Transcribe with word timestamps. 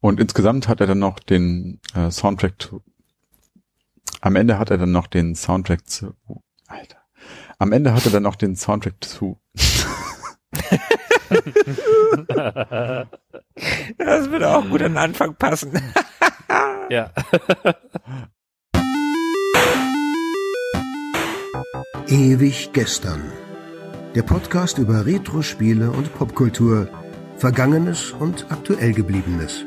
Und 0.00 0.20
insgesamt 0.20 0.68
hat 0.68 0.80
er 0.80 0.86
dann 0.86 1.00
noch 1.00 1.18
den 1.18 1.80
äh, 1.94 2.10
Soundtrack 2.10 2.60
zu, 2.60 2.82
am 4.20 4.36
Ende 4.36 4.58
hat 4.58 4.70
er 4.70 4.78
dann 4.78 4.92
noch 4.92 5.06
den 5.06 5.34
Soundtrack 5.34 5.86
zu, 5.88 6.14
oh, 6.26 6.40
Alter. 6.66 6.98
Am 7.58 7.72
Ende 7.72 7.92
hat 7.94 8.04
er 8.06 8.12
dann 8.12 8.22
noch 8.24 8.36
den 8.36 8.56
Soundtrack 8.56 8.94
zu. 9.00 9.40
das 13.98 14.30
würde 14.30 14.48
auch 14.48 14.68
gut 14.68 14.82
an 14.82 14.92
den 14.92 14.98
Anfang 14.98 15.34
passen. 15.36 15.72
ja. 16.90 17.10
Ewig 22.08 22.70
gestern. 22.72 23.32
Der 24.14 24.22
Podcast 24.22 24.78
über 24.78 25.04
Retro-Spiele 25.04 25.90
und 25.90 26.14
Popkultur, 26.14 26.88
Vergangenes 27.36 28.12
und 28.12 28.46
aktuell 28.50 28.94
gebliebenes. 28.94 29.66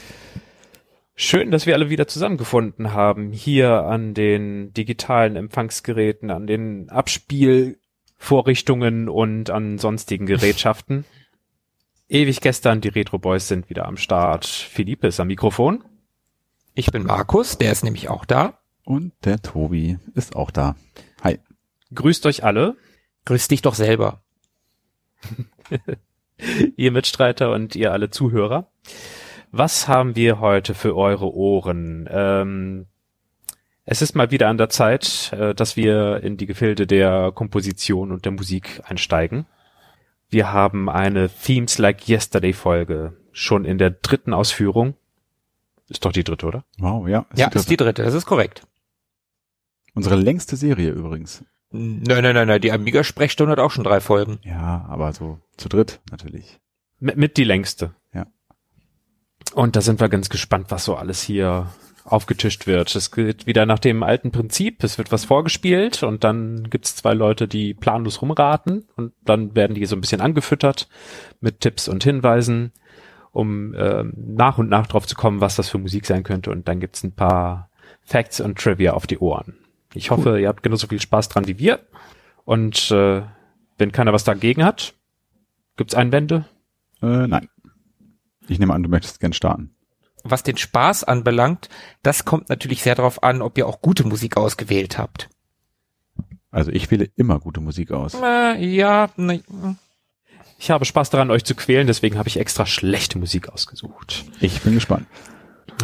Schön, 1.15 1.51
dass 1.51 1.65
wir 1.65 1.75
alle 1.75 1.89
wieder 1.89 2.07
zusammengefunden 2.07 2.93
haben, 2.93 3.31
hier 3.31 3.83
an 3.83 4.13
den 4.13 4.73
digitalen 4.73 5.35
Empfangsgeräten, 5.35 6.31
an 6.31 6.47
den 6.47 6.89
Abspielvorrichtungen 6.89 9.09
und 9.09 9.49
an 9.49 9.77
sonstigen 9.77 10.25
Gerätschaften. 10.25 11.05
Ewig 12.09 12.41
gestern, 12.41 12.81
die 12.81 12.89
Retro 12.89 13.19
Boys 13.19 13.47
sind 13.47 13.69
wieder 13.69 13.85
am 13.85 13.97
Start. 13.97 14.45
Philippe 14.45 15.07
ist 15.07 15.19
am 15.19 15.27
Mikrofon. 15.27 15.83
Ich 16.73 16.91
bin 16.91 17.03
Markus, 17.03 17.57
der 17.57 17.71
ist 17.71 17.83
nämlich 17.83 18.09
auch 18.09 18.25
da. 18.25 18.59
Und 18.83 19.13
der 19.23 19.41
Tobi 19.41 19.99
ist 20.15 20.35
auch 20.35 20.51
da. 20.51 20.75
Hi. 21.23 21.39
Grüßt 21.93 22.25
euch 22.25 22.43
alle. 22.43 22.75
Grüß 23.25 23.47
dich 23.47 23.61
doch 23.61 23.75
selber. 23.75 24.23
ihr 26.75 26.91
Mitstreiter 26.91 27.51
und 27.51 27.75
ihr 27.75 27.91
alle 27.91 28.09
Zuhörer. 28.09 28.71
Was 29.51 29.89
haben 29.89 30.15
wir 30.15 30.39
heute 30.39 30.73
für 30.73 30.95
eure 30.95 31.33
Ohren? 31.33 32.07
Ähm, 32.09 32.85
es 33.83 34.01
ist 34.01 34.15
mal 34.15 34.31
wieder 34.31 34.47
an 34.47 34.57
der 34.57 34.69
Zeit, 34.69 35.33
äh, 35.33 35.53
dass 35.53 35.75
wir 35.75 36.23
in 36.23 36.37
die 36.37 36.45
Gefilde 36.45 36.87
der 36.87 37.33
Komposition 37.33 38.13
und 38.13 38.23
der 38.23 38.31
Musik 38.31 38.81
einsteigen. 38.85 39.45
Wir 40.29 40.53
haben 40.53 40.89
eine 40.89 41.29
Themes 41.29 41.77
Like 41.77 42.07
Yesterday 42.07 42.53
Folge 42.53 43.17
schon 43.33 43.65
in 43.65 43.77
der 43.77 43.91
dritten 43.91 44.33
Ausführung. 44.33 44.95
Ist 45.89 46.05
doch 46.05 46.13
die 46.13 46.23
dritte, 46.23 46.45
oder? 46.45 46.63
Wow, 46.77 47.09
ja. 47.09 47.25
Ja, 47.35 47.49
ist 47.49 47.69
die 47.69 47.75
dritte, 47.75 48.03
das 48.03 48.13
ist 48.13 48.25
korrekt. 48.25 48.65
Unsere 49.93 50.15
längste 50.15 50.55
Serie 50.55 50.91
übrigens. 50.91 51.43
Nein, 51.71 52.23
nein, 52.23 52.35
nein, 52.35 52.47
nein, 52.47 52.61
die 52.61 52.71
Amiga-Sprechstunde 52.71 53.51
hat 53.51 53.59
auch 53.59 53.71
schon 53.71 53.83
drei 53.83 53.99
Folgen. 53.99 54.39
Ja, 54.43 54.85
aber 54.87 55.11
so 55.11 55.39
zu 55.57 55.67
dritt 55.67 55.99
natürlich. 56.09 56.61
Mit, 56.99 57.17
mit 57.17 57.35
die 57.35 57.43
längste. 57.43 57.93
Und 59.53 59.75
da 59.75 59.81
sind 59.81 59.99
wir 59.99 60.09
ganz 60.09 60.29
gespannt, 60.29 60.67
was 60.69 60.85
so 60.85 60.95
alles 60.95 61.21
hier 61.21 61.67
aufgetischt 62.03 62.67
wird. 62.67 62.95
Es 62.95 63.11
geht 63.11 63.45
wieder 63.45 63.65
nach 63.65 63.79
dem 63.79 64.03
alten 64.03 64.31
Prinzip. 64.31 64.83
Es 64.83 64.97
wird 64.97 65.11
was 65.11 65.25
vorgespielt 65.25 66.03
und 66.03 66.23
dann 66.23 66.69
gibt's 66.69 66.95
zwei 66.95 67.13
Leute, 67.13 67.47
die 67.47 67.73
planlos 67.73 68.21
rumraten 68.21 68.87
und 68.95 69.13
dann 69.23 69.55
werden 69.55 69.75
die 69.75 69.85
so 69.85 69.95
ein 69.95 70.01
bisschen 70.01 70.21
angefüttert 70.21 70.87
mit 71.39 71.59
Tipps 71.59 71.87
und 71.87 72.03
Hinweisen, 72.03 72.71
um 73.31 73.73
äh, 73.73 74.03
nach 74.15 74.57
und 74.57 74.69
nach 74.69 74.87
drauf 74.87 75.05
zu 75.05 75.15
kommen, 75.15 75.41
was 75.41 75.55
das 75.55 75.69
für 75.69 75.77
Musik 75.77 76.05
sein 76.05 76.23
könnte. 76.23 76.51
Und 76.51 76.67
dann 76.67 76.79
gibt's 76.79 77.03
ein 77.03 77.13
paar 77.13 77.69
Facts 78.03 78.41
und 78.41 78.57
Trivia 78.57 78.93
auf 78.93 79.07
die 79.07 79.19
Ohren. 79.19 79.57
Ich 79.93 80.09
hoffe, 80.09 80.31
cool. 80.31 80.39
ihr 80.39 80.47
habt 80.47 80.63
genauso 80.63 80.87
viel 80.87 81.01
Spaß 81.01 81.29
dran 81.29 81.47
wie 81.47 81.59
wir. 81.59 81.79
Und 82.45 82.91
äh, 82.91 83.21
wenn 83.77 83.91
keiner 83.91 84.13
was 84.13 84.23
dagegen 84.23 84.63
hat, 84.63 84.93
gibt's 85.77 85.95
Einwände? 85.95 86.45
Äh, 87.01 87.27
nein. 87.27 87.47
Ich 88.47 88.59
nehme 88.59 88.73
an, 88.73 88.83
du 88.83 88.89
möchtest 88.89 89.19
gern 89.19 89.33
starten. 89.33 89.75
Was 90.23 90.43
den 90.43 90.57
Spaß 90.57 91.03
anbelangt, 91.03 91.69
das 92.03 92.25
kommt 92.25 92.49
natürlich 92.49 92.83
sehr 92.83 92.95
darauf 92.95 93.23
an, 93.23 93.41
ob 93.41 93.57
ihr 93.57 93.67
auch 93.67 93.81
gute 93.81 94.05
Musik 94.05 94.37
ausgewählt 94.37 94.97
habt. 94.97 95.29
Also 96.51 96.71
ich 96.71 96.91
wähle 96.91 97.09
immer 97.15 97.39
gute 97.39 97.61
Musik 97.61 97.91
aus. 97.91 98.13
Äh, 98.13 98.63
ja, 98.63 99.09
ne, 99.15 99.41
ich 100.61 100.69
habe 100.69 100.85
Spaß 100.85 101.09
daran, 101.09 101.31
euch 101.31 101.43
zu 101.43 101.55
quälen, 101.55 101.87
deswegen 101.87 102.19
habe 102.19 102.29
ich 102.29 102.37
extra 102.37 102.67
schlechte 102.67 103.17
Musik 103.17 103.49
ausgesucht. 103.49 104.25
Ich 104.41 104.61
bin 104.61 104.75
gespannt. 104.75 105.07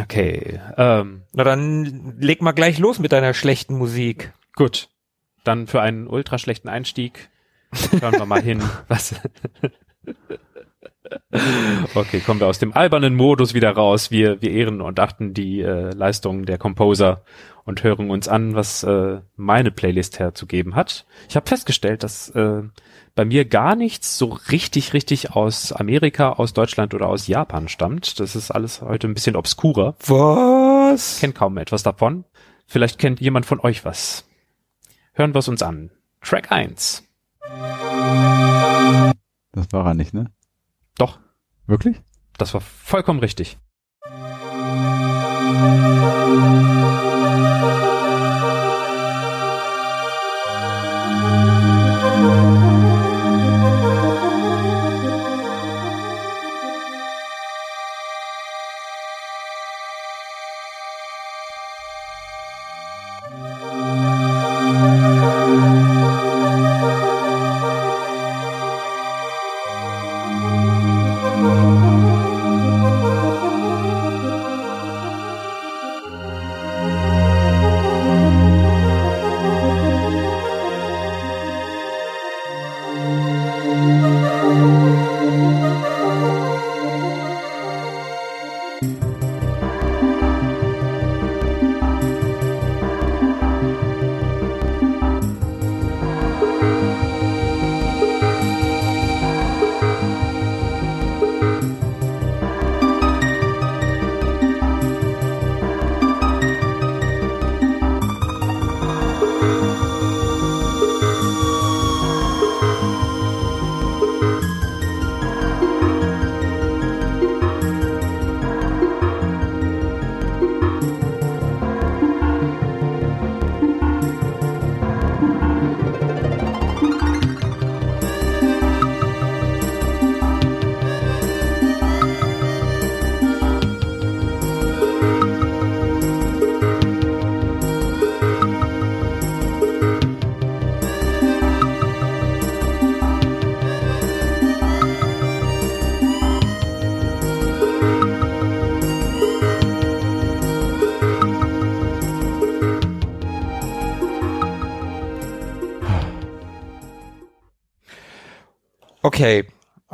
Okay. 0.00 0.60
Ähm, 0.76 1.22
Na 1.32 1.42
dann 1.42 2.14
leg 2.20 2.42
mal 2.42 2.52
gleich 2.52 2.78
los 2.78 3.00
mit 3.00 3.10
deiner 3.10 3.34
schlechten 3.34 3.76
Musik. 3.76 4.32
Gut. 4.54 4.88
Dann 5.42 5.66
für 5.66 5.80
einen 5.80 6.06
ultra 6.06 6.38
schlechten 6.38 6.68
Einstieg 6.68 7.28
hören 8.00 8.14
wir 8.18 8.26
mal 8.26 8.40
hin, 8.40 8.62
was. 8.88 9.16
Okay, 11.94 12.20
kommen 12.20 12.40
wir 12.40 12.46
aus 12.46 12.58
dem 12.58 12.72
albernen 12.72 13.14
Modus 13.14 13.54
wieder 13.54 13.70
raus. 13.70 14.10
Wir, 14.10 14.40
wir 14.42 14.50
ehren 14.50 14.80
und 14.80 14.98
achten 15.00 15.34
die 15.34 15.60
äh, 15.60 15.90
Leistungen 15.90 16.44
der 16.44 16.58
Composer 16.58 17.22
und 17.64 17.82
hören 17.82 18.10
uns 18.10 18.28
an, 18.28 18.54
was 18.54 18.82
äh, 18.82 19.20
meine 19.36 19.70
Playlist 19.70 20.18
herzugeben 20.18 20.74
hat. 20.74 21.06
Ich 21.28 21.36
habe 21.36 21.46
festgestellt, 21.46 22.02
dass 22.02 22.30
äh, 22.30 22.62
bei 23.14 23.24
mir 23.24 23.44
gar 23.44 23.76
nichts 23.76 24.16
so 24.16 24.38
richtig, 24.50 24.94
richtig 24.94 25.32
aus 25.32 25.72
Amerika, 25.72 26.32
aus 26.32 26.52
Deutschland 26.52 26.94
oder 26.94 27.08
aus 27.08 27.26
Japan 27.26 27.68
stammt. 27.68 28.20
Das 28.20 28.36
ist 28.36 28.50
alles 28.50 28.80
heute 28.80 29.06
ein 29.06 29.14
bisschen 29.14 29.36
obskurer. 29.36 29.96
Was? 30.06 31.16
Ich 31.16 31.20
kenn 31.20 31.34
kaum 31.34 31.58
etwas 31.58 31.82
davon. 31.82 32.24
Vielleicht 32.66 32.98
kennt 32.98 33.20
jemand 33.20 33.44
von 33.44 33.60
euch 33.60 33.84
was. 33.84 34.26
Hören 35.12 35.34
wir 35.34 35.40
es 35.40 35.48
uns 35.48 35.62
an. 35.62 35.90
Track 36.22 36.52
1. 36.52 37.02
Das 39.52 39.66
war 39.72 39.86
er 39.86 39.94
nicht, 39.94 40.14
ne? 40.14 40.30
Doch. 40.98 41.18
Wirklich? 41.66 42.00
Das 42.36 42.54
war 42.54 42.60
vollkommen 42.60 43.20
richtig. 43.20 43.58
Okay. 46.28 47.07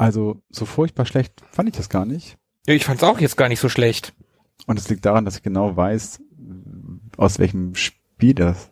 Also 0.05 0.43
so 0.51 0.67
furchtbar 0.67 1.07
schlecht 1.07 1.33
fand 1.51 1.71
ich 1.71 1.77
das 1.77 1.89
gar 1.89 2.05
nicht. 2.05 2.37
Ich 2.67 2.85
fand's 2.85 3.03
auch 3.03 3.21
jetzt 3.21 3.39
gar 3.39 3.49
nicht 3.49 3.61
so 3.61 3.71
schlecht. 3.71 4.13
Und 4.67 4.79
es 4.79 4.87
liegt 4.91 5.07
daran, 5.07 5.25
dass 5.25 5.39
ich 5.39 5.43
genau 5.43 5.79
weiß, 5.79 6.21
aus 7.17 7.39
welchem 7.39 7.75
Spiel 7.75 8.35
das 8.35 8.71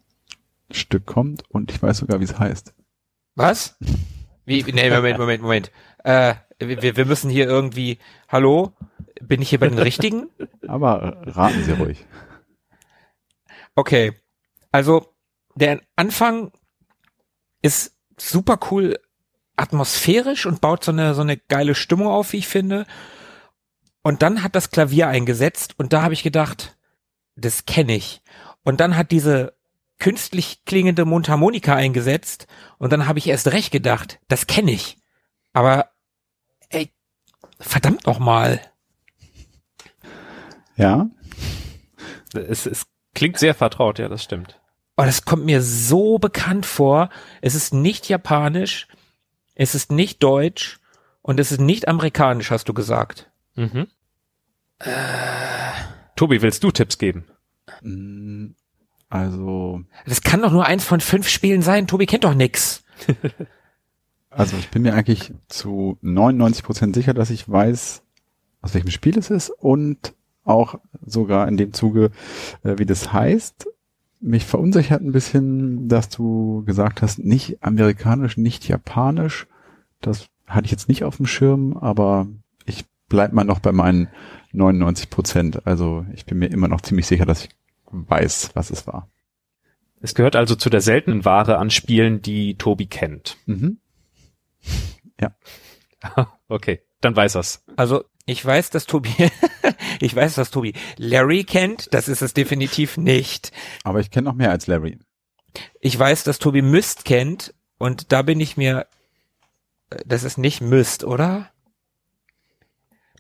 Stück 0.71 1.07
kommt 1.07 1.49
und 1.49 1.73
ich 1.73 1.83
weiß 1.83 1.97
sogar, 1.97 2.21
wie 2.21 2.25
es 2.25 2.39
heißt. 2.39 2.75
Was? 3.35 3.79
Wie? 4.45 4.63
Nee, 4.63 4.91
Moment, 4.91 5.19
Moment, 5.19 5.43
Moment. 5.43 5.73
Äh, 6.05 6.35
wir, 6.59 6.99
wir 6.99 7.07
müssen 7.07 7.31
hier 7.31 7.47
irgendwie. 7.47 7.97
Hallo? 8.29 8.75
Bin 9.23 9.41
ich 9.41 9.49
hier 9.49 9.59
bei 9.59 9.69
den 9.69 9.79
Richtigen? 9.79 10.29
Aber 10.69 11.23
raten 11.25 11.65
Sie 11.65 11.73
ruhig. 11.73 12.05
Okay. 13.75 14.13
Also, 14.71 15.15
der 15.55 15.81
Anfang 15.97 16.53
ist 17.63 17.97
super 18.19 18.59
cool 18.71 18.99
atmosphärisch 19.57 20.47
und 20.47 20.61
baut 20.61 20.85
so 20.85 20.93
eine, 20.93 21.15
so 21.15 21.23
eine 21.23 21.37
geile 21.37 21.75
Stimmung 21.75 22.09
auf, 22.09 22.33
wie 22.33 22.39
ich 22.39 22.49
finde. 22.49 22.87
Und 24.03 24.23
dann 24.23 24.43
hat 24.43 24.55
das 24.55 24.71
Klavier 24.71 25.09
eingesetzt 25.09 25.75
und 25.79 25.93
da 25.93 26.03
habe 26.03 26.15
ich 26.15 26.23
gedacht, 26.23 26.77
das 27.37 27.67
kenne 27.67 27.95
ich. 27.95 28.23
Und 28.65 28.81
dann 28.81 28.97
hat 28.97 29.11
diese 29.11 29.55
künstlich 29.99 30.65
klingende 30.65 31.05
Mundharmonika 31.05 31.75
eingesetzt 31.77 32.47
und 32.79 32.93
dann 32.93 33.07
habe 33.07 33.19
ich 33.21 33.29
erst 33.29 33.53
recht 33.53 33.71
gedacht, 33.71 34.19
das 34.29 34.47
kenne 34.49 34.73
ich. 34.73 34.99
Aber 35.53 35.91
ey, 36.71 36.91
verdammt 37.61 38.07
noch 38.07 38.19
mal. 38.19 38.61
Ja, 40.77 41.09
Es, 42.35 42.67
es 42.67 42.87
klingt 43.15 43.39
sehr 43.39 43.55
vertraut, 43.55 43.99
ja, 43.99 44.09
das 44.09 44.25
stimmt. 44.25 44.59
Oh, 44.97 45.05
das 45.05 45.25
kommt 45.25 45.45
mir 45.45 45.63
so 45.63 46.19
bekannt 46.19 46.67
vor. 46.67 47.09
Es 47.41 47.55
ist 47.55 47.73
nicht 47.73 48.09
japanisch, 48.09 48.89
es 49.55 49.75
ist 49.75 49.93
nicht 49.93 50.23
deutsch 50.23 50.81
und 51.23 51.39
es 51.41 51.53
ist 51.53 51.61
nicht 51.61 51.89
amerikanisch, 51.89 52.51
hast 52.51 52.69
du 52.69 52.75
gesagt. 52.75 53.31
Mhm. 53.55 53.87
Tobi, 56.17 56.43
willst 56.43 56.65
du 56.65 56.71
Tipps 56.71 56.99
geben? 56.99 57.25
mm, 57.83 58.55
also, 59.09 59.83
Das 60.07 60.23
kann 60.23 60.43
doch 60.43 60.53
nur 60.53 60.67
eins 60.67 60.85
von 60.85 61.01
fünf 61.01 61.29
Spielen 61.29 61.63
sein. 61.63 61.87
Tobi 61.87 62.07
kennt 62.07 62.25
doch 62.25 62.35
nix. 62.35 62.83
also 64.31 64.57
ich 64.57 64.71
bin 64.71 64.83
mir 64.83 64.95
eigentlich 64.95 65.33
zu 65.49 65.99
99 66.01 66.65
Prozent 66.65 66.95
sicher, 66.95 67.15
dass 67.15 67.31
ich 67.31 67.49
weiß, 67.49 68.03
aus 68.63 68.75
welchem 68.75 68.91
Spiel 68.91 69.19
es 69.19 69.31
ist 69.31 69.51
und 69.51 70.15
auch 70.45 70.81
sogar 71.05 71.47
in 71.47 71.57
dem 71.57 71.73
Zuge, 71.73 72.11
äh, 72.65 72.79
wie 72.79 72.87
das 72.87 73.13
heißt. 73.13 73.69
Mich 74.25 74.45
verunsichert 74.45 75.03
ein 75.03 75.13
bisschen, 75.13 75.89
dass 75.89 76.09
du 76.09 76.63
gesagt 76.65 77.03
hast, 77.03 77.19
nicht 77.19 77.63
amerikanisch, 77.63 78.37
nicht 78.37 78.69
japanisch. 78.69 79.49
Das 80.01 80.29
hatte 80.47 80.67
ich 80.67 80.71
jetzt 80.71 80.89
nicht 80.89 81.03
auf 81.03 81.17
dem 81.17 81.27
Schirm, 81.27 81.77
aber 81.77 82.29
ich 82.65 82.85
bleib 83.09 83.33
mal 83.33 83.45
noch 83.45 83.59
bei 83.59 83.73
meinen 83.73 84.09
99 84.53 85.11
Prozent. 85.11 85.67
Also 85.67 86.07
ich 86.15 86.25
bin 86.25 86.39
mir 86.39 86.47
immer 86.47 86.69
noch 86.69 86.83
ziemlich 86.83 87.07
sicher, 87.07 87.27
dass 87.27 87.45
ich 87.45 87.51
weiß, 87.91 88.51
was 88.55 88.71
es 88.71 88.87
war. 88.87 89.09
Es 90.01 90.15
gehört 90.15 90.37
also 90.37 90.55
zu 90.55 90.71
der 90.71 90.81
seltenen 90.81 91.25
Ware 91.25 91.59
an 91.59 91.71
Spielen, 91.71 92.23
die 92.23 92.57
Tobi 92.57 92.87
kennt. 92.87 93.37
Mhm. 93.47 93.79
okay, 96.49 96.83
dann 97.01 97.15
weiß 97.15 97.37
er's. 97.37 97.65
Also 97.77 98.05
ich 98.25 98.45
weiß, 98.45 98.71
dass 98.71 98.87
Tobi, 98.87 99.11
ich 100.01 100.15
weiß, 100.15 100.35
dass 100.35 100.51
Tobi 100.51 100.75
Larry 100.97 101.45
kennt. 101.45 101.93
Das 101.93 102.09
ist 102.09 102.23
es 102.23 102.35
definitiv 102.35 102.97
nicht. 102.97 103.53
Aber 103.85 104.01
ich 104.01 104.11
kenne 104.11 104.27
noch 104.27 104.35
mehr 104.35 104.51
als 104.51 104.67
Larry. 104.67 104.99
Ich 105.81 105.99
weiß, 105.99 106.25
dass 106.25 106.39
Tobi 106.39 106.63
Myst 106.63 107.05
kennt 107.05 107.55
und 107.79 108.13
da 108.13 108.23
bin 108.23 108.41
ich 108.41 108.57
mir, 108.57 108.87
das 110.07 110.25
ist 110.25 110.39
nicht 110.39 110.61
Myst, 110.61 111.05
oder? 111.05 111.51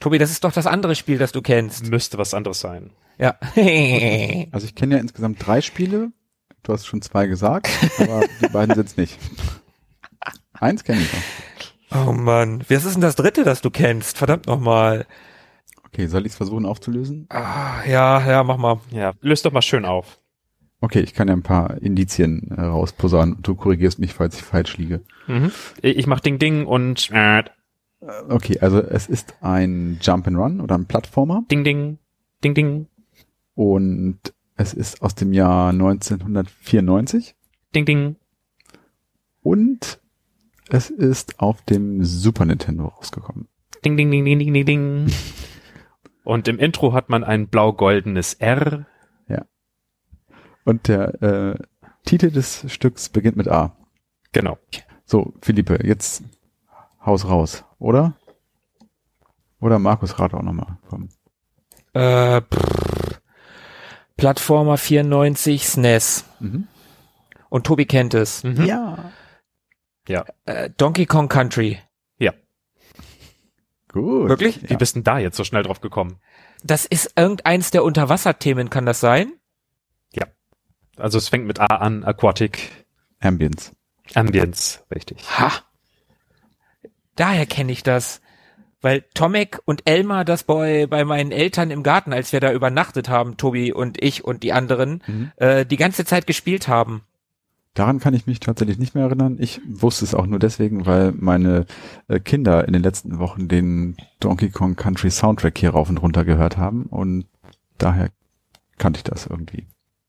Tobi, 0.00 0.18
das 0.18 0.30
ist 0.30 0.44
doch 0.44 0.52
das 0.52 0.66
andere 0.66 0.94
Spiel, 0.94 1.18
das 1.18 1.32
du 1.32 1.42
kennst. 1.42 1.88
Müsste 1.88 2.18
was 2.18 2.34
anderes 2.34 2.60
sein. 2.60 2.90
Ja. 3.18 3.38
Also 4.52 4.66
ich 4.66 4.74
kenne 4.74 4.96
ja 4.96 5.00
insgesamt 5.00 5.44
drei 5.44 5.60
Spiele. 5.60 6.12
Du 6.62 6.72
hast 6.72 6.86
schon 6.86 7.02
zwei 7.02 7.26
gesagt, 7.26 7.68
aber 7.98 8.24
die 8.40 8.48
beiden 8.48 8.74
sind's 8.74 8.96
nicht. 8.96 9.18
Eins 10.52 10.84
kenne 10.84 11.00
ich 11.00 11.12
noch. 11.12 11.20
Oh 11.94 12.12
Mann, 12.12 12.64
was 12.68 12.84
ist 12.84 12.94
denn 12.94 13.00
das 13.02 13.16
dritte, 13.16 13.44
das 13.44 13.60
du 13.62 13.70
kennst? 13.70 14.18
Verdammt 14.18 14.46
nochmal. 14.46 15.06
Okay, 15.86 16.06
soll 16.06 16.24
ich 16.26 16.32
es 16.32 16.36
versuchen 16.36 16.64
aufzulösen? 16.66 17.26
Ah, 17.30 17.84
ja, 17.86 18.26
ja, 18.26 18.42
mach 18.44 18.56
mal. 18.56 18.80
Ja, 18.90 19.12
löst 19.20 19.44
doch 19.44 19.52
mal 19.52 19.62
schön 19.62 19.84
auf. 19.84 20.18
Okay, 20.80 21.00
ich 21.00 21.14
kann 21.14 21.28
ja 21.28 21.34
ein 21.34 21.42
paar 21.42 21.80
Indizien 21.80 22.50
äh, 22.56 22.60
rausposaunen. 22.62 23.38
Du 23.42 23.54
korrigierst 23.54 23.98
mich, 23.98 24.14
falls 24.14 24.36
ich 24.36 24.42
falsch 24.42 24.76
liege. 24.78 25.02
Mhm. 25.28 25.52
Ich 25.80 26.06
mach 26.06 26.20
Ding 26.20 26.38
Ding 26.38 26.66
und 26.66 27.10
äh, 27.12 27.38
Äh, 27.40 27.44
Okay, 28.28 28.58
also 28.60 28.80
es 28.80 29.06
ist 29.08 29.34
ein 29.42 29.98
Jump 30.02 30.26
and 30.26 30.36
Run 30.36 30.60
oder 30.60 30.76
ein 30.76 30.86
Plattformer 30.86 31.44
Ding 31.50 31.62
Ding, 31.62 31.98
Ding 32.42 32.54
Ding, 32.54 32.86
und 33.54 34.18
es 34.56 34.74
ist 34.74 35.02
aus 35.02 35.14
dem 35.14 35.32
Jahr 35.32 35.68
1994 35.70 37.36
Ding 37.74 37.84
Ding. 37.86 38.16
und 39.42 40.00
es 40.68 40.90
ist 40.90 41.40
auf 41.40 41.62
dem 41.62 42.04
Super 42.04 42.44
Nintendo 42.44 42.86
rausgekommen. 42.86 43.48
Ding, 43.84 43.96
ding, 43.96 44.10
ding, 44.10 44.24
ding, 44.24 44.38
ding, 44.38 44.52
ding, 44.52 44.66
ding. 44.66 45.06
Und 46.24 46.46
im 46.46 46.58
Intro 46.58 46.92
hat 46.92 47.08
man 47.08 47.24
ein 47.24 47.48
blau-goldenes 47.48 48.34
R. 48.34 48.86
Und 50.64 50.88
der 50.88 51.22
äh, 51.22 51.58
Titel 52.04 52.30
des 52.30 52.64
Stücks 52.72 53.08
beginnt 53.08 53.36
mit 53.36 53.48
A. 53.48 53.76
Genau. 54.32 54.58
So, 55.04 55.34
Philippe, 55.42 55.84
jetzt 55.84 56.22
Haus 57.04 57.26
raus, 57.26 57.64
oder? 57.78 58.14
Oder 59.60 59.78
Markus 59.78 60.18
rat 60.18 60.34
auch 60.34 60.42
nochmal. 60.42 60.78
Komm. 60.88 61.08
Äh, 61.92 62.40
pff, 62.42 63.20
Plattformer 64.16 64.76
94 64.76 65.66
SNES. 65.66 66.24
Mhm. 66.40 66.68
Und 67.48 67.66
Tobi 67.66 67.84
kennt 67.84 68.14
es. 68.14 68.44
Mhm. 68.44 68.64
Ja. 68.64 69.12
Ja. 70.08 70.24
Äh, 70.46 70.70
Donkey 70.76 71.06
Kong 71.06 71.28
Country. 71.28 71.78
Gut. 73.88 74.26
Wirklich? 74.30 74.62
Wie 74.62 74.72
Ja. 74.72 74.78
bist 74.78 74.96
denn 74.96 75.04
da 75.04 75.18
jetzt 75.18 75.36
so 75.36 75.44
schnell 75.44 75.64
drauf 75.64 75.82
gekommen? 75.82 76.18
Das 76.64 76.86
ist 76.86 77.12
irgendeins 77.14 77.70
der 77.72 77.84
Unterwasserthemen, 77.84 78.70
kann 78.70 78.86
das 78.86 79.00
sein? 79.00 79.34
Also 80.98 81.16
es 81.16 81.30
fängt 81.30 81.46
mit 81.46 81.58
A 81.58 81.66
an, 81.66 82.04
Aquatic 82.04 82.70
Ambience. 83.18 83.72
Ambience, 84.14 84.84
richtig. 84.94 85.18
Ha! 85.38 85.50
Daher 87.16 87.46
kenne 87.46 87.72
ich 87.72 87.82
das. 87.82 88.20
Weil 88.82 89.00
Tomek 89.14 89.58
und 89.64 89.82
Elmar 89.88 90.26
das 90.26 90.44
bei, 90.44 90.86
bei 90.86 91.04
meinen 91.06 91.32
Eltern 91.32 91.70
im 91.70 91.82
Garten, 91.82 92.12
als 92.12 92.32
wir 92.32 92.40
da 92.40 92.52
übernachtet 92.52 93.08
haben, 93.08 93.38
Tobi 93.38 93.72
und 93.72 94.02
ich 94.02 94.22
und 94.22 94.42
die 94.42 94.52
anderen, 94.52 95.02
Mhm. 95.06 95.32
äh, 95.36 95.64
die 95.64 95.78
ganze 95.78 96.04
Zeit 96.04 96.26
gespielt 96.26 96.68
haben. 96.68 97.04
Daran 97.74 98.00
kann 98.00 98.12
ich 98.12 98.26
mich 98.26 98.38
tatsächlich 98.40 98.78
nicht 98.78 98.94
mehr 98.94 99.04
erinnern. 99.04 99.38
Ich 99.40 99.60
wusste 99.66 100.04
es 100.04 100.14
auch 100.14 100.26
nur 100.26 100.38
deswegen, 100.38 100.84
weil 100.84 101.12
meine 101.12 101.64
äh, 102.08 102.20
Kinder 102.20 102.66
in 102.66 102.74
den 102.74 102.82
letzten 102.82 103.18
Wochen 103.18 103.48
den 103.48 103.96
Donkey 104.20 104.50
Kong 104.50 104.76
Country 104.76 105.10
Soundtrack 105.10 105.56
hier 105.56 105.70
rauf 105.70 105.88
und 105.88 105.96
runter 105.98 106.24
gehört 106.24 106.58
haben 106.58 106.84
und 106.84 107.26
daher 107.78 108.10
kannte 108.76 108.98
ich 108.98 109.04
das 109.04 109.26
irgendwie. 109.26 109.66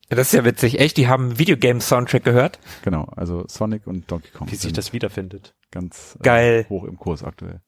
Das 0.09 0.27
ist 0.27 0.33
ja 0.33 0.45
witzig. 0.45 0.79
Echt, 0.79 0.97
die 0.97 1.07
haben 1.07 1.39
Videogame-Soundtrack 1.39 2.23
gehört? 2.23 2.59
Genau, 2.83 3.05
also 3.15 3.45
Sonic 3.47 3.87
und 3.87 4.11
Donkey 4.11 4.29
Kong 4.31 4.51
Wie 4.51 4.55
sich 4.55 4.73
das 4.73 4.93
wiederfindet. 4.93 5.55
ganz 5.71 6.17
äh, 6.19 6.23
Geil. 6.23 6.65
hoch 6.69 6.83
im 6.83 6.97
Kurs 6.97 7.23
aktuell. 7.23 7.61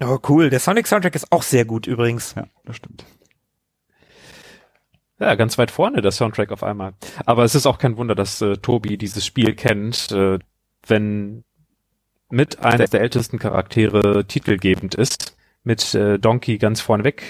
Oh, 0.00 0.18
cool. 0.28 0.50
Der 0.50 0.60
Sonic-Soundtrack 0.60 1.14
ist 1.16 1.32
auch 1.32 1.42
sehr 1.42 1.64
gut 1.64 1.86
übrigens. 1.86 2.34
Ja, 2.36 2.46
das 2.64 2.76
stimmt. 2.76 3.04
Ja, 5.20 5.34
ganz 5.34 5.58
weit 5.58 5.70
vorne 5.70 6.00
der 6.00 6.12
Soundtrack 6.12 6.52
auf 6.52 6.62
einmal. 6.62 6.94
Aber 7.26 7.44
es 7.44 7.54
ist 7.54 7.66
auch 7.66 7.78
kein 7.78 7.96
Wunder, 7.96 8.14
dass 8.14 8.40
äh, 8.40 8.56
Tobi 8.56 8.96
dieses 8.96 9.26
Spiel 9.26 9.54
kennt, 9.54 10.12
äh, 10.12 10.38
wenn 10.86 11.44
mit 12.30 12.60
einer 12.60 12.86
der 12.86 13.00
ältesten 13.00 13.38
Charaktere 13.38 14.26
titelgebend 14.26 14.94
ist, 14.94 15.36
mit 15.64 15.94
äh, 15.94 16.18
Donkey 16.18 16.58
ganz 16.58 16.80
vorneweg, 16.80 17.22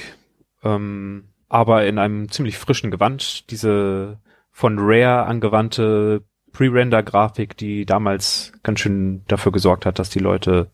ähm, 0.62 1.28
aber 1.48 1.86
in 1.86 1.98
einem 1.98 2.30
ziemlich 2.30 2.58
frischen 2.58 2.90
Gewand. 2.90 3.50
Diese 3.50 4.18
von 4.50 4.76
Rare 4.78 5.24
angewandte 5.26 6.24
Pre-Render-Grafik, 6.52 7.56
die 7.56 7.86
damals 7.86 8.52
ganz 8.62 8.80
schön 8.80 9.24
dafür 9.28 9.52
gesorgt 9.52 9.86
hat, 9.86 9.98
dass 9.98 10.10
die 10.10 10.18
Leute 10.18 10.70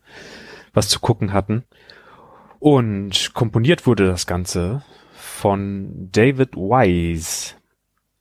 was 0.73 0.89
zu 0.89 0.99
gucken 0.99 1.31
hatten. 1.31 1.63
Und 2.59 3.33
komponiert 3.33 3.85
wurde 3.85 4.07
das 4.07 4.25
Ganze 4.25 4.83
von 5.35 6.09
David 6.11 6.55
Wise. 6.55 7.55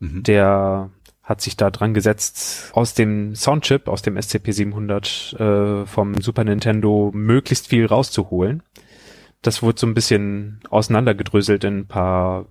Mhm. 0.00 0.22
Der 0.24 0.90
hat 1.22 1.40
sich 1.40 1.56
da 1.56 1.70
dran 1.70 1.94
gesetzt, 1.94 2.70
aus 2.74 2.92
dem 2.92 3.34
Soundchip, 3.34 3.88
aus 3.88 4.02
dem 4.02 4.16
SCP-700 4.16 5.82
äh, 5.82 5.86
vom 5.86 6.20
Super 6.20 6.44
Nintendo 6.44 7.10
möglichst 7.14 7.68
viel 7.68 7.86
rauszuholen. 7.86 8.62
Das 9.40 9.62
wurde 9.62 9.80
so 9.80 9.86
ein 9.86 9.94
bisschen 9.94 10.60
auseinandergedröselt 10.68 11.64
in 11.64 11.80
ein 11.80 11.86
paar 11.86 12.46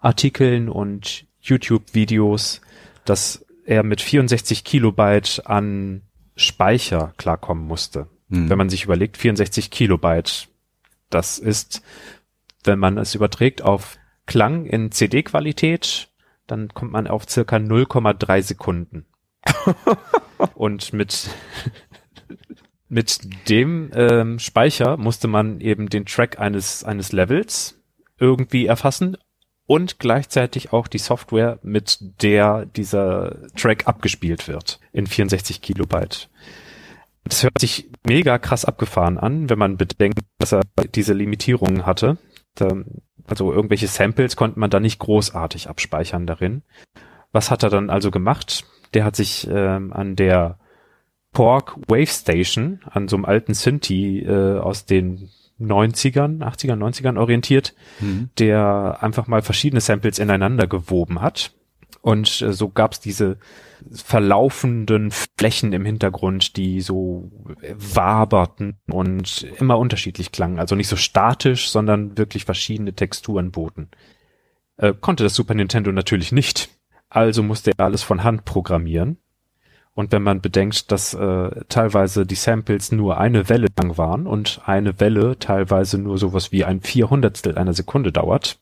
Artikeln 0.00 0.68
und 0.68 1.26
YouTube-Videos, 1.40 2.62
dass 3.04 3.44
er 3.66 3.82
mit 3.82 4.00
64 4.00 4.64
Kilobyte 4.64 5.42
an 5.44 6.02
Speicher 6.36 7.12
klarkommen 7.16 7.66
musste. 7.66 8.06
Mhm. 8.28 8.48
Wenn 8.48 8.58
man 8.58 8.70
sich 8.70 8.84
überlegt, 8.84 9.16
64 9.16 9.70
Kilobyte, 9.70 10.48
das 11.10 11.38
ist, 11.38 11.82
wenn 12.66 12.78
man 12.78 12.98
es 12.98 13.14
überträgt 13.14 13.62
auf 13.62 13.98
Klang 14.26 14.66
in 14.66 14.90
CD-Qualität, 14.90 16.08
dann 16.46 16.68
kommt 16.68 16.92
man 16.92 17.06
auf 17.06 17.28
circa 17.28 17.56
0,3 17.56 18.42
Sekunden. 18.42 19.06
Und 20.54 20.92
mit, 20.92 21.30
mit 22.88 23.48
dem 23.48 23.90
ähm, 23.94 24.38
Speicher 24.38 24.96
musste 24.96 25.28
man 25.28 25.60
eben 25.60 25.88
den 25.88 26.06
Track 26.06 26.38
eines, 26.38 26.84
eines 26.84 27.12
Levels 27.12 27.80
irgendwie 28.18 28.66
erfassen 28.66 29.16
und 29.66 29.98
gleichzeitig 29.98 30.72
auch 30.72 30.86
die 30.86 30.98
Software, 30.98 31.58
mit 31.62 31.98
der 32.22 32.66
dieser 32.66 33.36
Track 33.56 33.86
abgespielt 33.88 34.48
wird 34.48 34.80
in 34.92 35.06
64 35.06 35.60
Kilobyte. 35.60 36.28
Das 37.24 37.42
hört 37.42 37.58
sich 37.58 37.90
mega 38.06 38.38
krass 38.38 38.64
abgefahren 38.64 39.18
an, 39.18 39.50
wenn 39.50 39.58
man 39.58 39.76
bedenkt, 39.76 40.20
dass 40.38 40.52
er 40.52 40.62
diese 40.94 41.12
Limitierungen 41.12 41.84
hatte. 41.84 42.18
Also 42.62 43.52
irgendwelche 43.52 43.88
Samples 43.88 44.36
konnte 44.36 44.58
man 44.58 44.70
da 44.70 44.80
nicht 44.80 44.98
großartig 44.98 45.68
abspeichern 45.68 46.26
darin. 46.26 46.62
Was 47.32 47.50
hat 47.50 47.62
er 47.62 47.70
dann 47.70 47.90
also 47.90 48.10
gemacht? 48.10 48.64
Der 48.94 49.04
hat 49.04 49.16
sich 49.16 49.48
ähm, 49.50 49.92
an 49.92 50.16
der 50.16 50.58
Pork 51.32 51.76
Wave 51.88 52.06
Station, 52.06 52.80
an 52.88 53.08
so 53.08 53.16
einem 53.16 53.24
alten 53.24 53.52
Synthi 53.52 54.20
äh, 54.20 54.58
aus 54.58 54.86
den 54.86 55.28
90ern, 55.60 56.40
80ern, 56.42 56.78
90ern 56.78 57.18
orientiert, 57.18 57.74
mhm. 58.00 58.30
der 58.38 58.98
einfach 59.00 59.26
mal 59.26 59.42
verschiedene 59.42 59.80
Samples 59.80 60.18
ineinander 60.18 60.66
gewoben 60.66 61.20
hat. 61.20 61.52
Und 62.06 62.40
äh, 62.40 62.52
so 62.52 62.68
gab's 62.68 63.00
diese 63.00 63.36
verlaufenden 63.90 65.10
Flächen 65.10 65.72
im 65.72 65.84
Hintergrund, 65.84 66.56
die 66.56 66.80
so 66.80 67.32
waberten 67.74 68.76
und 68.88 69.44
immer 69.58 69.76
unterschiedlich 69.76 70.30
klangen. 70.30 70.60
Also 70.60 70.76
nicht 70.76 70.86
so 70.86 70.94
statisch, 70.94 71.68
sondern 71.68 72.16
wirklich 72.16 72.44
verschiedene 72.44 72.92
Texturen 72.92 73.50
boten. 73.50 73.88
Äh, 74.76 74.94
konnte 75.00 75.24
das 75.24 75.34
Super 75.34 75.54
Nintendo 75.54 75.90
natürlich 75.90 76.30
nicht. 76.30 76.68
Also 77.08 77.42
musste 77.42 77.72
er 77.76 77.86
alles 77.86 78.04
von 78.04 78.22
Hand 78.22 78.44
programmieren. 78.44 79.18
Und 79.92 80.12
wenn 80.12 80.22
man 80.22 80.40
bedenkt, 80.40 80.92
dass 80.92 81.12
äh, 81.12 81.64
teilweise 81.68 82.24
die 82.24 82.36
Samples 82.36 82.92
nur 82.92 83.18
eine 83.18 83.48
Welle 83.48 83.66
lang 83.76 83.98
waren 83.98 84.28
und 84.28 84.60
eine 84.64 85.00
Welle 85.00 85.40
teilweise 85.40 85.98
nur 85.98 86.18
sowas 86.18 86.52
wie 86.52 86.64
ein 86.64 86.82
Vierhundertstel 86.82 87.58
einer 87.58 87.74
Sekunde 87.74 88.12
dauert, 88.12 88.60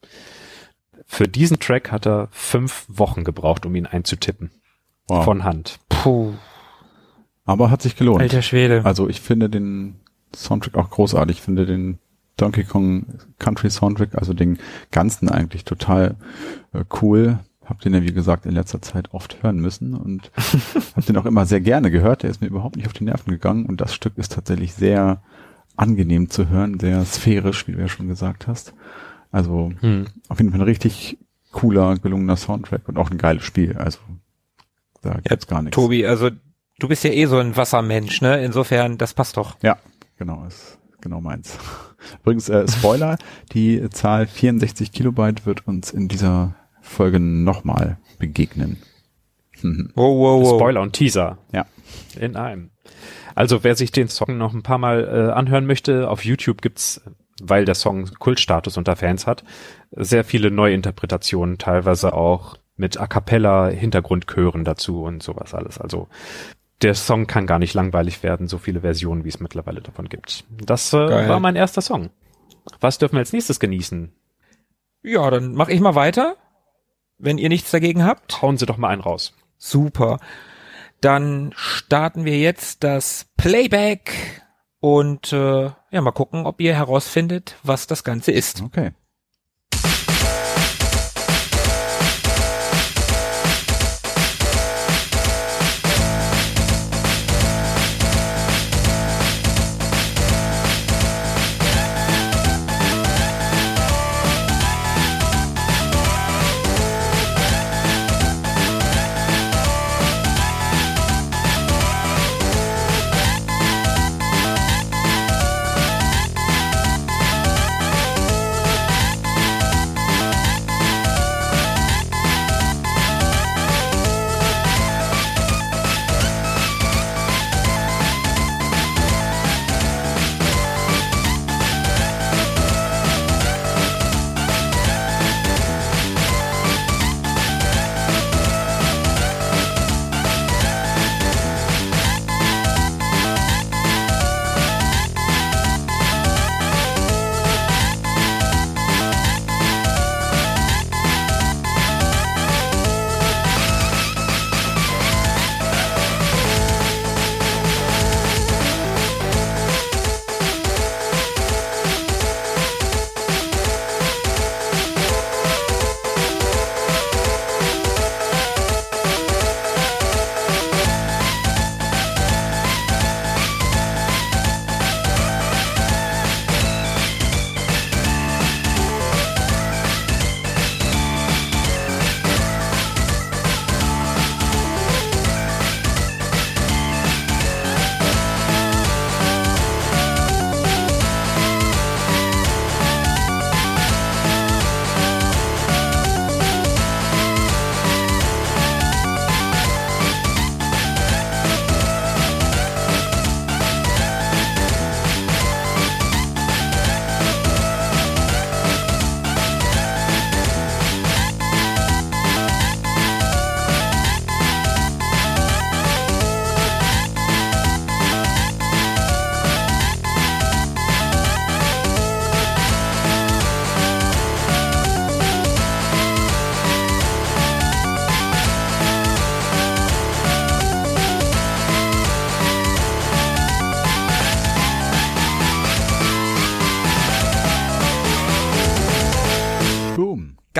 für 1.06 1.28
diesen 1.28 1.58
Track 1.58 1.92
hat 1.92 2.06
er 2.06 2.28
fünf 2.30 2.86
Wochen 2.88 3.24
gebraucht, 3.24 3.66
um 3.66 3.74
ihn 3.74 3.86
einzutippen. 3.86 4.50
Wow. 5.06 5.24
Von 5.24 5.44
Hand. 5.44 5.78
Puh. 5.88 6.32
Aber 7.44 7.70
hat 7.70 7.82
sich 7.82 7.96
gelohnt. 7.96 8.22
Alter 8.22 8.42
Schwede. 8.42 8.84
Also 8.84 9.08
ich 9.08 9.20
finde 9.20 9.50
den 9.50 9.96
Soundtrack 10.34 10.76
auch 10.76 10.90
großartig. 10.90 11.38
Ich 11.38 11.42
finde 11.42 11.66
den 11.66 11.98
Donkey 12.36 12.64
Kong 12.64 13.06
Country 13.38 13.70
Soundtrack, 13.70 14.14
also 14.14 14.32
den 14.32 14.58
ganzen 14.90 15.28
eigentlich 15.28 15.64
total 15.64 16.16
äh, 16.72 16.84
cool. 17.00 17.38
Hab 17.64 17.80
den 17.80 17.94
ja, 17.94 18.02
wie 18.02 18.12
gesagt, 18.12 18.44
in 18.44 18.52
letzter 18.52 18.82
Zeit 18.82 19.14
oft 19.14 19.42
hören 19.42 19.58
müssen 19.58 19.94
und 19.94 20.30
hab 20.96 21.06
den 21.06 21.16
auch 21.16 21.26
immer 21.26 21.46
sehr 21.46 21.60
gerne 21.60 21.90
gehört. 21.90 22.22
Der 22.22 22.30
ist 22.30 22.40
mir 22.40 22.48
überhaupt 22.48 22.76
nicht 22.76 22.86
auf 22.86 22.92
die 22.92 23.04
Nerven 23.04 23.30
gegangen 23.30 23.66
und 23.66 23.80
das 23.80 23.94
Stück 23.94 24.18
ist 24.18 24.32
tatsächlich 24.32 24.74
sehr 24.74 25.22
angenehm 25.76 26.30
zu 26.30 26.48
hören, 26.48 26.78
sehr 26.78 27.04
sphärisch, 27.04 27.66
wie 27.66 27.72
du 27.72 27.80
ja 27.80 27.88
schon 27.88 28.08
gesagt 28.08 28.46
hast. 28.46 28.74
Also 29.34 29.72
hm. 29.80 30.06
auf 30.28 30.38
jeden 30.38 30.52
Fall 30.52 30.60
ein 30.60 30.64
richtig 30.64 31.18
cooler, 31.50 31.96
gelungener 31.98 32.36
Soundtrack 32.36 32.88
und 32.88 32.96
auch 32.98 33.10
ein 33.10 33.18
geiles 33.18 33.42
Spiel. 33.42 33.76
Also 33.76 33.98
da 35.02 35.14
gibt's 35.14 35.46
ja, 35.48 35.50
gar 35.50 35.62
nichts. 35.62 35.74
Tobi, 35.74 36.06
also 36.06 36.30
du 36.78 36.86
bist 36.86 37.02
ja 37.02 37.10
eh 37.10 37.26
so 37.26 37.38
ein 37.38 37.56
Wassermensch, 37.56 38.20
ne? 38.22 38.44
Insofern, 38.44 38.96
das 38.96 39.12
passt 39.12 39.36
doch. 39.36 39.56
Ja, 39.60 39.78
genau, 40.18 40.44
ist 40.46 40.78
genau 41.00 41.20
meins. 41.20 41.58
Übrigens, 42.22 42.48
äh, 42.48 42.68
Spoiler, 42.68 43.18
die 43.52 43.90
Zahl 43.90 44.28
64 44.28 44.92
Kilobyte 44.92 45.46
wird 45.46 45.66
uns 45.66 45.90
in 45.90 46.06
dieser 46.06 46.54
Folge 46.80 47.18
nochmal 47.18 47.98
begegnen. 48.20 48.76
wow, 49.62 49.94
wow, 49.96 50.44
wow. 50.44 50.60
Spoiler 50.60 50.80
und 50.80 50.92
Teaser. 50.92 51.38
Ja. 51.50 51.66
In 52.20 52.36
einem. 52.36 52.70
Also 53.34 53.64
wer 53.64 53.74
sich 53.74 53.90
den 53.90 54.06
Song 54.06 54.38
noch 54.38 54.54
ein 54.54 54.62
paar 54.62 54.78
Mal 54.78 55.02
äh, 55.02 55.32
anhören 55.32 55.66
möchte, 55.66 56.08
auf 56.08 56.24
YouTube 56.24 56.62
gibt's, 56.62 57.00
weil 57.42 57.64
der 57.64 57.74
Song 57.74 58.10
Kultstatus 58.18 58.76
unter 58.76 58.96
Fans 58.96 59.26
hat, 59.26 59.44
sehr 59.90 60.24
viele 60.24 60.50
Neuinterpretationen, 60.50 61.58
teilweise 61.58 62.12
auch 62.12 62.56
mit 62.76 62.98
A 62.98 63.06
cappella 63.06 63.68
Hintergrundchören 63.68 64.64
dazu 64.64 65.02
und 65.02 65.22
sowas 65.22 65.54
alles. 65.54 65.78
Also 65.78 66.08
der 66.82 66.94
Song 66.94 67.26
kann 67.26 67.46
gar 67.46 67.58
nicht 67.58 67.74
langweilig 67.74 68.22
werden, 68.22 68.48
so 68.48 68.58
viele 68.58 68.80
Versionen, 68.80 69.24
wie 69.24 69.28
es 69.28 69.40
mittlerweile 69.40 69.80
davon 69.80 70.08
gibt. 70.08 70.44
Das 70.50 70.92
äh, 70.92 71.28
war 71.28 71.40
mein 71.40 71.56
erster 71.56 71.80
Song. 71.80 72.10
Was 72.80 72.98
dürfen 72.98 73.14
wir 73.14 73.20
als 73.20 73.32
nächstes 73.32 73.60
genießen? 73.60 74.12
Ja, 75.02 75.30
dann 75.30 75.54
mache 75.54 75.72
ich 75.72 75.80
mal 75.80 75.94
weiter 75.94 76.36
wenn 77.18 77.38
ihr 77.38 77.48
nichts 77.48 77.70
dagegen 77.70 78.04
habt. 78.04 78.42
Hauen 78.42 78.56
Sie 78.56 78.66
doch 78.66 78.76
mal 78.76 78.88
einen 78.88 79.02
raus. 79.02 79.34
Super. 79.58 80.18
Dann 81.00 81.52
starten 81.56 82.24
wir 82.24 82.38
jetzt 82.38 82.84
das 82.84 83.26
Playback 83.36 84.42
und 84.80 85.32
äh, 85.32 85.70
ja, 85.94 86.00
mal 86.00 86.10
gucken, 86.10 86.44
ob 86.44 86.60
ihr 86.60 86.74
herausfindet, 86.74 87.54
was 87.62 87.86
das 87.86 88.02
Ganze 88.02 88.32
ist. 88.32 88.62
Okay. 88.62 88.90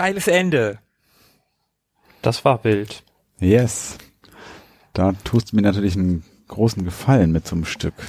Geiles 0.05 0.29
Ende. 0.29 0.79
Das 2.21 2.45
war 2.45 2.63
wild. 2.63 3.03
Yes. 3.41 3.97
Da 4.93 5.13
tust 5.25 5.53
du 5.53 5.57
mir 5.57 5.63
natürlich 5.63 5.97
einen 5.97 6.23
großen 6.47 6.85
Gefallen 6.85 7.33
mit 7.33 7.47
so 7.47 7.57
einem 7.57 7.65
Stück. 7.65 7.95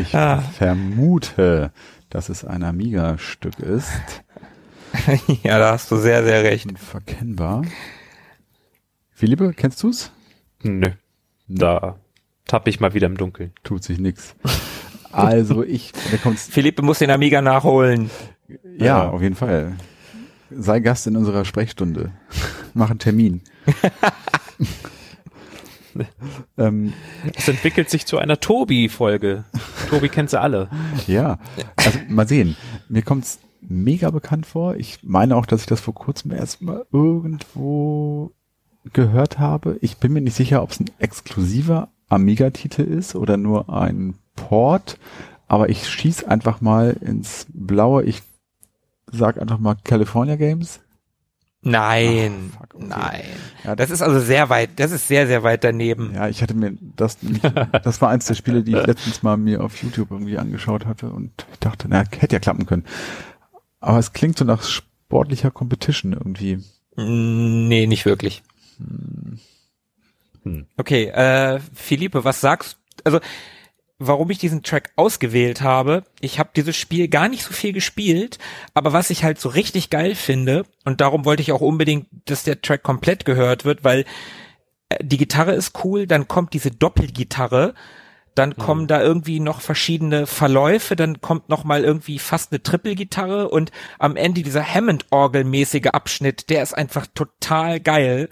ich 0.00 0.12
Ah. 0.16 0.40
vermute, 0.40 1.70
dass 2.08 2.28
es 2.28 2.44
ein 2.44 2.64
Amiga-Stück 2.64 3.60
ist. 3.60 3.92
ja, 5.44 5.60
da 5.60 5.74
hast 5.74 5.92
du 5.92 5.96
sehr, 5.96 6.24
sehr 6.24 6.42
recht. 6.42 6.66
Unverkennbar. 6.66 7.62
Philippe, 9.12 9.52
kennst 9.54 9.80
du's? 9.84 10.10
Nö. 10.64 10.90
Da 11.46 12.00
tappe 12.46 12.68
ich 12.68 12.80
mal 12.80 12.94
wieder 12.94 13.06
im 13.06 13.16
Dunkeln. 13.16 13.52
Tut 13.62 13.84
sich 13.84 14.00
nix. 14.00 14.34
Also 15.12 15.62
ich, 15.62 15.92
Philippe 15.92 16.82
muss 16.82 16.98
den 16.98 17.12
Amiga 17.12 17.40
nachholen. 17.42 18.10
Ja, 18.78 19.08
auf 19.08 19.22
jeden 19.22 19.34
Fall. 19.34 19.76
Sei 20.50 20.80
Gast 20.80 21.06
in 21.06 21.16
unserer 21.16 21.44
Sprechstunde. 21.44 22.12
Mach 22.74 22.90
einen 22.90 22.98
Termin. 22.98 23.40
ähm, 26.58 26.92
Es 27.34 27.48
entwickelt 27.48 27.90
sich 27.90 28.06
zu 28.06 28.18
einer 28.18 28.40
Tobi-Folge. 28.40 29.44
Tobi 29.88 30.08
kennt 30.08 30.30
sie 30.30 30.40
alle. 30.40 30.68
Ja, 31.06 31.38
also 31.76 31.98
mal 32.08 32.28
sehen. 32.28 32.56
Mir 32.88 33.02
kommt's 33.02 33.40
mega 33.60 34.10
bekannt 34.10 34.46
vor. 34.46 34.76
Ich 34.76 35.00
meine 35.02 35.36
auch, 35.36 35.46
dass 35.46 35.62
ich 35.62 35.66
das 35.66 35.80
vor 35.80 35.94
kurzem 35.94 36.32
erst 36.32 36.62
mal 36.62 36.86
irgendwo 36.92 38.32
gehört 38.92 39.38
habe. 39.38 39.76
Ich 39.80 39.98
bin 39.98 40.12
mir 40.12 40.20
nicht 40.20 40.36
sicher, 40.36 40.62
ob 40.62 40.70
es 40.70 40.80
ein 40.80 40.90
exklusiver 40.98 41.88
Amiga-Titel 42.08 42.82
ist 42.82 43.14
oder 43.14 43.36
nur 43.36 43.72
ein 43.72 44.14
Port. 44.34 44.98
Aber 45.48 45.68
ich 45.68 45.88
schieß 45.88 46.24
einfach 46.24 46.60
mal 46.60 46.96
ins 47.00 47.46
Blaue. 47.52 48.04
Ich 48.04 48.22
sag 49.12 49.40
einfach 49.40 49.58
mal 49.58 49.76
California 49.84 50.36
Games. 50.36 50.80
Nein, 51.62 52.52
fuck, 52.58 52.74
okay. 52.74 52.86
nein. 52.88 53.24
Ja, 53.64 53.76
Das 53.76 53.90
ist 53.90 54.00
also 54.00 54.18
sehr 54.18 54.48
weit, 54.48 54.70
das 54.76 54.92
ist 54.92 55.08
sehr, 55.08 55.26
sehr 55.26 55.42
weit 55.42 55.62
daneben. 55.62 56.14
Ja, 56.14 56.26
ich 56.28 56.40
hatte 56.40 56.54
mir 56.54 56.72
das, 56.96 57.22
nämlich- 57.22 57.42
das 57.82 58.00
war 58.00 58.08
eins 58.08 58.24
der 58.26 58.34
Spiele, 58.34 58.62
die 58.62 58.72
ich 58.74 58.86
letztens 58.86 59.22
mal 59.22 59.36
mir 59.36 59.62
auf 59.62 59.82
YouTube 59.82 60.10
irgendwie 60.10 60.38
angeschaut 60.38 60.86
hatte 60.86 61.10
und 61.10 61.46
ich 61.52 61.58
dachte, 61.58 61.86
na, 61.90 62.04
hätte 62.18 62.34
ja 62.36 62.40
klappen 62.40 62.64
können. 62.64 62.84
Aber 63.80 63.98
es 63.98 64.12
klingt 64.14 64.38
so 64.38 64.44
nach 64.46 64.62
sportlicher 64.62 65.50
Competition 65.50 66.12
irgendwie. 66.14 66.64
Nee, 66.96 67.86
nicht 67.86 68.06
wirklich. 68.06 68.42
Hm. 68.78 70.66
Okay, 70.78 71.04
äh, 71.08 71.60
Philippe, 71.74 72.24
was 72.24 72.40
sagst 72.40 72.78
Also, 73.04 73.20
warum 74.00 74.30
ich 74.30 74.38
diesen 74.38 74.62
Track 74.62 74.90
ausgewählt 74.96 75.60
habe, 75.60 76.04
ich 76.20 76.38
habe 76.38 76.50
dieses 76.56 76.74
Spiel 76.74 77.06
gar 77.08 77.28
nicht 77.28 77.44
so 77.44 77.52
viel 77.52 77.72
gespielt, 77.72 78.38
aber 78.72 78.92
was 78.94 79.10
ich 79.10 79.22
halt 79.24 79.38
so 79.38 79.50
richtig 79.50 79.90
geil 79.90 80.14
finde, 80.14 80.64
und 80.84 81.02
darum 81.02 81.26
wollte 81.26 81.42
ich 81.42 81.52
auch 81.52 81.60
unbedingt, 81.60 82.06
dass 82.24 82.42
der 82.42 82.62
Track 82.62 82.82
komplett 82.82 83.26
gehört 83.26 83.66
wird, 83.66 83.84
weil 83.84 84.06
äh, 84.88 85.04
die 85.04 85.18
Gitarre 85.18 85.52
ist 85.52 85.84
cool, 85.84 86.06
dann 86.06 86.28
kommt 86.28 86.54
diese 86.54 86.70
Doppelgitarre, 86.70 87.74
dann 88.34 88.56
kommen 88.56 88.86
da 88.86 89.02
irgendwie 89.02 89.38
noch 89.38 89.60
verschiedene 89.60 90.26
Verläufe, 90.26 90.96
dann 90.96 91.20
kommt 91.20 91.50
noch 91.50 91.64
mal 91.64 91.84
irgendwie 91.84 92.18
fast 92.18 92.52
eine 92.52 92.62
Trippelgitarre 92.62 93.50
und 93.50 93.70
am 93.98 94.16
Ende 94.16 94.42
dieser 94.42 94.64
Hammond-Orgel-mäßige 94.64 95.88
Abschnitt, 95.88 96.48
der 96.48 96.62
ist 96.62 96.72
einfach 96.72 97.06
total 97.14 97.80
geil. 97.80 98.30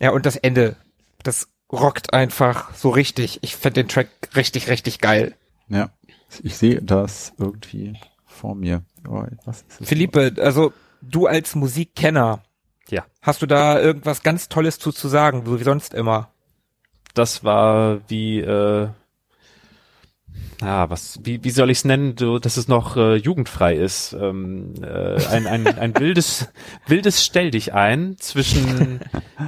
Ja, 0.00 0.12
und 0.12 0.24
das 0.24 0.36
Ende, 0.36 0.76
das 1.22 1.48
rockt 1.72 2.12
einfach 2.12 2.74
so 2.74 2.90
richtig. 2.90 3.38
Ich 3.42 3.56
finde 3.56 3.82
den 3.82 3.88
Track 3.88 4.08
richtig, 4.34 4.68
richtig 4.68 4.98
geil. 5.00 5.34
Ja, 5.68 5.90
ich 6.42 6.56
sehe 6.56 6.82
das 6.82 7.32
irgendwie 7.38 7.94
vor 8.26 8.54
mir. 8.54 8.82
Oh, 9.08 9.24
was 9.44 9.64
ist? 9.68 9.86
Philippe, 9.88 10.34
also 10.38 10.72
du 11.00 11.26
als 11.26 11.54
Musikkenner, 11.54 12.42
Ja. 12.88 13.04
hast 13.22 13.42
du 13.42 13.46
da 13.46 13.80
irgendwas 13.80 14.22
ganz 14.22 14.48
Tolles 14.48 14.78
zu, 14.78 14.92
zu 14.92 15.08
sagen, 15.08 15.44
so 15.46 15.58
wie 15.60 15.64
sonst 15.64 15.94
immer? 15.94 16.30
Das 17.14 17.42
war 17.44 18.00
wie, 18.08 18.40
äh, 18.40 18.88
ja, 20.60 20.90
was, 20.90 21.18
wie, 21.24 21.42
wie 21.42 21.50
soll 21.50 21.70
ich 21.70 21.78
es 21.78 21.84
nennen, 21.84 22.16
so, 22.18 22.38
dass 22.38 22.56
es 22.56 22.68
noch 22.68 22.96
äh, 22.96 23.16
jugendfrei 23.16 23.74
ist. 23.74 24.12
Ähm, 24.12 24.74
äh, 24.82 25.24
ein, 25.26 25.46
ein, 25.46 25.66
ein 25.66 25.94
wildes, 25.98 26.48
wildes 26.86 27.24
Stell 27.24 27.50
dich 27.50 27.72
ein 27.72 28.16
zwischen 28.18 29.00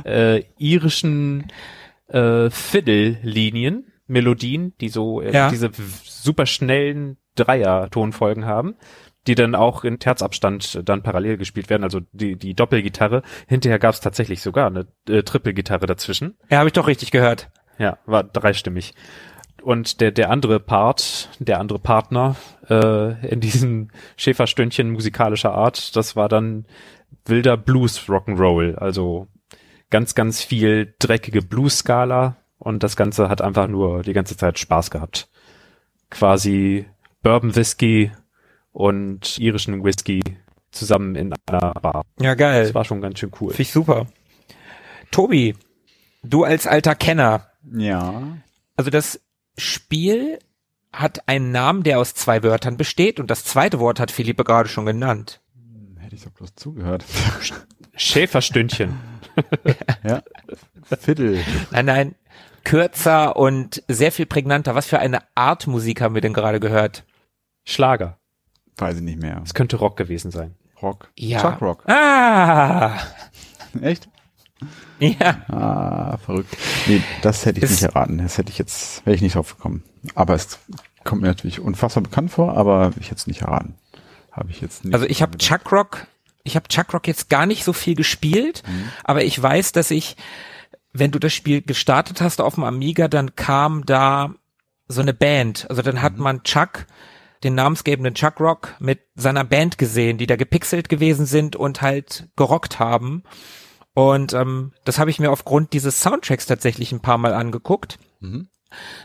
äh, 0.05 0.43
irischen 0.59 1.49
äh, 2.09 2.51
Fiddle-Linien, 2.51 3.93
Melodien, 4.07 4.75
die 4.81 4.89
so 4.89 5.21
äh, 5.21 5.33
Ja. 5.33 5.49
diese 5.51 5.71
super 6.05 6.47
schnellen 6.47 7.17
Dreier-Tonfolgen 7.35 8.45
haben, 8.45 8.75
die 9.27 9.35
dann 9.35 9.55
auch 9.55 9.85
in 9.85 9.99
Terzabstand 9.99 10.83
dann 10.89 11.03
parallel 11.03 11.37
gespielt 11.39 11.71
werden, 11.71 11.85
also 11.85 12.01
die, 12.13 12.37
die 12.37 12.55
Doppelgitarre. 12.55 13.23
Hinterher 13.47 13.79
gab 13.79 13.95
es 13.95 14.01
tatsächlich 14.01 14.43
sogar 14.43 14.67
eine 14.67 14.87
äh, 15.09 15.23
Trippelgitarre 15.23 15.87
dazwischen. 15.87 16.37
Ja, 16.51 16.59
habe 16.59 16.69
ich 16.69 16.73
doch 16.75 16.89
richtig 16.89 17.11
gehört. 17.11 17.51
Ja, 17.79 17.99
war 18.05 18.25
dreistimmig. 18.25 18.95
Und 19.63 20.01
der, 20.01 20.11
der 20.11 20.29
andere 20.31 20.59
Part, 20.59 21.31
der 21.39 21.61
andere 21.61 21.79
Partner 21.79 22.35
äh, 22.69 23.29
in 23.29 23.39
diesem 23.41 23.91
Schäferstündchen 24.17 24.91
musikalischer 24.91 25.53
Art, 25.53 25.95
das 25.95 26.17
war 26.17 26.29
dann 26.29 26.67
wilder 27.25 27.57
Blues 27.57 28.09
Rock'n'Roll. 28.09 28.75
Also 28.75 29.29
ganz, 29.93 30.17
ganz 30.17 30.43
viel 30.43 30.95
dreckige 30.99 31.43
Blues-Skala 31.43 32.37
und 32.59 32.83
das 32.83 32.97
Ganze 32.97 33.29
hat 33.29 33.41
einfach 33.43 33.69
nur 33.69 34.03
die 34.03 34.15
ganze 34.15 34.37
Zeit 34.37 34.59
Spaß 34.59 34.91
gehabt. 34.91 35.29
Quasi 36.11 36.87
Bourbon 37.23 37.55
Whisky 37.55 38.11
und 38.73 39.39
irischen 39.39 39.85
Whisky 39.85 40.21
zusammen 40.73 41.15
in 41.15 41.33
einer 41.47 41.75
Bar. 41.75 42.03
Ja, 42.19 42.35
geil. 42.35 42.65
Das 42.65 42.75
war 42.75 42.85
schon 42.85 43.01
ganz 43.03 43.19
schön 43.19 43.31
cool. 43.41 43.51
Finde 43.51 43.63
ich 43.63 43.71
super. 43.71 44.07
Tobi, 45.11 45.55
du 46.23 46.45
als 46.45 46.67
alter 46.67 46.95
Kenner, 46.95 47.47
Ja, 47.73 48.39
also 48.77 48.91
das 48.91 49.21
Spiel 49.59 50.39
hat 50.91 51.29
einen 51.29 51.53
Namen, 51.53 51.83
der 51.83 51.99
aus 51.99 52.15
zwei 52.15 52.43
Wörtern 52.43 52.79
besteht 52.79 53.21
und 53.21 53.31
das 53.31 53.45
zweite 53.45 53.79
Wort 53.79 54.01
hat 54.01 54.11
Philippe 54.11 54.45
gerade 54.45 54.69
schon 54.71 54.87
genannt. 54.87 55.43
hätte 55.99 56.17
ich 56.17 56.25
doch 56.25 56.31
bloß 56.31 56.55
zugehört. 56.55 57.05
Schäferstündchen. 57.95 59.12
ja, 60.05 60.23
Fiddle. 60.99 61.43
Nein, 61.71 61.85
nein, 61.87 62.15
kürzer 62.65 63.37
und 63.37 63.83
sehr 63.89 64.13
viel 64.13 64.27
prägnanter. 64.27 64.75
Was 64.75 64.87
für 64.87 64.99
eine 64.99 65.21
Art 65.35 65.67
Musik 65.67 66.01
haben 66.01 66.15
wir 66.15 66.21
denn 66.23 66.33
gerade 66.35 66.61
gehört? 66.61 67.05
Schlager. 67.65 68.19
Weiß 68.77 68.97
ich 68.97 69.03
nicht 69.03 69.21
mehr. 69.21 69.41
Es 69.45 69.55
könnte 69.55 69.77
Rock 69.77 69.97
gewesen 69.97 70.31
sein. 70.31 70.55
Rock. 70.81 71.11
Ja. 71.17 71.41
Chuck 71.41 71.61
Rock. 71.61 71.89
Ah, 71.89 72.99
Echt? 73.81 74.09
ja. 74.99 75.41
Ah, 75.49 76.17
verrückt. 76.19 76.57
Nee, 76.87 77.03
das 77.23 77.45
hätte 77.47 77.59
ich 77.59 77.65
Es- 77.65 77.71
nicht 77.71 77.83
erraten. 77.83 78.19
Das 78.19 78.39
hätte 78.39 78.51
ich 78.51 78.59
jetzt, 78.59 79.05
wäre 79.07 79.15
ich 79.15 79.23
nicht 79.23 79.35
drauf 79.37 79.57
gekommen. 79.57 79.85
Aber 80.15 80.35
es 80.35 80.59
kommt 81.05 81.23
mir 81.23 81.29
natürlich 81.29 81.61
unfassbar 81.61 82.03
bekannt 82.03 82.31
vor, 82.31 82.57
aber 82.57 82.93
ich 82.99 83.07
hätte 83.07 83.17
es 83.17 83.27
nicht 83.27 83.43
erraten. 83.43 83.75
Habe 84.31 84.51
ich 84.51 84.61
jetzt 84.61 84.85
nicht. 84.85 84.95
Also 84.95 85.07
ich 85.07 85.21
habe 85.23 85.37
Chuck 85.39 85.71
Rock, 85.73 86.07
ich 86.45 86.57
habe 86.57 86.69
Chuck 86.69 86.93
Rock 86.93 87.07
jetzt 87.07 87.29
gar 87.29 87.47
nicht 87.47 87.65
so 87.65 87.73
viel 87.73 87.95
gespielt, 87.95 88.63
aber 89.05 89.25
ich 89.25 89.41
weiß, 89.41 89.73
dass 89.73 89.91
ich, 89.91 90.17
wenn 90.93 91.11
du 91.11 91.19
das 91.19 91.33
Spiel 91.33 91.63
gestartet 91.63 92.21
hast 92.21 92.41
auf 92.41 92.55
dem 92.57 92.65
Amiga, 92.65 93.09
dann 93.09 93.35
kam 93.37 93.87
da 93.87 94.35
so 94.89 95.01
eine 95.01 95.15
Band. 95.15 95.67
Also 95.71 95.83
dann 95.83 96.03
hat 96.03 96.19
man 96.19 96.43
Chuck, 96.43 96.87
den 97.45 97.55
namensgebenden 97.55 98.15
Chuck 98.15 98.41
Rock, 98.41 98.75
mit 98.79 99.01
seiner 99.15 99.45
Band 99.45 99.79
gesehen, 99.79 100.19
die 100.19 100.27
da 100.27 100.37
gepixelt 100.37 100.89
gewesen 100.89 101.27
sind 101.27 101.57
und 101.57 101.83
halt 101.83 102.29
gerockt 102.37 102.79
haben. 102.79 103.23
Und 103.95 104.33
ähm, 104.33 104.73
das 104.85 104.99
habe 104.99 105.11
ich 105.11 105.19
mir 105.19 105.31
aufgrund 105.31 105.73
dieses 105.73 106.01
Soundtracks 106.01 106.47
tatsächlich 106.47 106.93
ein 106.93 107.01
paar 107.01 107.19
Mal 107.19 107.35
angeguckt. 107.35 107.99
Mhm. 108.21 108.49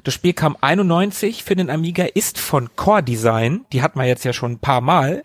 Das 0.03 0.13
Spiel 0.13 0.33
kam 0.33 0.55
91 0.59 1.43
für 1.43 1.55
den 1.55 1.69
Amiga, 1.69 2.05
ist 2.05 2.39
von 2.39 2.75
Core 2.75 3.03
Design. 3.03 3.65
Die 3.73 3.81
hat 3.81 3.95
man 3.97 4.07
jetzt 4.07 4.23
ja 4.23 4.31
schon 4.31 4.53
ein 4.53 4.59
paar 4.59 4.79
Mal, 4.81 5.21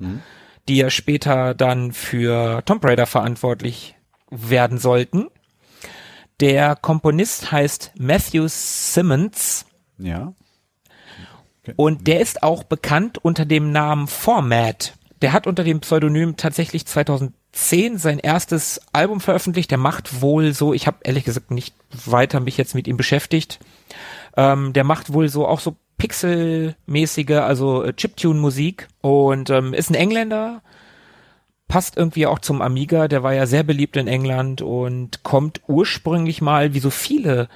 die 0.68 0.77
ja 0.77 0.90
später 0.90 1.55
dann 1.55 1.92
für 1.92 2.62
Tomb 2.64 2.85
Raider 2.85 3.07
verantwortlich 3.07 3.96
werden 4.31 4.79
sollten. 4.79 5.27
Der 6.40 6.77
Komponist 6.77 7.53
heißt 7.53 7.92
Matthew 7.98 8.46
Simmons 8.48 9.66
ja. 9.98 10.33
und 11.77 12.07
der 12.07 12.20
ist 12.20 12.42
auch 12.42 12.64
bekannt 12.64 13.18
unter 13.18 13.44
dem 13.44 13.70
Namen 13.70 14.09
Format. 14.09 14.94
Der 15.20 15.33
hat 15.33 15.46
unter 15.46 15.62
dem 15.62 15.81
Pseudonym 15.81 16.37
tatsächlich 16.37 16.85
2010 16.87 17.98
sein 17.98 18.18
erstes 18.18 18.81
Album 18.92 19.20
veröffentlicht. 19.20 19.70
Der 19.70 19.79
macht 19.79 20.20
wohl 20.20 20.53
so, 20.53 20.75
ich 20.75 20.88
habe 20.88 20.98
ehrlich 21.03 21.25
gesagt 21.25 21.53
nicht 21.53 21.77
weiter 22.07 22.40
mich 22.40 22.57
jetzt 22.57 22.75
mit 22.75 22.88
ihm 22.88 22.96
beschäftigt. 22.96 23.61
Ähm, 24.37 24.72
der 24.72 24.83
macht 24.83 25.12
wohl 25.12 25.29
so 25.29 25.46
auch 25.46 25.61
so 25.61 25.77
Pixel-mäßige, 26.02 27.42
also 27.42 27.84
äh, 27.84 27.92
Chiptune-Musik 27.92 28.88
und 29.02 29.50
ähm, 29.50 29.72
ist 29.72 29.88
ein 29.88 29.94
Engländer, 29.94 30.60
passt 31.68 31.96
irgendwie 31.96 32.26
auch 32.26 32.40
zum 32.40 32.60
Amiga, 32.60 33.06
der 33.06 33.22
war 33.22 33.34
ja 33.34 33.46
sehr 33.46 33.62
beliebt 33.62 33.96
in 33.96 34.08
England 34.08 34.62
und 34.62 35.22
kommt 35.22 35.60
ursprünglich 35.68 36.42
mal, 36.42 36.74
wie 36.74 36.80
so 36.80 36.90
viele 36.90 37.48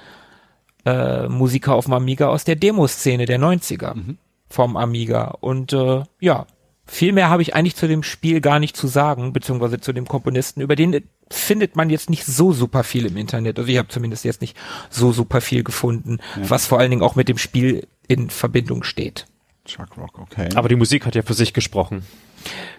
äh, 0.85 1.27
Musiker 1.27 1.75
auf 1.75 1.85
dem 1.85 1.93
Amiga, 1.93 2.29
aus 2.29 2.45
der 2.45 2.55
Demoszene 2.55 3.25
der 3.25 3.37
90er 3.37 4.15
vom 4.47 4.77
Amiga. 4.77 5.35
Und 5.41 5.73
äh, 5.73 6.03
ja, 6.21 6.47
Viel 6.89 7.11
mehr 7.11 7.29
habe 7.29 7.41
ich 7.41 7.53
eigentlich 7.53 7.75
zu 7.75 7.85
dem 7.85 8.01
Spiel 8.01 8.39
gar 8.39 8.59
nicht 8.59 8.77
zu 8.77 8.87
sagen, 8.87 9.33
beziehungsweise 9.33 9.81
zu 9.81 9.91
dem 9.91 10.07
Komponisten. 10.07 10.61
Über 10.61 10.77
den 10.77 11.03
findet 11.29 11.75
man 11.75 11.89
jetzt 11.89 12.09
nicht 12.09 12.25
so 12.25 12.53
super 12.53 12.85
viel 12.85 13.05
im 13.05 13.17
Internet. 13.17 13.59
Also 13.59 13.69
ich 13.69 13.77
habe 13.77 13.89
zumindest 13.89 14.23
jetzt 14.23 14.39
nicht 14.39 14.55
so 14.89 15.11
super 15.11 15.41
viel 15.41 15.65
gefunden, 15.65 16.19
ja. 16.37 16.49
was 16.49 16.65
vor 16.65 16.79
allen 16.79 16.89
Dingen 16.89 17.01
auch 17.01 17.15
mit 17.15 17.27
dem 17.27 17.37
Spiel 17.37 17.85
in 18.07 18.29
Verbindung 18.29 18.83
steht. 18.83 19.25
Chuck 19.65 19.97
Rock, 19.97 20.19
okay. 20.19 20.49
Aber 20.55 20.69
die 20.69 20.75
Musik 20.75 21.05
hat 21.05 21.15
ja 21.15 21.21
für 21.21 21.33
sich 21.33 21.53
gesprochen. 21.53 22.05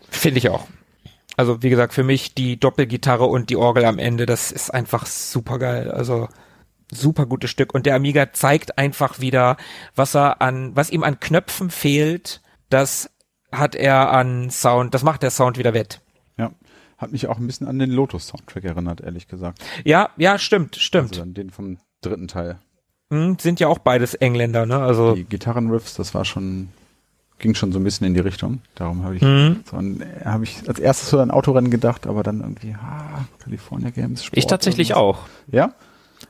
Finde 0.09 0.39
ich 0.39 0.49
auch. 0.49 0.67
Also 1.37 1.63
wie 1.63 1.71
gesagt, 1.71 1.95
für 1.95 2.03
mich 2.03 2.35
die 2.35 2.59
Doppelgitarre 2.59 3.27
und 3.27 3.51
die 3.51 3.57
Orgel 3.57 3.85
am 3.85 3.99
Ende, 3.99 4.27
das 4.27 4.51
ist 4.51 4.71
einfach 4.71 5.07
super 5.07 5.59
geil. 5.59 5.91
Also 5.91 6.29
super 6.91 7.27
gutes 7.27 7.51
Stück. 7.51 7.75
Und 7.75 7.87
der 7.87 7.95
Amiga 7.95 8.33
zeigt 8.33 8.79
einfach 8.79 9.21
wieder, 9.21 9.57
was 9.95 10.17
er 10.17 10.41
an, 10.41 10.75
was 10.75 10.91
ihm 10.91 11.05
an 11.05 11.21
Knöpfen 11.21 11.71
fehlt, 11.71 12.41
das 12.71 13.11
hat 13.53 13.75
er 13.75 14.11
an 14.11 14.51
Sound, 14.51 14.95
das 14.95 15.03
macht 15.03 15.23
der 15.23 15.31
Sound 15.31 15.59
wieder 15.59 15.75
wett. 15.75 16.01
Ja. 16.37 16.51
Hat 16.97 17.13
mich 17.13 17.29
auch 17.29 17.39
ein 17.39 17.47
bisschen 17.47 17.69
an 17.69 17.79
den 17.79 17.91
Lotus-Soundtrack 17.91 18.65
erinnert, 18.65 19.01
ehrlich 19.01 19.29
gesagt. 19.29 19.65
Ja, 19.85 20.11
ja, 20.17 20.39
stimmt, 20.39 20.77
stimmt. 20.77 21.13
Also 21.13 21.23
an 21.23 21.35
den 21.35 21.51
vom 21.51 21.79
dritten 22.01 22.27
Teil. 22.27 22.59
Hm, 23.11 23.39
sind 23.39 23.61
ja 23.61 23.69
auch 23.69 23.79
beides 23.79 24.15
Engländer, 24.15 24.67
ne? 24.67 24.79
Also 24.79 25.15
die 25.15 25.25
Gitarrenriffs, 25.25 25.95
das 25.95 26.15
war 26.15 26.25
schon 26.25 26.69
ging 27.39 27.55
schon 27.55 27.73
so 27.73 27.79
ein 27.79 27.85
bisschen 27.85 28.07
in 28.07 28.15
die 28.15 28.21
Richtung. 28.21 28.61
Darum 28.75 29.05
habe 29.05 29.17
ich 29.17 29.23
mhm. 29.23 29.61
so 29.71 29.77
habe 30.25 30.45
ich 30.45 30.69
als 30.69 30.79
erstes 30.79 31.11
so 31.11 31.21
an 31.21 31.31
Autorennen 31.31 31.71
gedacht, 31.71 32.07
aber 32.07 32.23
dann 32.23 32.41
irgendwie 32.41 32.75
ah, 32.75 33.25
California 33.39 33.91
Games. 33.91 34.25
Sport 34.25 34.39
ich 34.39 34.47
tatsächlich 34.47 34.95
auch. 34.95 35.21
Ja. 35.51 35.73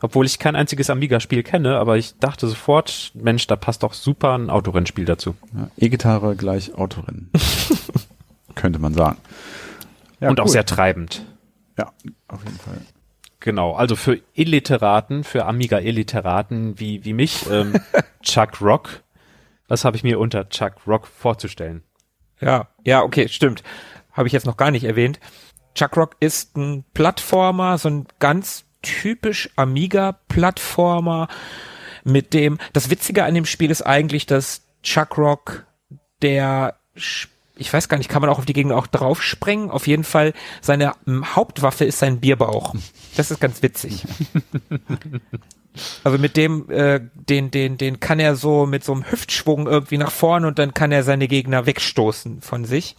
Obwohl 0.00 0.26
ich 0.26 0.38
kein 0.38 0.54
einziges 0.54 0.90
Amiga-Spiel 0.90 1.42
kenne, 1.42 1.78
aber 1.78 1.96
ich 1.96 2.18
dachte 2.18 2.46
sofort, 2.46 3.10
Mensch, 3.14 3.46
da 3.46 3.56
passt 3.56 3.82
doch 3.82 3.94
super 3.94 4.36
ein 4.36 4.50
Autorennspiel 4.50 5.06
dazu. 5.06 5.34
Ja, 5.54 5.70
E-Gitarre 5.78 6.36
gleich 6.36 6.74
Autorennen. 6.74 7.30
Könnte 8.54 8.78
man 8.78 8.92
sagen. 8.92 9.16
Ja, 10.20 10.28
Und 10.28 10.38
cool. 10.38 10.44
auch 10.44 10.48
sehr 10.48 10.66
treibend. 10.66 11.24
Ja, 11.78 11.92
auf 12.28 12.44
jeden 12.44 12.58
Fall. 12.58 12.80
Genau, 13.40 13.74
also 13.74 13.94
für 13.94 14.20
Illiteraten, 14.34 15.22
für 15.22 15.46
Amiga-Illiteraten 15.46 16.78
wie, 16.80 17.04
wie 17.04 17.12
mich, 17.12 17.48
ähm, 17.50 17.74
Chuck 18.22 18.60
Rock, 18.60 19.02
was 19.68 19.84
habe 19.84 19.96
ich 19.96 20.02
mir 20.02 20.18
unter 20.18 20.48
Chuck 20.48 20.86
Rock 20.86 21.06
vorzustellen? 21.06 21.84
Ja, 22.40 22.68
ja, 22.84 23.02
okay, 23.02 23.28
stimmt. 23.28 23.62
Habe 24.12 24.26
ich 24.26 24.32
jetzt 24.32 24.46
noch 24.46 24.56
gar 24.56 24.70
nicht 24.70 24.84
erwähnt. 24.84 25.20
Chuck 25.74 25.96
Rock 25.96 26.16
ist 26.18 26.56
ein 26.56 26.84
Plattformer, 26.94 27.78
so 27.78 27.88
ein 27.88 28.06
ganz 28.18 28.64
typisch 28.82 29.50
Amiga-Plattformer 29.56 31.28
mit 32.04 32.34
dem, 32.34 32.58
das 32.72 32.90
Witzige 32.90 33.24
an 33.24 33.34
dem 33.34 33.44
Spiel 33.44 33.70
ist 33.70 33.82
eigentlich, 33.82 34.26
dass 34.26 34.66
Chuck 34.82 35.18
Rock 35.18 35.66
der 36.22 36.78
ich 37.58 37.72
weiß 37.72 37.88
gar 37.88 37.98
nicht, 37.98 38.08
kann 38.08 38.22
man 38.22 38.30
auch 38.30 38.38
auf 38.38 38.46
die 38.46 38.52
Gegner 38.52 38.76
auch 38.76 38.86
draufspringen? 38.86 39.70
Auf 39.70 39.86
jeden 39.86 40.04
Fall, 40.04 40.32
seine 40.60 40.94
Hauptwaffe 41.08 41.84
ist 41.84 41.98
sein 41.98 42.20
Bierbauch. 42.20 42.74
Das 43.16 43.30
ist 43.30 43.40
ganz 43.40 43.62
witzig. 43.62 44.04
Also 46.02 46.18
mit 46.18 46.36
dem, 46.36 46.68
äh, 46.70 47.00
den, 47.14 47.52
den, 47.52 47.78
den 47.78 48.00
kann 48.00 48.18
er 48.18 48.34
so 48.36 48.66
mit 48.66 48.82
so 48.82 48.92
einem 48.92 49.08
Hüftschwung 49.08 49.68
irgendwie 49.68 49.98
nach 49.98 50.10
vorne 50.10 50.48
und 50.48 50.58
dann 50.58 50.74
kann 50.74 50.90
er 50.90 51.04
seine 51.04 51.28
Gegner 51.28 51.66
wegstoßen 51.66 52.40
von 52.40 52.64
sich. 52.64 52.96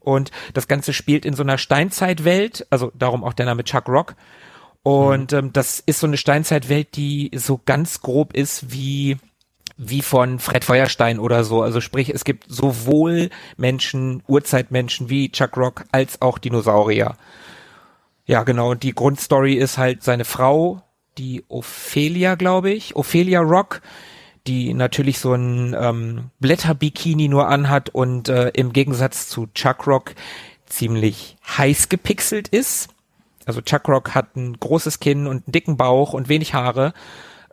Und 0.00 0.30
das 0.54 0.68
Ganze 0.68 0.92
spielt 0.92 1.24
in 1.24 1.34
so 1.34 1.42
einer 1.42 1.58
Steinzeitwelt, 1.58 2.66
also 2.70 2.92
darum 2.94 3.24
auch 3.24 3.32
der 3.32 3.46
Name 3.46 3.64
Chuck 3.64 3.88
Rock. 3.88 4.16
Und 4.82 5.32
mhm. 5.32 5.38
ähm, 5.38 5.52
das 5.52 5.80
ist 5.80 6.00
so 6.00 6.06
eine 6.06 6.16
Steinzeitwelt, 6.16 6.96
die 6.96 7.30
so 7.34 7.60
ganz 7.64 8.00
grob 8.00 8.34
ist 8.34 8.72
wie 8.72 9.18
wie 9.76 10.02
von 10.02 10.38
Fred 10.38 10.64
Feuerstein 10.64 11.18
oder 11.18 11.44
so. 11.44 11.62
Also 11.62 11.80
sprich, 11.80 12.10
es 12.10 12.24
gibt 12.24 12.44
sowohl 12.48 13.30
Menschen, 13.56 14.22
Urzeitmenschen 14.26 15.10
wie 15.10 15.30
Chuck 15.30 15.56
Rock 15.56 15.84
als 15.92 16.22
auch 16.22 16.38
Dinosaurier. 16.38 17.16
Ja, 18.24 18.42
genau. 18.42 18.70
Und 18.70 18.82
die 18.82 18.94
Grundstory 18.94 19.54
ist 19.54 19.78
halt 19.78 20.02
seine 20.02 20.24
Frau, 20.24 20.82
die 21.18 21.44
Ophelia, 21.48 22.34
glaube 22.34 22.70
ich, 22.70 22.96
Ophelia 22.96 23.40
Rock, 23.40 23.82
die 24.46 24.74
natürlich 24.74 25.18
so 25.18 25.34
ein 25.34 25.76
ähm, 25.78 26.30
Blätterbikini 26.40 27.28
nur 27.28 27.48
anhat 27.48 27.90
und 27.90 28.28
äh, 28.28 28.48
im 28.50 28.72
Gegensatz 28.72 29.28
zu 29.28 29.46
Chuck 29.54 29.86
Rock 29.86 30.14
ziemlich 30.66 31.36
heiß 31.46 31.88
gepixelt 31.88 32.48
ist. 32.48 32.88
Also 33.44 33.60
Chuck 33.60 33.88
Rock 33.88 34.14
hat 34.14 34.36
ein 34.36 34.58
großes 34.58 35.00
Kinn 35.00 35.26
und 35.26 35.44
einen 35.46 35.52
dicken 35.52 35.76
Bauch 35.76 36.12
und 36.12 36.28
wenig 36.28 36.54
Haare. 36.54 36.92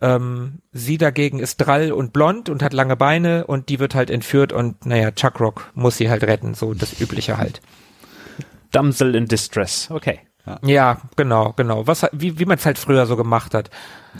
Ähm, 0.03 0.59
sie 0.73 0.97
dagegen 0.97 1.39
ist 1.39 1.57
drall 1.57 1.93
und 1.93 2.11
blond 2.11 2.49
und 2.49 2.61
hat 2.61 2.73
lange 2.73 2.97
Beine 2.97 3.47
und 3.47 3.69
die 3.69 3.79
wird 3.79 3.95
halt 3.95 4.09
entführt 4.09 4.51
und 4.51 4.85
naja, 4.85 5.11
Chuck 5.11 5.39
Rock 5.39 5.71
muss 5.75 5.95
sie 5.95 6.09
halt 6.09 6.23
retten, 6.23 6.55
so 6.55 6.73
das 6.73 6.99
Übliche 6.99 7.37
halt. 7.37 7.61
Damsel 8.71 9.15
in 9.15 9.27
Distress, 9.27 9.89
okay. 9.89 10.19
Ja, 10.45 10.59
ja 10.61 11.01
genau, 11.15 11.53
genau. 11.55 11.87
Was, 11.87 12.05
wie, 12.11 12.37
wie 12.37 12.43
man 12.43 12.57
es 12.57 12.65
halt 12.65 12.79
früher 12.79 13.05
so 13.05 13.15
gemacht 13.15 13.53
hat. 13.53 13.69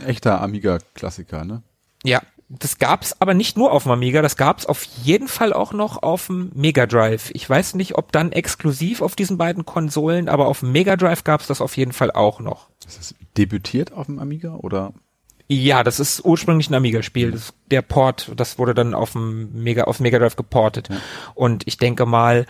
echter 0.08 0.39
Amiga-Klassiker, 0.39 1.43
ne? 1.43 1.63
Ja, 2.06 2.22
das 2.48 2.78
gab's 2.78 3.19
aber 3.19 3.34
nicht 3.34 3.58
nur 3.58 3.74
auf 3.74 3.84
dem 3.84 3.91
Amiga, 3.91 4.22
das 4.22 4.38
gab's 4.38 4.65
auf 4.65 4.84
jeden 4.84 5.28
Fall 5.28 5.52
auch 5.52 5.74
noch 5.74 6.02
auf 6.02 6.28
dem 6.28 6.50
Mega 6.56 6.86
Drive. 6.86 7.30
Ich 7.34 7.50
weiß 7.50 7.74
nicht, 7.74 7.98
ob 7.98 8.13
dann 8.13 8.32
exklusiv 8.32 9.02
auf 9.02 9.17
diesen 9.17 9.38
beiden 9.38 9.65
Konsolen, 9.65 10.30
aber 10.30 10.48
auf 10.48 10.62
dem 10.62 10.72
Mega 10.72 10.96
Drive 10.96 11.26
gab's 11.26 11.48
das 11.48 11.60
auf 11.60 11.76
jeden 11.76 11.91
Fall 11.91 12.12
auch 12.12 12.39
noch. 12.39 12.69
Ist 12.88 13.00
das 13.00 13.15
debütiert 13.36 13.91
auf 13.91 14.06
dem 14.06 14.19
Amiga 14.19 14.56
oder? 14.56 14.93
Ja, 15.54 15.84
das 15.84 16.00
ist 16.00 16.24
ursprünglich 16.26 16.70
ein 16.70 16.76
Amiga-Spiel. 16.76 17.39
Der 17.70 17.82
Port, 17.82 18.32
das 18.36 18.58
wurde 18.58 18.74
dann 18.74 18.94
auf 18.94 19.12
dem 19.12 19.63
Mega, 19.63 19.84
auf 19.84 20.00
Mega 20.00 20.20
Drive 20.20 20.36
geportet. 20.36 20.89
Ja. 20.89 20.98
Und 21.36 21.68
ich 21.68 21.78
denke 21.78 22.06
mal, 22.06 22.46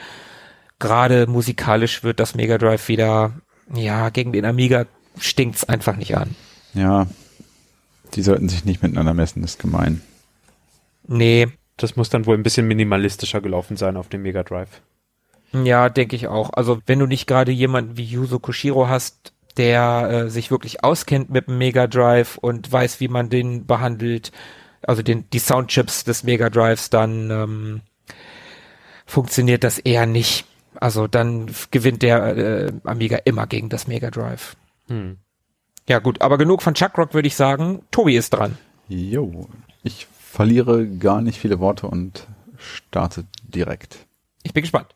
gerade 0.79 1.27
musikalisch 1.27 2.03
wird 2.03 2.19
das 2.19 2.35
Mega 2.35 2.57
Drive 2.57 2.87
wieder, 2.87 3.33
ja, 3.73 4.09
gegen 4.09 4.31
den 4.31 4.45
Amiga 4.45 4.85
stinkt's 5.17 5.63
einfach 5.63 5.95
nicht 5.95 6.15
an. 6.17 6.35
Ja, 6.73 7.07
die 8.13 8.21
sollten 8.21 8.49
sich 8.49 8.65
nicht 8.65 8.81
miteinander 8.81 9.13
messen, 9.13 9.41
das 9.41 9.51
ist 9.51 9.59
gemein. 9.59 10.01
Nee. 11.07 11.47
Das 11.77 11.95
muss 11.95 12.09
dann 12.09 12.27
wohl 12.27 12.37
ein 12.37 12.43
bisschen 12.43 12.67
minimalistischer 12.67 13.41
gelaufen 13.41 13.77
sein 13.77 13.97
auf 13.97 14.07
dem 14.07 14.21
Mega 14.21 14.43
Drive. 14.43 14.81
Ja, 15.53 15.89
denke 15.89 16.15
ich 16.15 16.27
auch. 16.27 16.51
Also 16.53 16.81
wenn 16.85 16.99
du 16.99 17.05
nicht 17.05 17.27
gerade 17.27 17.51
jemanden 17.51 17.97
wie 17.97 18.03
Yuzo 18.03 18.39
Koshiro 18.39 18.87
hast, 18.87 19.32
der 19.57 20.09
äh, 20.09 20.29
sich 20.29 20.51
wirklich 20.51 20.83
auskennt 20.83 21.29
mit 21.29 21.47
dem 21.47 21.57
Mega 21.57 21.87
Drive 21.87 22.37
und 22.37 22.71
weiß, 22.71 22.99
wie 22.99 23.07
man 23.07 23.29
den 23.29 23.65
behandelt, 23.65 24.31
also 24.81 25.01
den, 25.01 25.29
die 25.31 25.39
Soundchips 25.39 26.03
des 26.03 26.23
Mega 26.23 26.49
Drives, 26.49 26.89
dann 26.89 27.29
ähm, 27.31 27.81
funktioniert 29.05 29.63
das 29.63 29.79
eher 29.79 30.05
nicht. 30.05 30.45
Also 30.79 31.07
dann 31.07 31.51
gewinnt 31.71 32.01
der 32.01 32.37
äh, 32.37 32.73
Amiga 32.83 33.17
immer 33.25 33.47
gegen 33.47 33.69
das 33.69 33.87
Mega 33.87 34.09
Drive. 34.09 34.55
Hm. 34.87 35.17
Ja 35.87 35.99
gut, 35.99 36.21
aber 36.21 36.37
genug 36.37 36.61
von 36.61 36.73
Chuck 36.73 36.97
Rock 36.97 37.13
würde 37.13 37.27
ich 37.27 37.35
sagen. 37.35 37.83
Tobi 37.91 38.15
ist 38.15 38.31
dran. 38.31 38.57
Jo, 38.87 39.47
ich 39.83 40.07
verliere 40.19 40.87
gar 40.87 41.21
nicht 41.21 41.39
viele 41.39 41.59
Worte 41.59 41.87
und 41.87 42.27
starte 42.57 43.25
direkt. 43.43 44.07
Ich 44.43 44.53
bin 44.53 44.61
gespannt. 44.61 44.95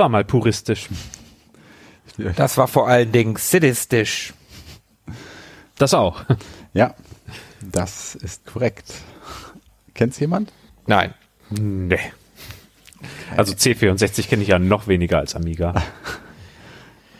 War 0.00 0.08
mal 0.08 0.24
puristisch. 0.24 0.88
Das 2.36 2.56
war 2.56 2.66
vor 2.66 2.88
allen 2.88 3.12
Dingen 3.12 3.36
sadistisch. 3.36 4.34
Das 5.78 5.94
auch. 5.94 6.24
Ja, 6.72 6.94
das 7.60 8.14
ist 8.14 8.46
korrekt. 8.46 8.92
Kennt's 9.94 10.18
jemand? 10.18 10.52
Nein. 10.86 11.14
Nee. 11.50 11.98
Also 13.36 13.52
C64 13.54 14.28
kenne 14.28 14.42
ich 14.42 14.48
ja 14.48 14.58
noch 14.58 14.86
weniger 14.88 15.18
als 15.18 15.34
Amiga. 15.34 15.74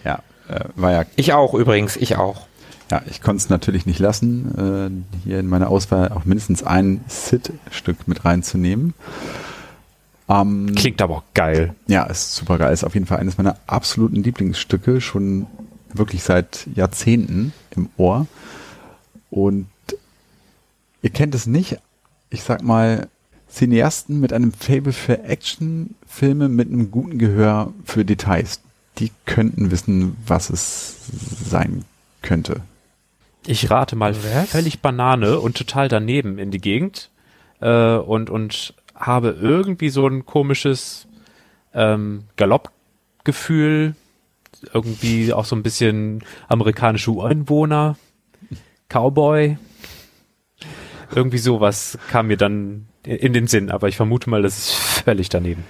Ja, 0.02 0.22
äh, 0.48 0.64
war 0.76 0.92
ja 0.92 1.04
Ich 1.16 1.34
auch 1.34 1.52
übrigens, 1.52 1.96
ich 1.98 2.16
auch. 2.16 2.46
Ja, 2.90 3.02
ich 3.10 3.20
konnte 3.20 3.42
es 3.42 3.50
natürlich 3.50 3.84
nicht 3.84 3.98
lassen, 3.98 5.04
äh, 5.12 5.26
hier 5.28 5.40
in 5.40 5.46
meiner 5.46 5.68
Auswahl 5.68 6.08
auch 6.08 6.24
mindestens 6.24 6.62
ein 6.62 7.04
Sid-Stück 7.06 8.08
mit 8.08 8.24
reinzunehmen. 8.24 8.94
Ähm, 10.30 10.74
Klingt 10.76 11.02
aber 11.02 11.16
auch 11.18 11.24
geil. 11.34 11.74
ja, 11.88 12.04
ist 12.04 12.34
super 12.36 12.56
geil. 12.58 12.72
Ist 12.72 12.84
auf 12.84 12.94
jeden 12.94 13.06
Fall 13.06 13.18
eines 13.18 13.36
meiner 13.36 13.56
absoluten 13.66 14.22
Lieblingsstücke, 14.22 15.00
schon 15.00 15.46
wirklich 15.92 16.22
seit 16.22 16.68
Jahrzehnten 16.74 17.52
im 17.74 17.88
Ohr. 17.96 18.26
Und 19.30 19.66
ihr 21.02 21.10
kennt 21.10 21.34
es 21.34 21.46
nicht, 21.46 21.78
ich 22.30 22.42
sag 22.42 22.62
mal, 22.62 23.08
Cineasten 23.50 24.20
mit 24.20 24.32
einem 24.32 24.52
Fable 24.52 24.92
für 24.92 25.24
Actionfilme 25.24 26.48
mit 26.48 26.68
einem 26.68 26.92
guten 26.92 27.18
Gehör 27.18 27.72
für 27.84 28.04
Details. 28.04 28.60
Die 28.98 29.10
könnten 29.26 29.72
wissen, 29.72 30.16
was 30.24 30.50
es 30.50 30.94
sein 31.50 31.84
könnte. 32.22 32.60
Ich 33.46 33.70
rate 33.70 33.96
mal 33.96 34.14
Was? 34.14 34.50
völlig 34.50 34.80
Banane 34.80 35.40
und 35.40 35.56
total 35.56 35.88
daneben 35.88 36.38
in 36.38 36.50
die 36.52 36.60
Gegend 36.60 37.10
äh, 37.60 37.96
und, 37.96 38.30
und 38.30 38.74
habe 39.00 39.36
irgendwie 39.40 39.88
so 39.88 40.06
ein 40.06 40.26
komisches 40.26 41.08
ähm, 41.74 42.24
Galoppgefühl, 42.36 43.94
irgendwie 44.72 45.32
auch 45.32 45.44
so 45.46 45.56
ein 45.56 45.62
bisschen 45.62 46.22
amerikanische 46.48 47.10
Ureinwohner, 47.10 47.96
Cowboy. 48.88 49.56
Irgendwie 51.12 51.38
sowas 51.38 51.98
kam 52.10 52.28
mir 52.28 52.36
dann 52.36 52.86
in 53.02 53.32
den 53.32 53.46
Sinn, 53.46 53.70
aber 53.70 53.88
ich 53.88 53.96
vermute 53.96 54.30
mal, 54.30 54.42
das 54.42 54.58
ist 54.58 54.74
völlig 54.74 55.28
daneben. 55.28 55.64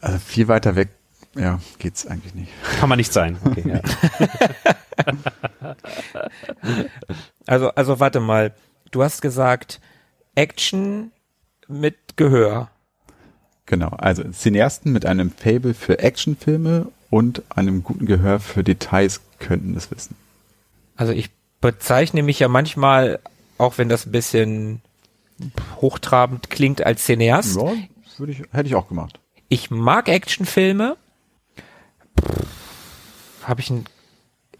Also 0.00 0.18
viel 0.18 0.46
weiter 0.48 0.76
weg, 0.76 0.90
ja, 1.34 1.58
geht's 1.78 2.06
eigentlich 2.06 2.34
nicht. 2.34 2.52
Kann 2.78 2.88
man 2.88 2.98
nicht 2.98 3.12
sein. 3.12 3.38
Okay, 3.44 3.64
ja. 3.66 3.80
Also, 7.46 7.70
also 7.70 8.00
warte 8.00 8.20
mal. 8.20 8.54
Du 8.90 9.02
hast 9.02 9.20
gesagt, 9.20 9.80
Action 10.34 11.12
mit 11.68 12.16
Gehör. 12.16 12.70
Genau, 13.66 13.88
also 13.88 14.22
Cineasten 14.24 14.92
mit 14.92 15.06
einem 15.06 15.30
Fable 15.30 15.74
für 15.74 15.98
Actionfilme 15.98 16.88
und 17.10 17.42
einem 17.48 17.82
guten 17.82 18.06
Gehör 18.06 18.40
für 18.40 18.62
Details 18.62 19.20
könnten 19.38 19.76
es 19.76 19.90
wissen. 19.90 20.16
Also 20.96 21.12
ich 21.12 21.30
bezeichne 21.60 22.22
mich 22.22 22.38
ja 22.38 22.48
manchmal, 22.48 23.20
auch 23.56 23.78
wenn 23.78 23.88
das 23.88 24.06
ein 24.06 24.12
bisschen 24.12 24.82
hochtrabend 25.80 26.50
klingt, 26.50 26.84
als 26.84 27.04
Cineast. 27.04 27.56
Ja, 27.56 27.72
würde 28.18 28.32
ich, 28.32 28.42
hätte 28.52 28.66
ich 28.66 28.74
auch 28.74 28.88
gemacht. 28.88 29.18
Ich 29.48 29.70
mag 29.70 30.08
Actionfilme. 30.08 30.96
Habe 33.42 33.60
ich 33.60 33.70
ein, 33.70 33.84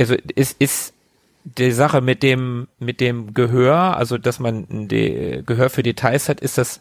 also 0.01 0.15
ist 0.35 0.57
ist 0.61 0.94
die 1.45 1.73
Sache 1.73 2.01
mit 2.01 2.23
dem 2.23 2.69
mit 2.79 3.01
dem 3.01 3.35
Gehör, 3.35 3.97
also 3.97 4.19
dass 4.19 4.41
man 4.41 4.67
ein 4.71 4.89
Gehör 4.89 5.71
für 5.71 5.83
Details 5.83 6.29
hat, 6.29 6.41
ist 6.41 6.59
das 6.59 6.81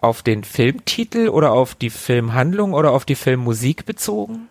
auf 0.00 0.22
den 0.22 0.44
Filmtitel 0.44 1.28
oder 1.28 1.52
auf 1.52 1.74
die 1.74 1.90
Filmhandlung 1.90 2.74
oder 2.74 2.92
auf 2.92 3.04
die 3.04 3.14
Filmmusik 3.14 3.86
bezogen? 3.86 4.48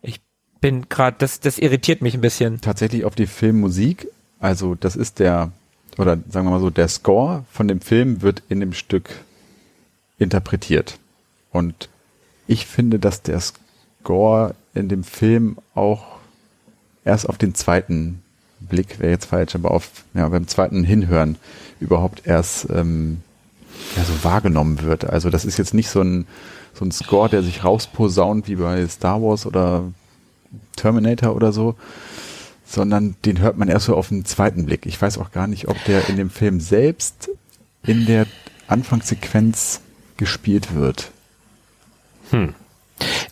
Ich 0.00 0.20
bin 0.60 0.88
gerade, 0.88 1.16
das 1.18 1.40
das 1.40 1.58
irritiert 1.58 2.02
mich 2.02 2.14
ein 2.14 2.20
bisschen. 2.20 2.60
Tatsächlich 2.60 3.04
auf 3.04 3.16
die 3.16 3.26
Filmmusik, 3.26 4.08
also 4.38 4.76
das 4.76 4.94
ist 4.94 5.18
der, 5.18 5.50
oder 5.98 6.18
sagen 6.28 6.46
wir 6.46 6.52
mal 6.52 6.60
so, 6.60 6.70
der 6.70 6.88
Score 6.88 7.44
von 7.50 7.66
dem 7.66 7.80
Film 7.80 8.22
wird 8.22 8.42
in 8.48 8.60
dem 8.60 8.72
Stück 8.72 9.10
interpretiert. 10.18 10.98
Und 11.50 11.88
ich 12.46 12.66
finde, 12.66 12.98
dass 12.98 13.22
der 13.22 13.40
Score 13.40 14.54
in 14.74 14.88
dem 14.88 15.04
Film 15.04 15.58
auch 15.74 16.18
erst 17.04 17.28
auf 17.28 17.38
den 17.38 17.54
zweiten 17.54 18.21
Blick, 18.68 19.00
wäre 19.00 19.12
jetzt 19.12 19.26
falsch, 19.26 19.54
aber 19.54 19.70
auf, 19.70 19.90
ja, 20.14 20.28
beim 20.28 20.46
zweiten 20.46 20.84
Hinhören 20.84 21.36
überhaupt 21.80 22.26
erst 22.26 22.68
ähm, 22.70 23.22
ja, 23.96 24.04
so 24.04 24.24
wahrgenommen 24.24 24.82
wird. 24.82 25.04
Also 25.04 25.30
das 25.30 25.44
ist 25.44 25.58
jetzt 25.58 25.74
nicht 25.74 25.90
so 25.90 26.00
ein, 26.00 26.26
so 26.74 26.84
ein 26.84 26.92
Score, 26.92 27.28
der 27.28 27.42
sich 27.42 27.64
rausposaunt 27.64 28.48
wie 28.48 28.56
bei 28.56 28.86
Star 28.88 29.20
Wars 29.22 29.46
oder 29.46 29.84
Terminator 30.76 31.34
oder 31.34 31.52
so, 31.52 31.76
sondern 32.64 33.16
den 33.24 33.40
hört 33.40 33.58
man 33.58 33.68
erst 33.68 33.86
so 33.86 33.96
auf 33.96 34.08
den 34.08 34.24
zweiten 34.24 34.66
Blick. 34.66 34.86
Ich 34.86 35.00
weiß 35.00 35.18
auch 35.18 35.30
gar 35.30 35.46
nicht, 35.46 35.68
ob 35.68 35.82
der 35.84 36.08
in 36.08 36.16
dem 36.16 36.30
Film 36.30 36.60
selbst 36.60 37.30
in 37.84 38.06
der 38.06 38.26
Anfangssequenz 38.68 39.80
gespielt 40.16 40.74
wird. 40.74 41.10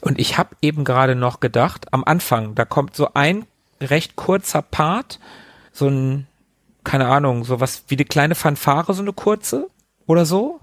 Und 0.00 0.18
ich 0.18 0.38
habe 0.38 0.56
eben 0.60 0.84
gerade 0.84 1.14
noch 1.14 1.40
gedacht, 1.40 1.92
am 1.92 2.04
Anfang, 2.04 2.54
da 2.54 2.64
kommt 2.64 2.96
so 2.96 3.14
ein 3.14 3.46
recht 3.80 4.16
kurzer 4.16 4.62
Part, 4.62 5.18
so 5.72 5.88
ein, 5.88 6.26
keine 6.84 7.08
Ahnung, 7.08 7.44
so 7.44 7.60
was 7.60 7.84
wie 7.88 7.96
eine 7.96 8.04
kleine 8.04 8.34
Fanfare, 8.34 8.92
so 8.94 9.02
eine 9.02 9.12
kurze 9.12 9.68
oder 10.06 10.26
so. 10.26 10.58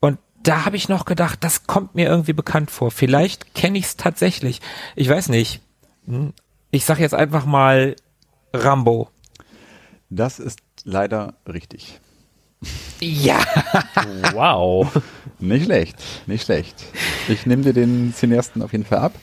Und 0.00 0.18
da 0.42 0.64
habe 0.64 0.76
ich 0.76 0.88
noch 0.88 1.04
gedacht, 1.04 1.42
das 1.42 1.66
kommt 1.66 1.94
mir 1.94 2.08
irgendwie 2.08 2.32
bekannt 2.32 2.70
vor. 2.70 2.90
Vielleicht 2.90 3.54
kenne 3.54 3.78
ich 3.78 3.84
es 3.84 3.96
tatsächlich. 3.96 4.60
Ich 4.96 5.08
weiß 5.08 5.28
nicht. 5.28 5.60
Hm. 6.06 6.32
Ich 6.70 6.84
sag 6.84 6.98
jetzt 6.98 7.14
einfach 7.14 7.44
mal 7.44 7.96
Rambo. 8.52 9.10
Das 10.08 10.38
ist 10.38 10.60
leider 10.84 11.34
richtig. 11.46 12.00
Ja. 13.00 13.40
Wow. 14.32 15.02
Nicht 15.38 15.64
schlecht, 15.64 15.96
nicht 16.26 16.44
schlecht. 16.44 16.76
Ich 17.28 17.46
nehme 17.46 17.62
dir 17.62 17.72
den 17.72 18.14
Cineasten 18.14 18.62
auf 18.62 18.72
jeden 18.72 18.84
Fall 18.84 18.98
ab 18.98 19.14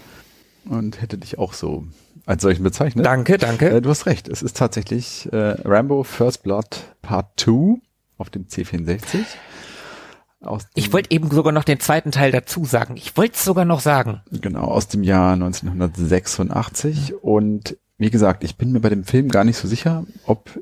und 0.65 1.01
hätte 1.01 1.17
dich 1.17 1.37
auch 1.37 1.53
so 1.53 1.85
als 2.27 2.41
solchen 2.41 2.61
bezeichnet. 2.61 3.05
Danke, 3.05 3.37
danke. 3.37 3.69
Äh, 3.69 3.81
du 3.81 3.89
hast 3.89 4.05
recht, 4.05 4.27
es 4.27 4.43
ist 4.43 4.57
tatsächlich 4.57 5.29
äh, 5.31 5.55
Rambo 5.63 6.03
First 6.03 6.43
Blood 6.43 6.67
Part 7.01 7.39
2 7.39 7.79
auf 8.17 8.29
dem 8.29 8.45
C64. 8.45 9.19
Aus 10.41 10.63
dem, 10.63 10.71
Ich 10.75 10.91
wollte 10.93 11.09
eben 11.11 11.31
sogar 11.31 11.53
noch 11.53 11.63
den 11.63 11.79
zweiten 11.79 12.11
Teil 12.11 12.31
dazu 12.31 12.65
sagen. 12.65 12.97
Ich 12.97 13.15
wollte 13.15 13.35
es 13.35 13.45
sogar 13.45 13.63
noch 13.63 13.79
sagen. 13.79 14.21
Genau, 14.29 14.65
aus 14.65 14.89
dem 14.89 15.03
Jahr 15.03 15.33
1986. 15.33 17.15
Und 17.23 17.77
wie 17.97 18.11
gesagt, 18.11 18.43
ich 18.43 18.57
bin 18.57 18.73
mir 18.73 18.81
bei 18.81 18.89
dem 18.89 19.05
Film 19.05 19.29
gar 19.29 19.45
nicht 19.45 19.57
so 19.57 19.67
sicher, 19.67 20.05
ob 20.25 20.61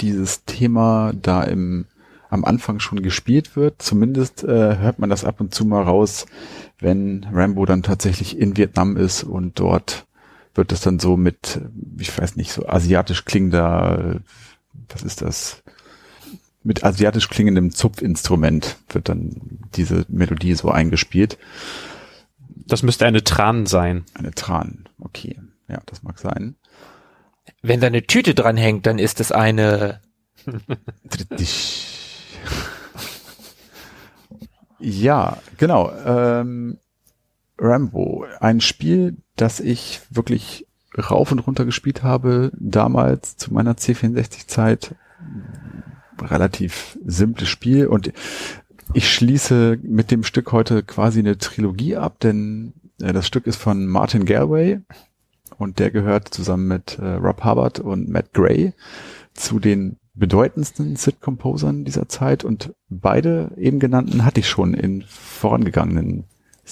dieses 0.00 0.44
Thema 0.44 1.12
da 1.14 1.44
im, 1.44 1.86
am 2.28 2.44
Anfang 2.44 2.80
schon 2.80 3.02
gespielt 3.02 3.54
wird. 3.54 3.80
Zumindest 3.80 4.42
äh, 4.42 4.78
hört 4.78 4.98
man 4.98 5.10
das 5.10 5.24
ab 5.24 5.40
und 5.40 5.54
zu 5.54 5.64
mal 5.64 5.84
raus, 5.84 6.26
wenn 6.80 7.24
Rambo 7.32 7.66
dann 7.66 7.84
tatsächlich 7.84 8.36
in 8.36 8.56
Vietnam 8.56 8.96
ist 8.96 9.22
und 9.22 9.60
dort 9.60 10.06
wird 10.54 10.72
das 10.72 10.80
dann 10.80 10.98
so 10.98 11.16
mit, 11.16 11.60
ich 11.98 12.16
weiß 12.16 12.36
nicht, 12.36 12.52
so 12.52 12.66
asiatisch 12.66 13.24
klingender, 13.24 14.20
was 14.88 15.02
ist 15.02 15.22
das? 15.22 15.62
Mit 16.62 16.84
asiatisch 16.84 17.28
klingendem 17.28 17.72
Zupfinstrument 17.72 18.76
wird 18.90 19.08
dann 19.08 19.60
diese 19.74 20.04
Melodie 20.08 20.54
so 20.54 20.70
eingespielt. 20.70 21.38
Das 22.66 22.82
müsste 22.82 23.06
eine 23.06 23.24
Tran 23.24 23.66
sein. 23.66 24.04
Eine 24.14 24.30
Tran, 24.32 24.88
okay. 25.00 25.40
Ja, 25.68 25.82
das 25.86 26.02
mag 26.02 26.18
sein. 26.18 26.54
Wenn 27.62 27.80
da 27.80 27.88
eine 27.88 28.06
Tüte 28.06 28.34
dran 28.34 28.56
hängt, 28.56 28.86
dann 28.86 28.98
ist 28.98 29.20
es 29.20 29.32
eine. 29.32 30.00
Ja, 34.78 35.38
genau. 35.58 35.92
Ähm, 36.04 36.78
Rambo, 37.62 38.26
ein 38.40 38.60
Spiel, 38.60 39.16
das 39.36 39.60
ich 39.60 40.00
wirklich 40.10 40.66
rauf 40.98 41.32
und 41.32 41.38
runter 41.38 41.64
gespielt 41.64 42.02
habe, 42.02 42.50
damals 42.58 43.36
zu 43.36 43.54
meiner 43.54 43.74
C64-Zeit. 43.74 44.94
Relativ 46.20 46.98
simples 47.04 47.48
Spiel 47.48 47.86
und 47.86 48.12
ich 48.94 49.12
schließe 49.12 49.78
mit 49.82 50.10
dem 50.10 50.22
Stück 50.22 50.52
heute 50.52 50.82
quasi 50.82 51.20
eine 51.20 51.38
Trilogie 51.38 51.96
ab, 51.96 52.20
denn 52.20 52.74
äh, 53.00 53.12
das 53.12 53.26
Stück 53.26 53.46
ist 53.46 53.56
von 53.56 53.86
Martin 53.86 54.24
Galway 54.26 54.80
und 55.56 55.78
der 55.78 55.90
gehört 55.90 56.28
zusammen 56.28 56.68
mit 56.68 56.98
äh, 56.98 57.14
Rob 57.14 57.44
Hubbard 57.44 57.80
und 57.80 58.08
Matt 58.08 58.32
Gray 58.34 58.74
zu 59.32 59.58
den 59.58 59.96
bedeutendsten 60.14 60.94
Sid-Composern 60.96 61.84
dieser 61.84 62.08
Zeit 62.08 62.44
und 62.44 62.74
beide 62.88 63.52
eben 63.56 63.78
genannten 63.78 64.24
hatte 64.24 64.40
ich 64.40 64.48
schon 64.48 64.74
in 64.74 65.02
vorangegangenen 65.08 66.24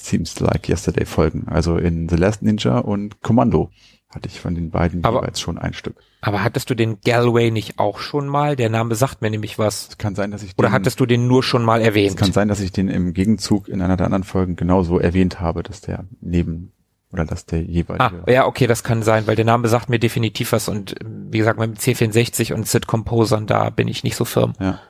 Seems 0.05 0.39
Like 0.41 0.69
Yesterday 0.69 1.05
Folgen, 1.07 1.47
also 1.49 1.77
in 1.77 2.09
The 2.09 2.17
Last 2.17 2.43
Ninja 2.43 2.79
und 2.79 3.21
Commando. 3.23 3.71
hatte 4.13 4.29
ich 4.29 4.41
von 4.41 4.55
den 4.57 4.71
beiden 4.71 5.05
Aber- 5.05 5.21
jeweils 5.21 5.41
schon 5.41 5.57
ein 5.59 5.73
Stück. 5.73 5.95
Aber 6.21 6.43
hattest 6.43 6.69
du 6.69 6.75
den 6.75 7.01
Galway 7.01 7.51
nicht 7.53 7.79
auch 7.79 8.01
schon 8.01 8.27
mal? 8.27 8.57
Der 8.57 8.69
Name 8.69 8.95
sagt 8.97 9.23
mir 9.23 9.31
nämlich 9.31 9.59
was. 9.59 9.89
Es 9.91 9.99
kann 9.99 10.15
sein, 10.17 10.31
dass 10.33 10.43
ich 10.43 10.53
Oder 10.59 10.69
den, 10.69 10.73
hattest 10.73 10.99
du 11.01 11.07
den 11.07 11.27
nur 11.29 11.43
schon 11.45 11.65
mal 11.65 11.81
es 11.81 11.87
erwähnt? 11.87 12.17
kann 12.17 12.33
sein, 12.33 12.49
dass 12.49 12.61
ich 12.61 12.73
den 12.73 12.89
im 12.89 13.15
Gegenzug 13.15 13.69
in 13.69 13.81
einer 13.81 13.97
der 13.97 14.07
anderen 14.07 14.25
Folgen 14.25 14.57
genauso 14.57 14.99
erwähnt 14.99 15.41
habe, 15.41 15.63
dass 15.63 15.81
der 15.81 16.05
neben 16.21 16.73
oder 17.13 17.25
dass 17.25 17.47
der 17.47 17.61
Ah, 17.61 17.63
jeweilige 17.63 18.33
ja, 18.33 18.47
okay, 18.47 18.67
das 18.67 18.83
kann 18.85 19.03
sein, 19.03 19.27
weil 19.27 19.35
der 19.37 19.45
Name 19.45 19.67
sagt 19.69 19.89
mir 19.89 19.99
definitiv 19.99 20.53
was 20.53 20.69
und 20.69 20.95
wie 21.05 21.39
gesagt, 21.39 21.59
mit 21.59 21.71
dem 21.71 21.77
C64 21.77 22.53
und 22.53 22.67
Sid 22.69 22.87
Composern, 22.87 23.47
da 23.47 23.71
bin 23.71 23.89
ich 23.89 24.05
nicht 24.05 24.15
so 24.17 24.25
firm. 24.25 24.53
Ja. 24.61 24.81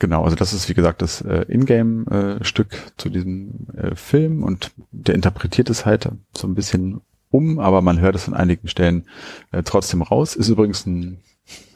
Genau, 0.00 0.22
also 0.22 0.36
das 0.36 0.52
ist 0.52 0.68
wie 0.68 0.74
gesagt 0.74 1.02
das 1.02 1.22
äh, 1.22 1.44
Ingame-Stück 1.48 2.68
zu 2.96 3.08
diesem 3.08 3.66
äh, 3.76 3.96
Film 3.96 4.44
und 4.44 4.70
der 4.92 5.16
interpretiert 5.16 5.70
es 5.70 5.86
halt 5.86 6.08
so 6.36 6.46
ein 6.46 6.54
bisschen 6.54 7.00
um, 7.30 7.58
aber 7.58 7.82
man 7.82 8.00
hört 8.00 8.14
es 8.14 8.28
an 8.28 8.34
einigen 8.34 8.68
Stellen 8.68 9.04
äh, 9.50 9.62
trotzdem 9.62 10.02
raus. 10.02 10.36
Ist 10.36 10.48
übrigens 10.48 10.86
ein, 10.86 11.18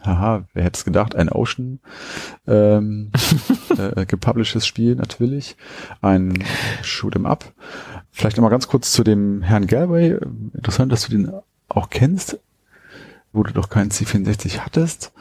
haha, 0.04 0.44
wer 0.54 0.64
hätte 0.64 0.78
es 0.78 0.85
gedacht, 0.85 1.14
ein 1.14 1.28
Ocean 1.28 1.80
ähm, 2.46 3.11
äh, 3.76 4.06
gepublishedes 4.06 4.66
Spiel 4.66 4.94
natürlich, 4.94 5.56
ein 6.00 6.44
Shoot'em 6.82 7.26
Up. 7.26 7.52
Vielleicht 8.11 8.37
nochmal 8.37 8.50
ganz 8.50 8.68
kurz 8.68 8.92
zu 8.92 9.02
dem 9.02 9.42
Herrn 9.42 9.66
Galway. 9.66 10.16
Interessant, 10.54 10.92
dass 10.92 11.06
du 11.06 11.12
den 11.12 11.32
auch 11.68 11.90
kennst, 11.90 12.38
wo 13.32 13.42
du 13.42 13.52
doch 13.52 13.68
keinen 13.68 13.90
C64 13.90 14.61
hattest. 14.61 15.12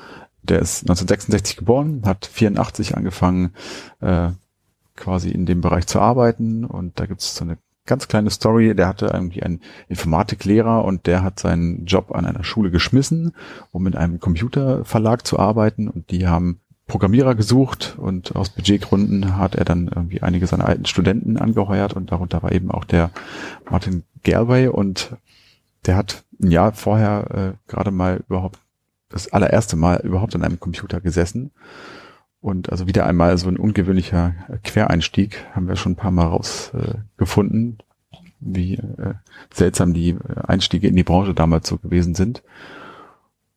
Der 0.44 0.60
ist 0.60 0.82
1966 0.84 1.58
geboren, 1.58 2.02
hat 2.06 2.26
84 2.26 2.98
angefangen, 2.98 3.54
äh, 4.00 4.30
quasi 4.96 5.30
in 5.30 5.46
dem 5.46 5.62
Bereich 5.62 5.88
zu 5.88 6.00
arbeiten. 6.00 6.66
Und 6.66 7.00
da 7.00 7.06
gibt 7.06 7.22
es 7.22 7.36
so 7.36 7.44
eine 7.44 7.58
ganz 7.86 8.08
kleine 8.08 8.30
Story. 8.30 8.76
Der 8.76 8.88
hatte 8.88 9.08
irgendwie 9.08 9.44
einen 9.44 9.62
Informatiklehrer 9.88 10.84
und 10.86 11.08
der 11.08 11.24
hat 11.24 11.40
seinen 11.40 11.86
Job 11.86 12.12
an 12.12 12.26
einer 12.26 12.44
Schule 12.44 12.72
geschmissen, 12.72 13.34
um 13.72 13.86
in 13.88 13.96
einem 13.96 14.20
Computerverlag 14.20 15.26
zu 15.26 15.40
arbeiten. 15.40 15.88
Und 15.88 16.12
die 16.12 16.28
haben 16.28 16.60
Programmierer 16.88 17.36
gesucht 17.36 17.96
und 17.98 18.36
aus 18.36 18.50
Budgetgründen 18.50 19.38
hat 19.38 19.56
er 19.56 19.64
dann 19.64 19.88
irgendwie 19.88 20.22
einige 20.22 20.46
seiner 20.48 20.66
alten 20.66 20.86
Studenten 20.86 21.38
angeheuert. 21.38 21.94
Und 21.94 22.12
darunter 22.12 22.44
war 22.44 22.52
eben 22.52 22.72
auch 22.72 22.86
der 22.86 23.12
Martin 23.70 24.04
Galway. 24.24 24.68
Und 24.68 25.16
der 25.86 25.96
hat 25.96 26.24
ein 26.42 26.52
Jahr 26.52 26.74
vorher 26.74 27.56
äh, 27.56 27.72
gerade 27.72 27.92
mal 27.92 28.24
überhaupt 28.28 28.60
das 29.12 29.32
allererste 29.32 29.76
Mal 29.76 30.02
überhaupt 30.04 30.36
an 30.36 30.44
einem 30.44 30.60
Computer 30.60 31.02
gesessen. 31.02 31.52
Und 32.42 32.72
also 32.72 32.88
wieder 32.88 33.06
einmal 33.06 33.38
so 33.38 33.48
ein 33.50 33.58
ungewöhnlicher 33.58 34.34
Quereinstieg 34.64 35.46
haben 35.54 35.68
wir 35.68 35.76
schon 35.76 35.92
ein 35.92 35.98
paar 35.98 36.12
Mal 36.12 36.26
rausgefunden, 36.26 37.78
äh, 37.80 38.16
wie 38.40 38.74
äh, 38.76 39.14
seltsam 39.54 39.94
die 39.94 40.18
Einstiege 40.48 40.88
in 40.88 40.96
die 40.96 41.04
Branche 41.04 41.36
damals 41.36 41.68
so 41.68 41.78
gewesen 41.78 42.16
sind. 42.16 42.42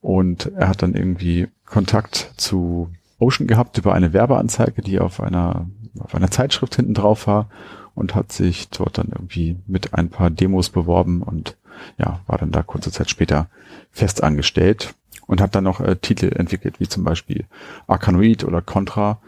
Und 0.02 0.52
er 0.54 0.68
hat 0.68 0.82
dann 0.82 0.94
irgendwie 0.94 1.48
Kontakt 1.64 2.34
zu 2.36 2.90
Ocean 3.18 3.46
gehabt 3.46 3.78
über 3.78 3.94
eine 3.94 4.12
Werbeanzeige, 4.12 4.82
die 4.82 5.00
auf 5.00 5.20
einer, 5.20 5.66
auf 5.98 6.14
einer 6.14 6.30
Zeitschrift 6.30 6.76
hinten 6.76 6.92
drauf 6.92 7.26
war 7.26 7.48
und 7.94 8.14
hat 8.14 8.32
sich 8.32 8.68
dort 8.68 8.98
dann 8.98 9.08
irgendwie 9.08 9.56
mit 9.66 9.94
ein 9.94 10.10
paar 10.10 10.28
Demos 10.28 10.68
beworben 10.68 11.22
und 11.22 11.56
ja, 11.96 12.20
war 12.26 12.36
dann 12.36 12.52
da 12.52 12.62
kurze 12.62 12.92
Zeit 12.92 13.08
später 13.08 13.48
fest 13.90 14.22
angestellt 14.22 14.94
und 15.26 15.40
hat 15.40 15.54
dann 15.54 15.64
noch 15.64 15.80
äh, 15.80 15.96
Titel 15.96 16.32
entwickelt, 16.34 16.80
wie 16.80 16.88
zum 16.88 17.04
Beispiel 17.04 17.46
Arkanoid 17.86 18.44
oder 18.44 18.60
Contra 18.62 19.20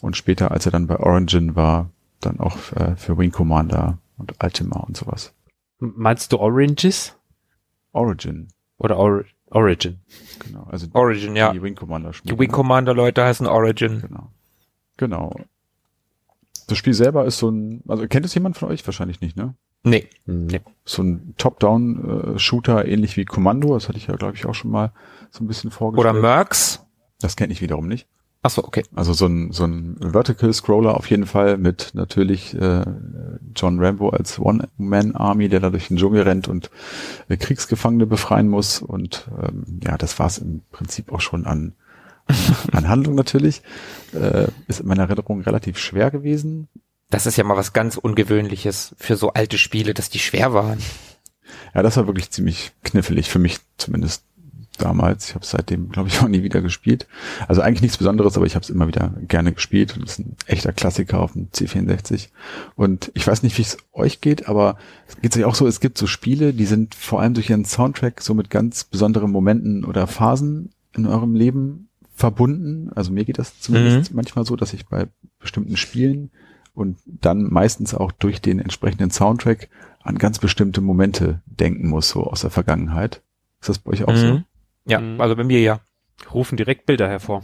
und 0.00 0.16
später, 0.16 0.50
als 0.50 0.66
er 0.66 0.72
dann 0.72 0.86
bei 0.86 0.98
Origin 0.98 1.56
war, 1.56 1.90
dann 2.20 2.40
auch 2.40 2.56
äh, 2.72 2.96
für 2.96 3.16
Wing 3.18 3.30
Commander 3.30 3.98
und 4.18 4.34
Ultima 4.42 4.80
und 4.80 4.96
sowas. 4.96 5.32
Meinst 5.78 6.32
du 6.32 6.38
Oranges? 6.38 7.16
Origin, 7.92 8.48
Oder 8.78 8.98
Or 8.98 9.24
Origin? 9.50 10.00
genau. 10.40 10.64
Also 10.70 10.88
Origin, 10.94 11.36
ja. 11.36 11.52
die 11.52 11.62
Wing 11.62 11.74
Commander 11.76 12.12
Spiele. 12.12 12.34
Die 12.34 12.40
Wing 12.40 12.50
Commander 12.50 12.92
Leute 12.92 13.22
heißen 13.24 13.46
Origin. 13.46 14.00
Genau. 14.00 14.30
Genau. 14.96 15.36
Das 16.66 16.78
Spiel 16.78 16.94
selber 16.94 17.24
ist 17.24 17.38
so 17.38 17.50
ein, 17.50 17.82
also 17.86 18.06
kennt 18.08 18.26
es 18.26 18.34
jemand 18.34 18.56
von 18.56 18.68
euch? 18.70 18.84
Wahrscheinlich 18.86 19.20
nicht, 19.20 19.36
ne? 19.36 19.54
Nee. 19.84 20.08
Nee. 20.26 20.60
So 20.84 21.02
ein 21.02 21.34
Top-Down-Shooter, 21.36 22.86
ähnlich 22.86 23.16
wie 23.16 23.24
Kommando. 23.24 23.74
Das 23.74 23.88
hatte 23.88 23.98
ich 23.98 24.06
ja, 24.06 24.16
glaube 24.16 24.34
ich, 24.34 24.46
auch 24.46 24.54
schon 24.54 24.70
mal 24.70 24.92
so 25.30 25.44
ein 25.44 25.46
bisschen 25.46 25.70
vorgestellt. 25.70 26.14
Oder 26.14 26.20
Mercs. 26.20 26.84
Das 27.20 27.36
kenne 27.36 27.52
ich 27.52 27.60
wiederum 27.60 27.86
nicht. 27.86 28.08
Ach 28.42 28.50
so, 28.50 28.62
okay. 28.64 28.82
Also 28.94 29.14
so 29.14 29.26
ein, 29.26 29.52
so 29.52 29.64
ein 29.64 29.96
Vertical 30.00 30.52
Scroller 30.52 30.96
auf 30.96 31.08
jeden 31.08 31.24
Fall 31.24 31.56
mit 31.56 31.92
natürlich 31.94 32.54
äh, 32.54 32.84
John 33.56 33.82
Rambo 33.82 34.10
als 34.10 34.38
One-Man-Army, 34.38 35.48
der 35.48 35.60
da 35.60 35.70
durch 35.70 35.88
den 35.88 35.96
Dschungel 35.96 36.22
rennt 36.22 36.48
und 36.48 36.70
äh, 37.28 37.38
Kriegsgefangene 37.38 38.04
befreien 38.04 38.48
muss. 38.48 38.82
Und 38.82 39.30
ähm, 39.40 39.80
ja, 39.82 39.96
das 39.96 40.18
war 40.18 40.26
es 40.26 40.36
im 40.36 40.60
Prinzip 40.72 41.10
auch 41.10 41.22
schon 41.22 41.46
an, 41.46 41.72
an 42.72 42.86
Handlung 42.86 43.14
natürlich. 43.14 43.62
Äh, 44.12 44.48
ist 44.66 44.80
in 44.80 44.88
meiner 44.88 45.04
Erinnerung 45.04 45.40
relativ 45.40 45.78
schwer 45.78 46.10
gewesen. 46.10 46.68
Das 47.14 47.26
ist 47.26 47.36
ja 47.36 47.44
mal 47.44 47.56
was 47.56 47.72
ganz 47.72 47.96
Ungewöhnliches 47.96 48.96
für 48.98 49.14
so 49.14 49.32
alte 49.32 49.56
Spiele, 49.56 49.94
dass 49.94 50.10
die 50.10 50.18
schwer 50.18 50.52
waren. 50.52 50.80
Ja, 51.72 51.84
das 51.84 51.96
war 51.96 52.08
wirklich 52.08 52.32
ziemlich 52.32 52.72
knifflig, 52.82 53.30
für 53.30 53.38
mich 53.38 53.60
zumindest 53.76 54.24
damals. 54.78 55.28
Ich 55.28 55.36
habe 55.36 55.46
seitdem, 55.46 55.90
glaube 55.90 56.08
ich, 56.08 56.18
auch 56.22 56.26
nie 56.26 56.42
wieder 56.42 56.60
gespielt. 56.60 57.06
Also 57.46 57.62
eigentlich 57.62 57.82
nichts 57.82 57.98
Besonderes, 57.98 58.36
aber 58.36 58.46
ich 58.46 58.56
habe 58.56 58.64
es 58.64 58.68
immer 58.70 58.88
wieder 58.88 59.14
gerne 59.28 59.52
gespielt 59.52 59.96
und 59.96 60.02
es 60.02 60.18
ist 60.18 60.26
ein 60.26 60.36
echter 60.46 60.72
Klassiker 60.72 61.20
auf 61.20 61.34
dem 61.34 61.50
C64. 61.50 62.30
Und 62.74 63.12
ich 63.14 63.24
weiß 63.24 63.44
nicht, 63.44 63.58
wie 63.58 63.62
es 63.62 63.76
euch 63.92 64.20
geht, 64.20 64.48
aber 64.48 64.76
es 65.06 65.16
geht 65.20 65.34
sich 65.34 65.44
auch 65.44 65.54
so, 65.54 65.68
es 65.68 65.78
gibt 65.78 65.98
so 65.98 66.08
Spiele, 66.08 66.52
die 66.52 66.66
sind 66.66 66.96
vor 66.96 67.20
allem 67.20 67.34
durch 67.34 67.48
ihren 67.48 67.64
Soundtrack 67.64 68.22
so 68.22 68.34
mit 68.34 68.50
ganz 68.50 68.82
besonderen 68.82 69.30
Momenten 69.30 69.84
oder 69.84 70.08
Phasen 70.08 70.70
in 70.96 71.06
eurem 71.06 71.36
Leben 71.36 71.90
verbunden. 72.12 72.90
Also 72.92 73.12
mir 73.12 73.24
geht 73.24 73.38
das 73.38 73.60
zumindest 73.60 74.12
manchmal 74.12 74.44
so, 74.44 74.56
dass 74.56 74.72
ich 74.72 74.86
bei 74.86 75.06
bestimmten 75.38 75.76
Spielen 75.76 76.32
und 76.74 76.98
dann 77.06 77.44
meistens 77.44 77.94
auch 77.94 78.12
durch 78.12 78.40
den 78.40 78.58
entsprechenden 78.58 79.10
Soundtrack 79.10 79.68
an 80.02 80.18
ganz 80.18 80.38
bestimmte 80.38 80.80
Momente 80.80 81.40
denken 81.46 81.88
muss, 81.88 82.10
so 82.10 82.24
aus 82.24 82.42
der 82.42 82.50
Vergangenheit. 82.50 83.22
Ist 83.60 83.68
das 83.70 83.78
bei 83.78 83.92
euch 83.92 84.04
auch 84.04 84.16
so? 84.16 84.26
Mhm. 84.26 84.44
Ja, 84.86 85.00
Mhm. 85.00 85.20
also 85.20 85.34
bei 85.36 85.44
mir 85.44 85.60
ja. 85.60 85.80
Rufen 86.32 86.56
direkt 86.56 86.86
Bilder 86.86 87.08
hervor. 87.08 87.42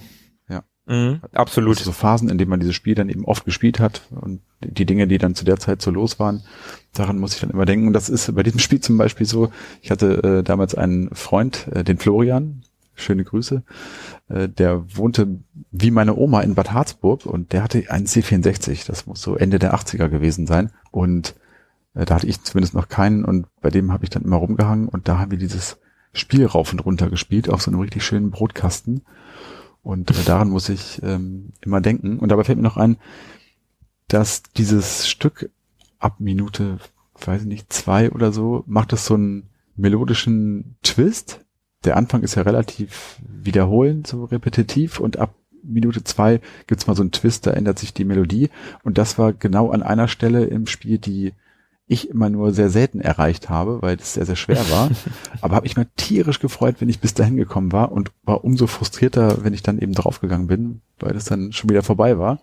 Mhm, 0.86 1.20
absolut. 1.32 1.76
Also 1.78 1.90
so 1.90 1.92
Phasen, 1.92 2.28
in 2.28 2.36
denen 2.36 2.50
man 2.50 2.58
dieses 2.58 2.74
Spiel 2.74 2.96
dann 2.96 3.08
eben 3.08 3.24
oft 3.24 3.44
gespielt 3.44 3.78
hat 3.78 4.02
und 4.10 4.40
die 4.60 4.86
Dinge, 4.86 5.06
die 5.06 5.18
dann 5.18 5.36
zu 5.36 5.44
der 5.44 5.58
Zeit 5.58 5.80
so 5.82 5.92
los 5.92 6.18
waren, 6.18 6.42
daran 6.94 7.18
muss 7.18 7.34
ich 7.34 7.40
dann 7.40 7.50
immer 7.50 7.64
denken. 7.64 7.86
Und 7.86 7.92
das 7.92 8.08
ist 8.08 8.34
bei 8.34 8.42
diesem 8.42 8.58
Spiel 8.60 8.80
zum 8.80 8.98
Beispiel 8.98 9.26
so, 9.26 9.52
ich 9.82 9.92
hatte 9.92 10.38
äh, 10.40 10.42
damals 10.42 10.74
einen 10.74 11.14
Freund, 11.14 11.68
äh, 11.72 11.84
den 11.84 11.98
Florian, 11.98 12.64
schöne 12.94 13.24
Grüße, 13.24 13.62
äh, 14.28 14.48
der 14.48 14.96
wohnte 14.96 15.40
wie 15.70 15.90
meine 15.90 16.16
Oma 16.16 16.40
in 16.42 16.54
Bad 16.54 16.72
Harzburg 16.72 17.26
und 17.26 17.52
der 17.52 17.62
hatte 17.62 17.90
einen 17.90 18.06
C64, 18.06 18.86
das 18.86 19.06
muss 19.06 19.22
so 19.22 19.36
Ende 19.36 19.58
der 19.58 19.74
80er 19.74 20.08
gewesen 20.08 20.46
sein. 20.46 20.70
Und 20.90 21.34
äh, 21.94 22.04
da 22.04 22.16
hatte 22.16 22.26
ich 22.26 22.42
zumindest 22.42 22.74
noch 22.74 22.88
keinen 22.88 23.24
und 23.24 23.46
bei 23.60 23.70
dem 23.70 23.92
habe 23.92 24.04
ich 24.04 24.10
dann 24.10 24.22
immer 24.24 24.36
rumgehangen 24.36 24.88
und 24.88 25.08
da 25.08 25.18
haben 25.18 25.30
wir 25.30 25.38
dieses 25.38 25.78
Spiel 26.12 26.46
rauf 26.46 26.72
und 26.72 26.84
runter 26.84 27.08
gespielt 27.08 27.48
auf 27.48 27.62
so 27.62 27.70
einem 27.70 27.80
richtig 27.80 28.04
schönen 28.04 28.30
Brotkasten. 28.30 29.02
Und 29.82 30.10
äh, 30.10 30.24
daran 30.24 30.50
muss 30.50 30.68
ich 30.68 31.00
ähm, 31.02 31.52
immer 31.60 31.80
denken. 31.80 32.18
Und 32.18 32.30
dabei 32.30 32.44
fällt 32.44 32.58
mir 32.58 32.64
noch 32.64 32.76
ein, 32.76 32.96
dass 34.08 34.42
dieses 34.42 35.08
Stück 35.08 35.50
ab 35.98 36.16
Minute, 36.18 36.78
weiß 37.24 37.42
ich 37.42 37.48
nicht, 37.48 37.72
zwei 37.72 38.10
oder 38.10 38.32
so, 38.32 38.64
macht 38.66 38.92
es 38.92 39.06
so 39.06 39.14
einen 39.14 39.48
melodischen 39.76 40.76
Twist. 40.82 41.44
Der 41.84 41.96
Anfang 41.96 42.22
ist 42.22 42.34
ja 42.34 42.42
relativ 42.42 43.16
wiederholend, 43.26 44.06
so 44.06 44.24
repetitiv 44.24 45.00
und 45.00 45.18
ab 45.18 45.34
Minute 45.62 46.04
zwei 46.04 46.40
gibt's 46.66 46.86
mal 46.86 46.96
so 46.96 47.02
einen 47.02 47.12
Twist, 47.12 47.46
da 47.46 47.52
ändert 47.52 47.78
sich 47.78 47.92
die 47.92 48.04
Melodie. 48.04 48.50
Und 48.82 48.98
das 48.98 49.18
war 49.18 49.32
genau 49.32 49.70
an 49.70 49.82
einer 49.82 50.08
Stelle 50.08 50.44
im 50.44 50.66
Spiel, 50.66 50.98
die 50.98 51.32
ich 51.86 52.08
immer 52.08 52.30
nur 52.30 52.52
sehr 52.52 52.70
selten 52.70 53.00
erreicht 53.00 53.50
habe, 53.50 53.82
weil 53.82 53.96
es 53.96 54.14
sehr, 54.14 54.24
sehr 54.24 54.36
schwer 54.36 54.70
war. 54.70 54.90
Aber 55.40 55.56
habe 55.56 55.66
ich 55.66 55.76
mir 55.76 55.88
tierisch 55.96 56.38
gefreut, 56.38 56.76
wenn 56.78 56.88
ich 56.88 57.00
bis 57.00 57.14
dahin 57.14 57.36
gekommen 57.36 57.72
war 57.72 57.90
und 57.90 58.12
war 58.22 58.44
umso 58.44 58.68
frustrierter, 58.68 59.42
wenn 59.42 59.54
ich 59.54 59.62
dann 59.62 59.80
eben 59.80 59.92
draufgegangen 59.92 60.46
bin, 60.46 60.82
weil 61.00 61.16
es 61.16 61.24
dann 61.24 61.52
schon 61.52 61.68
wieder 61.68 61.82
vorbei 61.82 62.16
war. 62.16 62.42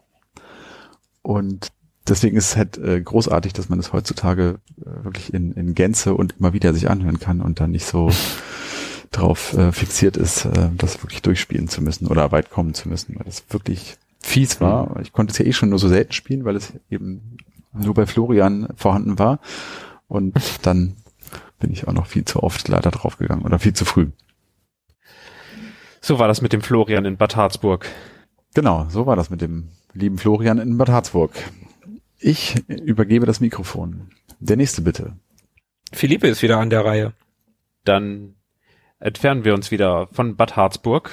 Und 1.22 1.72
deswegen 2.10 2.36
ist 2.36 2.50
es 2.50 2.58
halt 2.58 2.78
äh, 2.78 3.00
großartig, 3.00 3.54
dass 3.54 3.70
man 3.70 3.80
es 3.80 3.94
heutzutage 3.94 4.60
äh, 4.82 5.04
wirklich 5.06 5.34
in, 5.34 5.54
in 5.54 5.76
Gänze 5.76 6.14
und 6.14 6.36
immer 6.40 6.52
wieder 6.52 6.74
sich 6.74 6.90
anhören 6.90 7.20
kann 7.20 7.42
und 7.42 7.62
dann 7.62 7.72
nicht 7.72 7.86
so 7.86 8.10
drauf 9.12 9.54
äh, 9.54 9.72
fixiert 9.72 10.18
ist, 10.18 10.46
äh, 10.46 10.70
das 10.76 11.04
wirklich 11.04 11.22
durchspielen 11.22 11.68
zu 11.68 11.82
müssen 11.82 12.08
oder 12.08 12.32
weit 12.32 12.50
kommen 12.50 12.74
zu 12.74 12.90
müssen, 12.90 13.16
weil 13.16 13.26
das 13.26 13.44
wirklich 13.50 13.98
fies 14.22 14.60
war. 14.62 15.00
Ich 15.02 15.14
konnte 15.14 15.32
es 15.32 15.38
ja 15.38 15.46
eh 15.46 15.54
schon 15.54 15.70
nur 15.70 15.80
so 15.80 15.88
selten 15.88 16.12
spielen, 16.12 16.46
weil 16.46 16.56
es 16.56 16.74
eben 16.90 17.38
nur 17.74 17.94
bei 17.94 18.06
Florian 18.06 18.70
vorhanden 18.76 19.20
war. 19.20 19.40
Und 20.08 20.36
dann 20.64 20.96
bin 21.60 21.72
ich 21.72 21.88
auch 21.88 21.94
noch 21.94 22.08
viel 22.08 22.26
zu 22.26 22.44
oft 22.44 22.68
leider 22.68 22.92
draufgegangen 22.92 23.46
oder 23.46 23.60
viel 23.60 23.74
zu 23.74 23.86
früh. 23.86 24.08
So 26.02 26.20
war 26.20 26.28
das 26.28 26.42
mit 26.42 26.54
dem 26.54 26.62
Florian 26.62 27.06
in 27.06 27.18
Bad 27.18 27.36
Harzburg. 27.36 27.88
Genau, 28.54 28.88
so 28.90 29.06
war 29.06 29.16
das 29.16 29.30
mit 29.30 29.42
dem 29.42 29.70
lieben 29.94 30.18
Florian 30.18 30.60
in 30.60 30.78
Bad 30.78 30.90
Harzburg. 30.90 31.32
Ich 32.20 32.68
übergebe 32.68 33.26
das 33.26 33.40
Mikrofon. 33.40 34.10
Der 34.40 34.58
nächste 34.58 34.82
bitte. 34.82 35.14
Philippe 35.92 36.28
ist 36.28 36.42
wieder 36.42 36.60
an 36.60 36.70
der 36.70 36.86
Reihe. 36.86 37.14
Dann 37.84 38.37
entfernen 39.00 39.46
wir 39.46 39.54
uns 39.54 39.72
wieder 39.72 40.08
von 40.12 40.36
Bad 40.36 40.56
Harzburg 40.56 41.12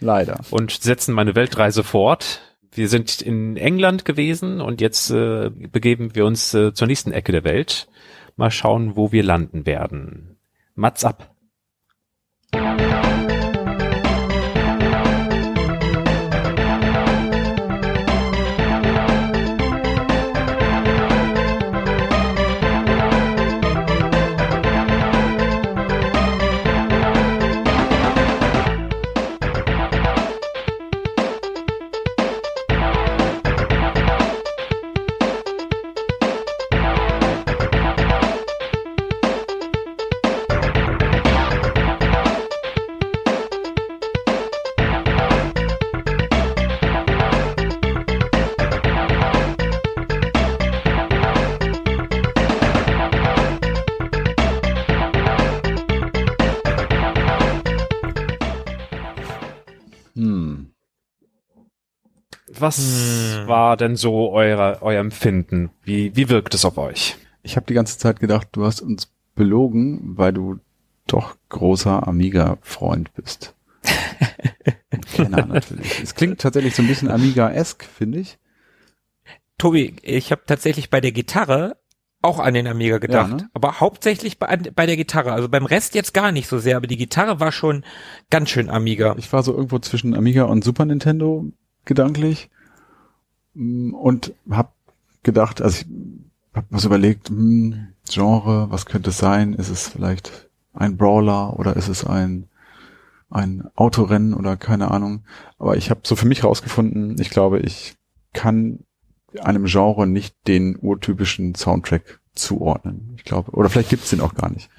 Leider. 0.00 0.40
und 0.50 0.70
setzen 0.70 1.14
meine 1.14 1.34
Weltreise 1.34 1.84
fort. 1.84 2.40
Wir 2.70 2.88
sind 2.88 3.20
in 3.20 3.56
England 3.56 4.04
gewesen 4.04 4.60
und 4.60 4.80
jetzt 4.80 5.10
äh, 5.10 5.50
begeben 5.50 6.14
wir 6.14 6.26
uns 6.26 6.54
äh, 6.54 6.72
zur 6.72 6.86
nächsten 6.86 7.12
Ecke 7.12 7.32
der 7.32 7.44
Welt. 7.44 7.88
Mal 8.36 8.50
schauen, 8.50 8.94
wo 8.94 9.10
wir 9.10 9.24
landen 9.24 9.66
werden. 9.66 10.38
Mats 10.74 11.04
ab. 11.04 11.34
Was 62.60 62.78
Hm. 62.78 63.46
war 63.48 63.76
denn 63.76 63.96
so 63.96 64.30
euer, 64.32 64.78
euer 64.80 65.00
Empfinden? 65.00 65.70
Wie, 65.82 66.14
wie 66.16 66.28
wirkt 66.28 66.54
es 66.54 66.64
auf 66.64 66.78
euch? 66.78 67.16
Ich 67.42 67.56
habe 67.56 67.66
die 67.66 67.74
ganze 67.74 67.98
Zeit 67.98 68.20
gedacht, 68.20 68.48
du 68.52 68.64
hast 68.64 68.80
uns 68.80 69.12
belogen, 69.34 70.16
weil 70.16 70.32
du 70.32 70.58
doch 71.06 71.36
großer 71.48 72.06
Amiga-Freund 72.06 73.14
bist. 73.14 73.54
Kenner 75.14 75.46
natürlich. 75.46 76.00
Es 76.02 76.14
klingt 76.14 76.40
tatsächlich 76.40 76.74
so 76.74 76.82
ein 76.82 76.88
bisschen 76.88 77.10
Amiga-esque, 77.10 77.84
finde 77.84 78.18
ich. 78.20 78.38
Tobi, 79.56 79.96
ich 80.02 80.30
habe 80.32 80.42
tatsächlich 80.46 80.90
bei 80.90 81.00
der 81.00 81.12
Gitarre 81.12 81.76
auch 82.20 82.40
an 82.40 82.54
den 82.54 82.66
Amiga 82.66 82.98
gedacht, 82.98 83.30
Ja, 83.30 83.36
ne? 83.36 83.50
aber 83.54 83.80
hauptsächlich 83.80 84.38
bei, 84.38 84.56
bei 84.56 84.86
der 84.86 84.96
Gitarre. 84.96 85.32
Also 85.32 85.48
beim 85.48 85.64
Rest 85.66 85.94
jetzt 85.94 86.14
gar 86.14 86.32
nicht 86.32 86.48
so 86.48 86.58
sehr, 86.58 86.76
aber 86.76 86.86
die 86.88 86.96
Gitarre 86.96 87.38
war 87.40 87.52
schon 87.52 87.84
ganz 88.30 88.50
schön 88.50 88.68
Amiga. 88.70 89.14
Ich 89.18 89.32
war 89.32 89.42
so 89.42 89.52
irgendwo 89.54 89.78
zwischen 89.78 90.14
Amiga 90.14 90.44
und 90.44 90.64
Super 90.64 90.84
Nintendo 90.84 91.44
gedanklich 91.84 92.50
Mm, 93.58 93.92
und 93.92 94.32
habe 94.50 94.70
gedacht, 95.22 95.60
also 95.60 95.80
ich 95.80 95.86
habe 96.54 96.66
was 96.70 96.84
überlegt, 96.84 97.28
hm, 97.28 97.88
Genre, 98.08 98.70
was 98.70 98.86
könnte 98.86 99.10
es 99.10 99.18
sein? 99.18 99.52
Ist 99.52 99.68
es 99.68 99.88
vielleicht 99.88 100.48
ein 100.72 100.96
Brawler 100.96 101.58
oder 101.58 101.76
ist 101.76 101.88
es 101.88 102.04
ein 102.04 102.44
ein 103.30 103.64
Autorennen 103.74 104.32
oder 104.32 104.56
keine 104.56 104.90
Ahnung. 104.90 105.22
Aber 105.58 105.76
ich 105.76 105.90
habe 105.90 106.00
so 106.04 106.16
für 106.16 106.26
mich 106.26 106.44
rausgefunden, 106.44 107.20
ich 107.20 107.28
glaube, 107.28 107.58
ich 107.58 107.96
kann 108.32 108.78
einem 109.38 109.66
Genre 109.66 110.06
nicht 110.06 110.34
den 110.46 110.78
urtypischen 110.80 111.54
Soundtrack 111.54 112.20
zuordnen. 112.34 113.12
Ich 113.18 113.24
glaube, 113.24 113.50
oder 113.50 113.68
vielleicht 113.68 113.90
gibt's 113.90 114.08
den 114.08 114.22
auch 114.22 114.34
gar 114.34 114.50
nicht. 114.50 114.70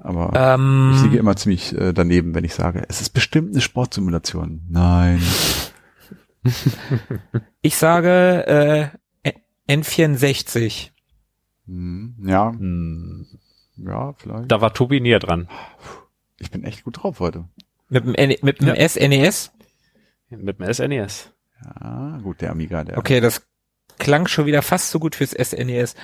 Aber 0.00 0.32
Ähm, 0.34 0.92
ich 0.94 1.02
liege 1.02 1.16
immer 1.16 1.34
ziemlich 1.36 1.74
äh, 1.74 1.94
daneben, 1.94 2.34
wenn 2.34 2.44
ich 2.44 2.52
sage, 2.52 2.84
es 2.90 3.00
ist 3.00 3.14
bestimmt 3.14 3.52
eine 3.52 3.62
Sportsimulation. 3.62 4.60
Nein. 4.68 5.22
ich 7.62 7.76
sage 7.76 8.92
äh, 9.26 9.32
N64. 9.72 10.90
Hm, 11.66 12.16
ja, 12.26 12.50
Hm, 12.50 13.26
ja, 13.76 14.12
vielleicht. 14.14 14.50
da 14.50 14.60
war 14.60 14.74
Tobi 14.74 15.00
näher 15.00 15.18
dran. 15.20 15.48
Ich 16.38 16.50
bin 16.50 16.64
echt 16.64 16.84
gut 16.84 17.02
drauf 17.02 17.20
heute. 17.20 17.44
Mit 17.88 18.04
dem, 18.04 18.14
N 18.14 18.34
mit 18.42 18.60
dem 18.60 18.68
Ja. 18.68 18.88
SNES? 18.88 19.52
Mit 20.30 20.58
dem 20.58 20.72
SNES. 20.72 21.30
Ja, 21.80 22.18
gut, 22.22 22.40
der 22.40 22.50
Amiga, 22.50 22.82
der. 22.84 22.98
Okay, 22.98 23.20
das 23.20 23.46
klang 23.98 24.26
schon 24.26 24.46
wieder 24.46 24.62
fast 24.62 24.90
so 24.90 24.98
gut 24.98 25.14
fürs 25.14 25.30
SNES. 25.30 25.94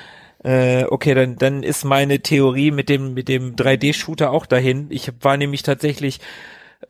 Äh, 0.44 0.84
okay, 0.84 1.14
dann, 1.14 1.36
dann 1.36 1.64
ist 1.64 1.84
meine 1.84 2.20
Theorie 2.20 2.70
mit 2.70 2.88
dem, 2.88 3.14
mit 3.14 3.28
dem 3.28 3.56
3D-Shooter 3.56 4.30
auch 4.30 4.46
dahin. 4.46 4.86
Ich 4.90 5.10
war 5.22 5.36
nämlich 5.36 5.64
tatsächlich 5.64 6.20
äh, 6.20 6.22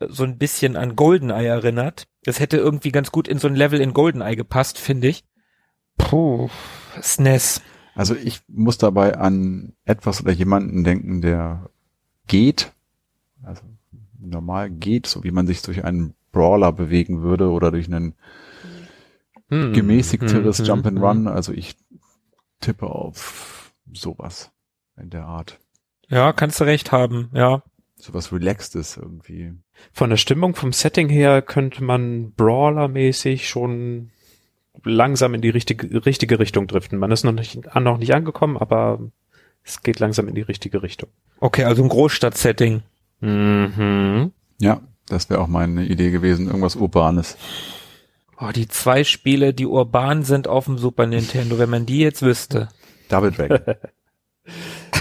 so 0.07 0.23
ein 0.23 0.37
bisschen 0.37 0.75
an 0.75 0.95
GoldenEye 0.95 1.47
erinnert. 1.47 2.07
Das 2.23 2.39
hätte 2.39 2.57
irgendwie 2.57 2.91
ganz 2.91 3.11
gut 3.11 3.27
in 3.27 3.39
so 3.39 3.47
ein 3.47 3.55
Level 3.55 3.81
in 3.81 3.93
GoldenEye 3.93 4.35
gepasst, 4.35 4.77
finde 4.77 5.07
ich. 5.07 5.23
Puh, 5.97 6.49
SNES. 7.01 7.61
Also 7.95 8.15
ich 8.15 8.41
muss 8.47 8.77
dabei 8.77 9.17
an 9.17 9.73
etwas 9.85 10.21
oder 10.21 10.31
jemanden 10.31 10.83
denken, 10.83 11.21
der 11.21 11.69
geht, 12.27 12.71
also 13.43 13.63
normal 14.19 14.69
geht, 14.69 15.07
so 15.07 15.23
wie 15.23 15.31
man 15.31 15.47
sich 15.47 15.61
durch 15.61 15.83
einen 15.83 16.13
Brawler 16.31 16.71
bewegen 16.71 17.21
würde 17.21 17.49
oder 17.49 17.71
durch 17.71 17.87
einen 17.87 18.15
Hm, 19.49 19.73
gemäßigteres 19.73 20.59
hm, 20.59 20.65
Jump 20.65 20.85
and 20.85 20.97
hm, 20.97 21.03
Run. 21.03 21.27
Also 21.27 21.51
ich 21.51 21.75
tippe 22.61 22.85
auf 22.87 23.73
sowas 23.91 24.51
in 24.97 25.09
der 25.09 25.25
Art. 25.25 25.59
Ja, 26.07 26.33
kannst 26.33 26.59
du 26.59 26.63
recht 26.65 26.91
haben, 26.91 27.29
ja. 27.33 27.63
Sowas 27.95 28.31
Relaxedes 28.31 28.97
irgendwie. 28.97 29.53
Von 29.93 30.09
der 30.09 30.17
Stimmung, 30.17 30.55
vom 30.55 30.73
Setting 30.73 31.09
her 31.09 31.41
könnte 31.41 31.83
man 31.83 32.31
Brawler-mäßig 32.33 33.47
schon 33.47 34.11
langsam 34.83 35.33
in 35.33 35.41
die 35.41 35.49
richtige, 35.49 36.05
richtige 36.05 36.39
Richtung 36.39 36.67
driften. 36.67 36.99
Man 36.99 37.11
ist 37.11 37.23
noch 37.23 37.31
nicht, 37.31 37.59
noch 37.75 37.97
nicht 37.97 38.13
angekommen, 38.13 38.57
aber 38.57 38.99
es 39.63 39.83
geht 39.83 39.99
langsam 39.99 40.27
in 40.27 40.35
die 40.35 40.41
richtige 40.41 40.83
Richtung. 40.83 41.09
Okay, 41.39 41.63
also 41.63 41.83
ein 41.83 41.89
Großstadt-Setting. 41.89 42.81
Mhm. 43.21 44.31
Ja, 44.59 44.81
das 45.07 45.29
wäre 45.29 45.41
auch 45.41 45.47
meine 45.47 45.85
Idee 45.85 46.11
gewesen. 46.11 46.47
Irgendwas 46.47 46.75
Urbanes. 46.75 47.37
Oh, 48.39 48.51
die 48.55 48.67
zwei 48.67 49.03
Spiele, 49.03 49.53
die 49.53 49.65
urban 49.65 50.23
sind 50.23 50.47
auf 50.47 50.65
dem 50.65 50.77
Super 50.77 51.05
Nintendo, 51.05 51.59
wenn 51.59 51.69
man 51.69 51.85
die 51.85 51.99
jetzt 51.99 52.21
wüsste. 52.21 52.69
Double 53.09 53.31
Dragon. 53.31 53.59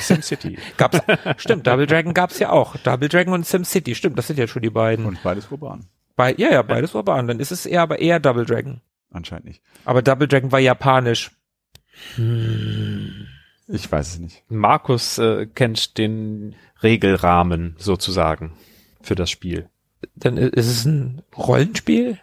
SimCity. 0.02 0.58
Gab's, 0.76 1.00
stimmt, 1.36 1.66
Double 1.66 1.86
Dragon 1.86 2.14
gab's 2.14 2.38
ja 2.38 2.50
auch. 2.50 2.76
Double 2.76 3.08
Dragon 3.08 3.34
und 3.34 3.46
SimCity, 3.46 3.94
stimmt, 3.94 4.18
das 4.18 4.26
sind 4.26 4.38
ja 4.38 4.46
schon 4.46 4.62
die 4.62 4.70
beiden. 4.70 5.04
Und 5.06 5.22
beides 5.22 5.50
urban. 5.50 5.86
Bei, 6.16 6.34
ja, 6.34 6.50
ja, 6.50 6.62
beides 6.62 6.94
urban. 6.94 7.28
Dann 7.28 7.40
ist 7.40 7.52
es 7.52 7.66
eher, 7.66 7.82
aber 7.82 8.00
eher 8.00 8.20
Double 8.20 8.44
Dragon. 8.44 8.80
Anscheinend 9.10 9.46
nicht. 9.46 9.62
Aber 9.84 10.02
Double 10.02 10.28
Dragon 10.28 10.52
war 10.52 10.58
japanisch. 10.58 11.30
Hm. 12.16 13.26
Ich 13.68 13.90
weiß 13.90 14.14
es 14.14 14.18
nicht. 14.18 14.42
Markus 14.48 15.18
äh, 15.18 15.46
kennt 15.46 15.98
den 15.98 16.56
Regelrahmen 16.82 17.76
sozusagen 17.78 18.52
für 19.02 19.14
das 19.14 19.30
Spiel. 19.30 19.68
Dann 20.14 20.36
ist 20.36 20.66
es 20.66 20.84
ein 20.84 21.22
Rollenspiel? 21.36 22.18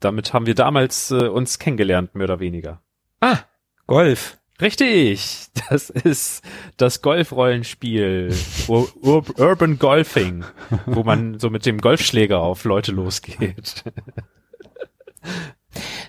Damit 0.00 0.32
haben 0.32 0.46
wir 0.46 0.54
damals 0.54 1.10
äh, 1.10 1.28
uns 1.28 1.58
kennengelernt, 1.58 2.14
mehr 2.14 2.24
oder 2.24 2.40
weniger. 2.40 2.80
Ah, 3.20 3.40
Golf. 3.86 4.38
Richtig, 4.60 5.48
das 5.68 5.90
ist 5.90 6.42
das 6.76 7.02
Golfrollenspiel, 7.02 8.34
Ur 8.68 8.88
Ur 9.02 9.24
Urban 9.38 9.78
Golfing, 9.78 10.44
wo 10.86 11.02
man 11.02 11.38
so 11.38 11.50
mit 11.50 11.66
dem 11.66 11.78
Golfschläger 11.78 12.40
auf 12.40 12.64
Leute 12.64 12.92
losgeht. 12.92 13.84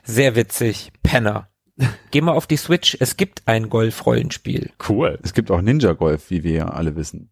Sehr 0.04 0.36
witzig. 0.36 0.91
Penner. 1.04 1.50
Geh 2.12 2.22
mal 2.22 2.32
auf 2.32 2.48
die 2.48 2.58
Switch. 2.58 2.98
Es 3.00 3.18
gibt 3.18 3.48
ein 3.48 3.70
Golf-Rollenspiel. 3.70 4.72
Cool. 4.88 5.20
Es 5.22 5.34
gibt 5.34 5.52
auch 5.52 5.62
Ninja 5.62 5.93
Golf, 5.93 6.30
wie 6.30 6.43
wir 6.43 6.54
ja 6.54 6.68
alle 6.70 6.95
wissen. 6.95 7.30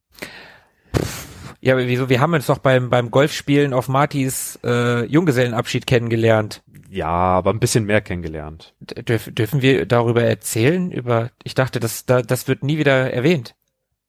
Ja, 1.62 1.78
wieso? 1.78 2.10
Wir 2.10 2.20
haben 2.20 2.34
uns 2.34 2.46
doch 2.46 2.60
beim, 2.60 2.90
beim 2.90 3.10
Golfspielen 3.10 3.74
auf 3.74 3.88
Martis 3.88 4.60
äh, 4.64 5.06
Junggesellenabschied 5.06 5.88
kennengelernt. 5.88 6.62
Ja, 6.96 7.08
aber 7.08 7.52
ein 7.52 7.60
bisschen 7.60 7.84
mehr 7.86 8.00
kennengelernt. 8.02 8.74
Dürf, 8.80 9.30
dürfen 9.34 9.62
wir 9.62 9.86
darüber 9.86 10.24
erzählen? 10.24 10.92
Über, 10.92 11.30
ich 11.44 11.54
dachte, 11.54 11.80
das, 11.82 12.06
da, 12.06 12.22
das 12.22 12.48
wird 12.48 12.64
nie 12.64 12.78
wieder 12.78 13.12
erwähnt. 13.12 13.54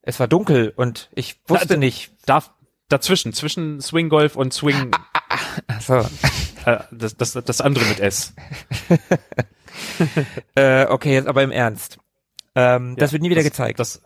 Es 0.02 0.20
war 0.20 0.28
dunkel 0.28 0.72
und 0.76 1.10
ich 1.14 1.40
wusste 1.48 1.66
Da- 1.66 1.76
nicht. 1.76 2.12
Da, 2.26 2.44
dazwischen, 2.88 3.32
zwischen 3.32 3.80
Swing 3.80 4.08
Golf 4.08 4.36
und 4.36 4.54
Swing, 4.54 4.92
Achso. 5.66 6.06
äh, 6.64 6.78
das, 6.92 7.16
das, 7.16 7.32
das 7.32 7.60
andere 7.60 7.84
mit 7.86 7.98
S. 8.00 8.34
Äh, 10.54 10.86
okay, 10.86 11.12
jetzt 11.14 11.28
aber 11.28 11.42
im 11.42 11.50
Ernst. 11.50 11.98
Ähm, 12.54 12.96
das 12.96 13.10
Ja, 13.10 13.12
wird 13.14 13.22
nie 13.22 13.30
wieder 13.30 13.42
das, 13.42 13.50
gezeigt. 13.50 13.78
Das, 13.78 14.00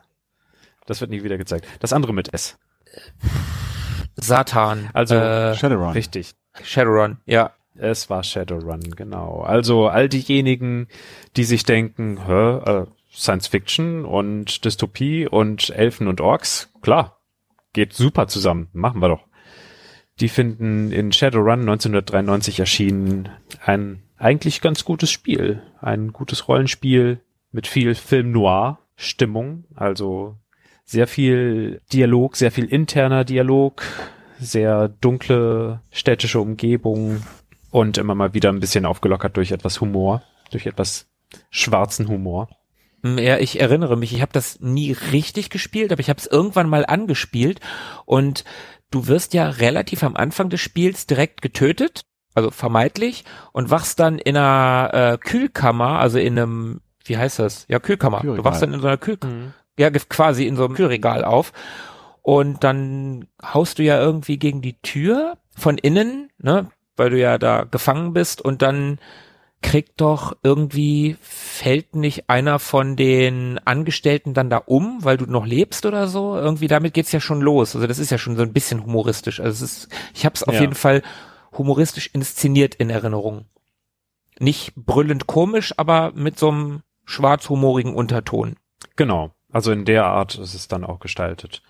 das 0.86 1.00
wird 1.00 1.10
nie 1.10 1.22
wieder 1.22 1.38
gezeigt. 1.38 1.66
Das 1.80 1.92
andere 1.92 2.12
mit 2.12 2.32
S. 2.34 2.58
Satan. 4.16 4.90
Also, 4.92 5.14
äh, 5.14 5.54
Shadowrun. 5.54 5.92
Richtig. 5.92 6.34
Shadowrun. 6.62 7.18
Ja. 7.26 7.52
Es 7.74 8.10
war 8.10 8.22
Shadowrun, 8.22 8.80
genau. 8.96 9.40
Also 9.40 9.88
all 9.88 10.08
diejenigen, 10.08 10.88
die 11.36 11.44
sich 11.44 11.64
denken, 11.64 12.26
hä, 12.26 12.58
äh, 12.58 12.86
Science 13.12 13.48
Fiction 13.48 14.04
und 14.04 14.64
Dystopie 14.64 15.26
und 15.26 15.70
Elfen 15.70 16.06
und 16.08 16.20
Orks, 16.20 16.72
klar, 16.82 17.20
geht 17.72 17.92
super 17.92 18.28
zusammen. 18.28 18.68
Machen 18.72 19.00
wir 19.00 19.08
doch. 19.08 19.26
Die 20.20 20.28
finden 20.28 20.92
in 20.92 21.12
Shadowrun 21.12 21.60
1993 21.60 22.60
erschienen 22.60 23.30
ein 23.64 24.02
eigentlich 24.18 24.60
ganz 24.60 24.84
gutes 24.84 25.10
Spiel. 25.10 25.62
Ein 25.80 26.12
gutes 26.12 26.46
Rollenspiel 26.46 27.20
mit 27.52 27.66
viel 27.66 27.94
Film 27.94 28.32
Noir 28.32 28.78
Stimmung. 28.96 29.64
Also 29.74 30.36
sehr 30.84 31.06
viel 31.06 31.80
Dialog, 31.92 32.36
sehr 32.36 32.50
viel 32.50 32.66
interner 32.66 33.24
Dialog, 33.24 33.82
sehr 34.38 34.88
dunkle 34.88 35.80
städtische 35.90 36.40
Umgebung 36.40 37.22
und 37.70 37.98
immer 37.98 38.14
mal 38.14 38.34
wieder 38.34 38.50
ein 38.50 38.60
bisschen 38.60 38.86
aufgelockert 38.86 39.36
durch 39.36 39.52
etwas 39.52 39.80
Humor, 39.80 40.22
durch 40.50 40.66
etwas 40.66 41.08
schwarzen 41.50 42.08
Humor. 42.08 42.48
Ja, 43.02 43.38
ich 43.38 43.60
erinnere 43.60 43.96
mich, 43.96 44.12
ich 44.12 44.20
habe 44.20 44.32
das 44.32 44.60
nie 44.60 44.92
richtig 44.92 45.48
gespielt, 45.48 45.90
aber 45.92 46.00
ich 46.00 46.10
habe 46.10 46.18
es 46.18 46.26
irgendwann 46.26 46.68
mal 46.68 46.84
angespielt 46.84 47.60
und 48.04 48.44
du 48.90 49.06
wirst 49.06 49.32
ja 49.32 49.48
relativ 49.48 50.02
am 50.02 50.16
Anfang 50.16 50.50
des 50.50 50.60
Spiels 50.60 51.06
direkt 51.06 51.40
getötet, 51.40 52.02
also 52.34 52.50
vermeidlich, 52.50 53.24
und 53.52 53.70
wachst 53.70 54.00
dann 54.00 54.18
in 54.18 54.36
einer 54.36 54.90
äh, 54.92 55.18
Kühlkammer, 55.18 55.98
also 55.98 56.18
in 56.18 56.38
einem, 56.38 56.80
wie 57.04 57.16
heißt 57.16 57.38
das? 57.38 57.64
Ja, 57.68 57.78
Kühlkammer. 57.78 58.20
Kühlregal. 58.20 58.42
Du 58.42 58.44
wachst 58.44 58.62
dann 58.62 58.74
in 58.74 58.80
so 58.80 58.86
einer 58.86 58.98
Kühlkammer, 58.98 59.34
mhm. 59.34 59.54
ja, 59.78 59.90
quasi 59.90 60.46
in 60.46 60.56
so 60.56 60.64
einem 60.66 60.74
Kühlregal 60.74 61.24
auf 61.24 61.52
und 62.22 62.62
dann 62.64 63.26
haust 63.42 63.78
du 63.78 63.82
ja 63.82 63.98
irgendwie 63.98 64.38
gegen 64.38 64.60
die 64.60 64.78
Tür 64.82 65.38
von 65.56 65.78
innen, 65.78 66.30
ne, 66.38 66.70
weil 66.96 67.10
du 67.10 67.18
ja 67.18 67.38
da 67.38 67.64
gefangen 67.64 68.12
bist 68.12 68.40
und 68.42 68.62
dann 68.62 68.98
kriegt 69.62 70.00
doch 70.00 70.36
irgendwie, 70.42 71.16
fällt 71.20 71.94
nicht 71.94 72.30
einer 72.30 72.58
von 72.58 72.96
den 72.96 73.58
Angestellten 73.66 74.32
dann 74.32 74.48
da 74.48 74.56
um, 74.56 75.04
weil 75.04 75.18
du 75.18 75.26
noch 75.26 75.44
lebst 75.44 75.84
oder 75.84 76.08
so? 76.08 76.34
Irgendwie 76.36 76.66
damit 76.66 76.94
geht's 76.94 77.12
ja 77.12 77.20
schon 77.20 77.42
los. 77.42 77.74
Also 77.74 77.86
das 77.86 77.98
ist 77.98 78.10
ja 78.10 78.16
schon 78.16 78.36
so 78.36 78.42
ein 78.42 78.54
bisschen 78.54 78.82
humoristisch. 78.82 79.38
Also 79.38 79.62
es 79.64 79.72
ist, 79.84 79.88
ich 80.14 80.24
habe 80.24 80.34
es 80.34 80.42
auf 80.44 80.54
Ja. 80.54 80.62
jeden 80.62 80.74
Fall 80.74 81.02
humoristisch 81.56 82.08
inszeniert 82.14 82.74
in 82.74 82.88
Erinnerung. 82.88 83.44
Nicht 84.38 84.74
brüllend 84.76 85.26
komisch, 85.26 85.74
aber 85.76 86.12
mit 86.14 86.38
so 86.38 86.48
einem 86.50 86.82
schwarzhumorigen 87.04 87.94
Unterton. 87.94 88.56
Genau. 88.96 89.32
Also 89.52 89.72
in 89.72 89.84
der 89.84 90.06
Art 90.06 90.36
ist 90.38 90.54
es 90.54 90.68
dann 90.68 90.84
auch 90.84 91.00
gestaltet. 91.00 91.62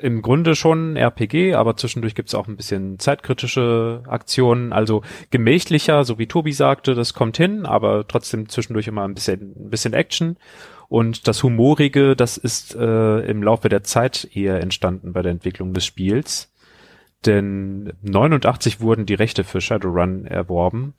Im 0.00 0.22
Grunde 0.22 0.54
schon 0.54 0.96
RPG, 0.96 1.54
aber 1.54 1.76
zwischendurch 1.76 2.14
gibt's 2.14 2.34
auch 2.34 2.46
ein 2.46 2.56
bisschen 2.56 3.00
zeitkritische 3.00 4.04
Aktionen, 4.06 4.72
also 4.72 5.02
gemächlicher, 5.30 6.04
so 6.04 6.20
wie 6.20 6.28
Tobi 6.28 6.52
sagte, 6.52 6.94
das 6.94 7.14
kommt 7.14 7.36
hin, 7.36 7.66
aber 7.66 8.06
trotzdem 8.06 8.48
zwischendurch 8.48 8.86
immer 8.86 9.02
ein 9.02 9.14
bisschen, 9.14 9.56
ein 9.58 9.70
bisschen 9.70 9.94
Action. 9.94 10.36
Und 10.88 11.26
das 11.26 11.42
Humorige, 11.42 12.14
das 12.14 12.36
ist 12.36 12.76
äh, 12.76 13.18
im 13.28 13.42
Laufe 13.42 13.68
der 13.68 13.82
Zeit 13.82 14.28
eher 14.32 14.60
entstanden 14.60 15.12
bei 15.12 15.22
der 15.22 15.32
Entwicklung 15.32 15.74
des 15.74 15.84
Spiels. 15.84 16.52
Denn 17.26 17.92
89 18.02 18.80
wurden 18.80 19.04
die 19.04 19.14
Rechte 19.14 19.42
für 19.42 19.60
Shadowrun 19.60 20.26
erworben. 20.26 20.94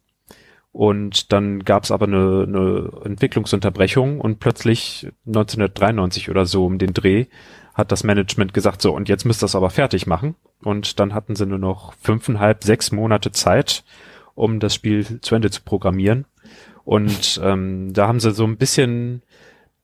Und 0.72 1.32
dann 1.32 1.64
gab's 1.64 1.89
aber 1.89 2.06
eine, 2.06 2.45
eine 2.47 2.91
Entwicklungsunterbrechung 3.06 4.20
und 4.20 4.39
plötzlich 4.39 5.08
1993 5.26 6.30
oder 6.30 6.45
so 6.45 6.66
um 6.66 6.78
den 6.78 6.93
Dreh 6.93 7.26
hat 7.80 7.92
das 7.92 8.04
Management 8.04 8.54
gesagt, 8.54 8.82
so, 8.82 8.94
und 8.94 9.10
jetzt 9.10 9.26
müsst 9.26 9.42
ihr 9.42 9.46
das 9.46 9.56
aber 9.56 9.70
fertig 9.70 10.06
machen. 10.06 10.36
Und 10.62 11.00
dann 11.00 11.14
hatten 11.14 11.36
sie 11.36 11.46
nur 11.46 11.58
noch 11.58 11.94
fünfeinhalb, 11.94 12.64
sechs 12.64 12.92
Monate 12.92 13.32
Zeit, 13.32 13.84
um 14.36 14.60
das 14.60 14.76
Spiel 14.76 15.22
zu 15.22 15.34
Ende 15.34 15.50
zu 15.50 15.64
programmieren. 15.64 16.26
Und 16.84 17.40
ähm, 17.44 17.94
da 17.94 18.08
haben 18.08 18.20
sie 18.20 18.32
so 18.32 18.46
ein 18.46 18.58
bisschen 18.58 19.24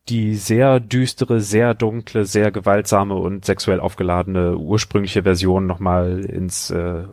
die 0.10 0.36
sehr 0.36 0.80
düstere, 0.80 1.42
sehr 1.42 1.74
dunkle, 1.74 2.26
sehr 2.26 2.52
gewaltsame 2.52 3.16
und 3.16 3.46
sexuell 3.46 3.80
aufgeladene 3.80 4.58
ursprüngliche 4.58 5.24
Version 5.24 5.66
nochmal 5.66 6.26
ins, 6.26 6.70
äh, 6.70 7.06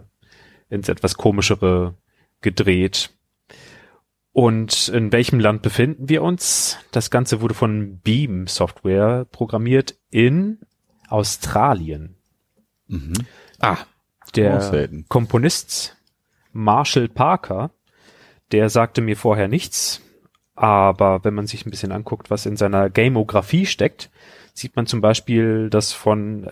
ins 0.68 0.89
etwas 0.89 1.16
komischere 1.16 1.95
gedreht. 2.43 3.14
Und 4.33 4.89
in 4.89 5.12
welchem 5.12 5.41
Land 5.41 5.62
befinden 5.62 6.09
wir 6.09 6.22
uns? 6.22 6.78
Das 6.91 7.11
Ganze 7.11 7.41
wurde 7.41 7.55
von 7.55 7.99
Beam 7.99 8.47
Software 8.47 9.26
programmiert 9.30 9.95
in 10.11 10.59
Australien. 11.12 12.16
Mhm. 12.88 13.12
Ah, 13.60 13.78
Der. 14.34 14.56
Komponist 15.08 15.96
Marshall 16.52 17.08
Parker, 17.08 17.70
der 18.50 18.68
sagte 18.70 19.00
mir 19.00 19.16
vorher 19.16 19.48
nichts, 19.48 20.00
aber 20.54 21.24
wenn 21.24 21.34
man 21.34 21.46
sich 21.46 21.64
ein 21.66 21.70
bisschen 21.70 21.92
anguckt, 21.92 22.30
was 22.30 22.46
in 22.46 22.56
seiner 22.56 22.90
Gamografie 22.90 23.66
steckt, 23.66 24.10
sieht 24.54 24.76
man 24.76 24.86
zum 24.86 25.00
Beispiel 25.00 25.70
das 25.70 25.92
von 25.92 26.50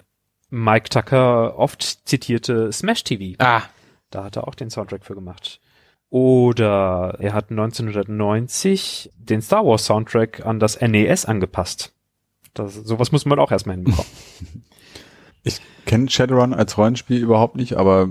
Mike 0.50 0.88
Tucker 0.88 1.58
oft 1.58 1.82
zitierte 2.08 2.72
Smash 2.72 3.04
TV. 3.04 3.36
ah, 3.38 3.62
Da 4.10 4.24
hat 4.24 4.36
er 4.36 4.48
auch 4.48 4.54
den 4.54 4.70
Soundtrack 4.70 5.04
für 5.04 5.14
gemacht. 5.14 5.60
Oder 6.08 7.16
er 7.20 7.34
hat 7.34 7.50
1990 7.50 9.10
den 9.16 9.42
Star 9.42 9.64
Wars 9.64 9.84
Soundtrack 9.84 10.44
an 10.44 10.58
das 10.58 10.80
NES 10.80 11.24
angepasst. 11.24 11.92
Das, 12.54 12.74
sowas 12.74 13.12
muss 13.12 13.24
man 13.24 13.38
auch 13.38 13.52
erstmal 13.52 13.76
hinbekommen. 13.76 14.10
Ich 15.42 15.58
kenne 15.86 16.10
Shadowrun 16.10 16.52
als 16.52 16.76
Rollenspiel 16.76 17.16
überhaupt 17.16 17.56
nicht, 17.56 17.78
aber 17.78 18.10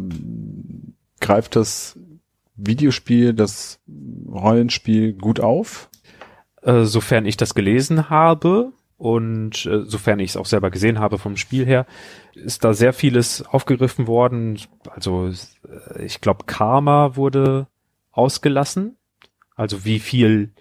greift 1.22 1.56
das 1.56 2.00
Videospiel, 2.56 3.36
das 3.36 3.80
Rollenspiel 4.28 5.14
gut 5.14 5.40
auf? 5.40 5.90
äh, 6.62 6.84
sofern 6.84 7.26
ich 7.26 7.38
das 7.38 7.56
gelesen 7.56 8.10
habe 8.10 8.74
und 8.98 9.66
äh, 9.66 9.84
sofern 9.86 10.20
ich 10.20 10.32
es 10.32 10.38
auch 10.38 10.46
selber 10.46 10.72
gesehen 10.72 11.00
habe 11.00 11.18
vom 11.18 11.38
Spiel 11.38 11.66
her, 11.66 11.86
ist 12.34 12.64
da 12.64 12.74
sehr 12.74 12.94
vieles 12.94 13.46
aufgegriffen 13.46 14.08
worden. 14.08 14.60
Also 14.90 15.30
äh, 15.30 16.04
ich 16.04 16.22
glaube, 16.22 16.46
Karma 16.46 17.16
wurde 17.16 17.68
ausgelassen. 18.12 18.98
Also 19.56 19.86
wie 19.86 20.00
viel 20.00 20.52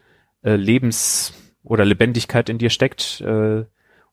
äh, 0.43 0.57
Lebens- 0.57 1.33
oder 1.63 1.85
Lebendigkeit 1.85 2.49
in 2.49 2.59
dir 2.59 2.71
steckt 2.71 3.21
äh, 3.21 3.65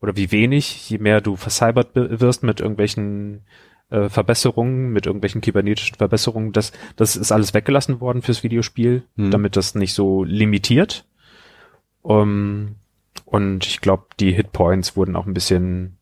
oder 0.01 0.15
wie 0.15 0.31
wenig, 0.31 0.89
je 0.89 0.97
mehr 0.97 1.21
du 1.21 1.35
vercybert 1.35 1.93
be- 1.93 2.19
wirst 2.19 2.43
mit 2.43 2.59
irgendwelchen 2.59 3.45
äh, 3.89 4.09
Verbesserungen, 4.09 4.91
mit 4.91 5.05
irgendwelchen 5.05 5.41
kybernetischen 5.41 5.95
Verbesserungen, 5.97 6.51
das, 6.51 6.71
das 6.95 7.15
ist 7.15 7.31
alles 7.31 7.53
weggelassen 7.53 8.01
worden 8.01 8.21
fürs 8.21 8.43
Videospiel, 8.43 9.03
Hm. 9.15 9.31
damit 9.31 9.55
das 9.55 9.75
nicht 9.75 9.93
so 9.93 10.23
limitiert. 10.23 11.05
Um, 12.01 12.75
und 13.23 13.65
ich 13.65 13.81
glaube, 13.81 14.05
die 14.19 14.31
Hitpoints 14.31 14.95
wurden 14.95 15.15
auch 15.15 15.25
ein 15.25 15.33
bisschen 15.33 15.97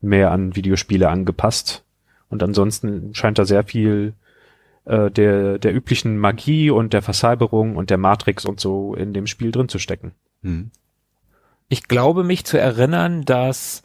mehr 0.00 0.30
an 0.30 0.54
Videospiele 0.54 1.08
angepasst. 1.08 1.84
Und 2.28 2.42
ansonsten 2.42 3.14
scheint 3.14 3.38
da 3.38 3.44
sehr 3.44 3.64
viel 3.64 4.12
äh, 4.84 5.10
der, 5.10 5.58
der 5.58 5.74
üblichen 5.74 6.18
Magie 6.18 6.70
und 6.70 6.92
der 6.92 7.02
Versalberung 7.02 7.74
und 7.76 7.90
der 7.90 7.98
Matrix 7.98 8.44
und 8.44 8.60
so 8.60 8.94
in 8.94 9.12
dem 9.14 9.26
Spiel 9.26 9.50
drin 9.50 9.68
zu 9.68 9.78
stecken. 9.78 10.12
Hm. 10.42 10.70
Ich 11.68 11.88
glaube 11.88 12.24
mich 12.24 12.44
zu 12.44 12.58
erinnern, 12.58 13.24
dass 13.24 13.82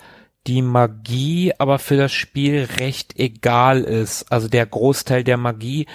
die 0.48 0.62
Magie 0.62 1.54
aber 1.58 1.80
für 1.80 1.98
das 1.98 2.12
Spiel 2.12 2.68
recht 2.80 3.20
egal 3.20 3.82
ist. 3.82 4.32
Also 4.32 4.48
der 4.48 4.66
Großteil 4.66 5.24
der 5.24 5.38
Magie 5.38 5.88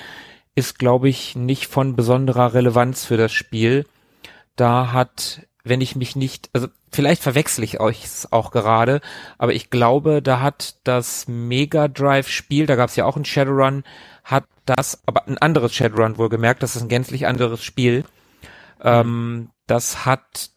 ist, 0.54 0.78
glaube 0.78 1.08
ich, 1.08 1.36
nicht 1.36 1.66
von 1.66 1.96
besonderer 1.96 2.54
Relevanz 2.54 3.04
für 3.04 3.16
das 3.16 3.32
Spiel. 3.32 3.86
Da 4.56 4.92
hat, 4.92 5.46
wenn 5.64 5.80
ich 5.80 5.96
mich 5.96 6.16
nicht, 6.16 6.50
also 6.52 6.68
vielleicht 6.90 7.22
verwechsel 7.22 7.64
ich 7.64 7.80
euch 7.80 8.04
auch 8.30 8.50
gerade, 8.50 9.00
aber 9.38 9.54
ich 9.54 9.70
glaube, 9.70 10.20
da 10.20 10.40
hat 10.40 10.76
das 10.84 11.28
Mega 11.28 11.88
Drive 11.88 12.28
Spiel, 12.28 12.66
da 12.66 12.76
gab 12.76 12.90
es 12.90 12.96
ja 12.96 13.04
auch 13.04 13.16
ein 13.16 13.24
Shadowrun, 13.24 13.84
hat 14.24 14.44
das, 14.64 15.00
aber 15.06 15.26
ein 15.28 15.38
anderes 15.38 15.74
Shadowrun 15.74 16.18
wohlgemerkt, 16.18 16.62
das 16.62 16.76
ist 16.76 16.82
ein 16.82 16.88
gänzlich 16.88 17.26
anderes 17.26 17.62
Spiel. 17.62 18.04
Ähm, 18.82 19.50
das 19.66 20.04
hat 20.06 20.50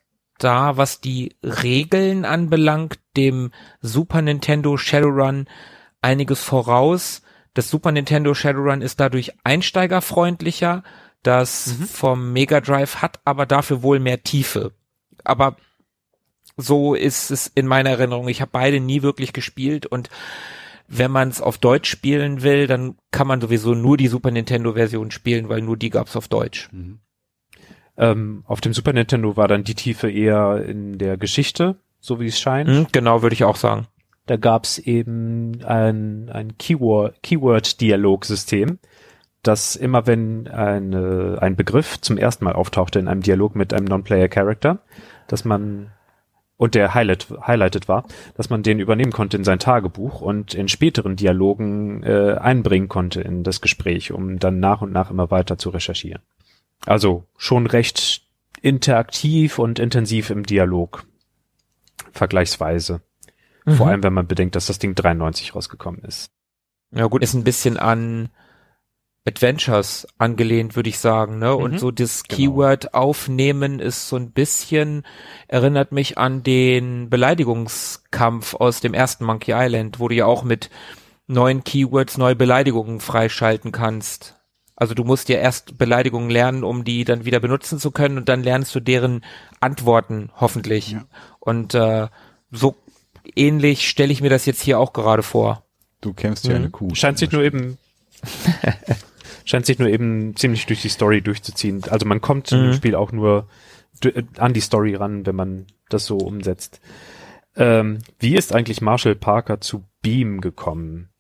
da, 0.44 0.78
was 0.78 1.02
die 1.02 1.36
Regeln 1.44 2.26
anbelangt, 2.26 3.00
dem 3.16 3.52
Super 3.82 4.22
Nintendo 4.22 4.78
Shadowrun 4.78 5.48
einiges 6.02 6.44
voraus. 6.44 7.22
Das 7.54 7.70
Super 7.70 7.92
Nintendo 7.92 8.34
Shadowrun 8.34 8.82
ist 8.82 9.00
dadurch 9.00 9.34
einsteigerfreundlicher. 9.44 10.84
Das 11.24 11.76
vom 11.92 12.34
Mega 12.34 12.62
Drive 12.62 13.02
hat 13.02 13.20
aber 13.26 13.46
dafür 13.46 13.84
wohl 13.84 14.00
mehr 14.00 14.24
Tiefe. 14.24 14.72
Aber 15.24 15.58
so 16.58 16.96
ist 16.96 17.32
es 17.32 17.48
in 17.48 17.68
meiner 17.68 17.92
Erinnerung. 17.92 18.28
Ich 18.28 18.42
habe 18.42 18.52
beide 18.52 18.80
nie 18.80 19.02
wirklich 19.04 19.34
gespielt 19.34 19.86
und 19.86 20.10
wenn 20.88 21.12
man 21.12 21.30
es 21.30 21.42
auf 21.42 21.58
Deutsch 21.58 21.90
spielen 21.90 22.42
will, 22.42 22.68
dann 22.68 22.98
kann 23.12 23.28
man 23.28 23.40
sowieso 23.40 23.74
nur 23.74 23.96
die 23.96 24.10
Super 24.10 24.32
Nintendo 24.32 24.74
Version 24.74 25.12
spielen, 25.12 25.48
weil 25.48 25.62
nur 25.62 25.78
die 25.78 25.90
gab's 25.90 26.18
auf 26.18 26.28
Deutsch. 26.28 26.70
Ähm, 27.98 28.44
auf 28.48 28.62
dem 28.62 28.74
Super 28.74 28.94
Nintendo 28.94 29.38
war 29.38 29.48
dann 29.48 29.64
die 29.64 29.76
Tiefe 29.76 30.10
eher 30.10 30.64
in 30.66 30.98
der 30.98 31.18
Geschichte, 31.18 31.76
so 32.00 32.20
wie 32.20 32.28
es 32.28 32.40
scheint. 32.40 32.70
Hm, 32.70 32.88
genau, 32.92 33.22
würde 33.22 33.34
ich 33.34 33.44
auch 33.44 33.56
sagen. 33.56 33.88
Da 34.26 34.38
gab's 34.38 34.78
eben 34.78 35.64
ein, 35.64 36.30
ein 36.32 36.58
Keyword, 36.58 37.22
Keyword-Dialogsystem, 37.24 38.80
das 39.44 39.76
immer 39.76 40.08
wenn 40.08 40.48
eine, 40.48 41.40
ein 41.42 41.56
Begriff 41.56 42.00
zum 42.00 42.18
ersten 42.18 42.46
Mal 42.46 42.54
auftauchte 42.54 43.00
in 43.00 43.08
einem 43.08 43.22
Dialog 43.22 43.56
mit 43.56 43.74
einem 43.74 43.86
Non-Player-Character, 43.86 44.80
dass 45.28 45.46
man 45.46 45.92
und 46.62 46.76
der 46.76 46.94
highlight, 46.94 47.28
highlighted 47.48 47.88
war, 47.88 48.06
dass 48.38 48.52
man 48.52 48.62
den 48.62 48.80
übernehmen 48.80 49.12
konnte 49.12 49.36
in 49.36 49.44
sein 49.44 49.58
Tagebuch 49.58 50.22
und 50.22 50.54
in 50.54 50.68
späteren 50.68 51.16
Dialogen 51.16 52.04
äh, 52.04 52.36
einbringen 52.40 52.88
konnte 52.88 53.20
in 53.20 53.44
das 53.44 53.62
Gespräch, 53.62 54.12
um 54.12 54.38
dann 54.38 54.60
nach 54.60 54.84
und 54.84 54.92
nach 54.92 55.10
immer 55.10 55.32
weiter 55.32 55.58
zu 55.58 55.72
recherchieren. 55.72 56.22
Also 56.86 57.26
schon 57.38 57.68
recht 57.68 58.24
interaktiv 58.62 59.60
und 59.60 59.80
intensiv 59.80 60.30
im 60.30 60.44
Dialog. 60.44 61.06
Vergleichsweise. 62.12 63.02
Mhm. 63.66 63.74
Vor 63.74 63.88
allem, 63.88 64.04
wenn 64.04 64.14
man 64.14 64.28
bedenkt, 64.28 64.56
dass 64.56 64.68
das 64.68 64.80
Ding 64.80 64.96
93 64.96 65.56
rausgekommen 65.56 66.02
ist. 66.04 66.32
Ja 66.92 67.06
gut, 67.06 67.24
ist 67.24 67.34
ein 67.34 67.44
bisschen 67.44 67.78
an 67.78 68.30
Adventures 69.26 70.08
angelehnt, 70.18 70.76
würde 70.76 70.90
ich 70.90 70.98
sagen, 70.98 71.38
ne? 71.38 71.56
Und 71.56 71.74
mhm, 71.74 71.78
so 71.78 71.92
das 71.92 72.24
genau. 72.24 72.38
Keyword 72.38 72.94
aufnehmen 72.96 73.80
ist 73.80 74.10
so 74.10 74.16
ein 74.16 74.32
bisschen, 74.32 75.04
erinnert 75.48 75.92
mich 75.92 76.18
an 76.18 76.42
den 76.42 77.10
Beleidigungskampf 77.10 78.56
aus 78.56 78.82
dem 78.82 78.94
ersten 78.96 79.26
Monkey 79.26 79.54
Island, 79.56 80.00
wo 80.00 80.08
du 80.08 80.16
ja 80.16 80.26
auch 80.26 80.44
mit 80.44 80.72
neuen 81.28 81.64
Keywords 81.64 82.18
neue 82.18 82.36
Beleidigungen 82.36 83.00
freischalten 83.00 83.72
kannst. 83.72 84.41
Also 84.82 84.96
du 84.96 85.04
musst 85.04 85.30
ja 85.30 85.38
erst 85.38 85.78
Beleidigungen 85.78 86.32
lernen, 86.32 86.64
um 86.64 86.84
die 86.84 87.06
dann 87.06 87.24
wieder 87.24 87.40
benutzen 87.40 87.78
zu 87.78 87.92
können 87.92 88.18
und 88.18 88.28
dann 88.28 88.42
lernst 88.42 88.74
du 88.74 88.80
deren 88.80 89.24
Antworten 89.60 90.32
hoffentlich. 90.36 90.94
Ja. 90.94 91.06
Und 91.40 91.76
äh, 91.76 92.08
so 92.50 92.76
ähnlich 93.36 93.88
stelle 93.88 94.12
ich 94.12 94.22
mir 94.22 94.32
das 94.32 94.48
jetzt 94.48 94.64
hier 94.64 94.80
auch 94.80 94.92
gerade 94.92 95.22
vor. 95.22 95.64
Du 96.02 96.14
kämpfst 96.14 96.46
ja 96.46 96.54
mhm. 96.54 96.56
eine 96.56 96.70
Kuh. 96.72 96.96
Scheint 96.96 97.20
sich 97.20 97.32
nur 97.32 97.44
eben 97.44 97.78
scheint 99.46 99.68
sich 99.68 99.78
nur 99.78 99.88
eben 99.88 100.36
ziemlich 100.36 100.66
durch 100.66 100.82
die 100.82 100.90
Story 100.90 101.22
durchzuziehen. 101.22 101.84
Also 101.88 102.08
man 102.08 102.20
kommt 102.20 102.52
mhm. 102.52 102.70
im 102.70 102.74
Spiel 102.74 102.96
auch 102.96 103.12
nur 103.12 103.48
an 104.38 104.54
die 104.54 104.62
Story 104.62 104.96
ran, 104.96 105.28
wenn 105.28 105.36
man 105.36 105.68
das 105.90 106.08
so 106.08 106.18
umsetzt. 106.18 106.82
Ähm, 107.56 108.00
wie 108.18 108.36
ist 108.36 108.52
eigentlich 108.52 108.82
Marshall 108.82 109.14
Parker 109.14 109.62
zu 109.62 109.84
Beam 110.02 110.42
gekommen? 110.42 111.11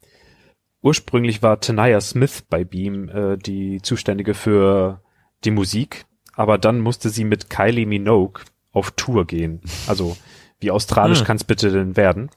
Ursprünglich 0.81 1.43
war 1.43 1.59
Tanaya 1.59 2.01
Smith 2.01 2.43
bei 2.49 2.63
Beam 2.63 3.09
äh, 3.09 3.37
die 3.37 3.81
Zuständige 3.81 4.33
für 4.33 5.01
die 5.43 5.51
Musik, 5.51 6.05
aber 6.33 6.57
dann 6.57 6.79
musste 6.79 7.09
sie 7.09 7.23
mit 7.23 7.49
Kylie 7.49 7.85
Minogue 7.85 8.43
auf 8.71 8.91
Tour 8.91 9.25
gehen. 9.25 9.61
Also 9.87 10.17
wie 10.59 10.71
australisch 10.71 11.19
hm. 11.19 11.25
kann 11.25 11.37
es 11.37 11.43
bitte 11.43 11.71
denn 11.71 11.97
werden? 11.97 12.29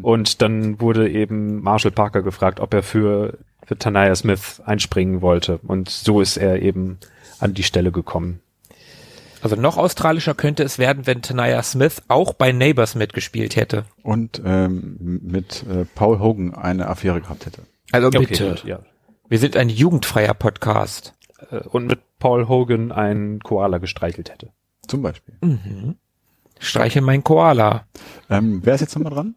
Und 0.00 0.40
dann 0.40 0.80
wurde 0.80 1.10
eben 1.10 1.62
Marshall 1.62 1.90
Parker 1.90 2.22
gefragt, 2.22 2.60
ob 2.60 2.72
er 2.72 2.82
für, 2.82 3.38
für 3.64 3.76
Tanaya 3.76 4.14
Smith 4.14 4.62
einspringen 4.64 5.20
wollte. 5.20 5.58
Und 5.58 5.90
so 5.90 6.20
ist 6.20 6.38
er 6.38 6.62
eben 6.62 6.98
an 7.38 7.54
die 7.54 7.62
Stelle 7.62 7.92
gekommen. 7.92 8.40
Also 9.42 9.56
noch 9.56 9.76
australischer 9.76 10.34
könnte 10.34 10.62
es 10.62 10.78
werden, 10.78 11.06
wenn 11.06 11.20
Tanaya 11.20 11.62
Smith 11.64 12.02
auch 12.06 12.32
bei 12.32 12.52
Neighbors 12.52 12.94
mitgespielt 12.94 13.56
hätte. 13.56 13.84
Und 14.02 14.40
ähm, 14.44 15.20
mit 15.22 15.64
äh, 15.68 15.84
Paul 15.96 16.20
Hogan 16.20 16.54
eine 16.54 16.86
Affäre 16.86 17.20
gehabt 17.20 17.46
hätte. 17.46 17.62
Also 17.90 18.10
bitte. 18.10 18.52
Okay, 18.52 18.68
ja. 18.68 18.78
Wir 19.28 19.38
sind 19.40 19.56
ein 19.56 19.68
jugendfreier 19.68 20.34
Podcast. 20.34 21.14
Äh, 21.50 21.56
und 21.56 21.88
mit 21.88 21.98
Paul 22.20 22.46
Hogan 22.46 22.92
einen 22.92 23.40
Koala 23.40 23.78
gestreichelt 23.78 24.30
hätte. 24.30 24.52
Zum 24.86 25.02
Beispiel. 25.02 25.34
Mhm. 25.40 25.96
Streiche 26.60 27.00
mein 27.00 27.24
Koala. 27.24 27.86
Ähm, 28.30 28.60
wer 28.62 28.76
ist 28.76 28.82
jetzt 28.82 28.94
nochmal 28.94 29.12
dran? 29.12 29.34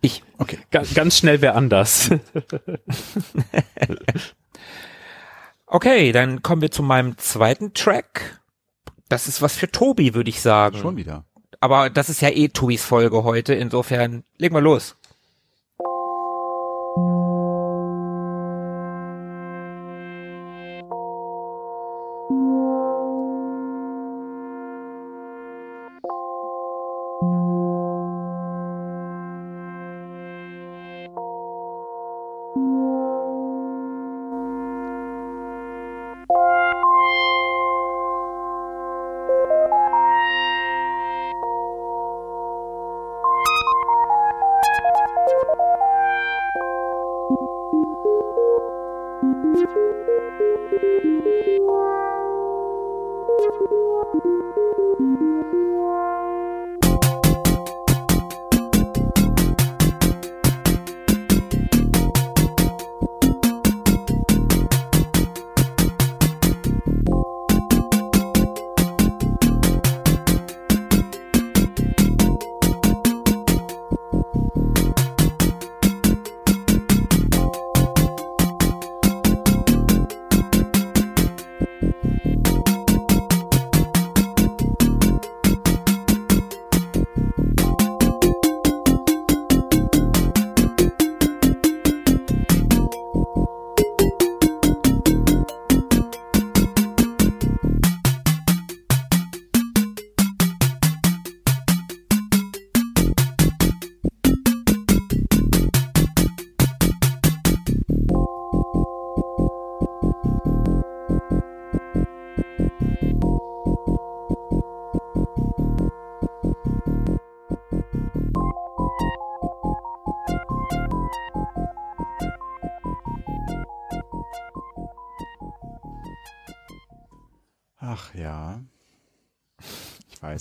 Ich. 0.00 0.22
Okay. 0.38 0.58
Ga 0.70 0.82
ganz 0.94 1.18
schnell 1.18 1.42
wer 1.42 1.54
anders. 1.54 2.10
okay, 5.72 6.12
dann 6.12 6.42
kommen 6.42 6.62
wir 6.62 6.70
zu 6.70 6.82
meinem 6.82 7.18
zweiten 7.18 7.74
Track. 7.74 8.42
Das 9.08 9.26
ist 9.26 9.42
was 9.42 9.56
für 9.56 9.70
Tobi, 9.70 10.14
würde 10.14 10.30
ich 10.30 10.40
sagen. 10.40 10.78
Schon 10.78 10.96
wieder. 10.96 11.24
Aber 11.60 11.90
das 11.90 12.08
ist 12.08 12.20
ja 12.20 12.28
eh 12.28 12.48
Tobis 12.48 12.84
Folge 12.84 13.24
heute. 13.24 13.54
Insofern 13.54 14.24
legen 14.36 14.54
wir 14.54 14.60
los. 14.60 14.96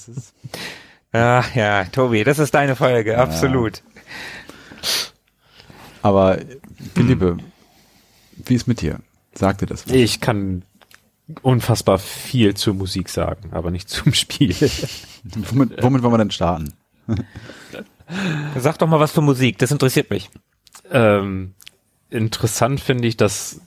Weiß 0.07 0.17
es. 0.17 0.33
Ja, 1.13 1.43
ja, 1.55 1.85
Tobi, 1.85 2.23
das 2.23 2.39
ist 2.39 2.53
deine 2.53 2.75
Folge, 2.75 3.13
ja. 3.13 3.17
absolut. 3.17 3.81
Aber, 6.01 6.39
Philippe, 6.95 7.31
hm. 7.31 7.41
wie 8.45 8.55
ist 8.55 8.67
mit 8.67 8.81
dir? 8.81 8.99
Sagt 9.33 9.61
dir 9.61 9.65
das 9.65 9.85
was? 9.85 9.93
Ich 9.93 10.21
kann 10.21 10.63
unfassbar 11.41 11.99
viel 11.99 12.55
zur 12.55 12.73
Musik 12.73 13.09
sagen, 13.09 13.49
aber 13.51 13.71
nicht 13.71 13.89
zum 13.89 14.13
Spiel. 14.13 14.55
womit, 15.23 15.81
womit 15.81 16.03
wollen 16.03 16.13
wir 16.13 16.17
denn 16.17 16.31
starten? 16.31 16.73
Sag 18.57 18.77
doch 18.79 18.87
mal 18.87 18.99
was 18.99 19.11
für 19.11 19.21
Musik, 19.21 19.57
das 19.57 19.71
interessiert 19.71 20.09
mich. 20.09 20.29
Ähm, 20.91 21.53
interessant 22.09 22.79
finde 22.81 23.07
ich, 23.07 23.15
dass 23.17 23.61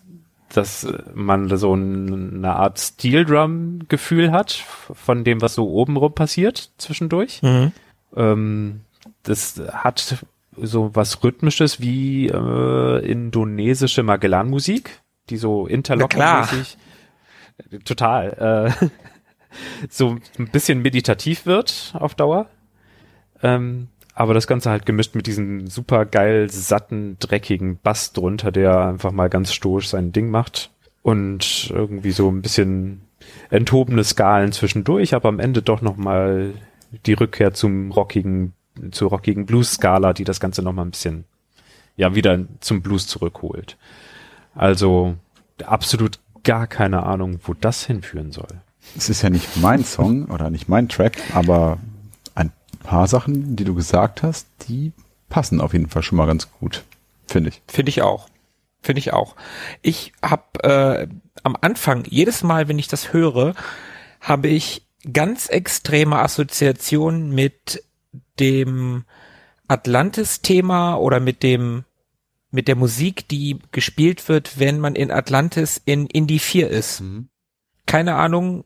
dass 0.56 0.86
man 1.14 1.54
so 1.56 1.72
eine 1.72 2.56
Art 2.56 2.78
Steel 2.78 3.24
Drum 3.24 3.80
Gefühl 3.88 4.32
hat 4.32 4.52
von 4.52 5.24
dem, 5.24 5.40
was 5.42 5.54
so 5.54 5.68
obenrum 5.68 6.14
passiert 6.14 6.70
zwischendurch. 6.78 7.42
Mhm. 7.42 7.72
Ähm, 8.16 8.80
das 9.22 9.60
hat 9.72 10.24
so 10.56 10.94
was 10.94 11.22
Rhythmisches 11.22 11.80
wie 11.80 12.28
äh, 12.28 12.98
indonesische 13.04 14.02
Magellan-Musik, 14.02 15.02
die 15.30 15.36
so 15.36 15.66
interlockmäßig 15.66 16.76
total 17.84 18.72
äh, 18.80 18.88
so 19.88 20.18
ein 20.38 20.48
bisschen 20.48 20.82
meditativ 20.82 21.46
wird 21.46 21.94
auf 21.94 22.14
Dauer. 22.14 22.48
Ähm, 23.42 23.88
aber 24.14 24.34
das 24.34 24.46
Ganze 24.46 24.70
halt 24.70 24.86
gemischt 24.86 25.14
mit 25.14 25.26
diesem 25.26 25.66
super 25.66 26.06
geil 26.06 26.48
satten, 26.50 27.16
dreckigen 27.18 27.78
Bass 27.82 28.12
drunter, 28.12 28.52
der 28.52 28.86
einfach 28.86 29.12
mal 29.12 29.28
ganz 29.28 29.52
stoisch 29.52 29.88
sein 29.88 30.12
Ding 30.12 30.30
macht 30.30 30.70
und 31.02 31.70
irgendwie 31.74 32.12
so 32.12 32.30
ein 32.30 32.42
bisschen 32.42 33.02
enthobene 33.50 34.04
Skalen 34.04 34.52
zwischendurch, 34.52 35.14
aber 35.14 35.28
am 35.28 35.40
Ende 35.40 35.62
doch 35.62 35.82
nochmal 35.82 36.54
die 37.06 37.14
Rückkehr 37.14 37.54
zum 37.54 37.90
rockigen, 37.90 38.52
zur 38.92 39.10
rockigen 39.10 39.46
Blues-Skala, 39.46 40.12
die 40.12 40.24
das 40.24 40.40
Ganze 40.40 40.62
nochmal 40.62 40.84
ein 40.84 40.92
bisschen, 40.92 41.24
ja, 41.96 42.14
wieder 42.14 42.38
zum 42.60 42.82
Blues 42.82 43.06
zurückholt. 43.06 43.76
Also 44.54 45.16
absolut 45.64 46.20
gar 46.44 46.66
keine 46.66 47.02
Ahnung, 47.04 47.40
wo 47.44 47.54
das 47.54 47.84
hinführen 47.84 48.30
soll. 48.30 48.60
Es 48.96 49.08
ist 49.08 49.22
ja 49.22 49.30
nicht 49.30 49.56
mein 49.56 49.84
Song 49.84 50.26
oder 50.26 50.50
nicht 50.50 50.68
mein 50.68 50.88
Track, 50.88 51.16
aber 51.32 51.78
paar 52.84 53.08
Sachen, 53.08 53.56
die 53.56 53.64
du 53.64 53.74
gesagt 53.74 54.22
hast, 54.22 54.46
die 54.68 54.92
passen 55.28 55.60
auf 55.60 55.72
jeden 55.72 55.88
Fall 55.88 56.04
schon 56.04 56.16
mal 56.16 56.26
ganz 56.26 56.48
gut, 56.60 56.84
finde 57.26 57.50
ich. 57.50 57.62
Finde 57.66 57.90
ich 57.90 58.02
auch. 58.02 58.28
Finde 58.80 59.00
ich 59.00 59.12
auch. 59.12 59.34
Ich 59.82 60.12
habe 60.22 60.62
äh, 60.62 61.08
am 61.42 61.56
Anfang, 61.60 62.04
jedes 62.08 62.44
Mal, 62.44 62.68
wenn 62.68 62.78
ich 62.78 62.86
das 62.86 63.12
höre, 63.12 63.54
habe 64.20 64.48
ich 64.48 64.86
ganz 65.12 65.48
extreme 65.48 66.18
Assoziationen 66.18 67.34
mit 67.34 67.82
dem 68.38 69.04
Atlantis-Thema 69.68 70.96
oder 70.96 71.18
mit 71.18 71.42
dem 71.42 71.84
mit 72.50 72.68
der 72.68 72.76
Musik, 72.76 73.26
die 73.26 73.58
gespielt 73.72 74.28
wird, 74.28 74.60
wenn 74.60 74.78
man 74.78 74.94
in 74.94 75.10
Atlantis 75.10 75.82
in 75.84 76.06
Indie 76.06 76.38
4 76.38 76.70
ist. 76.70 77.00
Mhm. 77.00 77.28
Keine 77.84 78.14
Ahnung, 78.14 78.64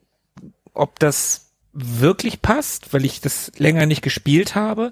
ob 0.75 0.99
das 0.99 1.48
wirklich 1.73 2.43
passt, 2.43 2.93
weil 2.93 3.05
ich 3.05 3.21
das 3.21 3.53
länger 3.57 3.87
nicht 3.87 4.03
gespielt 4.03 4.55
habe, 4.55 4.91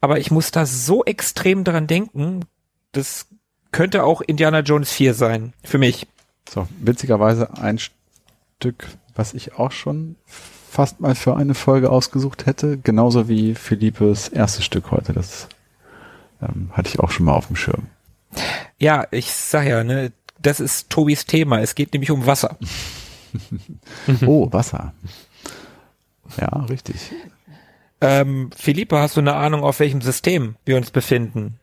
aber 0.00 0.18
ich 0.18 0.30
muss 0.30 0.50
da 0.50 0.66
so 0.66 1.04
extrem 1.04 1.64
dran 1.64 1.86
denken, 1.86 2.44
das 2.92 3.26
könnte 3.72 4.04
auch 4.04 4.20
Indiana 4.20 4.60
Jones 4.60 4.92
4 4.92 5.14
sein, 5.14 5.52
für 5.64 5.78
mich. 5.78 6.06
So, 6.48 6.66
witzigerweise 6.80 7.56
ein 7.58 7.78
Stück, 7.78 8.86
was 9.14 9.34
ich 9.34 9.54
auch 9.54 9.72
schon 9.72 10.16
fast 10.26 11.00
mal 11.00 11.14
für 11.14 11.36
eine 11.36 11.54
Folge 11.54 11.90
ausgesucht 11.90 12.46
hätte, 12.46 12.78
genauso 12.78 13.28
wie 13.28 13.54
Philippes 13.54 14.28
erstes 14.28 14.64
Stück 14.64 14.90
heute. 14.90 15.12
Das 15.12 15.48
ähm, 16.42 16.70
hatte 16.72 16.88
ich 16.88 17.00
auch 17.00 17.10
schon 17.10 17.26
mal 17.26 17.34
auf 17.34 17.48
dem 17.48 17.56
Schirm. 17.56 17.86
Ja, 18.78 19.06
ich 19.10 19.32
sag 19.32 19.66
ja, 19.66 19.82
ne, 19.84 20.12
das 20.40 20.60
ist 20.60 20.90
Tobis 20.90 21.26
Thema. 21.26 21.60
Es 21.60 21.74
geht 21.74 21.92
nämlich 21.92 22.10
um 22.10 22.26
Wasser. 22.26 22.56
oh, 24.26 24.50
Wasser. 24.52 24.94
Ja, 26.36 26.48
richtig. 26.68 27.12
Ähm, 28.00 28.50
Philippe, 28.56 28.98
hast 28.98 29.16
du 29.16 29.20
eine 29.20 29.34
Ahnung, 29.34 29.62
auf 29.62 29.80
welchem 29.80 30.00
System 30.00 30.56
wir 30.64 30.76
uns 30.76 30.90
befinden? 30.90 31.58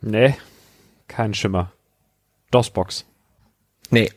Nee, 0.00 0.34
kein 1.06 1.34
Schimmer. 1.34 1.72
DOSBox. 2.50 3.04
Nee. 3.90 4.10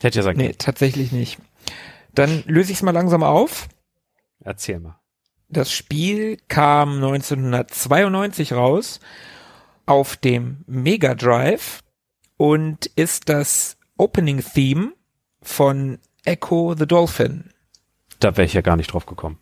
Hätte 0.00 0.18
ja 0.18 0.22
sagen 0.22 0.38
Nee, 0.38 0.54
tatsächlich 0.58 1.12
nicht. 1.12 1.38
Dann 2.14 2.42
löse 2.46 2.72
ich 2.72 2.78
es 2.78 2.82
mal 2.82 2.90
langsam 2.90 3.22
auf. 3.22 3.68
Erzähl 4.40 4.80
mal. 4.80 5.00
Das 5.48 5.72
Spiel 5.72 6.38
kam 6.48 6.96
1992 6.96 8.52
raus 8.52 9.00
auf 9.86 10.16
dem 10.16 10.64
Mega 10.66 11.14
Drive 11.14 11.82
und 12.36 12.86
ist 12.86 13.28
das 13.28 13.76
Opening 13.96 14.42
Theme 14.42 14.92
von 15.40 15.98
Echo 16.24 16.74
the 16.76 16.86
Dolphin. 16.86 17.50
Da 18.24 18.34
wäre 18.38 18.46
ich 18.46 18.54
ja 18.54 18.62
gar 18.62 18.76
nicht 18.76 18.90
drauf 18.90 19.04
gekommen. 19.04 19.36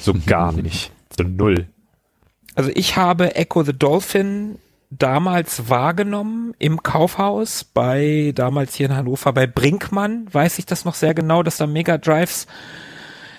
So 0.00 0.14
gar 0.26 0.52
nicht. 0.52 0.92
So 1.18 1.24
null. 1.24 1.66
Also 2.54 2.70
ich 2.72 2.96
habe 2.96 3.34
Echo 3.34 3.64
the 3.64 3.72
Dolphin 3.72 4.60
damals 4.90 5.68
wahrgenommen 5.68 6.54
im 6.60 6.84
Kaufhaus 6.84 7.64
bei, 7.64 8.30
damals 8.32 8.76
hier 8.76 8.86
in 8.86 8.94
Hannover, 8.94 9.32
bei 9.32 9.48
Brinkmann, 9.48 10.32
weiß 10.32 10.60
ich 10.60 10.66
das 10.66 10.84
noch 10.84 10.94
sehr 10.94 11.14
genau, 11.14 11.42
dass 11.42 11.56
da 11.56 11.66
Mega 11.66 11.98
Drives, 11.98 12.46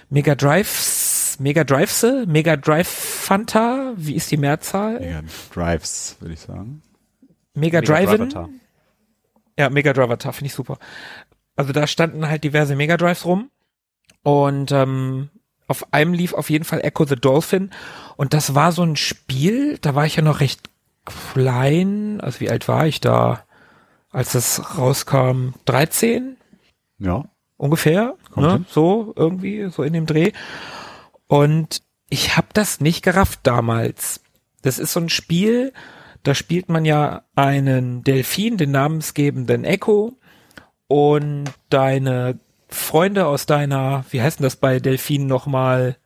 Mega 0.10 0.36
Drives, 0.36 1.38
Mega 1.40 1.64
Drives, 1.64 2.06
Mega 2.28 2.58
Drive 2.58 2.90
Fanta, 2.90 3.94
wie 3.96 4.16
ist 4.16 4.32
die 4.32 4.38
Mehrzahl? 4.38 5.00
Mega 5.00 5.22
Drives, 5.54 6.18
würde 6.20 6.34
ich 6.34 6.42
sagen. 6.42 6.82
Mega, 7.54 7.80
Mega 7.80 8.04
Drive. 8.18 8.50
Ja, 9.58 9.70
Mega 9.70 9.94
Drive 9.94 10.20
finde 10.36 10.48
ich 10.48 10.54
super. 10.54 10.78
Also 11.56 11.72
da 11.72 11.88
standen 11.88 12.28
halt 12.28 12.44
diverse 12.44 12.76
Mega 12.76 12.98
Drives 12.98 13.24
rum 13.24 13.50
und 14.24 14.72
ähm, 14.72 15.30
auf 15.68 15.94
einem 15.94 16.14
lief 16.14 16.34
auf 16.34 16.50
jeden 16.50 16.66
Fall 16.66 16.82
Echo 16.84 17.06
the 17.06 17.16
Dolphin 17.16 17.72
und 18.18 18.34
das 18.34 18.56
war 18.56 18.72
so 18.72 18.84
ein 18.84 18.96
Spiel, 18.96 19.78
da 19.80 19.96
war 19.96 20.06
ich 20.06 20.16
ja 20.16 20.24
noch 20.24 20.40
recht 20.40 20.62
klein, 21.06 22.22
also 22.22 22.40
wie 22.40 22.50
alt 22.50 22.68
war 22.68 22.88
ich 22.88 23.02
da, 23.02 23.44
als 24.12 24.34
das 24.34 24.78
rauskam? 24.78 25.50
13? 25.66 26.38
Ja. 27.00 27.26
Ungefähr, 27.58 28.16
ne? 28.36 28.66
so 28.70 29.14
irgendwie, 29.16 29.70
so 29.70 29.84
in 29.84 29.94
dem 29.94 30.06
Dreh. 30.06 30.32
Und 31.28 31.82
ich 32.10 32.38
habe 32.38 32.48
das 32.54 32.80
nicht 32.80 33.04
gerafft 33.04 33.40
damals. 33.44 34.22
Das 34.62 34.80
ist 34.80 34.94
so 34.94 35.00
ein 35.00 35.10
Spiel, 35.10 35.74
da 36.24 36.36
spielt 36.36 36.70
man 36.70 36.86
ja 36.86 37.24
einen 37.36 38.04
Delfin, 38.04 38.58
den 38.58 38.72
namensgebenden 38.72 39.66
Echo, 39.66 40.14
und 40.88 41.46
deine 41.70 42.40
Freunde 42.74 43.26
aus 43.26 43.46
deiner, 43.46 44.06
wie 44.12 44.22
heißt 44.22 44.40
denn 44.40 44.46
das 44.46 44.56
bei 44.56 44.80
Delfinen 44.80 45.28
nochmal? 45.28 45.98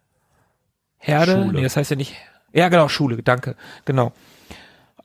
Herde? 0.98 1.34
Schule. 1.34 1.54
Nee, 1.54 1.64
das 1.64 1.78
heißt 1.78 1.92
ja 1.92 1.98
nicht. 1.98 2.16
Ja, 2.54 2.70
genau, 2.70 2.88
Schule, 2.88 3.22
danke. 3.24 3.56
Genau 3.86 4.14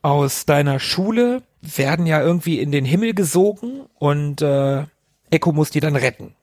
aus 0.03 0.45
deiner 0.45 0.79
Schule 0.79 1.41
werden 1.61 2.05
ja 2.05 2.21
irgendwie 2.21 2.59
in 2.59 2.71
den 2.71 2.85
Himmel 2.85 3.15
gesogen 3.15 3.85
und 3.97 4.41
äh, 4.41 4.85
Echo 5.31 5.53
muss 5.53 5.71
die 5.71 5.79
dann 5.79 5.95
retten. 5.95 6.35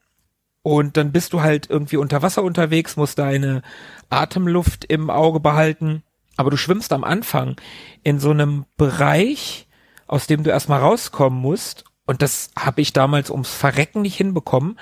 Und 0.62 0.96
dann 0.96 1.12
bist 1.12 1.32
du 1.32 1.42
halt 1.42 1.70
irgendwie 1.70 1.98
unter 1.98 2.22
Wasser 2.22 2.42
unterwegs, 2.42 2.96
musst 2.96 3.18
deine 3.18 3.62
Atemluft 4.08 4.86
im 4.86 5.08
Auge 5.08 5.40
behalten. 5.40 6.02
Aber 6.36 6.50
du 6.50 6.56
schwimmst 6.56 6.92
am 6.92 7.04
Anfang 7.04 7.56
in 8.02 8.18
so 8.18 8.30
einem 8.30 8.64
Bereich, 8.76 9.68
aus 10.06 10.26
dem 10.26 10.42
du 10.42 10.50
erstmal 10.50 10.80
rauskommen 10.80 11.38
musst. 11.38 11.84
Und 12.06 12.22
das 12.22 12.50
habe 12.58 12.80
ich 12.80 12.92
damals 12.92 13.30
ums 13.30 13.54
Verrecken 13.54 14.02
nicht 14.02 14.16
hinbekommen. 14.16 14.78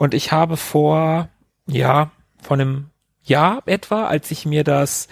Und 0.00 0.14
ich 0.14 0.32
habe 0.32 0.56
vor, 0.56 1.28
ja, 1.66 2.10
vor 2.40 2.56
einem 2.56 2.88
Jahr 3.22 3.62
etwa, 3.66 4.06
als 4.06 4.30
ich 4.30 4.46
mir 4.46 4.64
das 4.64 5.08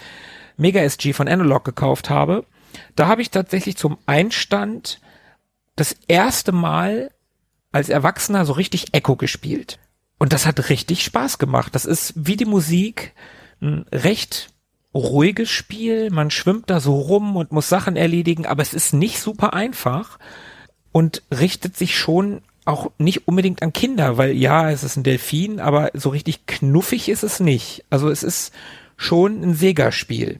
Mega 0.57 0.81
SG 0.81 1.13
von 1.13 1.27
Analog 1.27 1.63
gekauft 1.63 2.09
habe, 2.09 2.43
da 2.95 3.05
habe 3.05 3.21
ich 3.21 3.29
tatsächlich 3.29 3.77
zum 3.77 3.99
Einstand 4.07 4.99
das 5.75 5.95
erste 6.07 6.51
Mal 6.53 7.11
als 7.71 7.89
Erwachsener 7.89 8.47
so 8.47 8.53
richtig 8.53 8.95
Echo 8.95 9.15
gespielt. 9.15 9.77
Und 10.17 10.33
das 10.33 10.47
hat 10.47 10.69
richtig 10.69 11.03
Spaß 11.03 11.37
gemacht. 11.37 11.75
Das 11.75 11.85
ist 11.85 12.13
wie 12.15 12.35
die 12.35 12.45
Musik 12.45 13.13
ein 13.61 13.85
recht 13.91 14.49
ruhiges 14.91 15.51
Spiel. 15.51 16.09
Man 16.09 16.31
schwimmt 16.31 16.67
da 16.71 16.79
so 16.79 16.99
rum 16.99 17.35
und 17.35 17.51
muss 17.51 17.69
Sachen 17.69 17.95
erledigen, 17.95 18.47
aber 18.47 18.63
es 18.63 18.73
ist 18.73 18.93
nicht 18.93 19.19
super 19.19 19.53
einfach 19.53 20.17
und 20.91 21.21
richtet 21.29 21.77
sich 21.77 21.95
schon 21.95 22.41
auch 22.69 22.91
nicht 22.97 23.27
unbedingt 23.27 23.61
an 23.61 23.73
Kinder, 23.73 24.17
weil 24.17 24.31
ja, 24.31 24.69
es 24.69 24.83
ist 24.83 24.95
ein 24.95 25.03
Delfin, 25.03 25.59
aber 25.59 25.91
so 25.93 26.09
richtig 26.09 26.45
knuffig 26.45 27.09
ist 27.09 27.23
es 27.23 27.39
nicht. 27.39 27.83
Also 27.89 28.09
es 28.09 28.23
ist 28.23 28.53
schon 28.95 29.41
ein 29.41 29.53
Sega-Spiel. 29.53 30.39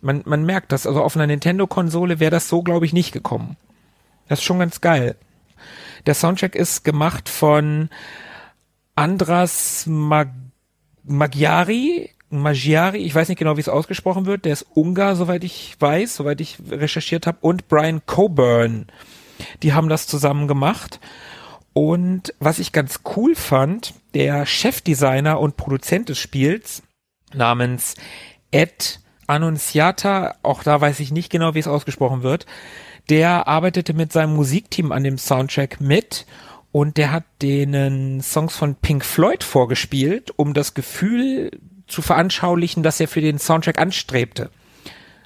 Man, 0.00 0.22
man 0.24 0.44
merkt 0.44 0.72
das. 0.72 0.86
Also 0.86 1.02
auf 1.02 1.16
einer 1.16 1.26
Nintendo-Konsole 1.26 2.20
wäre 2.20 2.30
das 2.30 2.48
so, 2.48 2.62
glaube 2.62 2.86
ich, 2.86 2.92
nicht 2.92 3.12
gekommen. 3.12 3.56
Das 4.28 4.40
ist 4.40 4.44
schon 4.44 4.58
ganz 4.58 4.80
geil. 4.80 5.16
Der 6.06 6.14
Soundtrack 6.14 6.54
ist 6.54 6.84
gemacht 6.84 7.28
von 7.28 7.88
Andras 8.94 9.84
Mag 9.86 10.28
Magyari, 11.06 12.10
Magyari, 12.30 12.98
ich 12.98 13.14
weiß 13.14 13.28
nicht 13.28 13.38
genau, 13.38 13.56
wie 13.56 13.60
es 13.60 13.68
ausgesprochen 13.68 14.26
wird. 14.26 14.44
Der 14.44 14.54
ist 14.54 14.66
Ungar, 14.74 15.16
soweit 15.16 15.44
ich 15.44 15.76
weiß, 15.78 16.16
soweit 16.16 16.40
ich 16.40 16.58
recherchiert 16.70 17.26
habe, 17.26 17.38
und 17.42 17.68
Brian 17.68 18.02
Coburn. 18.06 18.86
Die 19.62 19.72
haben 19.72 19.88
das 19.88 20.06
zusammen 20.06 20.48
gemacht. 20.48 21.00
Und 21.74 22.32
was 22.38 22.60
ich 22.60 22.72
ganz 22.72 23.00
cool 23.16 23.34
fand, 23.34 23.94
der 24.14 24.46
Chefdesigner 24.46 25.40
und 25.40 25.56
Produzent 25.56 26.08
des 26.08 26.18
Spiels 26.18 26.82
namens 27.34 27.96
Ed 28.52 29.00
Annunciata, 29.26 30.36
auch 30.42 30.62
da 30.62 30.80
weiß 30.80 31.00
ich 31.00 31.10
nicht 31.10 31.30
genau, 31.30 31.54
wie 31.54 31.58
es 31.58 31.66
ausgesprochen 31.66 32.22
wird, 32.22 32.46
der 33.10 33.48
arbeitete 33.48 33.92
mit 33.92 34.12
seinem 34.12 34.34
Musikteam 34.34 34.92
an 34.92 35.02
dem 35.02 35.18
Soundtrack 35.18 35.80
mit 35.80 36.26
und 36.70 36.96
der 36.96 37.10
hat 37.10 37.24
denen 37.42 38.22
Songs 38.22 38.56
von 38.56 38.76
Pink 38.76 39.04
Floyd 39.04 39.42
vorgespielt, 39.42 40.32
um 40.36 40.54
das 40.54 40.74
Gefühl 40.74 41.50
zu 41.86 42.02
veranschaulichen, 42.02 42.82
dass 42.82 43.00
er 43.00 43.08
für 43.08 43.20
den 43.20 43.38
Soundtrack 43.38 43.78
anstrebte. 43.78 44.50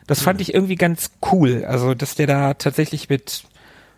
Das 0.06 0.22
fand 0.22 0.40
ich 0.40 0.54
irgendwie 0.54 0.76
ganz 0.76 1.10
cool, 1.30 1.66
also 1.66 1.94
dass 1.94 2.14
der 2.14 2.26
da 2.26 2.54
tatsächlich 2.54 3.10
mit, 3.10 3.44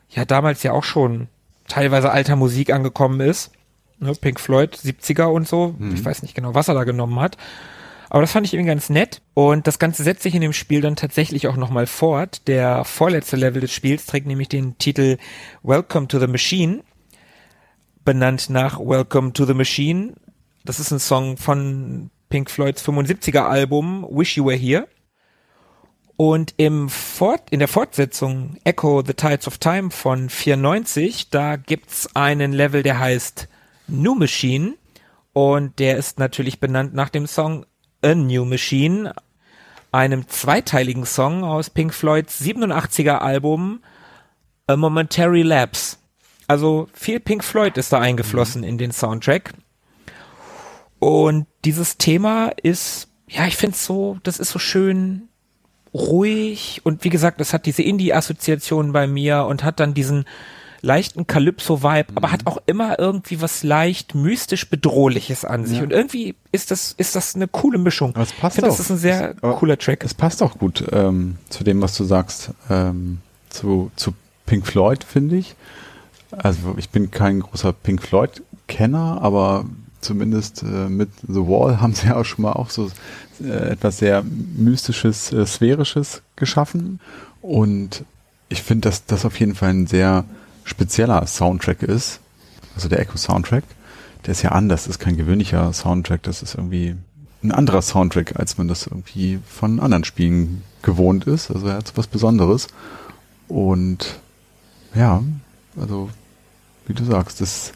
ja 0.09 0.24
damals 0.24 0.64
ja 0.64 0.72
auch 0.72 0.84
schon 0.84 1.28
teilweise 1.71 2.11
alter 2.11 2.37
Musik 2.37 2.73
angekommen 2.73 3.21
ist. 3.21 3.53
Ne, 3.99 4.12
Pink 4.14 4.41
Floyd, 4.41 4.77
70er 4.77 5.27
und 5.27 5.49
so. 5.49 5.75
Mhm. 5.79 5.95
Ich 5.95 6.05
weiß 6.05 6.23
nicht 6.23 6.35
genau, 6.35 6.55
was 6.55 6.68
er 6.68 6.75
da 6.75 6.85
genommen 6.85 7.21
hat. 7.21 7.37
Aber 8.09 8.23
das 8.23 8.33
fand 8.33 8.47
ich 8.47 8.55
irgendwie 8.55 8.71
ganz 8.71 8.91
nett. 8.91 9.23
Und 9.35 9.66
das 9.66 9.79
Ganze 9.79 10.03
setzt 10.03 10.23
sich 10.23 10.35
in 10.35 10.41
dem 10.41 10.53
Spiel 10.53 10.81
dann 10.81 10.97
tatsächlich 10.97 11.47
auch 11.47 11.57
nochmal 11.57 11.87
fort. 11.87 12.49
Der 12.49 12.85
vorletzte 12.85 13.37
Level 13.37 13.61
des 13.61 13.73
Spiels 13.73 14.07
trägt 14.07 14.27
nämlich 14.27 14.49
den 14.49 14.77
Titel 14.79 15.16
Welcome 15.62 16.09
to 16.09 16.18
the 16.18 16.27
Machine. 16.27 16.83
Benannt 18.05 18.51
nach 18.51 18.81
Welcome 18.81 19.33
to 19.33 19.45
the 19.45 19.55
Machine. 19.55 20.14
Das 20.64 20.81
ist 20.81 20.91
ein 20.91 20.99
Song 20.99 21.37
von 21.37 22.11
Pink 22.31 22.51
Floyds 22.51 22.87
75er 22.87 23.47
Album 23.47 24.07
Wish 24.11 24.37
You 24.37 24.47
Were 24.47 24.57
Here. 24.57 24.89
Und 26.21 26.53
im 26.59 26.91
Fort, 26.91 27.45
in 27.49 27.61
der 27.61 27.68
Fortsetzung 27.68 28.59
Echo 28.64 29.03
the 29.03 29.14
Tides 29.14 29.47
of 29.47 29.57
Time 29.57 29.91
von 29.91 30.29
94, 30.29 31.31
da 31.31 31.57
gibt's 31.57 32.14
einen 32.14 32.53
Level, 32.53 32.83
der 32.83 32.99
heißt 32.99 33.49
New 33.89 34.14
Machine. 34.14 34.75
Und 35.33 35.79
der 35.79 35.97
ist 35.97 36.18
natürlich 36.18 36.61
benannt 36.61 36.93
nach 36.93 37.09
dem 37.09 37.27
Song 37.27 37.64
A 38.03 38.14
New 38.14 38.45
Machine, 38.45 39.14
einem 39.93 40.29
zweiteiligen 40.29 41.07
Song 41.07 41.43
aus 41.43 41.71
Pink 41.71 41.95
Floyds 41.95 42.43
87er 42.43 43.21
Album 43.21 43.81
A 44.66 44.77
Momentary 44.77 45.41
Lapse. 45.41 45.97
Also 46.47 46.91
viel 46.93 47.21
Pink 47.21 47.43
Floyd 47.43 47.79
ist 47.79 47.95
da 47.95 47.99
eingeflossen 47.99 48.62
in 48.62 48.77
den 48.77 48.93
Soundtrack. 48.93 49.55
Und 50.99 51.47
dieses 51.64 51.97
Thema 51.97 52.53
ist, 52.62 53.09
ja, 53.27 53.47
ich 53.47 53.57
finde 53.57 53.79
so, 53.79 54.18
das 54.23 54.39
ist 54.39 54.51
so 54.51 54.59
schön 54.59 55.30
ruhig 55.95 56.80
und 56.84 57.05
wie 57.05 57.09
gesagt, 57.09 57.41
das 57.41 57.53
hat 57.53 57.66
diese 57.66 57.82
Indie-Assoziation 57.82 58.93
bei 58.93 59.07
mir 59.07 59.45
und 59.45 59.64
hat 59.64 59.80
dann 59.80 59.95
diesen 59.95 60.24
leichten 60.82 61.26
Calypso-Vibe, 61.26 62.12
aber 62.14 62.32
hat 62.32 62.47
auch 62.47 62.59
immer 62.64 62.99
irgendwie 62.99 63.43
was 63.43 63.62
leicht 63.62 64.14
mystisch 64.14 64.70
bedrohliches 64.70 65.45
an 65.45 65.66
sich 65.66 65.76
Ja. 65.78 65.82
und 65.84 65.93
irgendwie 65.93 66.34
ist 66.53 66.70
das 66.70 66.95
ist 66.97 67.14
das 67.16 67.34
eine 67.34 67.49
coole 67.49 67.76
Mischung. 67.78 68.11
Aber 68.14 68.22
es 68.22 68.32
passt 68.32 68.57
ich 68.57 68.61
finde, 68.62 68.70
auch. 68.70 68.76
das 68.76 68.86
ist 68.86 68.91
ein 68.91 68.97
sehr 68.99 69.34
aber 69.43 69.57
cooler 69.57 69.76
Track. 69.76 70.05
Es 70.05 70.14
passt 70.14 70.43
auch 70.43 70.57
gut 70.59 70.84
ähm, 70.93 71.36
zu 71.51 71.64
dem, 71.64 71.82
was 71.82 71.97
du 71.99 72.05
sagst, 72.05 72.53
ähm, 72.70 73.18
zu, 73.51 73.91
zu 73.97 74.14
Pink 74.47 74.66
Floyd, 74.66 75.05
finde 75.05 75.36
ich. 75.36 75.55
Also 76.30 76.74
ich 76.78 76.88
bin 76.88 77.11
kein 77.11 77.41
großer 77.41 77.72
Pink 77.74 78.01
Floyd-Kenner, 78.03 79.18
aber 79.20 79.66
zumindest 80.01 80.62
äh, 80.62 80.88
mit 80.88 81.11
The 81.26 81.40
Wall 81.40 81.80
haben 81.80 81.94
sie 81.94 82.09
ja 82.09 82.16
auch 82.16 82.24
schon 82.24 82.42
mal 82.42 82.53
auch 82.53 82.70
so 82.70 82.90
äh, 83.42 83.70
etwas 83.70 83.98
sehr 83.98 84.22
mystisches, 84.22 85.32
äh, 85.32 85.46
sphärisches 85.46 86.22
geschaffen. 86.36 87.01
Und 87.42 88.05
ich 88.48 88.62
finde, 88.62 88.88
dass 88.88 89.07
das 89.07 89.24
auf 89.24 89.38
jeden 89.38 89.55
Fall 89.55 89.70
ein 89.70 89.86
sehr 89.86 90.24
spezieller 90.64 91.26
Soundtrack 91.26 91.82
ist. 91.82 92.20
Also 92.74 92.88
der 92.88 93.01
Echo-Soundtrack. 93.01 93.64
Der 94.26 94.32
ist 94.32 94.42
ja 94.42 94.53
anders, 94.53 94.84
das 94.84 94.96
ist 94.96 94.98
kein 94.98 95.16
gewöhnlicher 95.16 95.72
Soundtrack, 95.72 96.22
das 96.22 96.42
ist 96.42 96.55
irgendwie 96.55 96.94
ein 97.42 97.53
anderer 97.53 97.80
Soundtrack, 97.80 98.38
als 98.38 98.59
man 98.59 98.68
das 98.68 98.86
irgendwie 98.86 99.38
von 99.46 99.80
anderen 99.80 100.05
Spielen 100.05 100.62
gewohnt 100.82 101.24
ist. 101.26 101.51
Also 101.51 101.68
er 101.68 101.76
hat 101.76 101.88
so 101.88 101.96
was 101.96 102.07
Besonderes. 102.07 102.66
Und 103.48 104.20
ja, 104.94 105.22
also 105.80 106.11
wie 106.86 106.94
du 106.94 107.05
sagst, 107.05 107.40
das, 107.40 107.72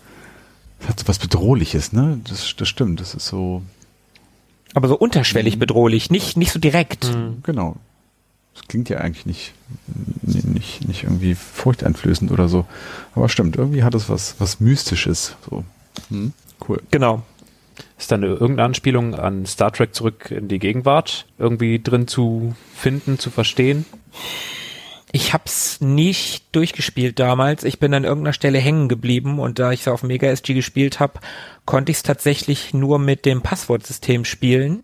das 0.85 0.91
hat 0.91 1.01
so 1.01 1.09
was 1.09 1.19
Bedrohliches, 1.19 1.93
ne? 1.93 2.21
Das, 2.29 2.55
das 2.57 2.69
stimmt, 2.69 3.01
das 3.01 3.15
ist 3.15 3.27
so, 3.27 3.63
Aber 4.75 4.89
so 4.89 4.97
unterschwellig 4.97 5.59
bedrohlich, 5.59 6.11
nicht 6.11 6.37
nicht 6.37 6.53
so 6.53 6.59
direkt. 6.59 7.11
genau. 7.43 7.77
Das 8.55 8.69
klingt 8.69 8.89
ja 8.89 8.99
eigentlich 8.99 9.27
nicht, 9.27 9.53
nicht, 10.23 10.87
nicht 10.87 11.03
irgendwie 11.03 11.35
furchteinflößend 11.35 12.31
oder 12.31 12.49
so. 12.49 12.67
Aber 13.17 13.29
stimmt, 13.29 13.57
irgendwie 13.57 13.83
hat 13.83 13.97
es 13.97 14.09
was, 14.09 14.37
was 14.39 14.61
Mystisches. 14.61 15.35
So. 15.51 15.65
Hm, 16.09 16.33
cool. 16.69 16.81
Genau. 16.93 17.23
Ist 17.99 18.13
da 18.13 18.15
eine 18.15 18.27
irgendeine 18.27 18.67
Anspielung 18.67 19.17
an 19.17 19.45
Star 19.47 19.73
Trek 19.73 19.93
zurück 19.93 20.31
in 20.31 20.47
die 20.47 20.61
Gegenwart 20.61 21.27
irgendwie 21.37 21.81
drin 21.83 22.07
zu 22.07 22.55
finden, 22.77 23.19
zu 23.19 23.31
verstehen? 23.31 23.87
Ich 25.17 25.33
hab's 25.33 25.81
nicht 25.81 26.57
durchgespielt 26.57 27.21
damals. 27.21 27.63
Ich 27.63 27.79
bin 27.79 27.95
an 27.95 28.03
irgendeiner 28.03 28.33
Stelle 28.33 28.59
hängen 28.59 28.89
geblieben 28.89 29.39
und 29.39 29.61
da 29.61 29.71
ich 29.71 29.83
es 29.83 29.87
auf 29.87 30.03
Mega 30.03 30.27
SG 30.27 30.55
gespielt 30.55 30.99
habe, 30.99 31.21
konnte 31.67 31.93
ich 31.93 31.99
es 31.99 32.03
tatsächlich 32.03 32.75
nur 32.75 32.99
mit 32.99 33.25
dem 33.25 33.41
Passwortsystem 33.41 34.25
spielen. 34.25 34.83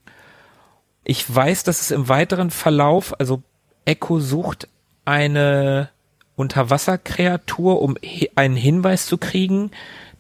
Ich 1.03 1.35
weiß, 1.35 1.65
dass 1.65 1.81
es 1.81 1.91
im 1.91 2.09
weiteren 2.09 2.53
Verlauf, 2.53 3.19
also 3.19 3.43
Echo 3.85 4.21
sucht 4.21 4.69
eine 5.05 5.89
Unterwasserkreatur, 6.37 7.83
um 7.83 7.99
einen 8.37 8.55
Hinweis 8.55 9.07
zu 9.07 9.19
kriegen. 9.19 9.73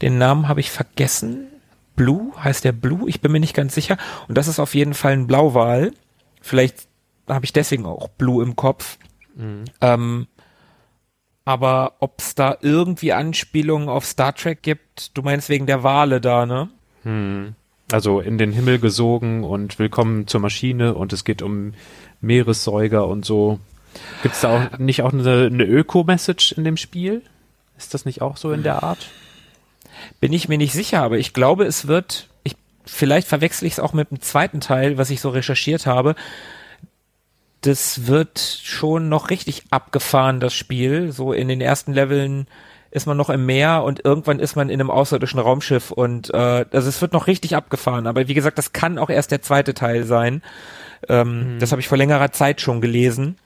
Den 0.02 0.18
Namen 0.18 0.48
habe 0.48 0.58
ich 0.58 0.72
vergessen. 0.72 1.46
Blue 1.94 2.32
heißt 2.36 2.64
der 2.64 2.72
Blue, 2.72 3.08
ich 3.08 3.20
bin 3.20 3.30
mir 3.30 3.38
nicht 3.38 3.54
ganz 3.54 3.76
sicher. 3.76 3.96
Und 4.26 4.36
das 4.36 4.48
ist 4.48 4.58
auf 4.58 4.74
jeden 4.74 4.94
Fall 4.94 5.12
ein 5.12 5.28
Blauwal. 5.28 5.92
Vielleicht 6.40 6.88
habe 7.28 7.44
ich 7.44 7.52
deswegen 7.52 7.86
auch 7.86 8.08
Blue 8.08 8.42
im 8.42 8.56
Kopf. 8.56 8.98
Ähm, 9.80 10.26
aber 11.44 11.94
ob 12.00 12.20
es 12.20 12.34
da 12.34 12.56
irgendwie 12.60 13.12
Anspielungen 13.12 13.88
auf 13.88 14.04
Star 14.04 14.34
Trek 14.34 14.62
gibt, 14.62 15.16
du 15.16 15.22
meinst 15.22 15.48
wegen 15.48 15.66
der 15.66 15.82
Wale 15.82 16.20
da, 16.20 16.46
ne? 16.46 16.68
Also 17.92 18.20
in 18.20 18.38
den 18.38 18.52
Himmel 18.52 18.78
gesogen 18.78 19.42
und 19.42 19.78
willkommen 19.78 20.26
zur 20.26 20.40
Maschine 20.40 20.94
und 20.94 21.12
es 21.12 21.24
geht 21.24 21.42
um 21.42 21.74
Meeressäuger 22.20 23.08
und 23.08 23.24
so. 23.24 23.58
Gibt 24.22 24.36
es 24.36 24.42
da 24.42 24.56
auch 24.56 24.78
nicht 24.78 25.02
auch 25.02 25.12
eine, 25.12 25.46
eine 25.46 25.64
Öko-Message 25.64 26.52
in 26.52 26.62
dem 26.64 26.76
Spiel? 26.76 27.22
Ist 27.76 27.94
das 27.94 28.04
nicht 28.04 28.22
auch 28.22 28.36
so 28.36 28.52
in 28.52 28.62
der 28.62 28.82
Art? 28.84 29.08
Bin 30.20 30.32
ich 30.32 30.48
mir 30.48 30.58
nicht 30.58 30.72
sicher, 30.72 31.02
aber 31.02 31.18
ich 31.18 31.32
glaube, 31.32 31.64
es 31.64 31.88
wird, 31.88 32.28
ich, 32.44 32.54
vielleicht 32.84 33.26
verwechsel 33.26 33.66
ich 33.66 33.74
es 33.74 33.80
auch 33.80 33.92
mit 33.92 34.10
dem 34.10 34.20
zweiten 34.20 34.60
Teil, 34.60 34.98
was 34.98 35.10
ich 35.10 35.20
so 35.20 35.30
recherchiert 35.30 35.86
habe. 35.86 36.14
Das 37.62 38.06
wird 38.06 38.38
schon 38.38 39.08
noch 39.08 39.30
richtig 39.30 39.64
abgefahren, 39.70 40.40
das 40.40 40.54
Spiel. 40.54 41.12
So 41.12 41.32
in 41.32 41.48
den 41.48 41.60
ersten 41.60 41.92
Leveln 41.92 42.46
ist 42.90 43.06
man 43.06 43.16
noch 43.16 43.30
im 43.30 43.46
Meer 43.46 43.84
und 43.84 44.04
irgendwann 44.04 44.40
ist 44.40 44.56
man 44.56 44.68
in 44.68 44.80
einem 44.80 44.90
außerirdischen 44.90 45.38
Raumschiff 45.38 45.90
und 45.90 46.32
äh, 46.34 46.64
also 46.72 46.88
es 46.88 47.00
wird 47.00 47.12
noch 47.12 47.26
richtig 47.26 47.54
abgefahren. 47.54 48.06
Aber 48.06 48.26
wie 48.26 48.34
gesagt, 48.34 48.58
das 48.58 48.72
kann 48.72 48.98
auch 48.98 49.10
erst 49.10 49.30
der 49.30 49.42
zweite 49.42 49.74
Teil 49.74 50.04
sein. 50.04 50.42
Ähm, 51.08 51.58
Das 51.60 51.70
habe 51.70 51.80
ich 51.80 51.88
vor 51.88 51.98
längerer 51.98 52.32
Zeit 52.32 52.60
schon 52.60 52.80
gelesen. 52.80 53.36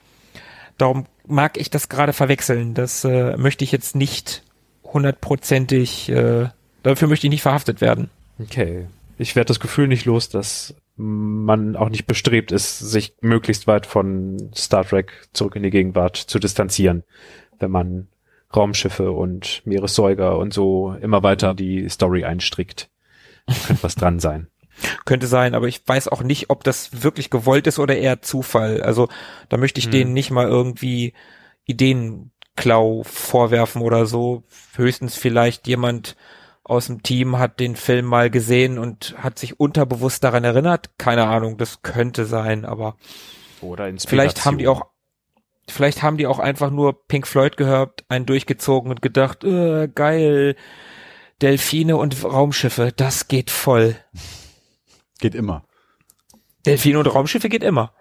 Darum 0.78 1.06
mag 1.26 1.58
ich 1.58 1.70
das 1.70 1.88
gerade 1.88 2.12
verwechseln. 2.12 2.74
Das 2.74 3.04
äh, 3.04 3.36
möchte 3.36 3.64
ich 3.64 3.72
jetzt 3.72 3.94
nicht 3.96 4.42
hundertprozentig, 4.82 6.08
äh, 6.08 6.48
dafür 6.82 7.08
möchte 7.08 7.26
ich 7.26 7.30
nicht 7.30 7.42
verhaftet 7.42 7.80
werden. 7.80 8.10
Okay. 8.40 8.86
Ich 9.18 9.36
werde 9.36 9.48
das 9.48 9.60
Gefühl 9.60 9.88
nicht 9.88 10.06
los, 10.06 10.28
dass 10.28 10.74
man 10.96 11.76
auch 11.76 11.88
nicht 11.88 12.06
bestrebt 12.06 12.52
ist, 12.52 12.78
sich 12.78 13.14
möglichst 13.20 13.66
weit 13.66 13.86
von 13.86 14.50
Star 14.54 14.84
Trek 14.84 15.28
zurück 15.32 15.56
in 15.56 15.62
die 15.62 15.70
Gegenwart 15.70 16.16
zu 16.16 16.38
distanzieren, 16.38 17.02
wenn 17.58 17.70
man 17.70 18.08
Raumschiffe 18.54 19.10
und 19.10 19.62
Meeressäuger 19.64 20.38
und 20.38 20.54
so 20.54 20.94
immer 21.00 21.22
weiter 21.22 21.54
die 21.54 21.88
Story 21.88 22.24
einstrickt. 22.24 22.90
Da 23.46 23.54
könnte 23.66 23.82
was 23.82 23.96
dran 23.96 24.20
sein. 24.20 24.48
Könnte 25.04 25.26
sein, 25.26 25.54
aber 25.54 25.68
ich 25.68 25.82
weiß 25.86 26.08
auch 26.08 26.22
nicht, 26.22 26.50
ob 26.50 26.64
das 26.64 27.02
wirklich 27.02 27.30
gewollt 27.30 27.66
ist 27.66 27.78
oder 27.78 27.96
eher 27.96 28.22
Zufall. 28.22 28.82
Also 28.82 29.08
da 29.48 29.56
möchte 29.56 29.78
ich 29.78 29.88
denen 29.88 30.12
nicht 30.12 30.30
mal 30.30 30.48
irgendwie 30.48 31.12
Ideenklau 31.64 33.02
vorwerfen 33.04 33.82
oder 33.82 34.06
so. 34.06 34.42
Höchstens 34.74 35.16
vielleicht 35.16 35.66
jemand 35.66 36.16
aus 36.64 36.86
dem 36.86 37.02
Team 37.02 37.38
hat 37.38 37.60
den 37.60 37.76
Film 37.76 38.06
mal 38.06 38.30
gesehen 38.30 38.78
und 38.78 39.14
hat 39.18 39.38
sich 39.38 39.60
unterbewusst 39.60 40.24
daran 40.24 40.44
erinnert. 40.44 40.98
Keine 40.98 41.26
Ahnung, 41.26 41.58
das 41.58 41.82
könnte 41.82 42.24
sein, 42.24 42.64
aber 42.64 42.96
Oder 43.60 43.92
vielleicht 43.98 44.44
haben 44.44 44.58
die 44.58 44.66
auch 44.66 44.86
vielleicht 45.68 46.02
haben 46.02 46.16
die 46.16 46.26
auch 46.26 46.38
einfach 46.38 46.70
nur 46.70 47.06
Pink 47.06 47.26
Floyd 47.26 47.56
gehört, 47.56 48.04
einen 48.08 48.26
durchgezogen 48.26 48.90
und 48.90 49.02
gedacht, 49.02 49.44
äh, 49.44 49.88
geil, 49.88 50.56
Delfine 51.42 51.96
und 51.96 52.22
Raumschiffe, 52.24 52.92
das 52.94 53.28
geht 53.28 53.50
voll. 53.50 53.96
Geht 55.20 55.34
immer. 55.34 55.64
Delfine 56.66 56.98
und 56.98 57.06
Raumschiffe 57.06 57.48
geht 57.48 57.62
immer. 57.62 57.92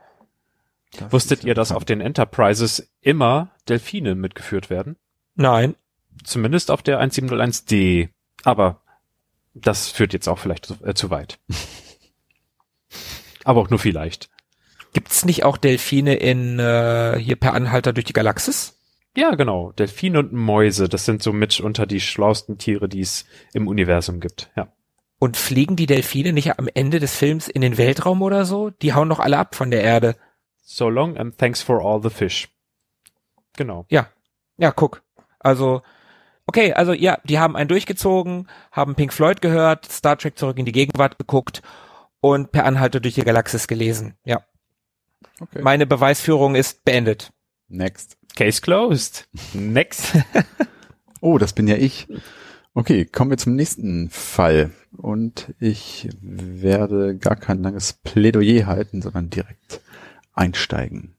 Das 0.98 1.12
Wusstet 1.12 1.44
ihr, 1.44 1.56
dass 1.56 1.72
auf 1.72 1.86
den 1.86 2.02
Enterprises 2.02 2.92
immer 3.02 3.52
Delfine 3.68 4.16
mitgeführt 4.16 4.70
werden? 4.70 4.98
Nein. 5.36 5.76
Zumindest 6.24 6.70
auf 6.70 6.84
der 6.84 7.02
1701D. 7.02 8.10
Aber 8.44 8.82
das 9.54 9.90
führt 9.90 10.14
jetzt 10.14 10.28
auch 10.28 10.40
vielleicht 10.40 10.66
zu, 10.66 10.76
äh, 10.84 10.94
zu 10.94 11.10
weit. 11.10 11.40
Aber 13.44 13.62
auch 13.62 13.70
nur 13.70 13.80
vielleicht. 13.80 14.30
Gibt's 14.94 15.26
nicht 15.26 15.44
auch 15.44 15.58
Delfine 15.58 16.16
in 16.16 16.60
äh, 16.60 17.18
hier 17.20 17.36
per 17.36 17.54
Anhalter 17.54 17.94
durch 17.94 18.06
die 18.06 18.14
Galaxis? 18.14 18.80
Ja, 19.16 19.36
genau. 19.36 19.72
Delfine 19.72 20.20
und 20.20 20.34
Mäuse, 20.34 20.90
das 20.90 21.06
sind 21.06 21.22
so 21.22 21.34
mit 21.34 21.60
unter 21.60 21.86
die 21.86 22.00
schlauesten 22.00 22.58
Tiere, 22.58 22.90
die 22.90 23.02
es 23.02 23.26
im 23.54 23.68
Universum 23.68 24.20
gibt. 24.20 24.52
Ja. 24.56 24.72
Und 25.20 25.38
fliegen 25.38 25.76
die 25.76 25.86
Delfine 25.86 26.34
nicht 26.34 26.60
am 26.60 26.68
Ende 26.74 27.00
des 27.00 27.16
Films 27.16 27.48
in 27.48 27.62
den 27.62 27.78
Weltraum 27.78 28.22
oder 28.22 28.46
so? 28.46 28.70
Die 28.70 28.94
hauen 28.94 29.10
doch 29.10 29.20
alle 29.20 29.38
ab 29.38 29.56
von 29.56 29.72
der 29.72 29.84
Erde. 29.84 30.16
So 30.64 30.90
long 30.90 31.18
and 31.18 31.38
thanks 31.38 31.62
for 31.62 31.84
all 31.84 32.02
the 32.02 32.10
fish. 32.10 32.50
Genau. 33.56 33.86
Ja. 33.90 34.10
Ja, 34.58 34.72
guck. 34.72 35.04
Also, 35.40 35.82
okay, 36.48 36.74
also 36.74 36.94
ja, 36.94 37.20
die 37.24 37.40
haben 37.40 37.56
einen 37.56 37.68
durchgezogen, 37.68 38.48
haben 38.72 38.96
Pink 38.96 39.14
Floyd 39.14 39.42
gehört, 39.42 39.92
Star 39.92 40.18
Trek 40.18 40.38
zurück 40.38 40.58
in 40.58 40.66
die 40.66 40.72
Gegenwart 40.72 41.18
geguckt 41.18 41.62
und 42.22 42.52
per 42.52 42.66
Anhalter 42.66 43.00
durch 43.00 43.16
die 43.16 43.24
Galaxis 43.24 43.68
gelesen. 43.68 44.16
Ja. 44.26 44.44
Okay. 45.40 45.62
Meine 45.62 45.86
Beweisführung 45.86 46.56
ist 46.56 46.86
beendet. 46.86 47.32
Next. 47.68 48.18
Case 48.36 48.62
closed. 48.62 49.28
Next. 49.54 50.14
Oh, 51.26 51.38
das 51.38 51.54
bin 51.54 51.70
ja 51.70 51.78
ich. 51.78 52.10
Okay, 52.74 53.06
kommen 53.06 53.32
wir 53.32 53.38
zum 53.38 53.56
nächsten 53.56 54.10
Fall. 54.10 54.72
Und 54.98 55.54
ich 55.58 56.10
werde 56.20 57.18
gar 57.18 57.38
kein 57.38 57.64
langes 57.64 57.94
Plädoyer 57.94 58.66
halten, 58.66 59.02
sondern 59.02 59.30
direkt 59.30 59.80
einsteigen. 60.34 61.13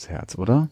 Ums 0.00 0.08
Herz, 0.08 0.38
oder? 0.38 0.68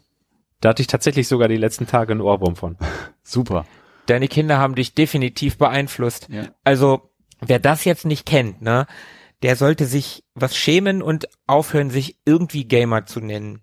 Da 0.60 0.70
hatte 0.70 0.82
ich 0.82 0.88
tatsächlich 0.88 1.28
sogar 1.28 1.48
die 1.48 1.56
letzten 1.56 1.86
Tage 1.86 2.12
einen 2.12 2.20
Ohrwurm 2.20 2.56
von. 2.56 2.76
Super. 3.22 3.66
Deine 4.06 4.28
Kinder 4.28 4.58
haben 4.58 4.74
dich 4.74 4.94
definitiv 4.94 5.58
beeinflusst. 5.58 6.28
Ja. 6.30 6.48
Also, 6.64 7.10
wer 7.40 7.58
das 7.58 7.84
jetzt 7.84 8.06
nicht 8.06 8.26
kennt, 8.26 8.62
ne, 8.62 8.86
der 9.42 9.54
sollte 9.54 9.84
sich 9.84 10.24
was 10.34 10.56
schämen 10.56 11.02
und 11.02 11.28
aufhören, 11.46 11.90
sich 11.90 12.18
irgendwie 12.24 12.64
Gamer 12.64 13.06
zu 13.06 13.20
nennen. 13.20 13.60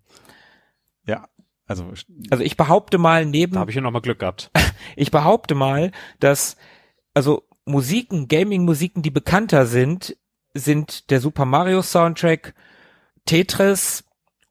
Ja, 1.05 1.27
also 1.67 1.91
Also 2.29 2.43
ich 2.43 2.57
behaupte 2.57 2.97
mal 2.97 3.25
neben 3.25 3.53
Da 3.53 3.59
habe 3.59 3.71
ich 3.71 3.75
ja 3.75 3.81
noch 3.81 3.91
mal 3.91 4.01
Glück 4.01 4.19
gehabt. 4.19 4.51
ich 4.95 5.11
behaupte 5.11 5.55
mal, 5.55 5.91
dass 6.19 6.55
also 7.13 7.47
Musiken, 7.65 8.27
Gaming-Musiken, 8.27 9.01
die 9.01 9.09
bekannter 9.09 9.65
sind, 9.65 10.15
sind 10.53 11.09
der 11.09 11.19
Super 11.19 11.45
Mario 11.45 11.81
Soundtrack, 11.81 12.53
Tetris 13.25 14.04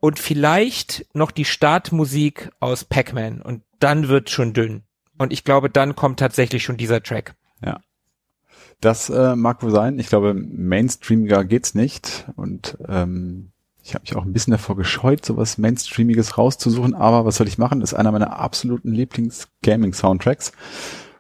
und 0.05 0.19
vielleicht 0.19 1.07
noch 1.15 1.31
die 1.31 1.47
Startmusik 1.47 2.51
aus 2.61 2.85
Pac-Man. 2.85 3.41
Und 3.41 3.63
dann 3.79 4.09
wird 4.09 4.29
schon 4.29 4.53
dünn. 4.53 4.83
Und 5.17 5.33
ich 5.33 5.45
glaube, 5.45 5.71
dann 5.71 5.97
kommt 5.97 6.19
tatsächlich 6.19 6.63
schon 6.63 6.77
dieser 6.77 7.03
Track. 7.03 7.35
Das 8.83 9.09
äh, 9.09 9.35
mag 9.35 9.63
wohl 9.63 9.71
sein. 9.71 9.99
Ich 9.99 10.09
glaube, 10.09 10.35
mainstreamiger 10.35 11.47
geht's 11.47 11.75
nicht. 11.75 12.27
Und 12.37 12.77
ähm, 12.87 13.53
ich 13.83 13.95
habe 13.95 14.03
mich 14.03 14.15
auch 14.15 14.27
ein 14.27 14.35
bisschen 14.35 14.51
davor 14.51 14.77
gescheut, 14.77 15.25
sowas 15.25 15.57
Mainstreamiges 15.57 16.37
rauszusuchen. 16.37 16.95
Aber 16.95 17.25
was 17.25 17.37
soll 17.37 17.49
ich 17.49 17.57
machen? 17.57 17.81
Das 17.81 17.93
ist 17.93 17.99
einer 17.99 18.13
meiner 18.13 18.39
absoluten 18.39 18.93
Lieblings-Gaming-Soundtracks. 18.93 20.53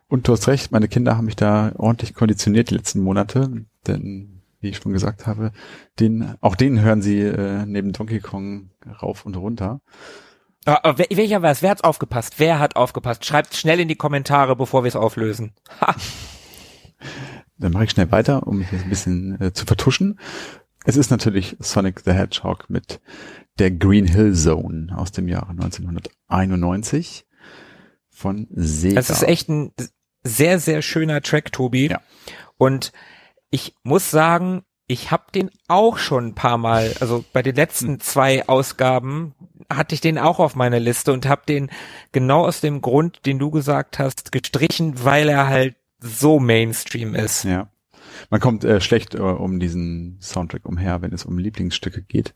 Und 0.08 0.28
du 0.28 0.32
hast 0.32 0.46
recht, 0.46 0.72
meine 0.72 0.88
Kinder 0.88 1.16
haben 1.16 1.24
mich 1.24 1.36
da 1.36 1.72
ordentlich 1.78 2.12
konditioniert 2.12 2.68
die 2.68 2.74
letzten 2.74 3.00
Monate. 3.00 3.64
Denn, 3.86 4.33
wie 4.64 4.70
ich 4.70 4.78
schon 4.78 4.92
gesagt 4.92 5.26
habe, 5.26 5.52
den, 6.00 6.34
auch 6.40 6.56
den 6.56 6.80
hören 6.80 7.02
sie 7.02 7.20
äh, 7.20 7.64
neben 7.66 7.92
Donkey 7.92 8.18
Kong 8.18 8.70
rauf 9.02 9.24
und 9.26 9.36
runter. 9.36 9.80
Ah, 10.64 10.80
ah, 10.82 10.90
wel- 10.96 11.14
welcher 11.16 11.42
war 11.42 11.50
es? 11.52 11.62
Wer 11.62 11.70
hat's 11.70 11.84
aufgepasst? 11.84 12.38
Wer 12.38 12.58
hat 12.58 12.74
aufgepasst? 12.74 13.24
Schreibt 13.26 13.54
schnell 13.54 13.78
in 13.80 13.88
die 13.88 13.96
Kommentare, 13.96 14.56
bevor 14.56 14.82
wir 14.82 14.88
es 14.88 14.96
auflösen. 14.96 15.52
Ha. 15.80 15.94
Dann 17.58 17.72
mache 17.72 17.84
ich 17.84 17.90
schnell 17.90 18.10
weiter, 18.10 18.46
um 18.46 18.58
mich 18.58 18.72
ein 18.72 18.88
bisschen 18.88 19.40
äh, 19.40 19.52
zu 19.52 19.66
vertuschen. 19.66 20.18
Es 20.86 20.96
ist 20.96 21.10
natürlich 21.10 21.56
Sonic 21.60 22.00
the 22.00 22.12
Hedgehog 22.12 22.68
mit 22.68 23.00
der 23.58 23.70
Green 23.70 24.06
Hill 24.06 24.34
Zone 24.34 24.92
aus 24.96 25.12
dem 25.12 25.28
Jahre 25.28 25.50
1991 25.50 27.26
von 28.10 28.48
Sega. 28.50 28.94
Das 28.96 29.10
ist 29.10 29.22
echt 29.22 29.48
ein 29.50 29.72
sehr, 30.24 30.58
sehr 30.58 30.80
schöner 30.82 31.20
Track, 31.20 31.52
Tobi. 31.52 31.90
Ja. 31.90 32.00
Und 32.56 32.92
ich 33.54 33.72
muss 33.84 34.10
sagen, 34.10 34.62
ich 34.88 35.12
habe 35.12 35.26
den 35.32 35.48
auch 35.68 35.96
schon 35.96 36.26
ein 36.26 36.34
paar 36.34 36.58
Mal, 36.58 36.92
also 36.98 37.24
bei 37.32 37.40
den 37.40 37.54
letzten 37.54 38.00
zwei 38.00 38.48
Ausgaben 38.48 39.32
hatte 39.72 39.94
ich 39.94 40.00
den 40.00 40.18
auch 40.18 40.40
auf 40.40 40.56
meiner 40.56 40.80
Liste 40.80 41.12
und 41.12 41.28
habe 41.28 41.42
den 41.46 41.70
genau 42.10 42.44
aus 42.46 42.60
dem 42.60 42.80
Grund, 42.80 43.24
den 43.26 43.38
du 43.38 43.52
gesagt 43.52 44.00
hast, 44.00 44.32
gestrichen, 44.32 45.04
weil 45.04 45.28
er 45.28 45.46
halt 45.46 45.76
so 46.00 46.40
Mainstream 46.40 47.14
ist. 47.14 47.44
Ja. 47.44 47.68
Man 48.28 48.40
kommt 48.40 48.64
äh, 48.64 48.80
schlecht 48.80 49.14
äh, 49.14 49.20
um 49.20 49.60
diesen 49.60 50.18
Soundtrack 50.20 50.66
umher, 50.66 51.00
wenn 51.00 51.12
es 51.12 51.24
um 51.24 51.38
Lieblingsstücke 51.38 52.02
geht. 52.02 52.34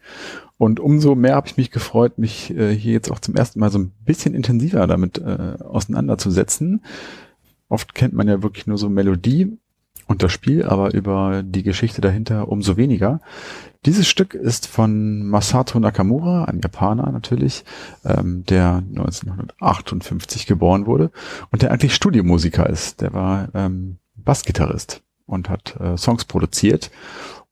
Und 0.57 0.79
umso 0.79 1.17
mehr 1.17 1.35
habe 1.35 1.49
ich 1.49 1.57
mich 1.57 1.73
gefreut, 1.73 2.19
mich 2.19 2.57
äh, 2.57 2.73
hier 2.73 2.93
jetzt 2.93 3.11
auch 3.11 3.19
zum 3.19 3.35
ersten 3.35 3.59
Mal 3.59 3.73
so 3.73 3.81
ein 3.81 3.93
bisschen 4.05 4.35
intensiver 4.35 4.87
damit 4.87 5.19
äh, 5.19 5.57
auseinanderzusetzen. 5.65 6.85
Oft 7.69 7.97
kennt 7.97 8.15
man 8.15 8.29
ja 8.29 8.41
wirklich 8.41 8.69
nur 8.69 8.79
so 8.79 8.89
Melodie 8.89 9.59
und 10.09 10.23
das 10.23 10.33
Spiel, 10.33 10.65
aber 10.65 10.95
über 10.95 11.43
die 11.45 11.63
Geschichte 11.63 12.01
dahinter 12.01 12.49
umso 12.49 12.77
weniger. 12.77 13.21
Dieses 13.85 14.09
Stück 14.09 14.35
ist 14.35 14.67
von 14.67 15.23
Masato 15.29 15.79
Nakamura, 15.79 16.47
ein 16.47 16.61
Japaner 16.61 17.13
natürlich, 17.13 17.65
ähm, 18.05 18.45
der 18.47 18.83
1958 18.89 20.47
geboren 20.47 20.87
wurde 20.87 21.13
und 21.53 21.63
der 21.63 21.71
eigentlich 21.71 21.95
Studiomusiker 21.95 22.69
ist. 22.69 23.03
Der 23.03 23.13
war 23.13 23.51
ähm, 23.55 23.99
Bassgitarrist 24.17 25.03
und 25.27 25.49
hat 25.49 25.77
äh, 25.79 25.97
Songs 25.97 26.25
produziert 26.25 26.91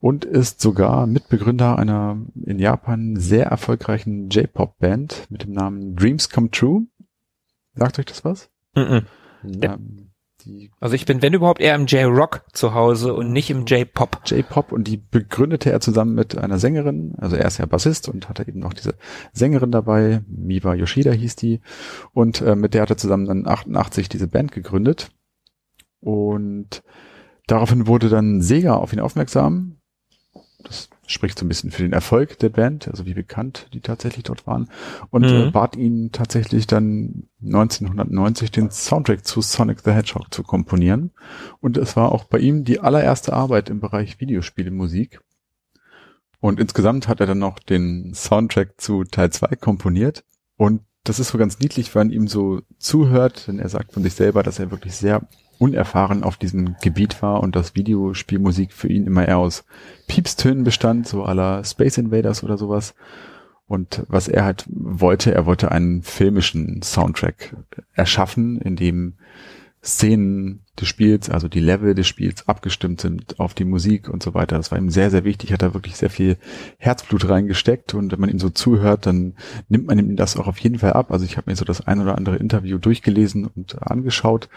und 0.00 0.24
ist 0.24 0.60
sogar 0.60 1.06
Mitbegründer 1.06 1.78
einer 1.78 2.16
in 2.44 2.58
Japan 2.58 3.16
sehr 3.16 3.46
erfolgreichen 3.46 4.30
J-Pop-Band 4.30 5.26
mit 5.28 5.44
dem 5.44 5.52
Namen 5.52 5.94
Dreams 5.94 6.30
Come 6.30 6.50
True. 6.50 6.86
Sagt 7.74 7.98
euch 7.98 8.06
das 8.06 8.24
was? 8.24 8.50
Mhm. 8.74 9.02
Ja. 9.42 9.74
Ähm, 9.74 10.05
die 10.46 10.70
Also 10.80 10.94
ich 10.94 11.04
bin, 11.04 11.20
wenn 11.20 11.34
überhaupt, 11.34 11.60
eher 11.60 11.74
im 11.74 11.86
J-Rock 11.86 12.44
zu 12.52 12.72
Hause 12.72 13.12
und 13.12 13.32
nicht 13.32 13.50
im 13.50 13.66
J-Pop. 13.66 14.22
J-Pop 14.26 14.72
und 14.72 14.84
die 14.84 14.96
begründete 14.96 15.70
er 15.70 15.80
zusammen 15.80 16.14
mit 16.14 16.38
einer 16.38 16.58
Sängerin, 16.58 17.14
also 17.18 17.36
er 17.36 17.46
ist 17.46 17.58
ja 17.58 17.66
Bassist 17.66 18.08
und 18.08 18.28
hatte 18.28 18.46
eben 18.46 18.60
noch 18.60 18.72
diese 18.72 18.94
Sängerin 19.32 19.72
dabei, 19.72 20.22
Miwa 20.28 20.74
Yoshida 20.74 21.12
hieß 21.12 21.36
die 21.36 21.60
und 22.12 22.40
äh, 22.40 22.56
mit 22.56 22.74
der 22.74 22.82
hat 22.82 22.90
er 22.90 22.96
zusammen 22.96 23.26
dann 23.26 23.46
88 23.46 24.08
diese 24.08 24.28
Band 24.28 24.52
gegründet 24.52 25.10
und 26.00 26.82
daraufhin 27.46 27.86
wurde 27.86 28.08
dann 28.08 28.40
Sega 28.40 28.76
auf 28.76 28.92
ihn 28.92 29.00
aufmerksam. 29.00 29.76
Das 30.62 30.88
spricht 31.06 31.38
so 31.38 31.44
ein 31.44 31.48
bisschen 31.48 31.70
für 31.70 31.82
den 31.82 31.92
Erfolg 31.92 32.38
der 32.38 32.48
Band, 32.48 32.88
also 32.88 33.06
wie 33.06 33.14
bekannt 33.14 33.68
die 33.72 33.80
tatsächlich 33.80 34.24
dort 34.24 34.46
waren 34.46 34.68
und 35.10 35.22
Mhm. 35.22 35.36
äh, 35.48 35.50
bat 35.50 35.76
ihn 35.76 36.10
tatsächlich 36.12 36.66
dann 36.66 37.28
1990 37.42 38.50
den 38.50 38.70
Soundtrack 38.70 39.24
zu 39.24 39.40
Sonic 39.40 39.80
the 39.84 39.92
Hedgehog 39.92 40.32
zu 40.32 40.42
komponieren. 40.42 41.12
Und 41.60 41.76
es 41.76 41.96
war 41.96 42.12
auch 42.12 42.24
bei 42.24 42.38
ihm 42.38 42.64
die 42.64 42.80
allererste 42.80 43.32
Arbeit 43.32 43.70
im 43.70 43.80
Bereich 43.80 44.20
Videospielemusik. 44.20 45.20
Und 46.40 46.60
insgesamt 46.60 47.08
hat 47.08 47.20
er 47.20 47.26
dann 47.26 47.38
noch 47.38 47.58
den 47.58 48.12
Soundtrack 48.14 48.80
zu 48.80 49.04
Teil 49.04 49.30
2 49.30 49.56
komponiert. 49.56 50.24
Und 50.56 50.82
das 51.04 51.18
ist 51.18 51.28
so 51.28 51.38
ganz 51.38 51.58
niedlich, 51.60 51.94
wenn 51.94 52.08
man 52.08 52.10
ihm 52.14 52.28
so 52.28 52.62
zuhört, 52.78 53.46
denn 53.48 53.58
er 53.58 53.68
sagt 53.68 53.92
von 53.92 54.02
sich 54.02 54.14
selber, 54.14 54.42
dass 54.42 54.58
er 54.58 54.70
wirklich 54.70 54.94
sehr 54.96 55.26
unerfahren 55.58 56.22
auf 56.22 56.36
diesem 56.36 56.76
Gebiet 56.82 57.22
war 57.22 57.42
und 57.42 57.56
das 57.56 57.74
Videospielmusik 57.74 58.72
für 58.72 58.88
ihn 58.88 59.06
immer 59.06 59.26
eher 59.26 59.38
aus 59.38 59.64
Piepstönen 60.06 60.64
bestand, 60.64 61.06
so 61.06 61.24
aller 61.24 61.64
Space 61.64 61.98
Invaders 61.98 62.44
oder 62.44 62.58
sowas. 62.58 62.94
Und 63.66 64.04
was 64.08 64.28
er 64.28 64.44
halt 64.44 64.64
wollte, 64.68 65.34
er 65.34 65.46
wollte 65.46 65.72
einen 65.72 66.02
filmischen 66.02 66.82
Soundtrack 66.82 67.56
erschaffen, 67.94 68.60
in 68.60 68.76
dem 68.76 69.14
Szenen 69.82 70.64
des 70.80 70.88
Spiels, 70.88 71.30
also 71.30 71.48
die 71.48 71.60
Level 71.60 71.94
des 71.94 72.06
Spiels 72.06 72.48
abgestimmt 72.48 73.00
sind 73.00 73.38
auf 73.38 73.54
die 73.54 73.64
Musik 73.64 74.08
und 74.08 74.22
so 74.22 74.34
weiter. 74.34 74.56
Das 74.56 74.70
war 74.70 74.78
ihm 74.78 74.90
sehr, 74.90 75.10
sehr 75.10 75.24
wichtig, 75.24 75.52
hat 75.52 75.62
da 75.62 75.74
wirklich 75.74 75.96
sehr 75.96 76.10
viel 76.10 76.36
Herzblut 76.78 77.28
reingesteckt 77.28 77.94
und 77.94 78.12
wenn 78.12 78.20
man 78.20 78.28
ihm 78.28 78.38
so 78.38 78.50
zuhört, 78.50 79.06
dann 79.06 79.34
nimmt 79.68 79.86
man 79.86 79.98
ihm 79.98 80.16
das 80.16 80.36
auch 80.36 80.48
auf 80.48 80.58
jeden 80.58 80.80
Fall 80.80 80.92
ab. 80.92 81.12
Also 81.12 81.24
ich 81.24 81.36
habe 81.36 81.48
mir 81.50 81.56
so 81.56 81.64
das 81.64 81.86
ein 81.86 82.00
oder 82.00 82.16
andere 82.16 82.36
Interview 82.36 82.78
durchgelesen 82.78 83.46
und 83.46 83.80
angeschaut 83.80 84.48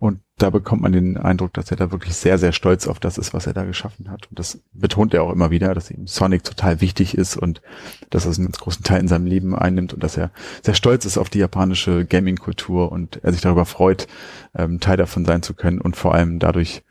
und 0.00 0.20
da 0.38 0.48
bekommt 0.48 0.80
man 0.80 0.92
den 0.92 1.18
Eindruck, 1.18 1.52
dass 1.52 1.70
er 1.70 1.76
da 1.76 1.92
wirklich 1.92 2.14
sehr, 2.14 2.38
sehr 2.38 2.52
stolz 2.52 2.88
auf 2.88 3.00
das 3.00 3.18
ist, 3.18 3.34
was 3.34 3.46
er 3.46 3.52
da 3.52 3.64
geschaffen 3.64 4.10
hat. 4.10 4.28
Und 4.30 4.38
das 4.38 4.62
betont 4.72 5.12
er 5.12 5.22
auch 5.22 5.30
immer 5.30 5.50
wieder, 5.50 5.74
dass 5.74 5.90
ihm 5.90 6.06
Sonic 6.06 6.42
total 6.42 6.80
wichtig 6.80 7.18
ist 7.18 7.36
und 7.36 7.60
dass 8.08 8.24
er 8.24 8.32
einen 8.32 8.46
ganz 8.46 8.58
großen 8.58 8.82
Teil 8.82 9.00
in 9.00 9.08
seinem 9.08 9.26
Leben 9.26 9.54
einnimmt 9.54 9.92
und 9.92 10.02
dass 10.02 10.16
er 10.16 10.30
sehr 10.62 10.72
stolz 10.72 11.04
ist 11.04 11.18
auf 11.18 11.28
die 11.28 11.40
japanische 11.40 12.06
Gaming-Kultur 12.06 12.90
und 12.90 13.22
er 13.22 13.32
sich 13.32 13.42
darüber 13.42 13.66
freut, 13.66 14.08
ähm, 14.54 14.80
Teil 14.80 14.96
davon 14.96 15.26
sein 15.26 15.42
zu 15.42 15.52
können 15.52 15.82
und 15.82 15.96
vor 15.96 16.14
allem 16.14 16.38
dadurch 16.38 16.82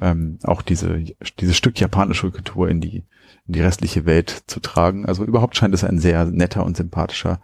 ähm, 0.00 0.40
auch 0.42 0.60
diese, 0.60 1.04
dieses 1.38 1.56
Stück 1.56 1.78
japanische 1.78 2.28
Kultur 2.28 2.68
in 2.68 2.80
die, 2.80 3.04
in 3.46 3.52
die 3.52 3.60
restliche 3.60 4.04
Welt 4.04 4.42
zu 4.48 4.58
tragen. 4.58 5.06
Also 5.06 5.24
überhaupt 5.24 5.56
scheint 5.56 5.74
es 5.74 5.84
ein 5.84 6.00
sehr 6.00 6.24
netter 6.24 6.64
und 6.64 6.76
sympathischer 6.76 7.40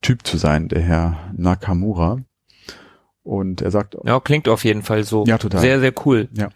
Typ 0.00 0.26
zu 0.26 0.38
sein, 0.38 0.68
der 0.68 0.80
Herr 0.80 1.30
Nakamura. 1.36 2.22
Und 3.28 3.60
er 3.60 3.70
sagt. 3.70 3.96
Ja, 4.04 4.18
klingt 4.20 4.48
auf 4.48 4.64
jeden 4.64 4.82
Fall 4.82 5.04
so. 5.04 5.24
Ja, 5.26 5.36
total. 5.36 5.60
Sehr, 5.60 5.80
sehr 5.80 5.92
cool. 6.06 6.28
Ja. 6.32 6.48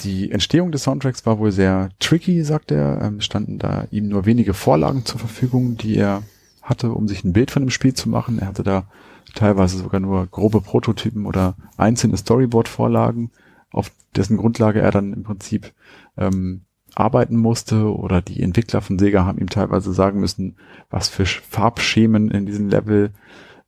Die 0.00 0.30
Entstehung 0.30 0.72
des 0.72 0.84
Soundtracks 0.84 1.26
war 1.26 1.38
wohl 1.38 1.52
sehr 1.52 1.90
tricky, 1.98 2.42
sagt 2.42 2.70
er. 2.70 3.02
Ähm, 3.02 3.20
standen 3.20 3.58
da 3.58 3.84
ihm 3.90 4.08
nur 4.08 4.24
wenige 4.24 4.54
Vorlagen 4.54 5.04
zur 5.04 5.20
Verfügung, 5.20 5.76
die 5.76 5.96
er 5.96 6.22
hatte, 6.62 6.92
um 6.92 7.08
sich 7.08 7.24
ein 7.24 7.34
Bild 7.34 7.50
von 7.50 7.62
dem 7.62 7.70
Spiel 7.70 7.92
zu 7.92 8.08
machen. 8.08 8.38
Er 8.38 8.46
hatte 8.46 8.62
da 8.62 8.88
teilweise 9.34 9.76
sogar 9.76 10.00
nur 10.00 10.26
grobe 10.26 10.62
Prototypen 10.62 11.26
oder 11.26 11.56
einzelne 11.76 12.16
Storyboard-Vorlagen, 12.16 13.30
auf 13.70 13.90
dessen 14.16 14.38
Grundlage 14.38 14.80
er 14.80 14.90
dann 14.90 15.12
im 15.12 15.24
Prinzip 15.24 15.72
ähm, 16.16 16.62
arbeiten 16.94 17.36
musste 17.36 17.94
oder 17.94 18.22
die 18.22 18.42
Entwickler 18.42 18.80
von 18.80 18.98
Sega 18.98 19.26
haben 19.26 19.38
ihm 19.38 19.50
teilweise 19.50 19.92
sagen 19.92 20.20
müssen, 20.20 20.56
was 20.88 21.08
für 21.08 21.26
Farbschemen 21.26 22.30
in 22.30 22.46
diesem 22.46 22.68
Level 22.68 23.10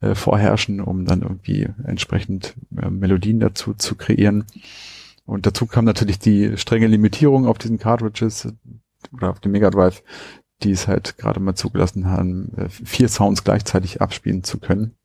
äh, 0.01 0.14
vorherrschen, 0.14 0.80
um 0.80 1.05
dann 1.05 1.22
irgendwie 1.22 1.68
entsprechend 1.84 2.55
äh, 2.76 2.90
Melodien 2.90 3.40
dazu 3.40 3.74
zu 3.74 3.96
kreieren. 3.96 4.44
Und 5.26 5.46
dazu 5.46 5.66
kam 5.66 5.84
natürlich 5.84 6.18
die 6.18 6.57
strenge 6.57 6.86
Limitierung 6.86 7.46
auf 7.46 7.59
diesen 7.59 7.78
Cartridges 7.78 8.46
äh, 8.46 8.53
oder 9.12 9.30
auf 9.30 9.40
dem 9.40 9.53
Mega 9.53 9.70
Drive, 9.70 10.03
die 10.62 10.72
es 10.72 10.88
halt 10.88 11.18
gerade 11.18 11.40
mal 11.40 11.55
zugelassen 11.55 12.07
haben, 12.07 12.53
äh, 12.57 12.68
vier 12.68 13.09
Sounds 13.09 13.44
gleichzeitig 13.44 14.01
abspielen 14.01 14.42
zu 14.42 14.59
können. 14.59 14.96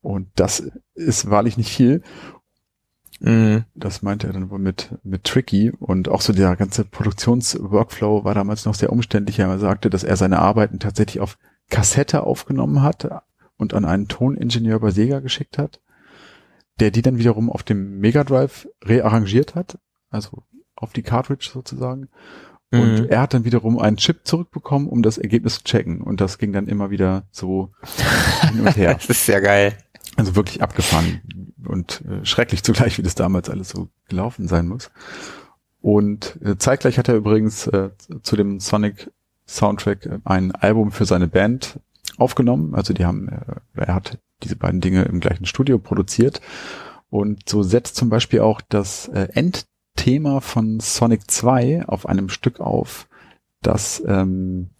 Und 0.00 0.28
das 0.36 0.70
ist 0.94 1.30
wahrlich 1.30 1.56
nicht 1.56 1.72
viel. 1.72 2.02
Mhm. 3.20 3.64
Das 3.74 4.02
meinte 4.02 4.26
er 4.26 4.32
dann 4.32 4.50
wohl 4.50 4.58
mit, 4.58 4.94
mit 5.02 5.24
Tricky 5.24 5.70
und 5.70 6.08
auch 6.08 6.20
so 6.20 6.32
der 6.32 6.56
ganze 6.56 6.84
Produktionsworkflow 6.84 8.24
war 8.24 8.34
damals 8.34 8.66
noch 8.66 8.74
sehr 8.74 8.92
umständlich. 8.92 9.38
Er 9.38 9.58
sagte, 9.58 9.90
dass 9.90 10.04
er 10.04 10.16
seine 10.16 10.40
Arbeiten 10.40 10.78
tatsächlich 10.78 11.20
auf 11.20 11.38
Kassette 11.70 12.24
aufgenommen 12.24 12.82
hat, 12.82 13.08
und 13.64 13.72
an 13.72 13.86
einen 13.86 14.08
Toningenieur 14.08 14.78
bei 14.78 14.90
Sega 14.90 15.20
geschickt 15.20 15.56
hat, 15.56 15.80
der 16.80 16.90
die 16.90 17.00
dann 17.00 17.18
wiederum 17.18 17.50
auf 17.50 17.62
dem 17.62 17.98
Mega 17.98 18.22
Drive 18.22 18.68
rearrangiert 18.84 19.54
hat, 19.54 19.78
also 20.10 20.42
auf 20.76 20.92
die 20.92 21.02
Cartridge 21.02 21.48
sozusagen. 21.50 22.08
Und 22.70 23.00
mhm. 23.00 23.08
er 23.08 23.22
hat 23.22 23.32
dann 23.32 23.44
wiederum 23.44 23.78
einen 23.78 23.96
Chip 23.96 24.26
zurückbekommen, 24.26 24.88
um 24.88 25.02
das 25.02 25.16
Ergebnis 25.16 25.54
zu 25.54 25.64
checken. 25.64 26.02
Und 26.02 26.20
das 26.20 26.38
ging 26.38 26.52
dann 26.52 26.68
immer 26.68 26.90
wieder 26.90 27.24
so 27.30 27.70
hin 28.50 28.60
und 28.60 28.76
her. 28.76 28.94
das 29.00 29.08
ist 29.08 29.24
sehr 29.24 29.40
geil. 29.40 29.78
Also 30.16 30.36
wirklich 30.36 30.62
abgefahren 30.62 31.22
und 31.64 32.02
äh, 32.02 32.24
schrecklich 32.24 32.62
zugleich, 32.62 32.98
wie 32.98 33.02
das 33.02 33.14
damals 33.14 33.48
alles 33.48 33.70
so 33.70 33.88
gelaufen 34.08 34.46
sein 34.46 34.68
muss. 34.68 34.90
Und 35.80 36.38
äh, 36.44 36.58
zeitgleich 36.58 36.98
hat 36.98 37.08
er 37.08 37.14
übrigens 37.14 37.66
äh, 37.68 37.90
zu 38.22 38.36
dem 38.36 38.60
Sonic 38.60 39.10
Soundtrack 39.46 40.20
ein 40.24 40.52
Album 40.52 40.92
für 40.92 41.04
seine 41.04 41.28
Band 41.28 41.78
aufgenommen. 42.18 42.74
Also 42.74 42.94
die 42.94 43.04
haben, 43.04 43.28
äh, 43.28 43.56
er 43.74 43.94
hat 43.94 44.18
diese 44.42 44.56
beiden 44.56 44.80
Dinge 44.80 45.02
im 45.02 45.20
gleichen 45.20 45.46
Studio 45.46 45.78
produziert. 45.78 46.40
Und 47.10 47.48
so 47.48 47.62
setzt 47.62 47.96
zum 47.96 48.08
Beispiel 48.08 48.40
auch 48.40 48.60
das 48.60 49.08
äh, 49.08 49.28
Endthema 49.32 50.40
von 50.40 50.80
Sonic 50.80 51.30
2 51.30 51.86
auf 51.86 52.06
einem 52.08 52.28
Stück 52.28 52.60
auf, 52.60 53.08
das 53.62 54.02
ähm, 54.06 54.70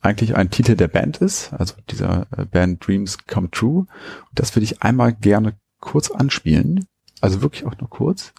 eigentlich 0.00 0.36
ein 0.36 0.50
Titel 0.50 0.76
der 0.76 0.88
Band 0.88 1.18
ist, 1.18 1.52
also 1.52 1.74
dieser 1.90 2.26
äh, 2.36 2.44
Band 2.44 2.86
Dreams 2.86 3.18
Come 3.26 3.50
True. 3.50 3.80
Und 3.80 3.88
das 4.34 4.54
würde 4.54 4.64
ich 4.64 4.82
einmal 4.82 5.12
gerne 5.12 5.54
kurz 5.80 6.10
anspielen. 6.10 6.86
Also 7.20 7.42
wirklich 7.42 7.66
auch 7.66 7.76
nur 7.78 7.90
kurz. 7.90 8.32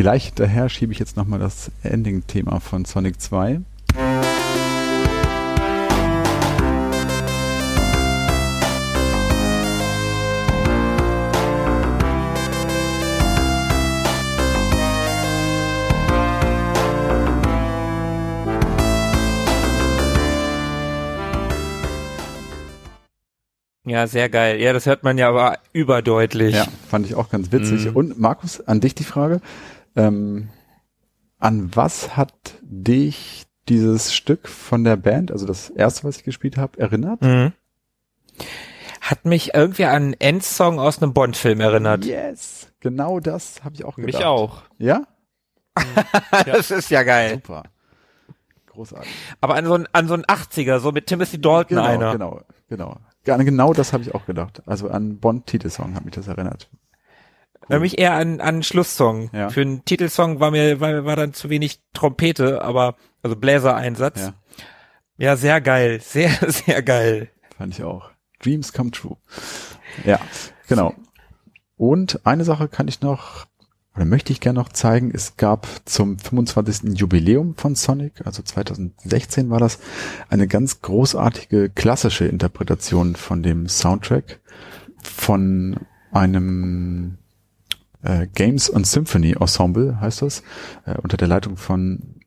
Gleich 0.00 0.28
hinterher 0.28 0.70
schiebe 0.70 0.94
ich 0.94 0.98
jetzt 0.98 1.18
nochmal 1.18 1.40
das 1.40 1.70
Ending-Thema 1.82 2.58
von 2.60 2.86
Sonic 2.86 3.20
2. 3.20 3.60
Ja, 23.84 24.06
sehr 24.06 24.30
geil. 24.30 24.60
Ja, 24.62 24.72
das 24.72 24.86
hört 24.86 25.02
man 25.02 25.18
ja 25.18 25.28
aber 25.28 25.58
überdeutlich. 25.74 26.54
Ja, 26.54 26.66
fand 26.88 27.04
ich 27.04 27.14
auch 27.16 27.28
ganz 27.28 27.52
witzig. 27.52 27.84
Mhm. 27.84 27.96
Und 27.96 28.18
Markus, 28.18 28.66
an 28.66 28.80
dich 28.80 28.94
die 28.94 29.04
Frage. 29.04 29.42
Ähm, 29.96 30.48
an 31.38 31.74
was 31.74 32.16
hat 32.16 32.54
dich 32.62 33.44
dieses 33.68 34.12
Stück 34.12 34.48
von 34.48 34.84
der 34.84 34.96
Band, 34.96 35.30
also 35.32 35.46
das 35.46 35.70
erste, 35.70 36.04
was 36.04 36.18
ich 36.18 36.24
gespielt 36.24 36.56
habe, 36.56 36.78
erinnert? 36.78 37.22
Mhm. 37.22 37.52
Hat 39.00 39.24
mich 39.24 39.54
irgendwie 39.54 39.84
an 39.84 40.02
einen 40.02 40.14
Endsong 40.14 40.78
aus 40.78 41.02
einem 41.02 41.14
Bond-Film 41.14 41.60
erinnert. 41.60 42.04
Yes, 42.04 42.68
genau 42.80 43.20
das 43.20 43.64
habe 43.64 43.74
ich 43.74 43.84
auch 43.84 43.96
gedacht. 43.96 44.14
Mich 44.14 44.24
auch. 44.24 44.62
Ja? 44.78 45.06
das 46.44 46.70
ist 46.70 46.90
ja 46.90 47.02
geil. 47.04 47.34
Super. 47.34 47.62
Großartig. 48.66 49.10
Aber 49.40 49.54
an 49.54 49.66
so 49.66 49.74
einen, 49.74 49.88
an 49.92 50.08
so 50.08 50.14
einen 50.14 50.24
80er, 50.24 50.78
so 50.80 50.92
mit 50.92 51.06
Timothy 51.06 51.40
Dalton 51.40 51.76
genau, 51.76 51.82
einer. 51.84 52.12
Genau, 52.12 52.40
genau. 52.68 52.96
Genau 53.24 53.72
das 53.72 53.92
habe 53.92 54.02
ich 54.02 54.14
auch 54.14 54.26
gedacht. 54.26 54.62
Also 54.66 54.88
an 54.88 55.18
Bond-Titelsong 55.18 55.94
hat 55.94 56.04
mich 56.04 56.14
das 56.14 56.28
erinnert. 56.28 56.68
Nämlich 57.70 57.98
eher 57.98 58.14
an, 58.14 58.40
an 58.40 58.62
Schlusssong. 58.62 59.30
Ja. 59.32 59.48
Für 59.48 59.62
einen 59.62 59.84
Titelsong 59.84 60.40
war 60.40 60.50
mir, 60.50 60.80
war, 60.80 61.04
war 61.04 61.16
dann 61.16 61.32
zu 61.32 61.50
wenig 61.50 61.80
Trompete, 61.92 62.62
aber, 62.62 62.96
also 63.22 63.36
Bläsereinsatz. 63.36 64.20
Ja. 64.20 64.34
ja, 65.18 65.36
sehr 65.36 65.60
geil. 65.60 66.00
Sehr, 66.02 66.30
sehr 66.48 66.82
geil. 66.82 67.30
Fand 67.56 67.74
ich 67.74 67.84
auch. 67.84 68.10
Dreams 68.42 68.72
come 68.72 68.90
true. 68.90 69.16
Ja, 70.04 70.18
genau. 70.68 70.94
Und 71.76 72.26
eine 72.26 72.44
Sache 72.44 72.68
kann 72.68 72.88
ich 72.88 73.00
noch 73.00 73.46
oder 73.96 74.04
möchte 74.04 74.32
ich 74.32 74.40
gerne 74.40 74.58
noch 74.58 74.68
zeigen, 74.68 75.10
es 75.12 75.36
gab 75.36 75.66
zum 75.84 76.18
25. 76.18 76.98
Jubiläum 76.98 77.56
von 77.56 77.74
Sonic, 77.74 78.24
also 78.24 78.42
2016 78.42 79.50
war 79.50 79.58
das, 79.58 79.78
eine 80.28 80.46
ganz 80.46 80.80
großartige 80.80 81.70
klassische 81.70 82.26
Interpretation 82.26 83.16
von 83.16 83.42
dem 83.42 83.68
Soundtrack 83.68 84.40
von 85.02 85.80
einem 86.12 87.18
äh, 88.02 88.26
Games 88.34 88.70
and 88.70 88.86
Symphony 88.86 89.34
Ensemble, 89.38 90.00
heißt 90.00 90.22
das, 90.22 90.42
äh, 90.86 90.96
unter 91.02 91.16
der 91.16 91.28
Leitung 91.28 91.56
von 91.56 92.20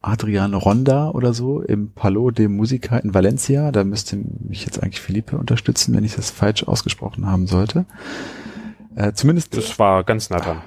Adrian 0.00 0.54
Ronda 0.54 1.10
oder 1.10 1.34
so 1.34 1.62
im 1.62 1.92
Palo 1.92 2.30
de 2.30 2.48
Musica 2.48 2.96
in 2.98 3.12
Valencia. 3.12 3.72
Da 3.72 3.82
müsste 3.82 4.16
mich 4.16 4.64
jetzt 4.64 4.82
eigentlich 4.82 5.00
Philippe 5.00 5.36
unterstützen, 5.36 5.94
wenn 5.94 6.04
ich 6.04 6.14
das 6.14 6.30
falsch 6.30 6.64
ausgesprochen 6.64 7.26
haben 7.26 7.46
sollte. 7.46 7.86
Äh, 8.94 9.12
zumindest. 9.12 9.56
Das 9.56 9.78
war 9.78 10.04
ganz 10.04 10.30
nah 10.30 10.38
dran. 10.38 10.62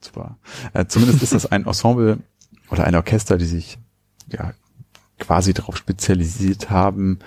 Super. 0.00 0.38
Äh, 0.72 0.86
zumindest 0.86 1.22
ist 1.22 1.32
das 1.34 1.50
ein 1.50 1.66
Ensemble 1.66 2.18
oder 2.70 2.84
ein 2.84 2.94
Orchester, 2.94 3.38
die 3.38 3.46
sich 3.46 3.78
ja 4.30 4.52
quasi 5.18 5.54
darauf 5.54 5.76
spezialisiert 5.76 6.70
haben, 6.70 7.18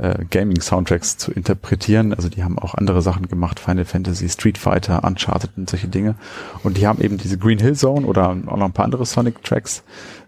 äh, 0.00 0.24
Gaming-Soundtracks 0.30 1.18
zu 1.18 1.30
interpretieren. 1.32 2.14
Also 2.14 2.28
die 2.28 2.42
haben 2.42 2.58
auch 2.58 2.74
andere 2.74 3.02
Sachen 3.02 3.28
gemacht, 3.28 3.60
Final 3.60 3.84
Fantasy, 3.84 4.28
Street 4.28 4.58
Fighter, 4.58 5.04
Uncharted 5.04 5.50
und 5.56 5.68
solche 5.68 5.88
Dinge. 5.88 6.14
Und 6.62 6.76
die 6.76 6.86
haben 6.86 7.00
eben 7.02 7.18
diese 7.18 7.38
Green 7.38 7.58
Hill 7.58 7.76
Zone 7.76 8.06
oder 8.06 8.30
auch 8.30 8.56
noch 8.56 8.66
ein 8.66 8.72
paar 8.72 8.84
andere 8.84 9.04
Sonic-Tracks 9.06 9.82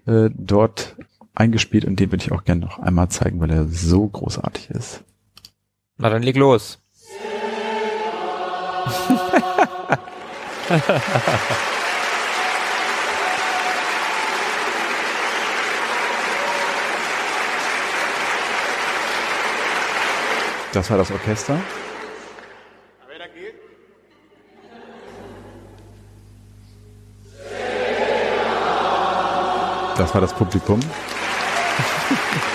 äh, 0.06 0.30
dort 0.34 0.96
eingespielt 1.34 1.84
und 1.84 1.98
den 1.98 2.12
würde 2.12 2.24
ich 2.24 2.32
auch 2.32 2.44
gerne 2.44 2.60
noch 2.60 2.78
einmal 2.78 3.08
zeigen, 3.08 3.40
weil 3.40 3.50
er 3.50 3.66
so 3.66 4.06
großartig 4.06 4.70
ist. 4.70 5.02
Na 5.96 6.10
dann 6.10 6.22
leg 6.22 6.36
los. 6.36 6.78
Das 20.72 20.90
war 20.90 20.96
das 20.96 21.10
Orchester. 21.10 21.60
Das 29.96 30.14
war 30.14 30.20
das 30.22 30.32
Publikum. 30.32 30.80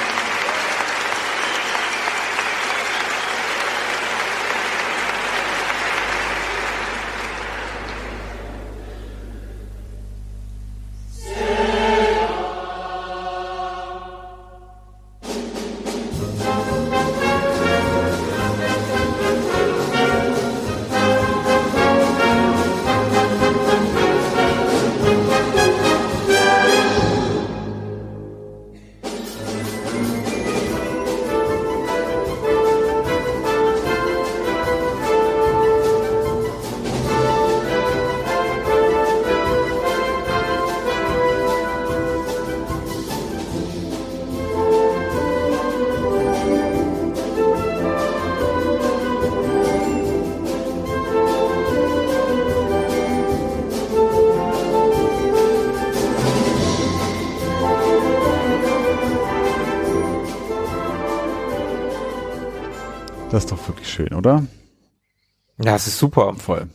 Ja, 65.77 65.81
es 65.81 65.87
ist 65.87 65.99
super. 65.99 66.33
Voll. 66.35 66.69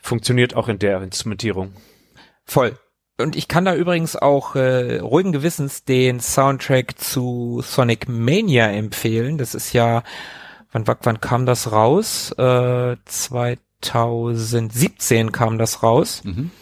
Funktioniert 0.00 0.54
auch 0.54 0.68
in 0.68 0.78
der 0.78 1.02
Instrumentierung. 1.02 1.72
Voll. 2.44 2.78
Und 3.18 3.34
ich 3.34 3.48
kann 3.48 3.64
da 3.64 3.74
übrigens 3.74 4.14
auch 4.14 4.54
äh, 4.54 5.00
ruhigen 5.00 5.32
Gewissens 5.32 5.82
den 5.84 6.20
Soundtrack 6.20 6.96
zu 6.96 7.60
Sonic 7.64 8.08
Mania 8.08 8.68
empfehlen. 8.68 9.36
Das 9.36 9.56
ist 9.56 9.72
ja, 9.72 10.04
wann, 10.70 10.84
wann 10.86 11.20
kam 11.20 11.44
das 11.44 11.72
raus? 11.72 12.30
Äh, 12.38 12.98
2017 13.04 15.32
kam 15.32 15.58
das 15.58 15.82
raus. 15.82 16.22
Mhm. 16.22 16.52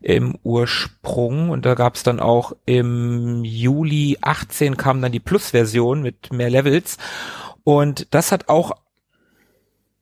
Im 0.00 0.38
Ursprung. 0.44 1.50
Und 1.50 1.66
da 1.66 1.74
gab 1.74 1.96
es 1.96 2.04
dann 2.04 2.20
auch 2.20 2.52
im 2.66 3.42
Juli 3.42 4.18
18 4.20 4.76
kam 4.76 5.02
dann 5.02 5.10
die 5.10 5.18
Plus-Version 5.18 6.02
mit 6.02 6.32
mehr 6.32 6.50
Levels. 6.50 6.98
Und 7.64 8.14
das 8.14 8.30
hat 8.30 8.48
auch 8.48 8.76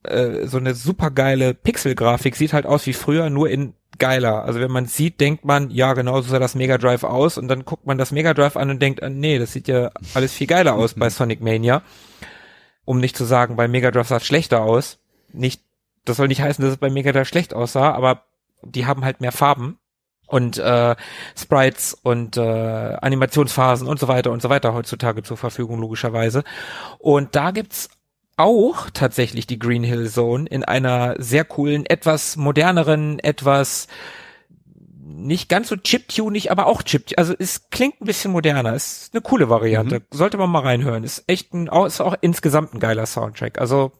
äh, 0.05 0.47
so 0.47 0.59
eine 0.59 0.75
super 0.75 1.11
geile 1.11 1.55
Pixel-Grafik, 1.55 2.37
sieht 2.37 2.53
halt 2.53 2.67
aus 2.67 2.87
wie 2.87 2.93
früher, 2.93 3.31
nur 3.31 3.49
in 3.51 3.75
geiler. 3.99 4.45
Also 4.45 4.61
wenn 4.61 4.71
man 4.71 4.87
sieht, 4.87 5.21
denkt 5.21 5.45
man, 5.45 5.71
ja, 5.71 5.93
genau 5.95 6.21
so 6.21 6.31
sah 6.31 6.39
das 6.39 6.55
Mega 6.55 6.79
Drive 6.79 7.05
aus 7.05 7.39
und 7.39 7.49
dann 7.49 7.65
guckt 7.65 7.87
man 7.87 7.99
das 7.99 8.13
Mega 8.13 8.35
Drive 8.35 8.57
an 8.57 8.71
und 8.71 8.81
denkt, 8.81 9.03
ah, 9.03 9.09
nee, 9.09 9.39
das 9.39 9.53
sieht 9.53 9.69
ja 9.69 9.91
alles 10.15 10.33
viel 10.33 10.47
geiler 10.47 10.75
aus 10.75 10.95
bei 10.95 11.11
Sonic 11.11 11.41
Mania. 11.41 11.83
Um 12.85 13.01
nicht 13.01 13.17
zu 13.17 13.25
sagen, 13.25 13.57
bei 13.57 13.69
Mega 13.69 13.91
Drive 13.91 14.09
sah 14.09 14.17
es 14.17 14.27
schlechter 14.27 14.63
aus. 14.63 14.99
Nicht, 15.33 15.63
das 16.05 16.17
soll 16.17 16.29
nicht 16.29 16.43
heißen, 16.43 16.63
dass 16.63 16.73
es 16.73 16.79
bei 16.79 16.91
Mega 16.91 17.13
Drive 17.13 17.29
schlecht 17.29 17.55
aussah, 17.55 17.93
aber 17.93 18.25
die 18.63 18.87
haben 18.87 19.05
halt 19.05 19.21
mehr 19.21 19.33
Farben 19.33 19.79
und 20.27 20.59
äh, 20.59 20.97
Sprites 21.37 21.95
und 22.03 22.37
äh, 22.37 22.41
Animationsphasen 22.41 23.87
und 23.87 23.99
so 23.99 24.09
weiter 24.09 24.33
und 24.33 24.43
so 24.43 24.49
weiter 24.49 24.75
heutzutage 24.75 25.23
zur 25.23 25.37
Verfügung, 25.37 25.81
logischerweise. 25.81 26.45
Und 26.99 27.37
da 27.37 27.51
gibt's 27.51 27.91
auch 28.37 28.91
tatsächlich 28.91 29.47
die 29.47 29.59
Green 29.59 29.85
Hill 29.85 30.09
Zone 30.09 30.47
in 30.49 30.65
einer 30.65 31.17
sehr 31.19 31.45
coolen, 31.45 31.87
etwas 31.87 32.37
moderneren, 32.37 33.19
etwas 33.19 33.89
nicht 35.07 35.49
ganz 35.49 35.69
so 35.69 35.77
chiptunig, 35.77 36.51
aber 36.51 36.67
auch 36.67 36.83
chip. 36.83 37.13
Also 37.17 37.35
es 37.39 37.71
klingt 37.71 38.01
ein 38.01 38.07
bisschen 38.07 38.33
moderner. 38.33 38.75
Ist 38.75 39.11
eine 39.13 39.23
coole 39.23 39.49
Variante. 39.49 40.01
Mhm. 40.01 40.05
Sollte 40.11 40.37
man 40.37 40.51
mal 40.51 40.61
reinhören. 40.61 41.05
Ist 41.05 41.25
echt 41.27 41.55
ein, 41.55 41.69
ist 41.87 42.01
auch 42.01 42.17
insgesamt 42.21 42.75
ein 42.75 42.81
geiler 42.81 43.07
Soundtrack. 43.07 43.59
Also 43.61 43.93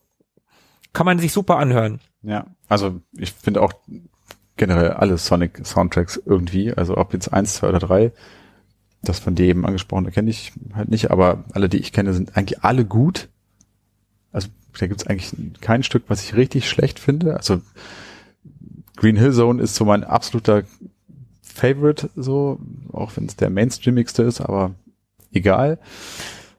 kann 0.93 1.07
man 1.07 1.19
sich 1.19 1.33
super 1.33 1.59
anhören. 1.59 2.01
Ja, 2.23 2.47
also 2.69 3.01
ich 3.13 3.33
finde 3.33 3.63
auch 3.63 3.73
generell 4.57 4.93
alle 4.93 5.19
Sonic 5.19 5.67
Soundtracks 5.67 6.21
irgendwie, 6.25 6.73
also 6.73 6.97
ob 6.97 7.13
jetzt 7.13 7.33
eins, 7.33 7.55
zwei 7.55 7.69
oder 7.69 7.81
drei, 7.81 8.13
das 9.03 9.19
von 9.19 9.35
dir 9.35 9.47
eben 9.47 9.67
angesprochene 9.67 10.11
kenne 10.11 10.31
ich 10.31 10.53
halt 10.75 10.89
nicht, 10.89 11.11
aber 11.11 11.45
alle, 11.53 11.69
die 11.69 11.79
ich 11.79 11.93
kenne, 11.93 12.15
sind 12.15 12.37
eigentlich 12.37 12.63
alle 12.65 12.85
gut. 12.85 13.29
Also 14.35 14.49
da 14.79 14.87
gibt's 14.87 15.07
eigentlich 15.07 15.33
kein 15.61 15.83
Stück, 15.83 16.05
was 16.09 16.23
ich 16.23 16.35
richtig 16.35 16.69
schlecht 16.69 16.99
finde. 16.99 17.37
Also 17.37 17.63
Green 18.97 19.17
Hill 19.17 19.33
Zone 19.33 19.63
ist 19.63 19.77
so 19.77 19.85
mein 19.85 20.05
absoluter 20.05 20.65
Favorite, 21.43 22.11
so, 22.17 22.59
auch 22.93 23.17
wenn 23.17 23.27
es 23.27 23.37
der 23.37 23.49
mainstreamigste 23.49 24.25
ist, 24.25 24.41
aber 24.41 24.75
egal. 25.33 25.79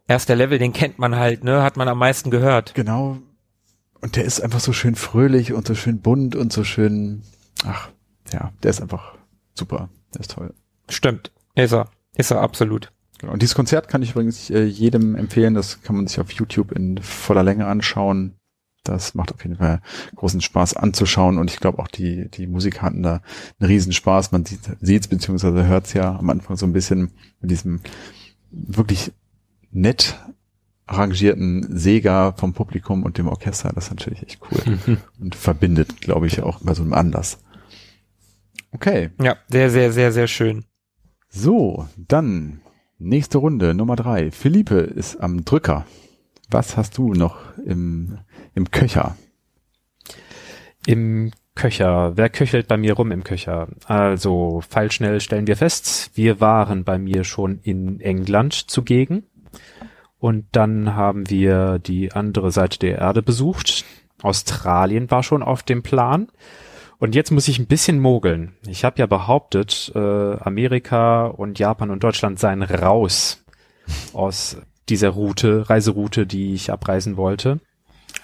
Erster 0.08 0.36
Level, 0.36 0.58
den 0.58 0.72
kennt 0.72 1.00
man 1.00 1.16
halt, 1.16 1.44
ne? 1.44 1.64
Hat 1.64 1.76
man 1.76 1.88
am 1.90 1.98
meisten 1.98 2.32
gehört. 2.32 2.74
Genau. 2.76 3.18
Und 4.00 4.16
der 4.16 4.24
ist 4.24 4.40
einfach 4.40 4.62
so 4.62 4.72
schön 4.72 4.96
fröhlich 4.96 5.52
und 5.52 5.68
so 5.68 5.76
schön 5.76 6.00
bunt 6.00 6.36
und 6.36 6.54
so 6.54 6.64
schön, 6.64 7.24
ach, 7.66 7.90
ja, 8.32 8.54
der 8.64 8.70
ist 8.70 8.82
einfach 8.82 9.16
super. 9.54 9.90
Der 10.14 10.22
ist 10.22 10.32
toll. 10.32 10.54
Stimmt. 10.90 11.32
Ist 11.56 11.74
er. 11.74 11.90
Ist 12.16 12.32
er 12.32 12.40
absolut. 12.42 12.92
Genau. 13.20 13.34
Und 13.34 13.42
dieses 13.42 13.56
Konzert 13.56 13.88
kann 13.88 14.02
ich 14.02 14.12
übrigens 14.12 14.50
äh, 14.50 14.64
jedem 14.64 15.16
empfehlen. 15.16 15.54
Das 15.54 15.82
kann 15.82 15.96
man 15.96 16.08
sich 16.08 16.20
auf 16.20 16.32
YouTube 16.32 16.72
in 16.72 16.98
voller 17.00 17.44
Länge 17.44 17.66
anschauen. 17.68 18.36
Das 18.84 19.16
macht 19.16 19.34
auf 19.34 19.44
jeden 19.44 19.56
Fall 19.58 19.82
großen 20.16 20.42
Spaß 20.42 20.76
anzuschauen 20.76 21.40
und 21.40 21.50
ich 21.50 21.60
glaube 21.60 21.80
auch 21.80 21.88
die, 21.88 22.30
die 22.30 22.46
Musik 22.46 22.84
hatten 22.84 23.02
da 23.02 23.22
einen 23.60 23.70
Riesenspaß. 23.70 24.32
Man 24.32 24.46
sieht 24.46 24.60
sieht's 24.80 25.08
beziehungsweise 25.08 25.66
hört's 25.66 25.94
ja 25.94 26.16
am 26.16 26.30
Anfang 26.30 26.56
so 26.56 26.68
ein 26.68 26.74
bisschen 26.74 27.12
mit 27.42 27.50
diesem 27.50 27.80
wirklich 28.52 29.12
nett 29.72 30.20
arrangierten 30.86 31.76
Sega 31.76 32.34
vom 32.34 32.54
Publikum 32.54 33.02
und 33.04 33.18
dem 33.18 33.28
Orchester. 33.28 33.72
Das 33.74 33.86
ist 33.86 33.90
natürlich 33.90 34.22
echt 34.22 34.40
cool 34.52 34.78
und 35.20 35.34
verbindet, 35.34 36.02
glaube 36.02 36.28
ich, 36.28 36.44
auch 36.44 36.60
bei 36.62 36.76
so 36.76 36.84
einem 36.84 36.94
Anlass. 36.94 37.40
Okay, 38.72 39.10
Ja, 39.20 39.38
sehr, 39.48 39.72
sehr, 39.72 39.92
sehr, 39.92 40.12
sehr 40.12 40.28
schön. 40.28 40.66
so, 41.30 41.88
dann 41.98 42.60
nächste 42.98 43.38
Runde, 43.38 43.74
Nummer 43.74 43.96
drei. 43.96 44.32
Philippe 44.32 44.80
ist 44.80 45.18
am 45.18 45.46
Drücker. 45.46 45.86
Was 46.50 46.78
hast 46.78 46.98
du 46.98 47.14
noch 47.14 47.38
im, 47.66 48.20
im 48.54 48.72
Köcher? 48.72 49.18
Im 50.86 51.32
Köcher. 51.56 52.16
Wer 52.16 52.30
köchelt 52.30 52.68
bei 52.68 52.78
mir 52.78 52.94
rum 52.94 53.12
im 53.12 53.24
Köcher? 53.24 53.70
Also, 53.86 54.62
feilschnell 54.68 55.22
stellen 55.22 55.48
wir 55.48 55.58
fest, 55.58 56.12
wir 56.14 56.42
waren 56.42 56.84
bei 56.84 57.00
mir 57.00 57.24
schon 57.24 57.60
in 57.64 58.00
England 58.02 58.54
zugegen. 58.54 59.24
Und 60.20 60.48
dann 60.52 60.96
haben 60.96 61.30
wir 61.30 61.80
die 61.80 62.12
andere 62.12 62.52
Seite 62.52 62.80
der 62.80 62.98
Erde 63.00 63.22
besucht. 63.22 63.86
Australien 64.22 65.12
war 65.12 65.24
schon 65.24 65.44
auf 65.44 65.64
dem 65.64 65.84
Plan. 65.84 66.28
Und 66.98 67.16
jetzt 67.16 67.32
muss 67.32 67.48
ich 67.48 67.60
ein 67.60 67.68
bisschen 67.68 68.00
mogeln. 68.00 68.54
Ich 68.68 68.86
habe 68.86 69.00
ja 69.00 69.06
behauptet, 69.06 69.92
äh, 69.96 70.00
Amerika 70.00 71.26
und 71.26 71.60
Japan 71.60 71.92
und 71.92 72.04
Deutschland 72.04 72.40
seien 72.40 72.64
raus 72.64 73.44
aus 74.14 74.58
dieser 74.90 75.10
Route, 75.10 75.70
Reiseroute, 75.70 76.26
die 76.26 76.54
ich 76.54 76.72
abreisen 76.72 77.18
wollte. 77.18 77.60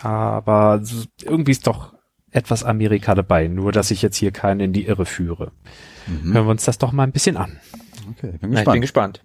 Aber 0.02 0.82
irgendwie 1.22 1.52
ist 1.52 1.68
doch 1.68 1.94
etwas 2.32 2.64
Amerika 2.64 3.14
dabei, 3.14 3.48
nur 3.48 3.72
dass 3.72 3.92
ich 3.92 4.02
jetzt 4.02 4.16
hier 4.16 4.32
keinen 4.32 4.62
in 4.62 4.74
die 4.74 4.86
Irre 4.86 5.06
führe. 5.06 5.52
Mhm. 6.08 6.34
Hören 6.34 6.46
wir 6.46 6.52
uns 6.52 6.66
das 6.66 6.78
doch 6.78 6.92
mal 6.92 7.04
ein 7.04 7.12
bisschen 7.12 7.38
an. 7.38 7.60
Okay, 8.12 8.38
bin 8.40 8.40
Na, 8.42 8.48
ich 8.48 8.52
gespannt. 8.52 8.74
bin 8.74 8.82
gespannt. 8.82 9.24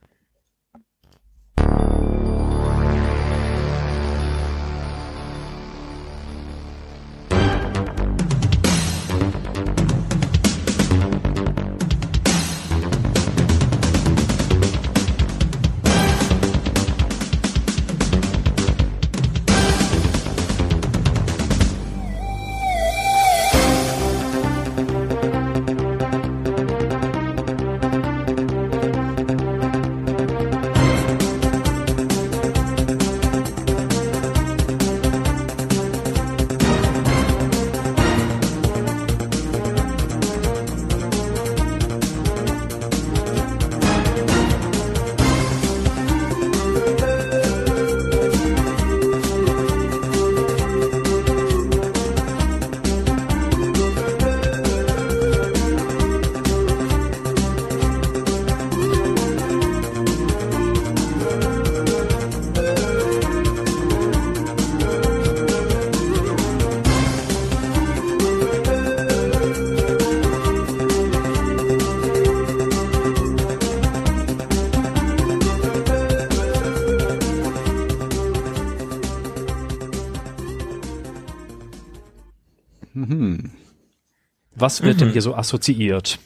Was 84.56 84.82
wird 84.82 84.96
Mhm. 84.96 85.00
denn 85.00 85.12
hier 85.12 85.22
so 85.22 85.34
assoziiert? 85.34 86.18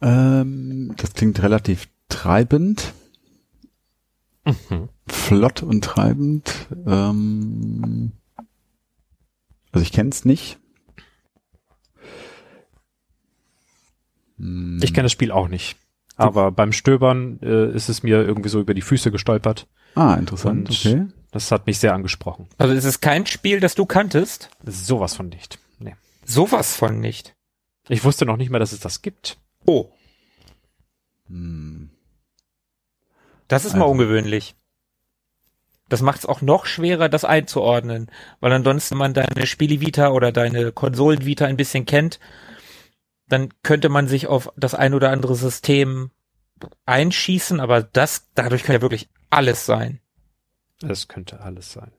Ähm, 0.00 0.94
das 0.96 1.14
klingt 1.14 1.42
relativ 1.42 1.88
treibend, 2.08 2.92
Mhm. 4.44 4.88
flott 5.08 5.62
und 5.62 5.82
treibend. 5.84 6.68
Ähm, 6.86 8.12
also 9.72 9.82
ich 9.82 9.90
kenne 9.92 10.10
es 10.10 10.24
nicht. 10.24 10.58
Hm, 14.38 14.80
Ich 14.82 14.94
kenne 14.94 15.04
das 15.04 15.12
Spiel 15.12 15.32
auch 15.32 15.48
nicht. 15.48 15.76
Aber 16.16 16.50
beim 16.50 16.72
Stöbern 16.72 17.38
äh, 17.42 17.70
ist 17.72 17.88
es 17.88 18.02
mir 18.02 18.22
irgendwie 18.22 18.48
so 18.48 18.60
über 18.60 18.74
die 18.74 18.82
Füße 18.82 19.10
gestolpert. 19.12 19.66
Ah, 19.94 20.14
interessant. 20.14 20.68
Und 20.68 20.76
Okay. 20.76 21.06
Das 21.30 21.52
hat 21.52 21.66
mich 21.66 21.78
sehr 21.78 21.92
angesprochen. 21.92 22.48
Also 22.56 22.72
es 22.74 22.84
ist 22.86 23.00
kein 23.00 23.26
Spiel, 23.26 23.60
das 23.60 23.74
du 23.74 23.84
kanntest. 23.84 24.48
Sowas 24.64 25.14
von 25.14 25.28
nicht. 25.28 25.58
Nee. 25.78 25.94
Sowas 26.28 26.76
von 26.76 27.00
nicht. 27.00 27.34
Ich 27.88 28.04
wusste 28.04 28.26
noch 28.26 28.36
nicht 28.36 28.50
mal, 28.50 28.58
dass 28.58 28.72
es 28.72 28.80
das 28.80 29.00
gibt. 29.02 29.38
Oh, 29.66 29.90
Hm. 31.28 31.90
das 33.48 33.64
ist 33.64 33.72
mal 33.74 33.80
Also- 33.82 33.92
ungewöhnlich. 33.92 34.54
Das 35.88 36.02
macht 36.02 36.18
es 36.18 36.26
auch 36.26 36.42
noch 36.42 36.66
schwerer, 36.66 37.08
das 37.08 37.24
einzuordnen, 37.24 38.10
weil 38.40 38.52
ansonsten 38.52 38.96
man 38.98 39.14
deine 39.14 39.46
Spielevita 39.46 40.10
oder 40.10 40.32
deine 40.32 40.70
Konsolenvita 40.70 41.46
ein 41.46 41.56
bisschen 41.56 41.86
kennt, 41.86 42.20
dann 43.26 43.54
könnte 43.62 43.88
man 43.88 44.06
sich 44.06 44.26
auf 44.26 44.52
das 44.56 44.74
ein 44.74 44.92
oder 44.92 45.10
andere 45.10 45.34
System 45.34 46.10
einschießen, 46.84 47.58
aber 47.60 47.82
das, 47.82 48.26
dadurch 48.34 48.64
kann 48.64 48.74
ja 48.74 48.82
wirklich 48.82 49.08
alles 49.30 49.64
sein. 49.64 50.00
Es 50.86 51.08
könnte 51.08 51.40
alles 51.40 51.72
sein. 51.72 51.90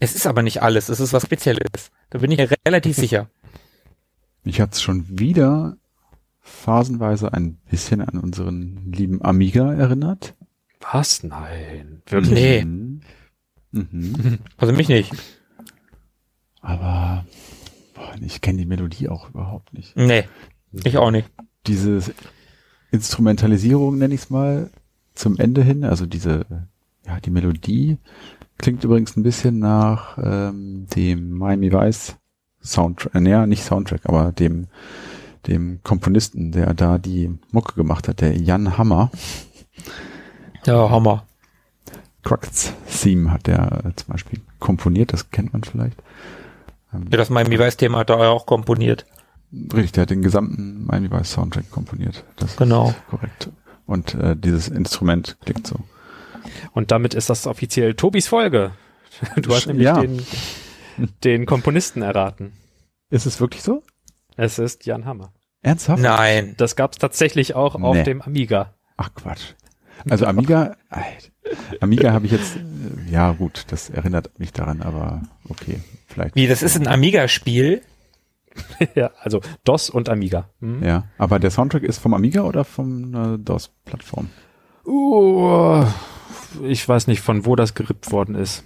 Es 0.00 0.14
ist 0.14 0.26
aber 0.26 0.42
nicht 0.42 0.62
alles, 0.62 0.90
es 0.90 1.00
ist 1.00 1.12
was 1.14 1.22
Spezielles. 1.24 1.90
Da 2.10 2.18
bin 2.18 2.30
ich 2.30 2.38
mir 2.38 2.50
relativ 2.66 2.94
sicher. 2.96 3.30
Mich 4.48 4.62
hat's 4.62 4.80
schon 4.80 5.04
wieder 5.18 5.76
phasenweise 6.40 7.34
ein 7.34 7.58
bisschen 7.70 8.00
an 8.00 8.18
unseren 8.18 8.90
lieben 8.90 9.22
Amiga 9.22 9.74
erinnert. 9.74 10.36
Was? 10.90 11.22
Nein. 11.22 12.00
Wirklich? 12.06 12.32
Nee. 12.32 12.64
Mhm. 12.64 13.00
Mhm. 13.72 14.38
Also 14.56 14.72
mich 14.72 14.88
nicht. 14.88 15.12
Aber 16.62 17.26
boah, 17.92 18.14
ich 18.22 18.40
kenne 18.40 18.56
die 18.56 18.64
Melodie 18.64 19.10
auch 19.10 19.28
überhaupt 19.28 19.74
nicht. 19.74 19.94
Nee, 19.98 20.24
ich 20.72 20.96
auch 20.96 21.10
nicht. 21.10 21.30
Diese 21.66 22.00
Instrumentalisierung, 22.90 23.98
nenne 23.98 24.14
ich 24.14 24.22
es 24.22 24.30
mal, 24.30 24.70
zum 25.14 25.36
Ende 25.36 25.62
hin, 25.62 25.84
also 25.84 26.06
diese, 26.06 26.46
ja, 27.04 27.20
die 27.20 27.30
Melodie 27.30 27.98
klingt 28.56 28.82
übrigens 28.82 29.14
ein 29.14 29.22
bisschen 29.22 29.58
nach 29.58 30.16
ähm, 30.16 30.86
dem 30.96 31.32
Miami 31.32 31.70
Vice 31.70 32.16
Soundtrack, 32.62 33.14
äh, 33.14 33.20
naja, 33.20 33.46
nicht 33.46 33.62
Soundtrack, 33.64 34.02
aber 34.04 34.32
dem, 34.32 34.66
dem 35.46 35.80
Komponisten, 35.82 36.52
der 36.52 36.74
da 36.74 36.98
die 36.98 37.30
Mucke 37.52 37.74
gemacht 37.74 38.08
hat, 38.08 38.20
der 38.20 38.36
Jan 38.36 38.76
Hammer. 38.78 39.10
Ja, 40.66 40.90
Hammer. 40.90 41.24
Crux 42.24 42.72
Theme 43.00 43.30
hat 43.30 43.46
der 43.46 43.84
äh, 43.86 43.94
zum 43.96 44.12
Beispiel 44.12 44.40
komponiert, 44.58 45.12
das 45.12 45.30
kennt 45.30 45.52
man 45.52 45.62
vielleicht. 45.62 45.96
Ähm, 46.92 47.06
Ja, 47.10 47.16
das 47.16 47.30
Miami 47.30 47.58
Vice-Thema 47.58 47.98
hat 47.98 48.10
er 48.10 48.18
auch 48.30 48.44
komponiert. 48.44 49.06
Richtig, 49.72 49.92
der 49.92 50.02
hat 50.02 50.10
den 50.10 50.20
gesamten 50.22 50.84
Miami 50.84 51.10
Vice 51.10 51.30
Soundtrack 51.32 51.70
komponiert. 51.70 52.24
Das 52.36 52.56
Genau. 52.56 52.90
ist 52.90 53.06
korrekt. 53.08 53.48
Und 53.86 54.14
äh, 54.14 54.36
dieses 54.36 54.68
Instrument 54.68 55.38
klingt 55.44 55.66
so. 55.66 55.76
Und 56.72 56.90
damit 56.90 57.14
ist 57.14 57.30
das 57.30 57.46
offiziell 57.46 57.94
Tobis 57.94 58.28
Folge. 58.28 58.72
Du 59.36 59.54
hast 59.54 59.66
nämlich 59.66 59.86
Ja. 59.86 60.00
den, 60.00 60.20
den 61.24 61.46
Komponisten 61.46 62.02
erraten. 62.02 62.52
Ist 63.10 63.26
es 63.26 63.40
wirklich 63.40 63.62
so? 63.62 63.82
Es 64.36 64.58
ist 64.58 64.86
Jan 64.86 65.04
Hammer. 65.04 65.32
Ernsthaft? 65.62 66.02
Nein. 66.02 66.54
Das 66.56 66.76
gab 66.76 66.92
es 66.92 66.98
tatsächlich 66.98 67.54
auch 67.54 67.74
auf 67.74 67.96
Nee. 67.96 68.04
dem 68.04 68.22
Amiga. 68.22 68.74
Ach 68.96 69.12
Quatsch. 69.14 69.54
Also 70.08 70.26
Amiga, 70.26 70.76
Amiga 71.80 72.12
habe 72.12 72.26
ich 72.26 72.32
jetzt, 72.32 72.56
ja 73.10 73.32
gut, 73.32 73.64
das 73.68 73.90
erinnert 73.90 74.38
mich 74.38 74.52
daran, 74.52 74.82
aber 74.82 75.22
okay, 75.48 75.80
vielleicht. 76.06 76.36
Wie, 76.36 76.46
das 76.46 76.62
ist 76.62 76.76
ein 76.76 76.86
Amiga-Spiel? 76.86 77.82
ja, 78.94 79.10
also 79.20 79.40
DOS 79.64 79.90
und 79.90 80.08
Amiga. 80.08 80.48
Hm? 80.60 80.82
Ja, 80.84 81.04
aber 81.16 81.38
der 81.38 81.50
Soundtrack 81.50 81.82
ist 81.82 81.98
vom 81.98 82.14
Amiga 82.14 82.42
oder 82.42 82.64
vom 82.64 83.14
äh, 83.14 83.38
DOS-Plattform? 83.38 84.30
Uh, 84.86 85.84
ich 86.64 86.88
weiß 86.88 87.06
nicht, 87.08 87.20
von 87.20 87.44
wo 87.44 87.56
das 87.56 87.74
gerippt 87.74 88.10
worden 88.10 88.34
ist. 88.34 88.64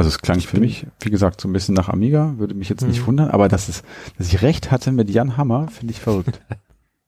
Also 0.00 0.08
es 0.08 0.22
klang 0.22 0.40
für 0.40 0.58
mich, 0.58 0.86
wie 1.00 1.10
gesagt, 1.10 1.42
so 1.42 1.46
ein 1.46 1.52
bisschen 1.52 1.74
nach 1.74 1.90
Amiga, 1.90 2.32
würde 2.38 2.54
mich 2.54 2.70
jetzt 2.70 2.80
nicht 2.86 3.06
wundern, 3.06 3.28
aber 3.28 3.48
dass 3.48 3.68
es, 3.68 3.82
dass 4.16 4.28
ich 4.28 4.40
recht 4.40 4.70
hatte 4.70 4.92
mit 4.92 5.10
Jan 5.10 5.36
Hammer, 5.36 5.68
finde 5.68 5.92
ich 5.92 6.00
verrückt. 6.00 6.40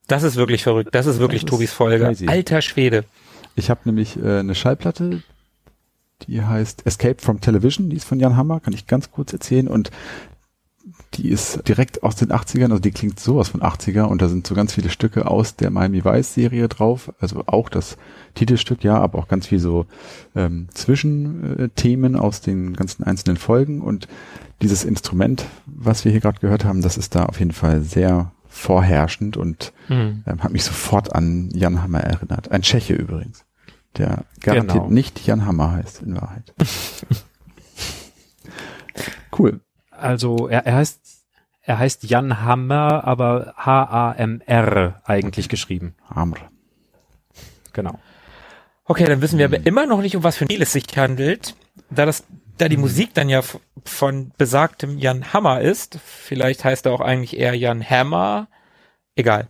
Das 0.09 0.25
ist 0.25 0.37
wirklich 0.37 0.63
verrückt. 0.63 0.95
Das 0.95 1.07
ist 1.07 1.19
wirklich 1.19 1.41
Das 1.41 1.47
ist 1.47 1.57
Tobis 1.57 1.73
Folge. 1.73 2.05
crazy. 2.05 2.27
Alter 2.29 2.61
Schwede. 2.61 3.07
Ich 3.55 3.71
habe 3.71 3.81
nämlich 3.85 4.19
äh, 4.23 4.41
eine 4.41 4.55
Schallplatte, 4.55 5.23
die 6.27 6.43
heißt 6.43 6.85
Escape 6.85 7.17
from 7.23 7.41
Television, 7.41 7.89
die 7.89 7.97
ist 7.97 8.05
von 8.05 8.21
Jan 8.21 8.37
Hammer, 8.37 8.61
kann 8.61 8.75
ich 8.75 8.87
ganz 8.87 9.11
kurz 9.11 9.33
erzählen. 9.33 9.69
Und 9.69 9.91
die 11.15 11.29
ist 11.29 11.67
direkt 11.69 12.03
aus 12.03 12.17
den 12.17 12.33
80ern, 12.33 12.65
also 12.71 12.79
die 12.79 12.91
klingt 12.91 13.21
sowas 13.21 13.49
von 13.49 13.61
80er 13.61 14.03
und 14.05 14.23
da 14.23 14.29
sind 14.29 14.47
so 14.47 14.55
ganz 14.55 14.73
viele 14.73 14.89
Stücke 14.91 15.31
aus 15.31 15.57
der 15.57 15.71
Miami 15.71 16.05
Vice 16.05 16.35
Serie 16.35 16.69
drauf, 16.69 17.13
also 17.21 17.45
auch 17.47 17.69
das 17.69 17.97
Titelstück, 18.35 18.83
ja, 18.83 18.99
aber 18.99 19.19
auch 19.19 19.29
ganz 19.29 19.47
viel 19.47 19.59
so 19.59 19.87
ähm, 20.35 20.69
Zwischenthemen 20.73 22.17
aus 22.17 22.41
den 22.41 22.75
ganzen 22.75 23.05
einzelnen 23.05 23.37
Folgen 23.37 23.83
und 23.83 24.09
dieses 24.63 24.85
Instrument, 24.85 25.45
was 25.67 26.05
wir 26.05 26.13
hier 26.13 26.21
gerade 26.21 26.41
gehört 26.41 26.65
haben, 26.65 26.83
das 26.83 26.97
ist 26.97 27.15
da 27.15 27.27
auf 27.27 27.39
jeden 27.41 27.53
Fall 27.53 27.83
sehr 27.83 28.33
vorherrschend 28.49 29.37
und 29.37 29.73
Mhm. 29.89 30.23
ähm, 30.27 30.43
hat 30.43 30.53
mich 30.53 30.65
sofort 30.65 31.15
an 31.15 31.51
Jan 31.53 31.83
Hammer 31.83 32.01
erinnert. 32.01 32.51
Ein 32.51 32.63
Tscheche 32.63 32.95
übrigens, 32.95 33.45
der 33.99 34.25
garantiert 34.41 34.85
Genau. 34.85 34.91
nicht 34.91 35.27
Jan 35.27 35.45
Hammer 35.47 35.73
heißt 35.73 36.03
in 36.03 36.15
Wahrheit. 36.17 36.55
cool. 39.39 39.61
Also 39.91 40.49
er, 40.49 40.67
er 40.67 40.77
heißt 40.77 41.02
er 41.63 41.79
heißt 41.79 42.05
Jan 42.05 42.43
Hammer, 42.43 43.05
aber 43.05 43.55
H-A-M-R 43.57 45.01
eigentlich 45.05 45.49
geschrieben. 45.49 45.95
Hammer. 46.11 46.37
Genau. 47.73 47.99
Okay, 48.85 49.05
dann 49.05 49.23
wissen 49.23 49.39
wir 49.39 49.47
aber 49.47 49.65
immer 49.65 49.87
noch 49.87 50.01
nicht, 50.03 50.17
um 50.17 50.25
was 50.25 50.37
für 50.37 50.45
ein 50.45 50.49
Spiel 50.49 50.63
es 50.63 50.73
sich 50.73 50.87
handelt. 50.97 51.55
Da 51.89 52.05
das, 52.05 52.25
da 52.59 52.69
die 52.69 52.77
Musik 52.77 53.15
dann 53.15 53.29
ja 53.29 53.43
von 53.85 54.33
besagtem 54.37 54.99
Jan 54.99 55.33
Hammer 55.33 55.61
ist, 55.61 55.99
vielleicht 56.05 56.65
heißt 56.65 56.87
er 56.87 56.93
auch 56.93 57.01
eigentlich 57.01 57.39
eher 57.39 57.55
Jan 57.55 57.83
Hammer, 57.83 58.49
egal, 59.15 59.47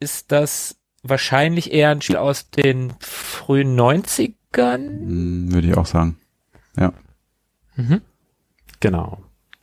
ist 0.00 0.32
das 0.32 0.76
wahrscheinlich 1.02 1.72
eher 1.72 1.90
ein 1.90 2.00
Spiel 2.00 2.16
aus 2.16 2.50
den 2.50 2.94
frühen 3.00 3.78
90ern? 3.78 4.88
Hm, 4.88 5.52
Würde 5.52 5.68
ich 5.68 5.76
auch 5.76 5.86
sagen. 5.86 6.18
Ja. 6.76 6.92
Mhm. 7.76 8.00
Genau. 8.80 9.18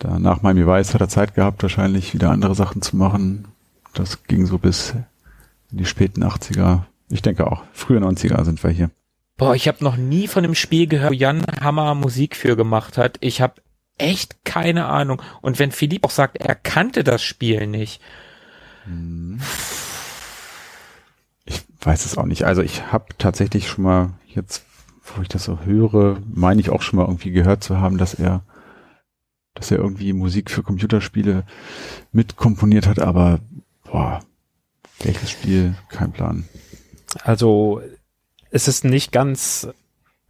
Da 0.05 0.19
nach 0.19 0.41
Miami 0.41 0.67
Vice 0.67 0.93
hat 0.93 1.01
er 1.01 1.09
Zeit 1.09 1.33
gehabt, 1.33 1.63
wahrscheinlich 1.63 2.13
wieder 2.13 2.29
andere 2.29 2.53
Sachen 2.53 2.81
zu 2.81 2.95
machen. 2.95 3.45
Das 3.93 4.23
ging 4.23 4.45
so 4.45 4.57
bis 4.57 4.93
in 5.71 5.77
die 5.77 5.85
späten 5.85 6.23
80er. 6.23 6.81
Ich 7.09 7.21
denke 7.21 7.47
auch. 7.47 7.63
Frühe 7.73 7.99
90er 7.99 8.43
sind 8.43 8.63
wir 8.63 8.69
hier. 8.69 8.91
Boah, 9.37 9.55
ich 9.55 9.67
habe 9.67 9.83
noch 9.83 9.97
nie 9.97 10.27
von 10.27 10.43
einem 10.43 10.55
Spiel 10.55 10.87
gehört, 10.87 11.11
wo 11.11 11.15
Jan 11.15 11.43
Hammer 11.59 11.95
Musik 11.95 12.35
für 12.35 12.55
gemacht 12.55 12.97
hat. 12.97 13.17
Ich 13.21 13.41
habe 13.41 13.55
echt 13.97 14.45
keine 14.45 14.85
Ahnung. 14.85 15.21
Und 15.41 15.57
wenn 15.57 15.71
Philipp 15.71 16.05
auch 16.05 16.11
sagt, 16.11 16.37
er 16.37 16.55
kannte 16.55 17.03
das 17.03 17.23
Spiel 17.23 17.65
nicht, 17.65 17.99
Ich 21.45 21.63
weiß 21.81 22.05
es 22.05 22.17
auch 22.17 22.25
nicht. 22.25 22.43
Also 22.43 22.61
ich 22.61 22.91
habe 22.91 23.05
tatsächlich 23.17 23.67
schon 23.67 23.83
mal 23.83 24.13
jetzt, 24.27 24.63
wo 25.03 25.21
ich 25.21 25.27
das 25.27 25.43
so 25.43 25.59
höre, 25.61 26.17
meine 26.31 26.61
ich 26.61 26.69
auch 26.69 26.81
schon 26.81 26.97
mal 26.97 27.05
irgendwie 27.05 27.31
gehört 27.31 27.63
zu 27.63 27.79
haben, 27.79 27.97
dass 27.97 28.13
er, 28.13 28.43
dass 29.55 29.71
er 29.71 29.79
irgendwie 29.79 30.13
Musik 30.13 30.51
für 30.51 30.63
Computerspiele 30.63 31.43
mitkomponiert 32.11 32.87
hat, 32.87 32.99
aber 32.99 33.39
boah, 33.83 34.19
welches 34.99 35.31
Spiel? 35.31 35.75
Kein 35.89 36.11
Plan. 36.11 36.45
Also 37.23 37.81
es 38.51 38.67
ist 38.67 38.83
nicht 38.83 39.11
ganz 39.11 39.67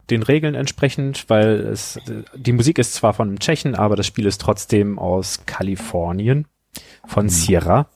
den 0.10 0.24
Regeln 0.24 0.56
entsprechend, 0.56 1.26
weil 1.30 1.60
es 1.62 2.00
die 2.36 2.54
Musik 2.54 2.78
ist 2.78 2.94
zwar 2.94 3.14
von 3.14 3.28
einem 3.28 3.40
Tschechen, 3.40 3.76
aber 3.76 3.96
das 3.96 4.06
Spiel 4.08 4.26
ist 4.26 4.40
trotzdem 4.40 5.00
aus 5.00 5.42
Kalifornien 5.46 6.48
von 7.08 7.28
Sierra. 7.30 7.90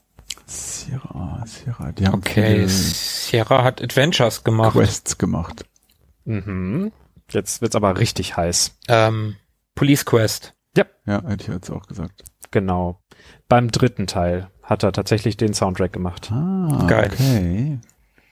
Sierra, 0.48 1.44
Sierra, 1.46 1.92
die 1.92 2.08
haben 2.08 2.16
okay, 2.16 2.66
Sierra 2.68 3.64
hat 3.64 3.82
Adventures 3.82 4.44
gemacht. 4.44 4.74
Quests 4.74 5.20
gemacht. 5.20 5.66
Mhm. 6.26 6.92
Jetzt 7.30 7.62
wird's 7.62 7.76
aber 7.76 8.00
richtig 8.00 8.36
heiß. 8.36 8.76
Ähm, 8.88 9.36
Police 9.76 10.06
Quest. 10.06 10.56
Ja, 10.78 11.24
hätte 11.28 11.44
ich 11.44 11.48
jetzt 11.48 11.70
auch 11.70 11.88
gesagt. 11.88 12.24
Genau. 12.52 13.00
Beim 13.48 13.72
dritten 13.72 14.08
Teil 14.08 14.50
hat 14.64 14.84
er 14.84 14.92
tatsächlich 14.92 15.38
den 15.38 15.54
Soundtrack 15.54 15.92
gemacht. 15.92 16.32
Ah, 16.32 16.86
Geil. 16.88 17.10
okay. 17.12 17.80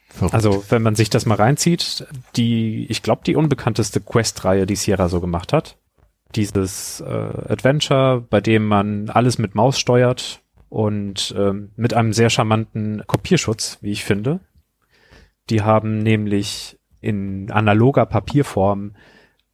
Verrückt. 0.10 0.34
Also, 0.34 0.64
wenn 0.70 0.82
man 0.82 0.96
sich 0.96 1.10
das 1.10 1.26
mal 1.26 1.36
reinzieht, 1.36 2.08
die, 2.36 2.86
ich 2.90 3.04
glaube, 3.04 3.22
die 3.26 3.36
unbekannteste 3.36 4.00
Quest-Reihe, 4.00 4.66
die 4.66 4.76
Sierra 4.76 5.10
so 5.10 5.20
gemacht 5.20 5.54
hat. 5.54 5.78
Dieses 6.36 7.02
äh, 7.02 7.06
Adventure, 7.50 8.22
bei 8.22 8.42
dem 8.42 8.68
man 8.68 9.10
alles 9.10 9.38
mit 9.38 9.56
Maus 9.56 9.80
steuert 9.80 10.42
und 10.70 11.34
ähm, 11.38 11.72
mit 11.76 11.94
einem 11.94 12.14
sehr 12.14 12.30
charmanten 12.30 13.04
Kopierschutz, 13.08 13.80
wie 13.82 13.92
ich 13.92 14.04
finde. 14.04 14.40
Die 15.50 15.62
haben 15.62 16.00
nämlich 16.00 16.78
in 17.00 17.52
analoger 17.52 18.06
Papierform 18.06 18.96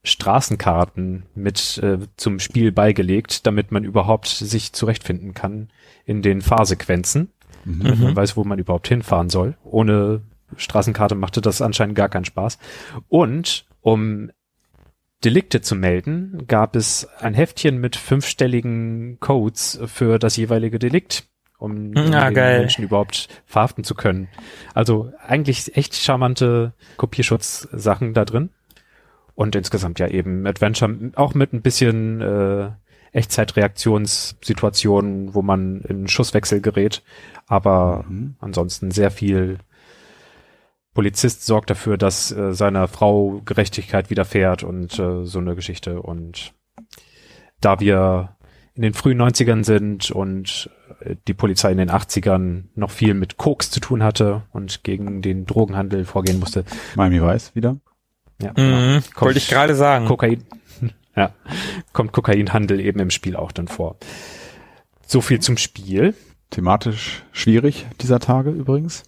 Straßenkarten 0.03 1.23
mit 1.35 1.77
äh, 1.81 1.97
zum 2.17 2.39
Spiel 2.39 2.71
beigelegt, 2.71 3.47
damit 3.47 3.71
man 3.71 3.83
überhaupt 3.83 4.27
sich 4.27 4.73
zurechtfinden 4.73 5.33
kann 5.33 5.69
in 6.05 6.21
den 6.21 6.41
Fahrsequenzen 6.41 7.29
damit 7.65 7.99
man 7.99 8.13
weiß, 8.15 8.35
wo 8.35 8.43
man 8.43 8.59
überhaupt 8.59 8.89
hinfahren 8.89 9.29
soll. 9.29 9.55
Ohne 9.63 10.21
Straßenkarte 10.57 11.15
machte 11.15 11.39
das 11.39 11.61
anscheinend 11.61 11.95
gar 11.95 12.09
keinen 12.09 12.25
Spaß. 12.25 12.59
Und 13.07 13.65
um 13.79 14.31
Delikte 15.23 15.61
zu 15.61 15.75
melden, 15.75 16.43
gab 16.47 16.75
es 16.75 17.07
ein 17.19 17.33
Heftchen 17.33 17.77
mit 17.79 17.95
fünfstelligen 17.95 19.17
Codes 19.21 19.79
für 19.85 20.19
das 20.19 20.35
jeweilige 20.35 20.77
Delikt, 20.77 21.23
um 21.57 21.95
Ah, 21.95 22.25
den 22.29 22.33
geil. 22.33 22.59
Menschen 22.59 22.83
überhaupt 22.83 23.29
verhaften 23.45 23.85
zu 23.85 23.95
können. 23.95 24.27
Also 24.73 25.13
eigentlich 25.25 25.77
echt 25.77 25.95
charmante 25.95 26.73
Kopierschutzsachen 26.97 28.13
da 28.13 28.25
drin. 28.25 28.49
Und 29.35 29.55
insgesamt 29.55 29.99
ja 29.99 30.07
eben 30.07 30.45
Adventure, 30.45 31.11
auch 31.15 31.33
mit 31.33 31.53
ein 31.53 31.61
bisschen 31.61 32.21
äh, 32.21 32.69
Echtzeitreaktionssituationen, 33.13 35.33
wo 35.33 35.41
man 35.41 35.81
in 35.81 36.07
Schusswechsel 36.07 36.61
gerät. 36.61 37.03
Aber 37.47 38.05
Mhm. 38.07 38.35
ansonsten 38.39 38.91
sehr 38.91 39.11
viel 39.11 39.57
Polizist 40.93 41.45
sorgt 41.45 41.69
dafür, 41.69 41.97
dass 41.97 42.31
äh, 42.31 42.53
seiner 42.53 42.87
Frau 42.87 43.41
Gerechtigkeit 43.45 44.09
widerfährt 44.09 44.63
und 44.63 44.97
äh, 44.99 45.25
so 45.25 45.39
eine 45.39 45.55
Geschichte. 45.55 46.01
Und 46.01 46.53
da 47.61 47.79
wir 47.79 48.35
in 48.75 48.83
den 48.83 48.93
frühen 48.93 49.21
90ern 49.21 49.63
sind 49.63 50.11
und 50.11 50.69
äh, 51.01 51.15
die 51.27 51.33
Polizei 51.33 51.71
in 51.71 51.79
den 51.79 51.89
80ern 51.89 52.65
noch 52.75 52.91
viel 52.91 53.15
mit 53.15 53.37
Koks 53.37 53.71
zu 53.71 53.79
tun 53.79 54.03
hatte 54.03 54.43
und 54.51 54.83
gegen 54.83 55.21
den 55.21 55.45
Drogenhandel 55.45 56.05
vorgehen 56.05 56.39
musste. 56.39 56.63
Miami 56.95 57.21
Vice 57.21 57.55
wieder. 57.55 57.77
Ja, 58.43 58.51
Mhm, 58.55 59.01
Kommt 59.13 59.21
wollte 59.21 59.39
ich 59.39 59.47
gerade 59.47 59.75
sagen. 59.75 60.05
Kokain, 60.05 60.43
ja, 61.15 61.31
kommt 61.93 62.11
Kokainhandel 62.11 62.79
eben 62.79 62.99
im 62.99 63.09
Spiel 63.09 63.35
auch 63.35 63.51
dann 63.51 63.67
vor. 63.67 63.97
So 65.05 65.21
viel 65.21 65.39
zum 65.39 65.57
Spiel. 65.57 66.13
Thematisch 66.49 67.23
schwierig 67.31 67.85
dieser 68.01 68.19
Tage 68.19 68.49
übrigens. 68.51 69.03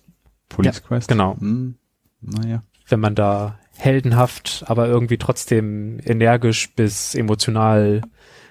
Police 0.50 0.84
Quest. 0.84 1.08
genau. 1.10 1.36
Hm, 1.40 1.76
naja. 2.22 2.64
wenn 2.88 3.00
man 3.00 3.14
da 3.16 3.60
heldenhaft, 3.78 4.64
aber 4.68 4.88
irgendwie 4.88 5.18
trotzdem 5.18 6.00
energisch 6.06 6.74
bis 6.76 7.14
emotional 7.14 8.02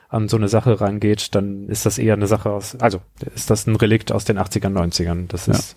an 0.09 0.29
so 0.29 0.37
eine 0.37 0.49
Sache 0.49 0.81
rangeht, 0.81 1.35
dann 1.35 1.69
ist 1.69 1.87
das 1.87 1.99
eher 1.99 2.15
eine 2.15 2.27
Sache 2.29 2.51
aus, 2.51 2.77
also 2.77 3.01
ist 3.35 3.51
das 3.51 3.67
ein 3.67 3.75
Relikt 3.77 4.13
aus 4.13 4.25
den 4.25 4.39
80ern, 4.39 4.73
90ern. 4.73 5.27
Das 5.29 5.47
Ja. 5.47 5.55
ist 5.55 5.75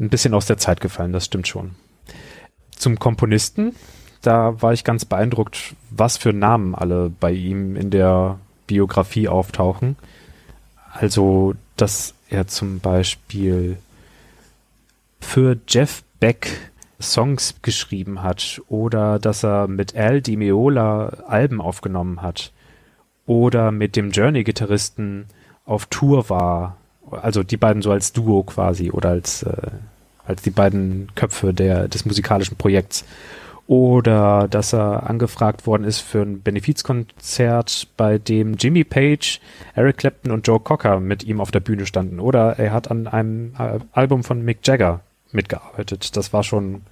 ein 0.00 0.08
bisschen 0.08 0.34
aus 0.34 0.46
der 0.46 0.56
Zeit 0.56 0.80
gefallen, 0.80 1.12
das 1.12 1.26
stimmt 1.26 1.46
schon. 1.46 1.76
Zum 2.74 2.98
Komponisten, 2.98 3.74
da 4.22 4.60
war 4.60 4.72
ich 4.72 4.84
ganz 4.84 5.04
beeindruckt, 5.04 5.74
was 5.90 6.16
für 6.16 6.32
Namen 6.32 6.74
alle 6.74 7.10
bei 7.10 7.32
ihm 7.32 7.76
in 7.76 7.90
der 7.90 8.38
Biografie 8.66 9.28
auftauchen. 9.28 9.96
Also, 10.92 11.54
dass 11.76 12.14
er 12.30 12.46
zum 12.46 12.80
Beispiel 12.80 13.78
für 15.20 15.56
Jeff 15.68 16.02
Beck 16.20 16.70
Songs 17.00 17.54
geschrieben 17.62 18.22
hat 18.22 18.60
oder 18.68 19.18
dass 19.18 19.44
er 19.44 19.68
mit 19.68 19.94
Al 19.94 20.20
Di 20.20 20.36
Meola 20.36 21.24
Alben 21.28 21.60
aufgenommen 21.60 22.22
hat 22.22 22.52
oder 23.26 23.70
mit 23.70 23.94
dem 23.94 24.10
Journey-Gitarristen 24.10 25.26
auf 25.64 25.86
Tour 25.86 26.28
war. 26.28 26.76
Also 27.10 27.42
die 27.42 27.56
beiden 27.56 27.82
so 27.82 27.92
als 27.92 28.12
Duo 28.12 28.42
quasi 28.42 28.90
oder 28.90 29.10
als, 29.10 29.42
äh, 29.44 29.70
als 30.26 30.42
die 30.42 30.50
beiden 30.50 31.08
Köpfe 31.14 31.54
der, 31.54 31.88
des 31.88 32.04
musikalischen 32.04 32.56
Projekts. 32.56 33.04
Oder 33.68 34.48
dass 34.48 34.72
er 34.72 35.08
angefragt 35.10 35.66
worden 35.66 35.84
ist 35.84 36.00
für 36.00 36.22
ein 36.22 36.40
Benefizkonzert, 36.42 37.88
bei 37.98 38.16
dem 38.18 38.54
Jimmy 38.54 38.82
Page, 38.82 39.40
Eric 39.74 39.98
Clapton 39.98 40.32
und 40.32 40.46
Joe 40.46 40.58
Cocker 40.58 41.00
mit 41.00 41.22
ihm 41.22 41.38
auf 41.40 41.50
der 41.50 41.60
Bühne 41.60 41.84
standen. 41.84 42.18
Oder 42.18 42.58
er 42.58 42.72
hat 42.72 42.90
an 42.90 43.06
einem 43.06 43.52
äh, 43.58 43.78
Album 43.92 44.24
von 44.24 44.42
Mick 44.42 44.66
Jagger 44.66 45.00
mitgearbeitet. 45.32 46.16
Das 46.16 46.32
war 46.32 46.42
schon 46.42 46.82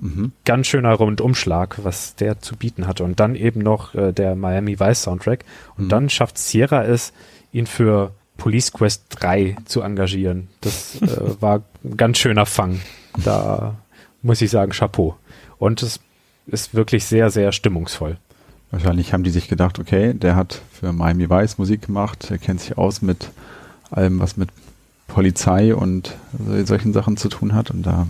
Mhm. 0.00 0.32
ganz 0.44 0.66
schöner 0.66 0.94
Rundumschlag, 0.94 1.78
was 1.84 2.16
der 2.16 2.40
zu 2.40 2.56
bieten 2.56 2.86
hatte. 2.88 3.04
Und 3.04 3.20
dann 3.20 3.36
eben 3.36 3.60
noch 3.60 3.94
äh, 3.94 4.10
der 4.12 4.34
Miami 4.34 4.80
Vice 4.80 5.02
Soundtrack. 5.02 5.44
Und 5.76 5.84
Mhm. 5.84 5.88
dann 5.90 6.10
schafft 6.10 6.38
Sierra 6.38 6.82
es, 6.84 7.12
ihn 7.52 7.66
für 7.66 8.12
Police 8.38 8.72
Quest 8.72 9.04
3 9.10 9.54
zu 9.66 9.82
engagieren. 9.82 10.48
Das 10.62 11.00
äh, 11.00 11.06
war 11.40 11.62
ein 11.84 11.96
ganz 11.96 12.18
schöner 12.18 12.46
Fang. 12.46 12.80
Da 13.22 13.76
muss 14.22 14.40
ich 14.42 14.50
sagen, 14.50 14.72
Chapeau. 14.72 15.14
Und 15.62 15.80
es 15.84 16.00
ist 16.46 16.74
wirklich 16.74 17.04
sehr, 17.04 17.30
sehr 17.30 17.52
stimmungsvoll. 17.52 18.16
Wahrscheinlich 18.72 19.12
haben 19.12 19.22
die 19.22 19.30
sich 19.30 19.46
gedacht, 19.46 19.78
okay, 19.78 20.12
der 20.12 20.34
hat 20.34 20.60
für 20.72 20.92
Miami 20.92 21.30
Vice 21.30 21.56
Musik 21.56 21.82
gemacht, 21.86 22.32
er 22.32 22.38
kennt 22.38 22.60
sich 22.60 22.76
aus 22.76 23.00
mit 23.00 23.30
allem, 23.88 24.18
was 24.18 24.36
mit 24.36 24.48
Polizei 25.06 25.72
und 25.72 26.16
solchen 26.64 26.92
Sachen 26.92 27.16
zu 27.16 27.28
tun 27.28 27.54
hat 27.54 27.70
und 27.70 27.84
da, 27.84 28.08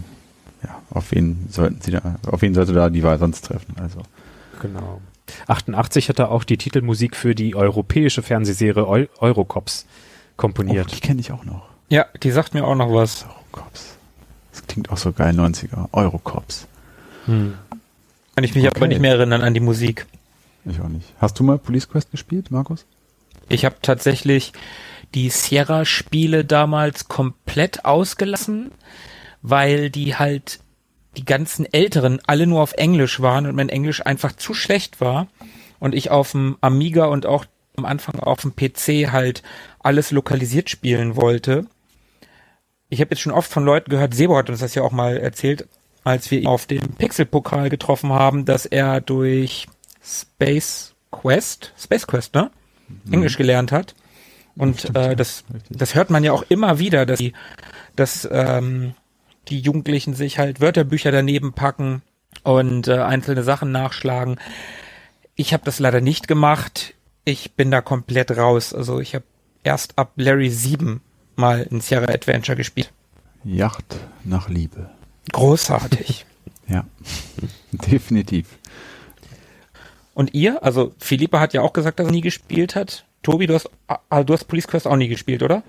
ja, 0.65 0.81
auf 0.89 1.11
wen 1.11 1.47
sollten 1.51 1.83
sie 1.83 1.91
da, 1.91 2.17
auf 2.27 2.41
wen 2.41 2.55
sollte 2.55 2.73
da 2.73 2.89
die 2.89 3.03
Wahl 3.03 3.19
sonst 3.19 3.43
treffen, 3.43 3.75
also. 3.79 4.01
Genau. 4.63 5.03
88 5.47 6.09
hat 6.09 6.21
er 6.21 6.31
auch 6.31 6.45
die 6.45 6.57
Titelmusik 6.57 7.17
für 7.17 7.35
die 7.35 7.55
europäische 7.55 8.23
Fernsehserie 8.23 8.89
Eu 8.89 9.09
Eurocops 9.19 9.85
komponiert. 10.39 10.87
Oh, 10.89 10.95
die 10.95 11.01
kenne 11.01 11.21
ich 11.21 11.33
auch 11.33 11.45
noch. 11.45 11.69
Ja, 11.91 12.07
die 12.23 12.31
sagt 12.31 12.55
mir 12.55 12.65
auch 12.65 12.77
noch 12.77 12.91
was. 12.91 13.27
Eurocops. 13.27 13.97
Das 14.53 14.67
klingt 14.69 14.89
auch 14.89 14.97
so 14.97 15.13
geil, 15.13 15.35
90er. 15.39 15.91
Eurocops. 15.93 16.67
Hm. 17.27 17.55
Kann 18.35 18.45
ich 18.45 18.55
mich 18.55 18.67
okay. 18.67 18.77
aber 18.77 18.89
nicht 18.89 19.01
mehr 19.01 19.13
erinnern 19.13 19.43
an 19.43 19.55
die 19.55 19.61
Musik. 19.61 20.07
Ich 20.65 20.81
auch 20.81 20.89
nicht. 20.89 21.13
Hast 21.19 21.39
du 21.39 21.45
mal 21.45 21.59
Police 21.59 21.89
Quest 21.89 22.11
gespielt, 22.11 22.51
Markus? 22.51 22.87
Ich 23.49 23.65
habe 23.65 23.77
tatsächlich 23.83 24.53
die 25.15 25.29
Sierra-Spiele 25.29 26.45
damals 26.45 27.09
komplett 27.09 27.85
ausgelassen, 27.85 28.71
weil 29.43 29.91
die 29.91 30.17
halt 30.17 30.61
die 31.17 31.25
ganzen 31.25 31.71
Älteren 31.71 32.21
alle 32.27 32.47
nur 32.47 32.63
auf 32.63 32.73
Englisch 32.75 33.21
waren 33.21 33.47
und 33.47 33.57
mein 33.57 33.69
Englisch 33.69 34.05
einfach 34.05 34.33
zu 34.33 34.55
schlecht 34.55 35.01
war 35.01 35.27
und 35.79 35.95
ich 35.95 36.11
auf 36.11 36.33
dem 36.33 36.57
Amiga 36.61 37.07
und 37.07 37.27
auch 37.27 37.45
am 37.77 37.85
Anfang 37.85 38.19
auf 38.21 38.41
dem 38.41 38.55
PC 38.57 39.13
halt 39.13 39.43
alles 39.81 40.11
lokalisiert 40.11 40.71
spielen 40.71 41.17
wollte. 41.17 41.67
Ich 42.89 43.01
habe 43.01 43.11
jetzt 43.11 43.21
schon 43.21 43.33
oft 43.33 43.51
von 43.51 43.65
Leuten 43.65 43.91
gehört, 43.91 44.15
Sebo 44.15 44.37
hat 44.37 44.49
uns 44.49 44.61
das 44.61 44.75
ja 44.75 44.83
auch 44.83 44.93
mal 44.93 45.17
erzählt, 45.17 45.67
als 46.05 46.31
wir 46.31 46.41
ihn 46.41 46.47
auf 46.47 46.67
dem 46.67 46.95
Pixel-Pokal 46.99 47.71
getroffen 47.71 48.13
haben, 48.13 48.45
dass 48.45 48.67
er 48.67 49.01
durch 49.01 49.67
Space 50.03 50.95
Quest, 51.11 51.73
Space 51.79 52.07
Quest, 52.07 52.35
ne? 52.35 52.51
Mhm. 53.05 53.13
Englisch 53.13 53.37
gelernt 53.37 53.73
hat. 53.73 53.95
Und 54.57 54.81
Stimmt, 54.81 54.97
äh, 54.97 55.17
das, 55.17 55.45
das 55.71 55.95
hört 55.95 56.11
man 56.11 56.25
ja 56.25 56.33
auch 56.33 56.45
immer 56.49 56.79
wieder, 56.79 57.07
dass 57.07 57.19
die, 57.19 57.33
dass 57.97 58.29
ähm, 58.31 58.95
die 59.49 59.61
Jugendlichen 59.61 60.15
sich 60.15 60.39
halt 60.39 60.61
Wörterbücher 60.61 61.11
daneben 61.11 61.53
packen 61.53 62.03
und 62.43 62.89
äh, 62.89 62.99
einzelne 62.99 63.43
Sachen 63.43 63.73
nachschlagen. 63.73 64.39
Ich 65.37 65.53
habe 65.53 65.65
das 65.65 65.79
leider 65.79 66.01
nicht 66.01 66.29
gemacht. 66.29 66.95
Ich 67.25 67.53
bin 67.53 67.71
da 67.71 67.81
komplett 67.81 68.37
raus. 68.37 68.75
Also 68.75 69.01
ich 69.01 69.15
habe 69.15 69.25
erst 69.63 69.99
ab 69.99 70.13
Larry 70.17 70.51
7 70.51 71.01
mal 71.37 71.67
ein 71.71 71.81
Sierra 71.81 72.13
Adventure 72.13 72.57
gespielt. 72.57 72.93
Yacht 73.45 73.97
nach 74.25 74.49
Liebe. 74.49 74.91
Großartig. 75.31 76.27
ja, 76.69 76.85
definitiv. 77.71 78.47
Und 80.15 80.35
ihr? 80.35 80.63
Also 80.63 80.93
Philippa 80.99 81.41
hat 81.41 81.55
ja 81.55 81.63
auch 81.63 81.73
gesagt, 81.73 81.99
dass 81.99 82.07
er 82.07 82.13
nie 82.13 82.21
gespielt 82.21 82.75
hat. 82.75 83.05
Tobi, 83.23 83.47
du 83.47 83.55
hast, 83.55 83.71
also 84.09 84.25
du 84.25 84.33
hast 84.33 84.45
Police 84.45 84.67
Quest 84.67 84.87
auch 84.87 84.97
nie 84.97 85.09
gespielt, 85.09 85.43
oder? 85.43 85.63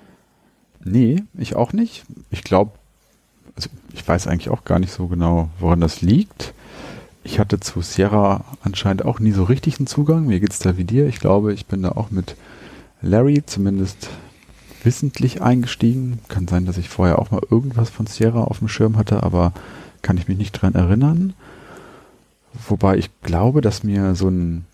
Nee, 0.83 1.23
ich 1.35 1.55
auch 1.55 1.71
nicht. 1.71 2.03
Ich 2.29 2.43
glaube, 2.43 2.71
also 3.55 3.69
ich 3.93 4.05
weiß 4.05 4.27
eigentlich 4.27 4.49
auch 4.49 4.65
gar 4.65 4.79
nicht 4.79 4.91
so 4.91 5.07
genau, 5.07 5.49
woran 5.59 5.79
das 5.79 6.01
liegt. 6.01 6.53
Ich 7.23 7.39
hatte 7.39 7.59
zu 7.59 7.81
Sierra 7.81 8.43
anscheinend 8.63 9.05
auch 9.05 9.19
nie 9.19 9.31
so 9.31 9.43
richtig 9.43 9.79
einen 9.79 9.87
Zugang. 9.87 10.25
Mir 10.25 10.39
geht's 10.39 10.59
da 10.59 10.77
wie 10.77 10.83
dir. 10.83 11.07
Ich 11.07 11.19
glaube, 11.19 11.53
ich 11.53 11.67
bin 11.67 11.83
da 11.83 11.93
auch 11.93 12.11
mit 12.11 12.35
Larry 13.01 13.43
zumindest 13.45 14.09
wissentlich 14.85 15.41
eingestiegen. 15.41 16.19
Kann 16.27 16.47
sein, 16.47 16.65
dass 16.65 16.77
ich 16.77 16.89
vorher 16.89 17.19
auch 17.19 17.31
mal 17.31 17.41
irgendwas 17.49 17.89
von 17.89 18.07
Sierra 18.07 18.43
auf 18.43 18.59
dem 18.59 18.67
Schirm 18.67 18.97
hatte, 18.97 19.23
aber 19.23 19.53
kann 20.01 20.17
ich 20.17 20.27
mich 20.27 20.37
nicht 20.37 20.51
dran 20.51 20.75
erinnern. 20.75 21.33
Wobei 22.67 22.97
ich 22.97 23.09
glaube, 23.21 23.61
dass 23.61 23.83
mir 23.83 24.15
so 24.15 24.27
ein, 24.29 24.65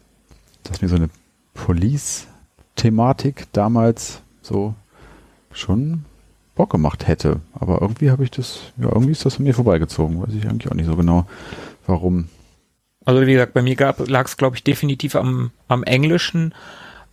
dass 0.64 0.82
mir 0.82 0.90
so 0.90 0.96
eine 0.96 1.10
Police-Thematik 1.54 3.48
damals 3.54 4.22
so 4.42 4.74
schon 5.52 6.06
Bock 6.56 6.72
gemacht 6.72 7.08
hätte. 7.08 7.40
Aber 7.54 7.82
irgendwie 7.82 8.12
habe 8.12 8.24
ich 8.24 8.32
das, 8.32 8.60
ja, 8.78 8.88
irgendwie 8.88 9.12
ist 9.12 9.26
das 9.26 9.38
an 9.38 9.44
mir 9.44 9.54
vorbeigezogen. 9.54 10.22
Weiß 10.22 10.34
ich 10.34 10.48
eigentlich 10.48 10.70
auch 10.72 10.76
nicht 10.76 10.88
so 10.88 10.96
genau, 10.96 11.26
warum. 11.88 12.28
Also 13.06 13.26
wie 13.26 13.34
gesagt, 13.34 13.54
bei 13.54 13.62
mir 13.62 13.78
lag 13.78 14.26
es, 14.26 14.36
glaube 14.38 14.58
ich, 14.58 14.64
definitiv 14.64 15.16
am, 15.16 15.52
am 15.68 15.84
Englischen. 15.84 16.54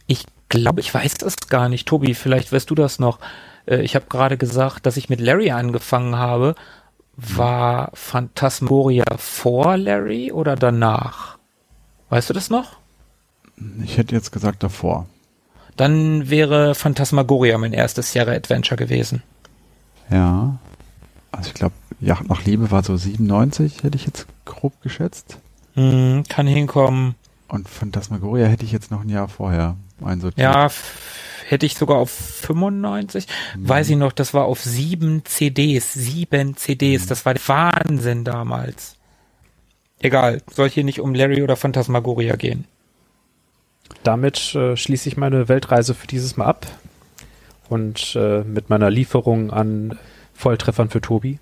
Ich 0.07 0.27
glaube, 0.49 0.81
ich 0.81 0.93
weiß 0.93 1.15
das 1.15 1.37
gar 1.49 1.69
nicht. 1.69 1.87
Tobi, 1.87 2.15
vielleicht 2.15 2.53
weißt 2.53 2.69
du 2.71 2.75
das 2.75 2.99
noch. 2.99 3.19
Äh, 3.67 3.83
ich 3.83 3.95
habe 3.95 4.07
gerade 4.09 4.37
gesagt, 4.37 4.87
dass 4.87 4.97
ich 4.97 5.09
mit 5.09 5.21
Larry 5.21 5.51
angefangen 5.51 6.17
habe. 6.17 6.55
War 7.17 7.91
Phantasmagoria 7.95 9.05
vor 9.17 9.77
Larry 9.77 10.33
oder 10.33 10.55
danach? 10.55 11.39
Weißt 12.11 12.29
du 12.29 12.35
das 12.35 12.51
noch? 12.51 12.77
Ich 13.83 13.97
hätte 13.97 14.15
jetzt 14.15 14.33
gesagt 14.33 14.63
davor. 14.63 15.07
Dann 15.77 16.29
wäre 16.31 16.75
Phantasmagoria 16.75 17.59
mein 17.59 17.73
erstes 17.73 18.13
Sierra 18.13 18.33
Adventure 18.33 18.77
gewesen. 18.77 19.23
Ja. 20.11 20.59
Also 21.33 21.49
ich 21.49 21.55
glaube, 21.55 21.75
Yacht 22.01 22.29
nach 22.29 22.45
Liebe 22.45 22.71
war 22.71 22.83
so 22.83 22.97
97, 22.97 23.83
hätte 23.83 23.97
ich 23.97 24.07
jetzt 24.07 24.27
grob 24.45 24.81
geschätzt. 24.83 25.39
Hm, 25.75 26.25
kann 26.29 26.47
hinkommen. 26.47 27.15
Und 27.49 27.69
Phantasmagoria 27.69 28.47
hätte 28.47 28.65
ich 28.65 28.73
jetzt 28.73 28.91
noch 28.91 29.03
ein 29.03 29.09
Jahr 29.09 29.29
vorher 29.29 29.77
einsortiert. 30.05 30.39
Ja, 30.43 30.71
hätte 31.47 31.67
ich 31.67 31.77
sogar 31.77 31.99
auf 31.99 32.11
95. 32.11 33.27
Hm. 33.53 33.69
Weiß 33.69 33.91
ich 33.91 33.97
noch, 33.97 34.13
das 34.13 34.35
war 34.35 34.45
auf 34.45 34.63
sieben 34.63 35.25
CDs. 35.25 35.93
Sieben 35.95 36.57
CDs. 36.57 37.03
Hm. 37.03 37.09
Das 37.09 37.25
war 37.27 37.35
der 37.35 37.49
Wahnsinn 37.49 38.25
damals. 38.25 38.97
Egal, 40.01 40.43
soll 40.51 40.69
hier 40.69 40.85
nicht 40.85 41.01
um 41.01 41.15
Larry 41.15 41.43
oder 41.43 41.57
Phantasmagoria 41.57 42.37
gehen. 42.37 42.67
Damit 44.03 44.55
äh, 44.55 44.77
schließe 44.77 45.09
ich 45.09 45.17
meine 45.17 45.49
Weltreise 45.49 45.95
für 45.95 46.07
dieses 46.07 46.37
Mal 46.37 46.47
ab 46.47 46.67
und 47.69 48.15
äh, 48.17 48.43
mit 48.43 48.69
meiner 48.69 48.91
Lieferung 48.91 49.51
an 49.51 49.99
Volltreffern 50.35 50.91
für 50.91 51.01
Tobi 51.01 51.39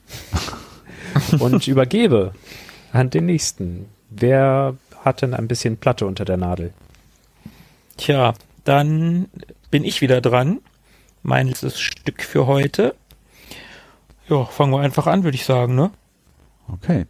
und 1.39 1.67
übergebe 1.67 2.33
an 2.93 3.11
den 3.11 3.27
nächsten. 3.27 3.87
Wer 4.09 4.77
hat 5.05 5.23
denn 5.23 5.35
ein 5.35 5.49
bisschen 5.49 5.77
Platte 5.77 6.07
unter 6.07 6.25
der 6.25 6.37
Nadel? 6.37 6.73
Tja, 7.97 8.35
dann 8.65 9.29
bin 9.71 9.85
ich 9.85 10.01
wieder 10.01 10.21
dran. 10.21 10.61
Mein 11.23 11.49
letztes 11.49 11.81
Stück 11.81 12.23
für 12.23 12.47
heute. 12.47 12.95
Ja, 14.29 14.45
fangen 14.45 14.73
wir 14.73 14.81
einfach 14.81 15.07
an, 15.07 15.25
würde 15.25 15.37
ich 15.37 15.45
sagen, 15.45 15.75
ne? 15.75 15.91
Okay. 16.69 17.07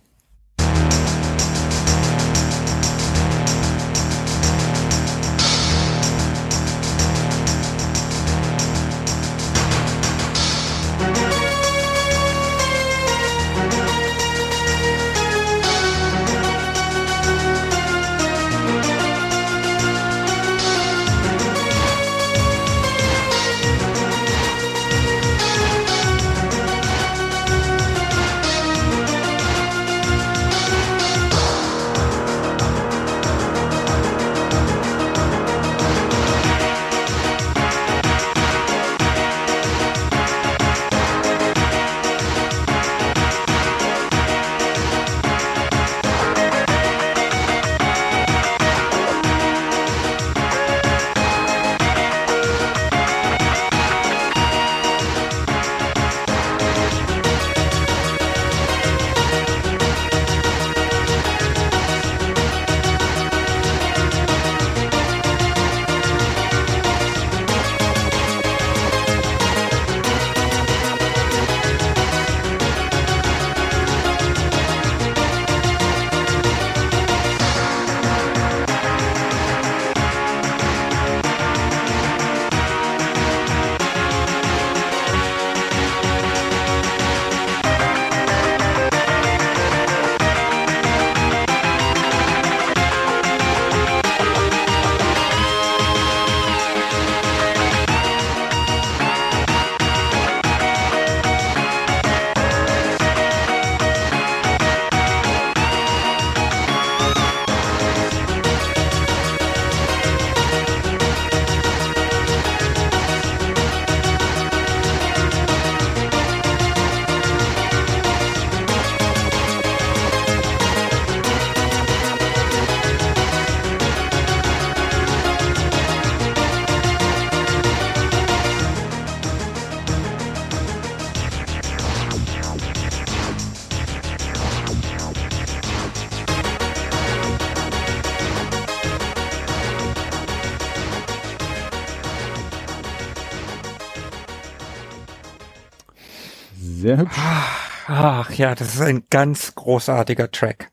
Ach 148.16 148.31
ja, 148.35 148.55
das 148.55 148.77
ist 148.77 148.81
ein 148.81 149.09
ganz 149.11 149.57
großartiger 149.57 150.31
Track. 150.31 150.70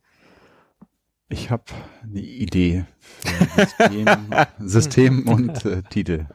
Ich 1.27 1.49
habe 1.49 1.63
eine 2.03 2.19
Idee 2.19 2.85
für 3.19 3.65
System, 3.65 4.07
System 4.59 5.27
und 5.27 5.65
äh, 5.65 5.81
Titel. 5.81 6.27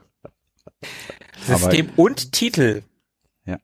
System 1.44 1.90
und 1.94 2.32
Titel. 2.32 2.82
Ja. 3.44 3.60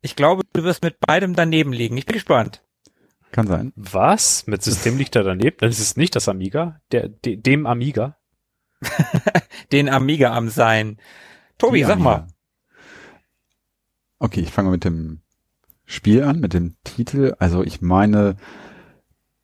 Ich 0.00 0.14
glaube, 0.14 0.44
du 0.52 0.62
wirst 0.62 0.84
mit 0.84 1.00
beidem 1.00 1.34
daneben 1.34 1.72
liegen. 1.72 1.96
Ich 1.96 2.06
bin 2.06 2.14
gespannt. 2.14 2.62
Kann 3.32 3.48
sein. 3.48 3.72
Was? 3.74 4.46
Mit 4.46 4.62
System 4.62 4.96
liegt 4.96 5.16
er 5.16 5.24
daneben? 5.24 5.56
Das 5.58 5.80
ist 5.80 5.96
nicht 5.96 6.14
das 6.14 6.28
Amiga? 6.28 6.80
Der, 6.92 7.08
de, 7.08 7.34
dem 7.34 7.66
Amiga? 7.66 8.16
Den 9.72 9.88
Amiga 9.88 10.32
am 10.36 10.48
Sein. 10.50 10.98
Tobi, 11.58 11.78
Die 11.78 11.82
sag 11.84 11.94
Amiga. 11.94 12.10
mal. 12.10 12.26
Okay, 14.20 14.42
ich 14.42 14.52
fange 14.52 14.70
mit 14.70 14.84
dem 14.84 15.23
Spiel 15.84 16.22
an, 16.22 16.40
mit 16.40 16.54
dem 16.54 16.76
Titel. 16.84 17.34
Also 17.38 17.62
ich 17.62 17.82
meine, 17.82 18.36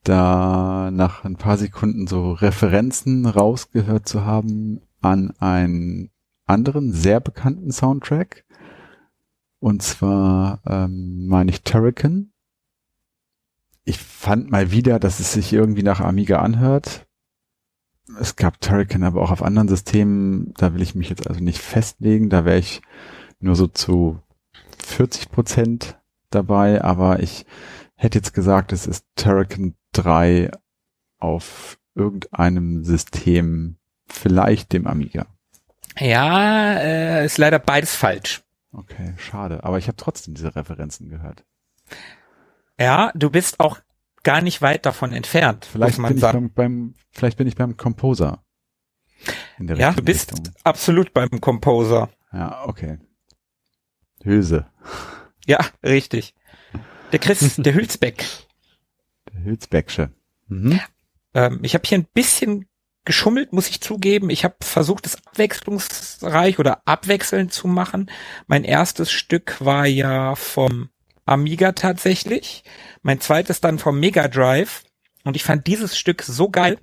da 0.04 0.90
nach 0.90 1.24
ein 1.24 1.36
paar 1.36 1.58
Sekunden 1.58 2.06
so 2.06 2.32
Referenzen 2.32 3.26
rausgehört 3.26 4.08
zu 4.08 4.24
haben 4.24 4.80
an 5.00 5.32
einen 5.38 6.10
anderen, 6.46 6.92
sehr 6.92 7.20
bekannten 7.20 7.70
Soundtrack. 7.70 8.44
Und 9.58 9.82
zwar 9.82 10.60
ähm, 10.66 11.26
meine 11.26 11.50
ich 11.50 11.62
Turrican. 11.62 12.32
Ich 13.84 13.98
fand 13.98 14.50
mal 14.50 14.70
wieder, 14.70 14.98
dass 14.98 15.20
es 15.20 15.32
sich 15.32 15.52
irgendwie 15.52 15.82
nach 15.82 16.00
Amiga 16.00 16.40
anhört. 16.40 17.06
Es 18.18 18.36
gab 18.36 18.60
Turrican 18.60 19.04
aber 19.04 19.20
auch 19.20 19.30
auf 19.30 19.42
anderen 19.42 19.68
Systemen. 19.68 20.54
Da 20.56 20.74
will 20.74 20.82
ich 20.82 20.94
mich 20.94 21.10
jetzt 21.10 21.28
also 21.28 21.40
nicht 21.40 21.58
festlegen. 21.58 22.30
Da 22.30 22.44
wäre 22.44 22.58
ich 22.58 22.80
nur 23.38 23.54
so 23.54 23.66
zu 23.66 24.20
40 24.78 25.30
Prozent 25.30 25.99
dabei. 26.31 26.82
Aber 26.82 27.20
ich 27.20 27.47
hätte 27.97 28.19
jetzt 28.19 28.35
gesagt, 28.35 28.73
es 28.73 28.86
ist 28.86 29.05
Turrican 29.16 29.74
3 29.93 30.51
auf 31.19 31.78
irgendeinem 31.94 32.85
System, 32.85 33.77
vielleicht 34.07 34.73
dem 34.73 34.86
Amiga. 34.86 35.27
Ja, 35.98 36.74
äh, 36.74 37.27
ist 37.27 37.39
leider 37.39 37.59
beides 37.59 37.94
falsch. 37.94 38.43
Okay, 38.73 39.15
schade. 39.19 39.65
Aber 39.65 39.78
ich 39.78 39.89
habe 39.89 39.97
trotzdem 39.97 40.35
diese 40.35 40.55
Referenzen 40.55 41.09
gehört. 41.09 41.44
Ja, 42.78 43.12
du 43.15 43.31
bist 43.31 43.61
auch 43.61 43.81
gar 44.23 44.40
nicht 44.43 44.62
weit 44.62 44.86
davon 44.86 45.12
entfernt, 45.12 45.65
Vielleicht 45.65 45.97
bin 45.97 46.16
ich 46.16 46.20
beim, 46.23 46.52
beim, 46.52 46.94
vielleicht 47.11 47.39
bin 47.39 47.47
ich 47.47 47.57
beim 47.57 47.77
Composer. 47.77 48.44
Ja, 49.59 49.93
du 49.93 50.02
bist 50.02 50.32
Richtung. 50.32 50.55
absolut 50.65 51.12
beim 51.12 51.40
Composer. 51.40 52.09
Ja, 52.32 52.65
okay. 52.66 52.98
Hülse. 54.23 54.66
Ja, 55.51 55.59
richtig. 55.82 56.32
Der 57.10 57.18
Chris, 57.18 57.56
der 57.59 57.74
Hülsbeck. 57.74 58.24
Der 59.35 59.43
Hülsbecksche. 59.43 60.10
Mhm. 60.47 60.78
Ähm, 61.35 61.59
ich 61.62 61.74
habe 61.74 61.82
hier 61.85 61.98
ein 61.98 62.06
bisschen 62.14 62.68
geschummelt, 63.05 63.52
muss 63.52 63.68
ich 63.68 63.81
zugeben. 63.81 64.31
Ich 64.31 64.44
habe 64.44 64.55
versucht, 64.60 65.06
es 65.06 65.16
abwechslungsreich 65.27 66.60
oder 66.60 66.82
abwechselnd 66.85 67.52
zu 67.52 67.66
machen. 67.66 68.12
Mein 68.47 68.62
erstes 68.62 69.10
Stück 69.10 69.56
war 69.59 69.86
ja 69.86 70.36
vom 70.36 70.90
Amiga 71.24 71.72
tatsächlich. 71.72 72.62
Mein 73.02 73.20
zweites 73.20 73.60
dann 73.60 73.81
vom 73.81 73.98
Mega 73.98 74.28
Drive. 74.28 74.85
Und 75.24 75.35
ich 75.35 75.43
fand 75.43 75.66
dieses 75.66 75.98
Stück 75.98 76.22
so 76.22 76.48
geil, 76.48 76.78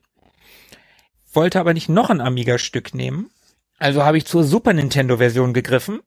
wollte 1.32 1.62
aber 1.62 1.74
nicht 1.74 1.88
noch 1.88 2.10
ein 2.10 2.20
Amiga-Stück 2.20 2.94
nehmen. 2.94 3.30
Also 3.78 4.04
habe 4.04 4.18
ich 4.18 4.26
zur 4.26 4.44
Super 4.44 4.74
Nintendo-Version 4.74 5.54
gegriffen. 5.54 6.02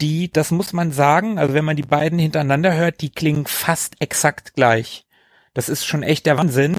Die, 0.00 0.30
das 0.30 0.50
muss 0.50 0.72
man 0.72 0.92
sagen, 0.92 1.38
also 1.38 1.54
wenn 1.54 1.64
man 1.64 1.76
die 1.76 1.82
beiden 1.82 2.18
hintereinander 2.18 2.74
hört, 2.74 3.00
die 3.00 3.10
klingen 3.10 3.46
fast 3.46 4.00
exakt 4.00 4.54
gleich. 4.54 5.06
Das 5.52 5.68
ist 5.68 5.84
schon 5.84 6.02
echt 6.02 6.26
der 6.26 6.38
Wahnsinn 6.38 6.76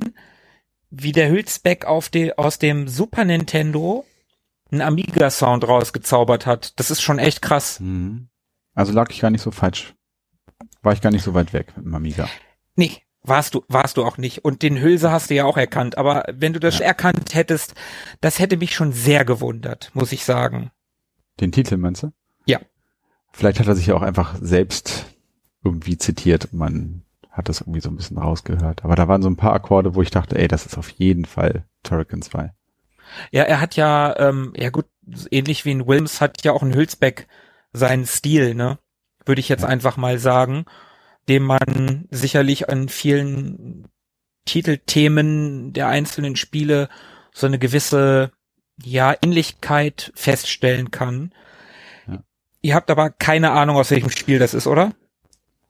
wie 0.91 1.13
der 1.13 1.29
Hülsbeck 1.29 1.85
auf 1.85 2.09
de, 2.09 2.33
aus 2.33 2.59
dem 2.59 2.87
Super 2.87 3.25
Nintendo 3.25 4.05
einen 4.71 4.81
Amiga-Sound 4.81 5.67
rausgezaubert 5.67 6.45
hat. 6.45 6.79
Das 6.79 6.91
ist 6.91 7.01
schon 7.01 7.17
echt 7.17 7.41
krass. 7.41 7.79
Mhm. 7.79 8.27
Also 8.75 8.91
lag 8.93 9.09
ich 9.09 9.21
gar 9.21 9.31
nicht 9.31 9.41
so 9.41 9.51
falsch. 9.51 9.95
War 10.81 10.93
ich 10.93 11.01
gar 11.01 11.11
nicht 11.11 11.23
so 11.23 11.33
weit 11.33 11.53
weg 11.53 11.75
mit 11.77 11.85
dem 11.85 11.95
Amiga. 11.95 12.27
Nee, 12.75 13.01
warst 13.23 13.55
du, 13.55 13.63
warst 13.67 13.97
du 13.97 14.03
auch 14.03 14.17
nicht. 14.17 14.43
Und 14.45 14.61
den 14.63 14.81
Hülse 14.81 15.11
hast 15.11 15.29
du 15.29 15.35
ja 15.35 15.45
auch 15.45 15.57
erkannt. 15.57 15.97
Aber 15.97 16.25
wenn 16.31 16.53
du 16.53 16.59
das 16.59 16.79
erkannt 16.79 17.35
hättest, 17.35 17.73
das 18.19 18.39
hätte 18.39 18.57
mich 18.57 18.75
schon 18.75 18.91
sehr 18.91 19.25
gewundert, 19.25 19.91
muss 19.93 20.11
ich 20.11 20.25
sagen. 20.25 20.71
Den 21.39 21.51
Titel 21.51 21.77
meinst 21.77 22.03
du? 22.03 22.11
Vielleicht 23.31 23.59
hat 23.59 23.67
er 23.67 23.75
sich 23.75 23.87
ja 23.87 23.95
auch 23.95 24.01
einfach 24.01 24.35
selbst 24.41 25.05
irgendwie 25.63 25.97
zitiert 25.97 26.53
man 26.53 27.03
hat 27.31 27.47
das 27.47 27.61
irgendwie 27.61 27.79
so 27.79 27.89
ein 27.89 27.95
bisschen 27.95 28.17
rausgehört. 28.17 28.83
Aber 28.83 28.95
da 28.95 29.07
waren 29.07 29.21
so 29.21 29.29
ein 29.29 29.37
paar 29.37 29.53
Akkorde, 29.53 29.95
wo 29.95 30.01
ich 30.01 30.11
dachte, 30.11 30.37
ey, 30.37 30.47
das 30.47 30.65
ist 30.65 30.77
auf 30.77 30.89
jeden 30.89 31.25
Fall 31.25 31.63
Turrican 31.83 32.21
2. 32.21 32.51
Ja, 33.31 33.43
er 33.43 33.61
hat 33.61 33.75
ja, 33.77 34.17
ähm, 34.19 34.53
ja 34.55 34.69
gut, 34.69 34.85
ähnlich 35.31 35.65
wie 35.65 35.71
in 35.71 35.87
Wilms 35.87 36.21
hat 36.21 36.43
ja 36.43 36.51
auch 36.51 36.61
ein 36.61 36.75
Hülsbeck 36.75 37.27
seinen 37.73 38.05
Stil, 38.05 38.53
ne? 38.53 38.79
Würde 39.25 39.39
ich 39.39 39.49
jetzt 39.49 39.61
Ja. 39.63 39.69
einfach 39.69 39.97
mal 39.97 40.19
sagen, 40.19 40.65
dem 41.29 41.43
man 41.43 42.07
sicherlich 42.11 42.69
an 42.69 42.89
vielen 42.89 43.87
Titelthemen 44.45 45.73
der 45.73 45.87
einzelnen 45.87 46.35
Spiele 46.35 46.89
so 47.33 47.47
eine 47.47 47.59
gewisse, 47.59 48.31
ja, 48.83 49.15
Ähnlichkeit 49.21 50.11
feststellen 50.15 50.91
kann. 50.91 51.33
Ihr 52.61 52.75
habt 52.75 52.91
aber 52.91 53.09
keine 53.09 53.51
Ahnung, 53.51 53.75
aus 53.77 53.91
welchem 53.91 54.09
Spiel 54.11 54.39
das 54.39 54.53
ist, 54.53 54.67
oder? 54.67 54.93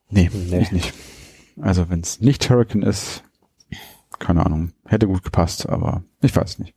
Nee, 0.10 0.30
Nee. 0.34 0.60
ich 0.62 0.72
nicht. 0.72 0.94
Also 1.62 1.90
wenn 1.90 2.02
es 2.02 2.20
nicht 2.20 2.46
Turrican 2.48 2.82
ist, 2.84 3.24
keine 4.20 4.46
Ahnung, 4.46 4.74
hätte 4.86 5.08
gut 5.08 5.24
gepasst, 5.24 5.68
aber 5.68 6.04
ich 6.22 6.36
weiß 6.36 6.60
nicht. 6.60 6.76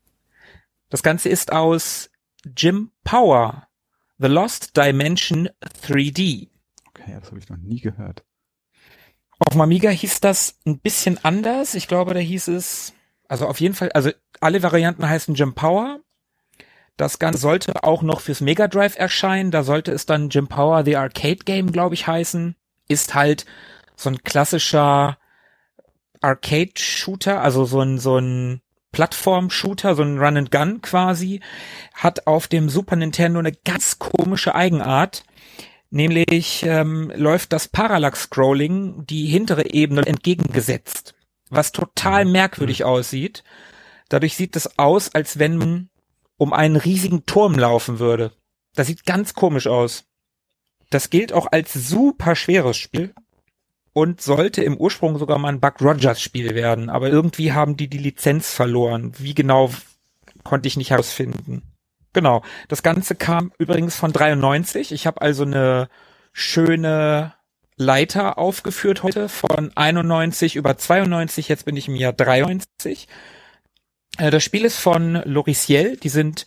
Das 0.88 1.02
Ganze 1.02 1.28
ist 1.28 1.52
aus 1.52 2.10
Jim 2.56 2.92
Power, 3.02 3.66
The 4.18 4.28
Lost 4.28 4.76
Dimension 4.76 5.48
3D. 5.86 6.48
Okay, 6.88 7.16
das 7.18 7.28
habe 7.30 7.38
ich 7.38 7.48
noch 7.48 7.56
nie 7.56 7.80
gehört. 7.80 8.24
Auf 9.40 9.52
dem 9.52 9.60
Amiga 9.62 9.90
hieß 9.90 10.20
das 10.20 10.58
ein 10.64 10.78
bisschen 10.78 11.18
anders. 11.24 11.74
Ich 11.74 11.88
glaube, 11.88 12.14
da 12.14 12.20
hieß 12.20 12.48
es, 12.48 12.92
also 13.26 13.48
auf 13.48 13.60
jeden 13.60 13.74
Fall, 13.74 13.90
also 13.92 14.10
alle 14.40 14.62
Varianten 14.62 15.08
heißen 15.08 15.34
Jim 15.34 15.54
Power. 15.54 16.00
Das 16.96 17.18
Ganze 17.18 17.40
sollte 17.40 17.82
auch 17.82 18.02
noch 18.02 18.20
fürs 18.20 18.40
Mega 18.40 18.68
Drive 18.68 18.96
erscheinen. 18.96 19.50
Da 19.50 19.64
sollte 19.64 19.92
es 19.92 20.06
dann 20.06 20.28
Jim 20.28 20.46
Power 20.46 20.84
The 20.84 20.96
Arcade 20.96 21.44
Game, 21.44 21.72
glaube 21.72 21.94
ich, 21.94 22.06
heißen. 22.06 22.54
Ist 22.88 23.14
halt 23.14 23.46
so 23.96 24.10
ein 24.10 24.22
klassischer 24.22 25.18
Arcade-Shooter, 26.20 27.40
also 27.40 27.64
so 27.64 27.80
ein, 27.80 27.98
so 27.98 28.18
ein 28.18 28.60
Plattform-Shooter, 28.92 29.94
so 29.96 30.02
ein 30.02 30.18
Run-and-Gun 30.18 30.82
quasi, 30.82 31.40
hat 31.94 32.26
auf 32.26 32.46
dem 32.46 32.68
Super 32.68 32.96
Nintendo 32.96 33.40
eine 33.40 33.52
ganz 33.52 33.98
komische 33.98 34.54
Eigenart. 34.54 35.24
Nämlich 35.90 36.64
ähm, 36.64 37.12
läuft 37.14 37.52
das 37.52 37.68
Parallax-Scrolling 37.68 39.06
die 39.06 39.26
hintere 39.26 39.70
Ebene 39.70 40.02
entgegengesetzt, 40.06 41.14
was 41.50 41.72
total 41.72 42.24
merkwürdig 42.24 42.84
aussieht. 42.84 43.44
Dadurch 44.08 44.36
sieht 44.36 44.56
es 44.56 44.78
aus, 44.78 45.14
als 45.14 45.38
wenn 45.38 45.56
man 45.56 45.88
um 46.44 46.52
einen 46.52 46.76
riesigen 46.76 47.24
Turm 47.24 47.54
laufen 47.54 47.98
würde. 47.98 48.30
Das 48.74 48.86
sieht 48.86 49.06
ganz 49.06 49.32
komisch 49.32 49.66
aus. 49.66 50.04
Das 50.90 51.08
gilt 51.08 51.32
auch 51.32 51.46
als 51.50 51.72
super 51.72 52.36
schweres 52.36 52.76
Spiel 52.76 53.14
und 53.94 54.20
sollte 54.20 54.62
im 54.62 54.76
Ursprung 54.76 55.18
sogar 55.18 55.38
mal 55.38 55.48
ein 55.48 55.60
Buck 55.60 55.80
Rogers 55.80 56.20
Spiel 56.20 56.54
werden, 56.54 56.90
aber 56.90 57.08
irgendwie 57.08 57.52
haben 57.52 57.78
die 57.78 57.88
die 57.88 57.96
Lizenz 57.96 58.50
verloren. 58.52 59.12
Wie 59.16 59.34
genau 59.34 59.70
konnte 60.42 60.68
ich 60.68 60.76
nicht 60.76 60.90
herausfinden. 60.90 61.62
Genau. 62.12 62.42
Das 62.68 62.82
Ganze 62.82 63.14
kam 63.14 63.50
übrigens 63.56 63.96
von 63.96 64.12
93. 64.12 64.92
Ich 64.92 65.06
habe 65.06 65.22
also 65.22 65.44
eine 65.44 65.88
schöne 66.34 67.32
Leiter 67.76 68.36
aufgeführt 68.36 69.02
heute 69.02 69.30
von 69.30 69.72
91 69.74 70.56
über 70.56 70.76
92. 70.76 71.48
Jetzt 71.48 71.64
bin 71.64 71.78
ich 71.78 71.88
im 71.88 71.96
Jahr 71.96 72.12
93. 72.12 73.08
Äh, 74.18 74.30
Das 74.30 74.42
Spiel 74.42 74.64
ist 74.64 74.78
von 74.78 75.14
Loriciel. 75.24 75.96
Die 75.96 76.08
sind 76.08 76.46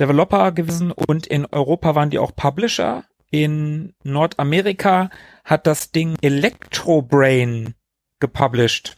Developer 0.00 0.52
gewesen 0.52 0.92
und 0.92 1.26
in 1.26 1.46
Europa 1.46 1.94
waren 1.94 2.10
die 2.10 2.18
auch 2.18 2.34
Publisher. 2.34 3.04
In 3.30 3.94
Nordamerika 4.04 5.10
hat 5.44 5.66
das 5.66 5.90
Ding 5.90 6.16
Electrobrain 6.20 7.74
gepublished. 8.20 8.96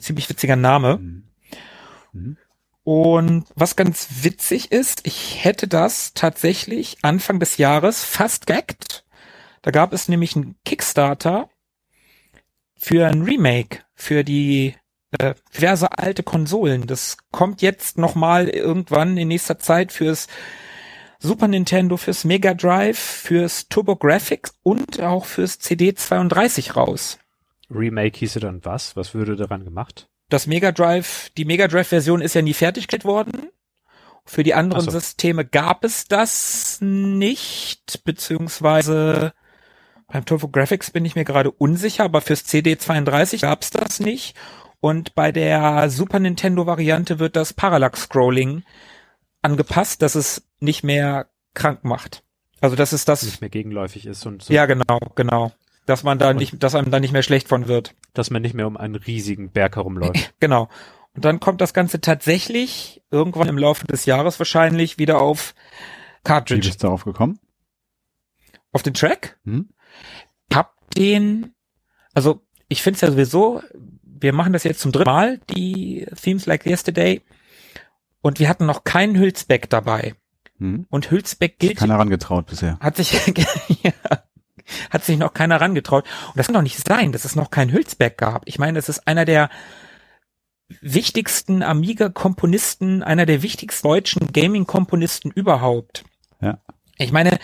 Ziemlich 0.00 0.28
witziger 0.28 0.56
Name. 0.56 0.98
Mhm. 0.98 1.24
Mhm. 2.12 2.36
Und 2.84 3.46
was 3.56 3.74
ganz 3.74 4.08
witzig 4.22 4.70
ist, 4.70 5.06
ich 5.06 5.44
hätte 5.44 5.66
das 5.66 6.14
tatsächlich 6.14 6.98
Anfang 7.02 7.40
des 7.40 7.56
Jahres 7.56 8.04
fast 8.04 8.46
gehackt. 8.46 9.04
Da 9.62 9.72
gab 9.72 9.92
es 9.92 10.08
nämlich 10.08 10.36
einen 10.36 10.54
Kickstarter 10.64 11.50
für 12.76 13.08
ein 13.08 13.22
Remake 13.22 13.80
für 13.94 14.22
die 14.22 14.76
äh, 15.18 15.34
diverse 15.56 15.98
alte 15.98 16.22
Konsolen. 16.22 16.86
Das 16.86 17.16
kommt 17.30 17.62
jetzt 17.62 17.98
nochmal 17.98 18.48
irgendwann 18.48 19.16
in 19.16 19.28
nächster 19.28 19.58
Zeit 19.58 19.92
fürs 19.92 20.26
Super 21.18 21.48
Nintendo, 21.48 21.96
fürs 21.96 22.24
Mega 22.24 22.54
Drive, 22.54 22.98
fürs 22.98 23.68
TurboGrafx 23.68 24.54
und 24.62 25.00
auch 25.00 25.24
fürs 25.24 25.60
CD32 25.60 26.74
raus. 26.74 27.18
Remake 27.70 28.18
hieße 28.18 28.40
dann 28.40 28.64
was? 28.64 28.96
Was 28.96 29.14
würde 29.14 29.36
daran 29.36 29.64
gemacht? 29.64 30.08
Das 30.28 30.46
Mega 30.46 30.72
Drive, 30.72 31.30
die 31.36 31.44
Mega 31.44 31.68
Drive 31.68 31.88
Version 31.88 32.20
ist 32.20 32.34
ja 32.34 32.42
nie 32.42 32.54
fertiggestellt 32.54 33.04
worden. 33.04 33.48
Für 34.24 34.42
die 34.42 34.54
anderen 34.54 34.84
so. 34.84 34.90
Systeme 34.90 35.44
gab 35.44 35.84
es 35.84 36.06
das 36.08 36.78
nicht, 36.80 38.02
beziehungsweise 38.04 39.32
beim 40.08 40.24
TurboGrafx 40.24 40.90
bin 40.90 41.04
ich 41.04 41.14
mir 41.14 41.24
gerade 41.24 41.50
unsicher, 41.50 42.04
aber 42.04 42.20
fürs 42.20 42.44
CD32 42.44 43.42
gab 43.42 43.62
es 43.62 43.70
das 43.70 44.00
nicht. 44.00 44.36
Und 44.80 45.14
bei 45.14 45.32
der 45.32 45.88
Super 45.90 46.18
Nintendo 46.18 46.66
Variante 46.66 47.18
wird 47.18 47.36
das 47.36 47.52
Parallax 47.52 48.02
Scrolling 48.02 48.62
angepasst, 49.42 50.02
dass 50.02 50.14
es 50.14 50.46
nicht 50.60 50.84
mehr 50.84 51.28
krank 51.54 51.84
macht. 51.84 52.22
Also 52.60 52.76
das 52.76 52.92
ist 52.92 53.08
das, 53.08 53.22
Nicht 53.22 53.40
mehr 53.40 53.50
gegenläufig 53.50 54.06
ist 54.06 54.24
und 54.26 54.42
so, 54.42 54.52
ja 54.52 54.66
genau, 54.66 54.98
genau, 55.14 55.52
dass 55.84 56.02
man 56.04 56.18
da 56.18 56.32
nicht, 56.32 56.62
dass 56.62 56.74
einem 56.74 56.90
da 56.90 57.00
nicht 57.00 57.12
mehr 57.12 57.22
schlecht 57.22 57.48
von 57.48 57.68
wird. 57.68 57.94
dass 58.14 58.30
man 58.30 58.42
nicht 58.42 58.54
mehr 58.54 58.66
um 58.66 58.76
einen 58.76 58.94
riesigen 58.96 59.50
Berg 59.50 59.76
herumläuft. 59.76 60.34
Genau. 60.40 60.68
Und 61.14 61.24
dann 61.24 61.40
kommt 61.40 61.62
das 61.62 61.72
Ganze 61.72 62.00
tatsächlich 62.02 63.02
irgendwann 63.10 63.48
im 63.48 63.56
Laufe 63.56 63.86
des 63.86 64.04
Jahres 64.04 64.38
wahrscheinlich 64.38 64.98
wieder 64.98 65.20
auf 65.20 65.54
Wie 65.56 66.24
Cartridge. 66.24 66.68
bist 66.68 66.82
du 66.82 66.86
darauf 66.88 67.04
gekommen? 67.04 67.38
Auf 68.72 68.82
den 68.82 68.92
Track? 68.92 69.38
Hm? 69.44 69.70
Hab 70.52 70.74
den, 70.90 71.54
also 72.12 72.42
ich 72.68 72.82
finde 72.82 72.96
es 72.96 73.00
ja 73.00 73.10
sowieso, 73.10 73.62
wir 74.20 74.32
machen 74.32 74.52
das 74.52 74.64
jetzt 74.64 74.80
zum 74.80 74.92
dritten 74.92 75.10
Mal, 75.10 75.40
die 75.50 76.06
Themes 76.20 76.46
Like 76.46 76.66
Yesterday. 76.66 77.22
Und 78.22 78.40
wir 78.40 78.48
hatten 78.48 78.66
noch 78.66 78.84
keinen 78.84 79.16
Hülsbeck 79.18 79.70
dabei. 79.70 80.14
Hm? 80.58 80.86
Und 80.90 81.10
Hülsbeck 81.10 81.58
gilt, 81.58 81.76
Keiner 81.76 81.98
rangetraut 81.98 82.46
bisher. 82.46 82.78
hat 82.80 82.96
sich, 82.96 83.12
ja, 83.82 83.92
hat 84.90 85.04
sich 85.04 85.18
noch 85.18 85.34
keiner 85.34 85.60
rangetraut. 85.60 86.04
Und 86.28 86.36
das 86.36 86.46
kann 86.46 86.54
doch 86.54 86.62
nicht 86.62 86.86
sein, 86.86 87.12
dass 87.12 87.24
es 87.24 87.36
noch 87.36 87.50
keinen 87.50 87.72
Hülsbeck 87.72 88.18
gab. 88.18 88.42
Ich 88.46 88.58
meine, 88.58 88.74
das 88.74 88.88
ist 88.88 89.06
einer 89.06 89.24
der 89.24 89.50
wichtigsten 90.80 91.62
Amiga-Komponisten, 91.62 93.02
einer 93.02 93.26
der 93.26 93.42
wichtigsten 93.42 93.86
deutschen 93.86 94.32
Gaming-Komponisten 94.32 95.30
überhaupt. 95.30 96.04
Ja. 96.40 96.60
Ich 96.98 97.12
meine, 97.12 97.38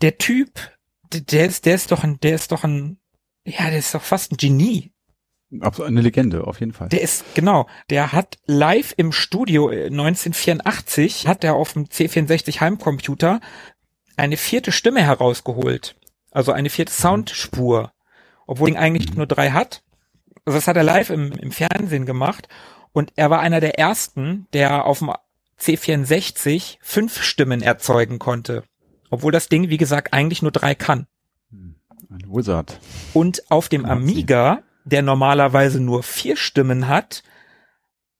der 0.00 0.18
Typ, 0.18 0.50
der 1.12 1.46
ist, 1.46 1.66
der 1.66 1.74
ist 1.74 1.92
doch 1.92 2.02
ein, 2.02 2.18
der 2.20 2.34
ist 2.34 2.52
doch 2.52 2.64
ein, 2.64 2.98
ja, 3.44 3.68
der 3.70 3.78
ist 3.78 3.94
doch 3.94 4.02
fast 4.02 4.32
ein 4.32 4.36
Genie. 4.36 4.92
Eine 5.50 6.02
Legende, 6.02 6.46
auf 6.46 6.60
jeden 6.60 6.72
Fall. 6.72 6.90
Der 6.90 7.00
ist, 7.00 7.24
genau, 7.34 7.66
der 7.88 8.12
hat 8.12 8.36
live 8.46 8.92
im 8.96 9.12
Studio 9.12 9.70
äh, 9.70 9.86
1984, 9.86 11.26
hat 11.26 11.42
er 11.42 11.54
auf 11.54 11.72
dem 11.72 11.86
C64 11.86 12.60
Heimcomputer 12.60 13.40
eine 14.16 14.36
vierte 14.36 14.72
Stimme 14.72 15.02
herausgeholt. 15.02 15.96
Also 16.30 16.52
eine 16.52 16.68
vierte 16.68 16.92
Soundspur. 16.92 17.92
Obwohl 18.46 18.74
er 18.74 18.80
eigentlich 18.80 19.14
nur 19.14 19.26
drei 19.26 19.50
hat. 19.50 19.82
Also 20.44 20.58
das 20.58 20.66
hat 20.66 20.76
er 20.76 20.82
live 20.82 21.10
im, 21.10 21.32
im 21.32 21.52
Fernsehen 21.52 22.04
gemacht. 22.04 22.48
Und 22.92 23.12
er 23.16 23.30
war 23.30 23.40
einer 23.40 23.60
der 23.60 23.78
ersten, 23.78 24.46
der 24.52 24.84
auf 24.86 24.98
dem 24.98 25.12
C64 25.60 26.78
fünf 26.80 27.22
Stimmen 27.22 27.62
erzeugen 27.62 28.18
konnte. 28.18 28.64
Obwohl 29.10 29.32
das 29.32 29.48
Ding, 29.48 29.70
wie 29.70 29.76
gesagt, 29.76 30.12
eigentlich 30.12 30.42
nur 30.42 30.52
drei 30.52 30.74
kann. 30.74 31.06
Ein 32.10 32.24
Wizard. 32.26 32.80
Und 33.12 33.50
auf 33.50 33.68
dem. 33.68 33.84
Amiga, 33.84 34.62
der 34.88 35.02
normalerweise 35.02 35.80
nur 35.80 36.02
vier 36.02 36.36
Stimmen 36.36 36.88
hat, 36.88 37.22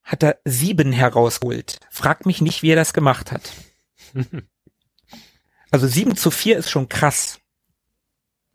hat 0.03 0.23
er 0.23 0.39
sieben 0.45 0.93
herausgeholt. 0.93 1.81
Frag 1.91 2.27
mich 2.27 2.41
nicht, 2.41 2.63
wie 2.63 2.71
er 2.71 2.77
das 2.77 2.93
gemacht 2.93 3.33
hat. 3.33 3.53
Also 5.71 5.87
sieben 5.87 6.17
zu 6.17 6.31
vier 6.31 6.57
ist 6.57 6.71
schon 6.71 6.89
krass. 6.89 7.41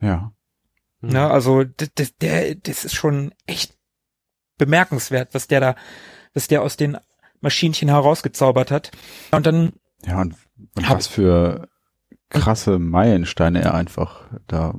Ja. 0.01 0.33
Ne? 1.01 1.29
Also 1.29 1.63
d- 1.63 1.87
d- 1.95 2.07
der, 2.21 2.55
das 2.55 2.85
ist 2.85 2.95
schon 2.95 3.35
echt 3.45 3.77
bemerkenswert, 4.57 5.33
was 5.35 5.47
der 5.47 5.59
da, 5.59 5.75
was 6.33 6.47
der 6.47 6.63
aus 6.63 6.75
den 6.75 6.97
Maschinchen 7.39 7.89
herausgezaubert 7.89 8.71
hat. 8.71 8.89
Und 9.29 9.45
dann, 9.45 9.73
Ja, 10.05 10.21
und, 10.21 10.35
und 10.75 10.89
Hab- 10.89 10.97
was 10.97 11.05
für 11.07 11.69
krasse 12.33 12.79
Meilensteine 12.79 13.61
er 13.61 13.73
einfach 13.73 14.25
da, 14.47 14.75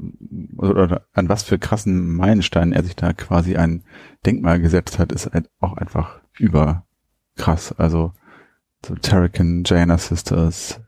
oder 0.57 1.07
an 1.15 1.29
was 1.29 1.43
für 1.43 1.59
krassen 1.59 2.15
Meilensteinen 2.15 2.73
er 2.73 2.83
sich 2.83 2.97
da 2.97 3.13
quasi 3.13 3.57
ein 3.57 3.85
Denkmal 4.27 4.61
gesetzt 4.61 4.99
hat, 4.99 5.13
ist 5.13 5.33
halt 5.33 5.49
auch 5.61 5.77
einfach 5.77 6.21
überkrass. 6.39 7.73
Also, 7.79 8.13
so 8.85 8.95
Terrican, 8.97 9.63
Diana 9.63 9.97
Sisters, 9.97 10.81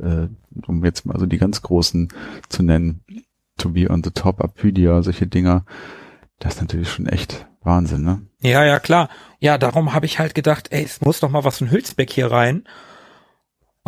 äh, 0.00 0.28
um 0.66 0.84
jetzt 0.84 1.06
mal 1.06 1.18
so 1.18 1.26
die 1.26 1.38
ganz 1.38 1.62
großen 1.62 2.08
zu 2.48 2.62
nennen, 2.62 3.02
To 3.58 3.70
Be 3.70 3.90
on 3.90 4.04
the 4.04 4.10
Top, 4.10 4.42
Apydia, 4.42 5.02
solche 5.02 5.26
Dinger, 5.26 5.64
das 6.38 6.54
ist 6.54 6.60
natürlich 6.60 6.90
schon 6.90 7.06
echt 7.06 7.46
Wahnsinn, 7.62 8.02
ne? 8.02 8.22
ja, 8.40 8.64
ja, 8.64 8.78
klar. 8.78 9.08
Ja, 9.40 9.58
darum 9.58 9.94
habe 9.94 10.06
ich 10.06 10.18
halt 10.18 10.34
gedacht, 10.34 10.68
ey, 10.70 10.84
es 10.84 11.00
muss 11.00 11.20
doch 11.20 11.30
mal 11.30 11.44
was 11.44 11.58
von 11.58 11.70
Hülsbeck 11.70 12.10
hier 12.10 12.30
rein. 12.30 12.64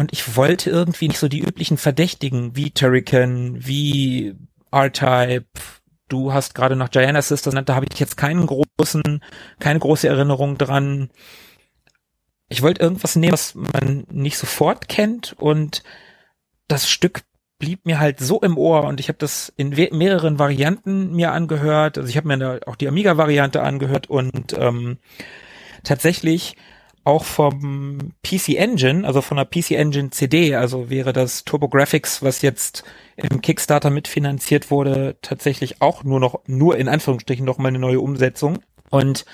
Und 0.01 0.15
ich 0.15 0.35
wollte 0.35 0.71
irgendwie 0.71 1.09
nicht 1.09 1.21
so 1.21 1.29
die 1.29 1.43
üblichen 1.43 1.77
Verdächtigen 1.77 2.57
wie 2.57 2.71
Turrican, 2.71 3.67
wie 3.67 4.35
R-Type. 4.73 5.45
Du 6.09 6.33
hast 6.33 6.55
gerade 6.55 6.75
noch 6.75 6.89
Diana 6.89 7.21
Sisters 7.21 7.53
genannt, 7.53 7.69
da 7.69 7.75
habe 7.75 7.85
ich 7.85 8.01
jetzt 8.01 8.17
keinen 8.17 8.47
großen, 8.47 9.23
keine 9.59 9.79
große 9.79 10.09
Erinnerung 10.09 10.57
dran. 10.57 11.11
Ich 12.49 12.63
wollte 12.63 12.81
irgendwas 12.81 13.15
nehmen, 13.15 13.35
was 13.35 13.55
man 13.55 14.07
nicht 14.11 14.39
sofort 14.39 14.89
kennt 14.89 15.35
und 15.35 15.83
das 16.67 16.89
Stück 16.89 17.21
blieb 17.59 17.85
mir 17.85 18.01
halt 18.01 18.21
so 18.21 18.41
im 18.41 18.57
Ohr 18.57 18.85
und 18.85 19.01
ich 19.01 19.09
habe 19.09 19.19
das 19.19 19.53
in 19.59 19.69
mehreren 19.69 20.39
Varianten 20.39 21.15
mir 21.15 21.33
angehört. 21.33 21.99
Also 21.99 22.09
ich 22.09 22.17
habe 22.17 22.35
mir 22.35 22.61
auch 22.65 22.77
die 22.77 22.89
Amiga-Variante 22.89 23.63
angehört 23.63 24.09
und 24.09 24.55
ähm, 24.57 24.97
tatsächlich 25.85 26.57
auch 27.05 27.25
vom 27.25 28.13
PC 28.23 28.51
Engine, 28.51 29.07
also 29.07 29.23
von 29.23 29.37
der 29.37 29.47
PC 29.47 29.73
Engine 29.73 30.11
CD, 30.11 30.55
also 30.55 30.91
wäre 30.91 31.13
das 31.13 31.45
TurboGrafx, 31.45 32.23
was 32.23 32.43
jetzt 32.43 32.85
im 33.17 33.41
Kickstarter 33.41 33.91
mitfinanziert 33.91 34.71
wurde, 34.71 35.17
tatsächlich 35.23 35.81
auch 35.81 36.05
nur 36.05 36.21
noch, 36.21 36.41
nur 36.47 36.77
in 36.77 36.89
Anführungsstrichen 36.89 37.45
noch 37.45 37.59
mal 37.59 37.69
eine 37.69 37.79
neue 37.79 38.01
Umsetzung. 38.01 38.59
Und 38.91 39.25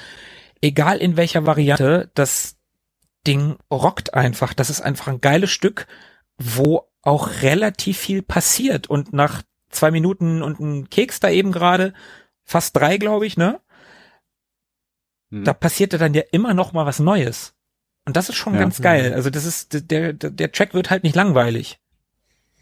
egal 0.61 0.99
in 0.99 1.17
welcher 1.17 1.47
Variante, 1.47 2.11
das 2.15 2.57
Ding 3.27 3.57
rockt 3.71 4.15
einfach. 4.15 4.55
Das 4.55 4.71
ist 4.71 4.81
einfach 4.81 5.09
ein 5.09 5.21
geiles 5.21 5.51
Stück, 5.51 5.87
wo 6.39 6.89
auch 7.03 7.43
relativ 7.43 7.99
viel 7.99 8.23
passiert. 8.23 8.87
Und 8.87 9.13
nach 9.13 9.43
zwei 9.71 9.91
Minuten 9.91 10.43
und 10.43 10.61
ein 10.61 10.91
Keks 10.91 11.21
da 11.21 11.31
eben 11.31 11.53
gerade, 11.53 11.93
fast 12.45 12.77
drei, 12.77 12.97
glaube 12.99 13.27
ich, 13.27 13.37
ne? 13.37 13.61
Hm. 15.31 15.43
da 15.45 15.53
passierte 15.53 15.99
dann 15.99 16.15
ja 16.15 16.23
immer 16.31 16.55
noch 16.55 16.73
mal 16.73 16.87
was 16.87 17.01
Neues. 17.01 17.56
Und 18.07 18.17
das 18.17 18.29
ist 18.29 18.37
schon 18.37 18.55
Ja. 18.55 18.61
ganz 18.61 18.81
geil. 18.81 19.13
Also 19.15 19.31
das 19.31 19.45
ist, 19.45 19.91
der, 19.91 20.13
der, 20.13 20.31
der 20.31 20.53
Track 20.53 20.73
wird 20.75 20.91
halt 20.91 21.03
nicht 21.03 21.15
langweilig. 21.17 21.79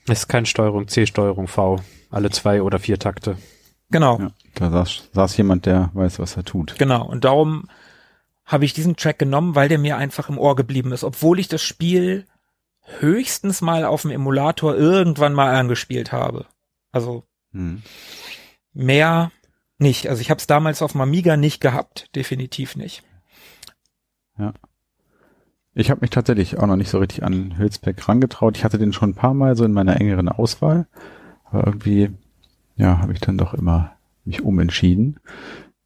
Es 0.07 0.21
ist 0.21 0.29
kein 0.29 0.47
Steuerung 0.47 0.89
C, 0.89 1.07
Steuerung 1.07 1.47
V. 1.49 1.81
Alle 2.11 2.31
zwei 2.31 2.63
oder 2.63 2.79
vier 2.79 2.99
Takte. 2.99 3.37
Genau, 3.91 4.19
Ja, 4.19 4.31
da 4.55 4.71
saß, 4.71 5.11
saß 5.13 5.37
jemand, 5.37 5.67
der 5.67 5.91
weiß, 5.95 6.19
was 6.19 6.37
er 6.37 6.45
tut. 6.45 6.75
genau. 6.79 7.07
Und 7.07 7.25
darum 7.25 7.69
habe 8.47 8.65
ich 8.65 8.73
diesen 8.73 8.97
Track 8.97 9.19
genommen, 9.19 9.55
weil 9.55 9.69
der 9.69 9.79
mir 9.79 9.97
einfach 9.97 10.29
im 10.29 10.39
Ohr 10.39 10.57
geblieben 10.57 10.93
ist, 10.93 11.05
obwohl 11.05 11.39
ich 11.39 11.49
das 11.49 11.63
Spiel 11.63 12.27
höchstens 13.01 13.61
mal 13.63 13.85
auf 13.85 14.03
dem 14.03 14.11
Emulator 14.11 14.75
irgendwann 14.75 15.33
mal 15.35 15.55
angespielt 15.55 16.13
habe. 16.13 16.47
Also 16.93 17.25
Hm. 17.53 17.83
mehr 18.73 19.31
nicht. 19.79 20.09
Also 20.09 20.21
ich 20.21 20.31
habe 20.31 20.39
es 20.39 20.47
damals 20.47 20.83
auf 20.83 20.93
dem 20.93 21.01
Amiga 21.03 21.37
nicht 21.37 21.61
gehabt, 21.61 22.09
definitiv 22.15 22.77
nicht. 22.77 23.03
Ich 25.77 25.91
habe 25.91 26.03
mich 26.03 26.11
tatsächlich 26.11 26.59
auch 26.59 26.67
noch 26.67 26.77
nicht 26.77 26.91
so 26.91 26.99
richtig 26.99 27.25
an 27.25 27.59
Hülsbeck 27.59 28.09
rangetraut. 28.09 28.57
Ich 28.57 28.65
hatte 28.65 28.79
den 28.79 28.93
schon 28.93 29.11
ein 29.11 29.15
paar 29.15 29.35
Mal 29.35 29.57
so 29.57 29.65
in 29.65 29.73
meiner 29.73 30.01
engeren 30.01 30.29
Auswahl, 30.29 30.87
aber 31.45 31.67
irgendwie, 31.67 32.11
ja, 32.77 32.99
habe 32.99 33.13
ich 33.13 33.21
dann 33.21 33.39
doch 33.39 33.55
immer 33.55 33.93
mich 34.25 34.43
umentschieden. 34.43 35.19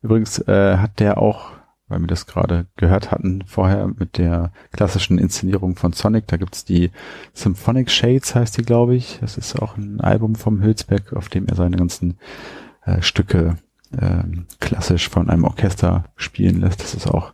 Übrigens 0.02 0.38
äh, 0.46 0.76
hat 0.76 1.00
der 1.00 1.16
auch, 1.16 1.52
weil 1.88 2.00
wir 2.00 2.06
das 2.06 2.26
gerade 2.26 2.66
gehört 2.76 3.10
hatten 3.10 3.44
vorher 3.46 3.88
mit 3.88 4.18
der 4.18 4.52
klassischen 4.72 5.16
Inszenierung 5.16 5.74
von 5.74 5.94
Sonic, 5.94 6.26
da 6.26 6.36
gibt's 6.36 6.66
die 6.66 6.90
Symphonic 7.32 7.90
Shades, 7.90 8.34
heißt 8.34 8.58
die, 8.58 8.62
glaube 8.62 8.94
ich. 8.94 9.18
Das 9.22 9.38
ist 9.38 9.58
auch 9.60 9.78
ein 9.78 10.02
Album 10.02 10.34
vom 10.34 10.62
Hülsbeck, 10.62 11.14
auf 11.14 11.30
dem 11.30 11.46
er 11.46 11.56
seine 11.56 11.78
ganzen 11.78 12.18
äh, 12.84 13.00
Stücke 13.00 13.56
ähm, 13.98 14.44
klassisch 14.60 15.08
von 15.08 15.30
einem 15.30 15.44
Orchester 15.44 16.04
spielen 16.16 16.60
lässt. 16.60 16.82
Das 16.82 16.94
ist 16.94 17.06
auch 17.06 17.32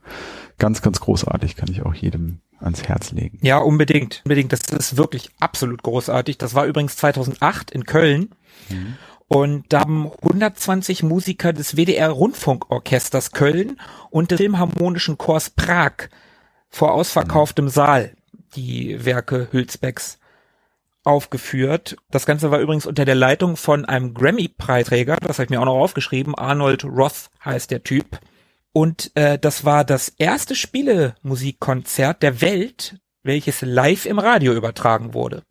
ganz, 0.59 0.83
ganz 0.83 1.01
großartig, 1.01 1.57
kann 1.57 1.71
ich 1.71 1.83
auch 1.83 1.95
jedem 1.95 2.41
ans 2.61 2.85
Herz 2.85 3.13
legen. 3.13 3.39
Ja, 3.43 3.59
unbedingt. 3.59 4.23
Unbedingt. 4.25 4.53
Das 4.53 4.61
ist 4.61 4.97
wirklich 4.97 5.31
absolut 5.41 5.83
großartig. 5.83 6.39
Das 6.39 6.55
war 6.55 6.67
übrigens 6.67 6.97
2008 6.97 7.71
in 7.71 7.85
Köln. 7.85 8.31
Und 9.29 9.73
da 9.73 9.81
haben 9.81 10.11
120 10.23 11.03
Musiker 11.03 11.53
des 11.53 11.77
WDR 11.77 12.11
Rundfunkorchesters 12.11 13.33
Köln 13.33 13.81
und 14.11 14.31
des 14.31 14.39
Filmharmonischen 14.39 15.19
Chors 15.19 15.51
Prag 15.51 16.09
vor 16.69 16.93
ausverkauftem 16.93 17.69
Saal 17.69 18.13
die 18.55 19.05
Werke 19.05 19.49
Hülsbecks 19.51 20.19
aufgeführt. 21.05 21.97
Das 22.11 22.27
Ganze 22.27 22.51
war 22.51 22.61
übrigens 22.61 22.87
unter 22.87 23.05
der 23.05 23.15
Leitung 23.15 23.57
von 23.57 23.85
einem 23.85 24.15
Grammy-Preisträger, 24.15 25.17
das 25.17 25.39
habe 25.39 25.45
ich 25.45 25.51
mir 25.51 25.61
auch 25.61 25.67
noch 25.67 25.75
aufgeschrieben. 25.75 26.35
Arnold 26.35 26.85
Roth 26.85 27.31
heißt 27.45 27.71
der 27.71 27.83
Typ. 27.83 28.19
Und 28.75 29.13
äh, 29.15 29.39
das 29.39 29.65
war 29.65 29.85
das 29.85 30.09
erste 30.09 30.57
Spielemusikkonzert 30.57 32.25
der 32.25 32.41
Welt, 32.41 32.99
welches 33.23 33.63
live 33.63 34.05
im 34.05 34.19
Radio 34.19 34.53
übertragen 34.53 35.15
wurde. 35.15 35.45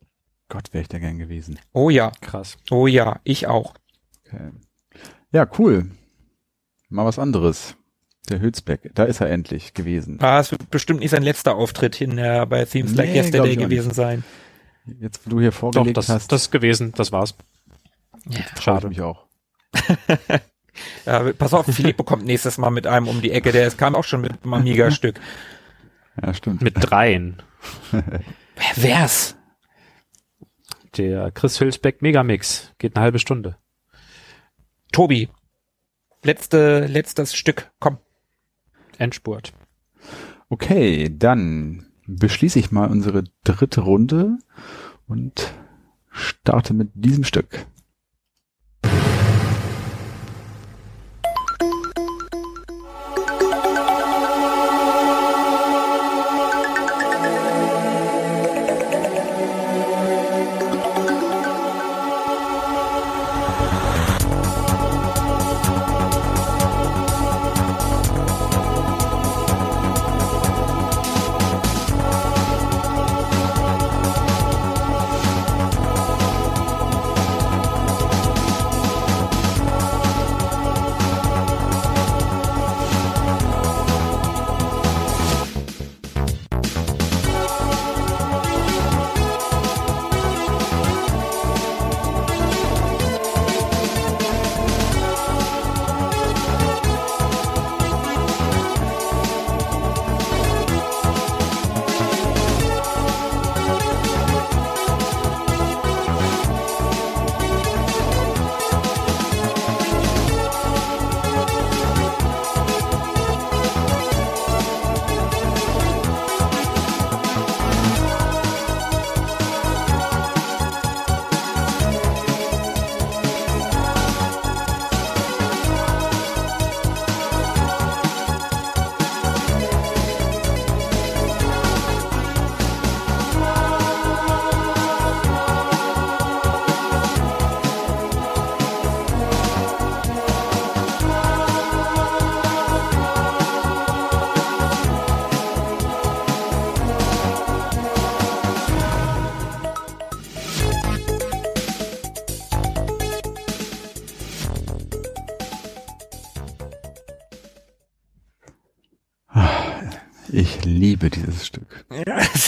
Gott, 0.50 0.74
wäre 0.74 0.82
ich 0.82 0.88
da 0.88 0.98
gern 0.98 1.18
gewesen. 1.18 1.58
Oh 1.72 1.88
ja, 1.88 2.12
Krass. 2.20 2.58
oh 2.70 2.86
ja, 2.86 3.20
ich 3.24 3.46
auch. 3.46 3.72
Okay. 4.26 4.50
Ja, 5.32 5.48
cool. 5.58 5.90
Mal 6.90 7.06
was 7.06 7.18
anderes. 7.18 7.76
Der 8.28 8.40
Hülsbeck, 8.40 8.90
da 8.94 9.04
ist 9.04 9.22
er 9.22 9.30
endlich 9.30 9.72
gewesen. 9.72 10.18
Ah, 10.20 10.40
es 10.40 10.50
wird 10.50 10.70
bestimmt 10.70 11.00
nicht 11.00 11.10
sein 11.10 11.22
letzter 11.22 11.56
Auftritt 11.56 11.94
hin 11.94 12.18
äh, 12.18 12.44
bei 12.46 12.66
Themes 12.66 12.94
Like 12.94 13.06
Nee, 13.08 13.12
glaub 13.14 13.24
Yesterday 13.24 13.56
gewesen 13.56 13.92
sein. 13.92 14.22
Jetzt, 15.00 15.24
wo 15.24 15.30
du 15.30 15.40
hier 15.40 15.50
Doch, 15.50 15.56
vorgelegt 15.56 15.96
das, 15.96 16.10
hast, 16.10 16.30
das 16.30 16.42
ist 16.42 16.50
gewesen, 16.50 16.92
das 16.92 17.10
war's. 17.10 17.34
Ja. 18.28 18.40
Schade. 18.60 18.88
mich 18.88 19.00
auch. 19.00 19.26
Ja, 21.06 21.32
pass 21.32 21.54
auf, 21.54 21.66
Filippo 21.66 22.04
kommt 22.04 22.24
nächstes 22.24 22.58
Mal 22.58 22.70
mit 22.70 22.86
einem 22.86 23.08
um 23.08 23.20
die 23.22 23.30
Ecke, 23.30 23.52
der 23.52 23.70
kam 23.70 23.94
auch 23.94 24.04
schon 24.04 24.20
mit 24.20 24.32
einem 24.42 24.54
Amiga-Stück. 24.54 25.20
Ja, 26.20 26.34
stimmt. 26.34 26.62
Mit 26.62 26.74
dreien. 26.78 27.42
Wer 27.90 28.76
wär's? 28.76 29.36
Der 30.96 31.30
Chris 31.32 31.60
Hülsbeck 31.60 32.02
Megamix. 32.02 32.72
Geht 32.78 32.94
eine 32.94 33.02
halbe 33.02 33.18
Stunde. 33.18 33.56
Tobi. 34.92 35.28
Letzte, 36.22 36.86
letztes 36.86 37.34
Stück, 37.34 37.72
komm. 37.80 37.98
Endspurt. 38.98 39.52
Okay, 40.48 41.12
dann 41.12 41.86
beschließe 42.06 42.58
ich 42.58 42.70
mal 42.70 42.90
unsere 42.90 43.24
dritte 43.42 43.80
Runde 43.80 44.38
und 45.06 45.52
starte 46.10 46.74
mit 46.74 46.90
diesem 46.94 47.24
Stück. 47.24 47.66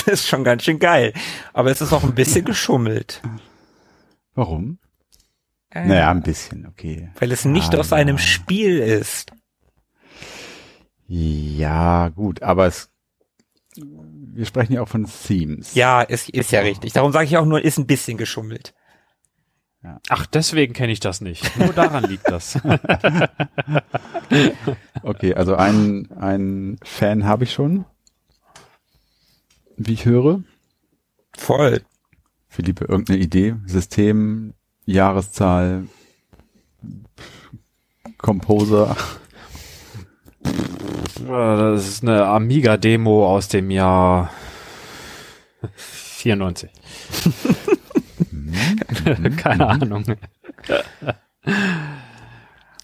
ist 0.12 0.26
schon 0.26 0.44
ganz 0.44 0.64
schön 0.64 0.78
geil. 0.78 1.12
Aber 1.52 1.70
es 1.70 1.80
ist 1.80 1.92
auch 1.92 2.04
ein 2.04 2.14
bisschen 2.14 2.44
geschummelt. 2.46 3.22
Warum? 4.34 4.78
Äh, 5.70 5.86
Naja, 5.86 6.10
ein 6.10 6.22
bisschen, 6.22 6.66
okay. 6.66 7.10
Weil 7.18 7.32
es 7.32 7.44
nicht 7.44 7.74
Ah, 7.74 7.78
aus 7.78 7.92
einem 7.92 8.16
ja. 8.16 8.22
Spiel 8.22 8.78
ist. 8.78 9.32
Ja, 11.08 12.08
gut, 12.08 12.42
aber 12.42 12.66
es, 12.66 12.90
wir 13.76 14.44
sprechen 14.46 14.72
ja 14.72 14.82
auch 14.82 14.88
von 14.88 15.06
Themes. 15.06 15.74
Ja, 15.74 16.02
ist, 16.02 16.28
ist 16.30 16.50
ja 16.50 16.60
richtig. 16.60 16.92
Darum 16.92 17.12
sage 17.12 17.26
ich 17.26 17.36
auch 17.36 17.44
nur, 17.44 17.64
ist 17.64 17.78
ein 17.78 17.86
bisschen 17.86 18.16
geschummelt. 18.16 18.74
Ach, 20.08 20.26
deswegen 20.26 20.72
kenne 20.72 20.90
ich 20.90 20.98
das 20.98 21.20
nicht. 21.20 21.56
Nur 21.58 21.72
daran 21.72 22.04
liegt 22.04 22.28
das. 22.28 22.58
Okay, 25.02 25.34
also 25.34 25.54
einen, 25.54 26.10
einen 26.12 26.78
Fan 26.82 27.24
habe 27.24 27.44
ich 27.44 27.52
schon, 27.52 27.84
wie 29.76 29.92
ich 29.92 30.04
höre. 30.04 30.42
Voll. 31.36 31.82
Philippe, 32.48 32.86
irgendeine 32.86 33.18
Idee? 33.18 33.56
System, 33.66 34.54
Jahreszahl, 34.86 35.86
Composer. 38.18 38.96
Das 41.26 41.86
ist 41.88 42.02
eine 42.02 42.26
Amiga-Demo 42.26 43.26
aus 43.28 43.48
dem 43.48 43.70
Jahr 43.70 44.30
94. 45.74 46.70
Keine 49.36 49.66
Ahnung. 49.68 50.04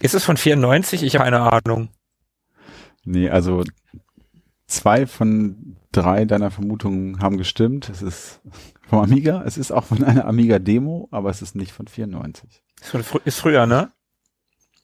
Ist 0.00 0.14
es 0.14 0.24
von 0.24 0.36
94? 0.36 1.02
Ich 1.02 1.14
habe 1.16 1.24
keine 1.24 1.40
Ahnung. 1.40 1.88
Nee, 3.04 3.28
also 3.28 3.64
zwei 4.66 5.06
von 5.06 5.76
drei 5.92 6.24
deiner 6.24 6.50
Vermutungen 6.50 7.20
haben 7.20 7.38
gestimmt. 7.38 7.88
Es 7.88 8.02
ist 8.02 8.40
vom 8.88 9.00
Amiga, 9.00 9.42
es 9.46 9.56
ist 9.56 9.70
auch 9.72 9.84
von 9.84 10.02
einer 10.02 10.26
Amiga-Demo, 10.26 11.08
aber 11.10 11.30
es 11.30 11.42
ist 11.42 11.54
nicht 11.54 11.72
von 11.72 11.86
94. 11.86 12.62
Ist, 12.80 12.90
von 12.90 13.02
frü 13.02 13.18
ist 13.24 13.38
früher, 13.38 13.66
ne? 13.66 13.92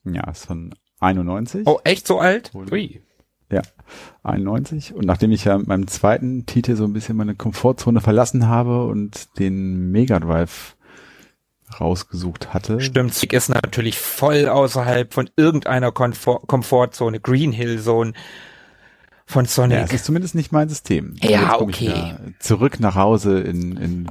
Ja, 0.04 0.24
es 0.30 0.40
ist 0.40 0.46
von 0.46 0.74
91. 1.00 1.66
Oh, 1.66 1.80
echt 1.84 2.06
so 2.06 2.18
alt? 2.18 2.52
Ui. 2.54 3.02
Ja, 3.50 3.62
91. 4.22 4.94
Und 4.94 5.06
nachdem 5.06 5.30
ich 5.32 5.44
ja 5.44 5.56
mit 5.56 5.68
meinem 5.68 5.86
zweiten 5.86 6.44
Titel 6.46 6.76
so 6.76 6.84
ein 6.84 6.92
bisschen 6.92 7.16
meine 7.16 7.34
Komfortzone 7.34 8.00
verlassen 8.00 8.46
habe 8.46 8.86
und 8.86 9.38
den 9.38 9.90
Mega 9.90 10.20
Drive 10.20 10.76
rausgesucht 11.80 12.54
hatte. 12.54 12.80
Stimmt, 12.80 13.14
Stick 13.14 13.32
ist 13.32 13.48
natürlich 13.48 13.98
voll 13.98 14.48
außerhalb 14.48 15.12
von 15.12 15.30
irgendeiner 15.36 15.92
Komfort 15.92 16.46
Komfortzone. 16.46 17.20
Green 17.20 17.52
Hill 17.52 17.80
Zone 17.80 18.12
von 19.28 19.44
Ja, 19.44 19.50
Sonic. 19.50 19.78
es 19.84 19.92
ist 19.92 20.04
zumindest 20.06 20.34
nicht 20.34 20.52
mein 20.52 20.70
System. 20.70 21.14
Ja, 21.20 21.60
okay. 21.60 22.14
Zurück 22.38 22.80
nach 22.80 22.94
Hause 22.94 23.40
in, 23.40 23.76
in, 23.76 24.08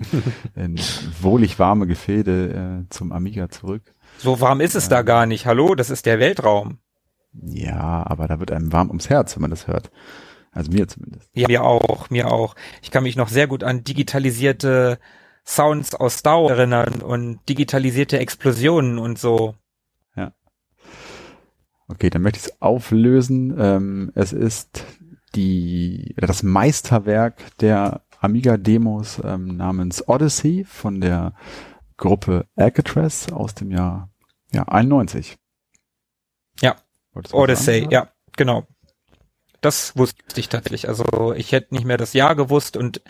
in 0.55 0.79
wohlig 1.21 1.57
warme 1.57 1.87
Gefilde 1.87 2.83
äh, 2.85 2.89
zum 2.93 3.11
Amiga 3.11 3.49
zurück. 3.49 3.81
so 4.19 4.39
warm 4.41 4.61
ist 4.61 4.75
es 4.75 4.89
da 4.89 5.01
gar 5.01 5.25
nicht. 5.25 5.47
Hallo, 5.47 5.73
das 5.73 5.89
ist 5.89 6.05
der 6.05 6.19
Weltraum. 6.19 6.77
Ja, 7.33 8.05
aber 8.07 8.27
da 8.27 8.39
wird 8.39 8.51
einem 8.51 8.71
warm 8.71 8.89
ums 8.89 9.09
Herz, 9.09 9.35
wenn 9.35 9.41
man 9.41 9.49
das 9.51 9.65
hört. 9.67 9.89
Also 10.51 10.71
mir 10.71 10.87
zumindest. 10.87 11.29
Ja, 11.33 11.47
mir 11.47 11.63
auch, 11.63 12.11
mir 12.11 12.31
auch. 12.31 12.55
Ich 12.83 12.91
kann 12.91 13.01
mich 13.03 13.15
noch 13.15 13.29
sehr 13.29 13.47
gut 13.47 13.63
an 13.63 13.83
digitalisierte 13.83 14.99
Sounds 15.45 15.95
aus 15.95 16.23
Wars 16.25 16.51
erinnern 16.51 17.01
und 17.01 17.39
digitalisierte 17.49 18.19
Explosionen 18.19 18.99
und 18.99 19.17
so. 19.17 19.55
Okay, 21.89 22.09
dann 22.09 22.21
möchte 22.21 22.39
ich 22.39 22.45
es 22.47 22.61
auflösen. 22.61 23.55
Ähm, 23.57 24.11
es 24.13 24.33
ist 24.33 24.83
die, 25.37 26.15
das 26.17 26.43
Meisterwerk 26.43 27.55
der 27.59 28.01
Amiga-Demos 28.19 29.21
ähm, 29.23 29.55
namens 29.55 30.07
Odyssey 30.07 30.65
von 30.65 30.99
der 30.99 31.33
Gruppe 31.95 32.47
Alcatraz 32.55 33.31
aus 33.31 33.53
dem 33.53 33.71
Jahr 33.71 34.09
ja, 34.51 34.63
91. 34.63 35.37
Ja. 36.61 36.75
Odyssey, 37.31 37.81
sagen? 37.81 37.91
ja, 37.91 38.11
genau. 38.35 38.65
Das 39.61 39.95
wusste 39.97 40.39
ich 40.39 40.49
tatsächlich. 40.49 40.87
Also 40.87 41.33
ich 41.35 41.51
hätte 41.51 41.73
nicht 41.73 41.85
mehr 41.85 41.97
das 41.97 42.13
Jahr 42.13 42.35
gewusst 42.35 42.75
und 42.75 43.01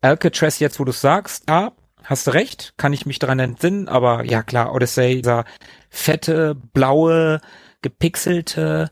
Alcatraz 0.00 0.58
jetzt, 0.58 0.80
wo 0.80 0.84
du 0.84 0.92
sagst, 0.92 1.48
ja, 1.48 1.72
hast 2.02 2.26
du 2.26 2.32
recht, 2.32 2.74
kann 2.76 2.92
ich 2.92 3.06
mich 3.06 3.18
dran 3.18 3.38
entsinnen, 3.38 3.88
aber 3.88 4.24
ja 4.24 4.42
klar, 4.42 4.72
Odyssey, 4.72 5.16
dieser 5.16 5.44
fette, 5.88 6.54
blaue, 6.72 7.40
gepixelte, 7.82 8.90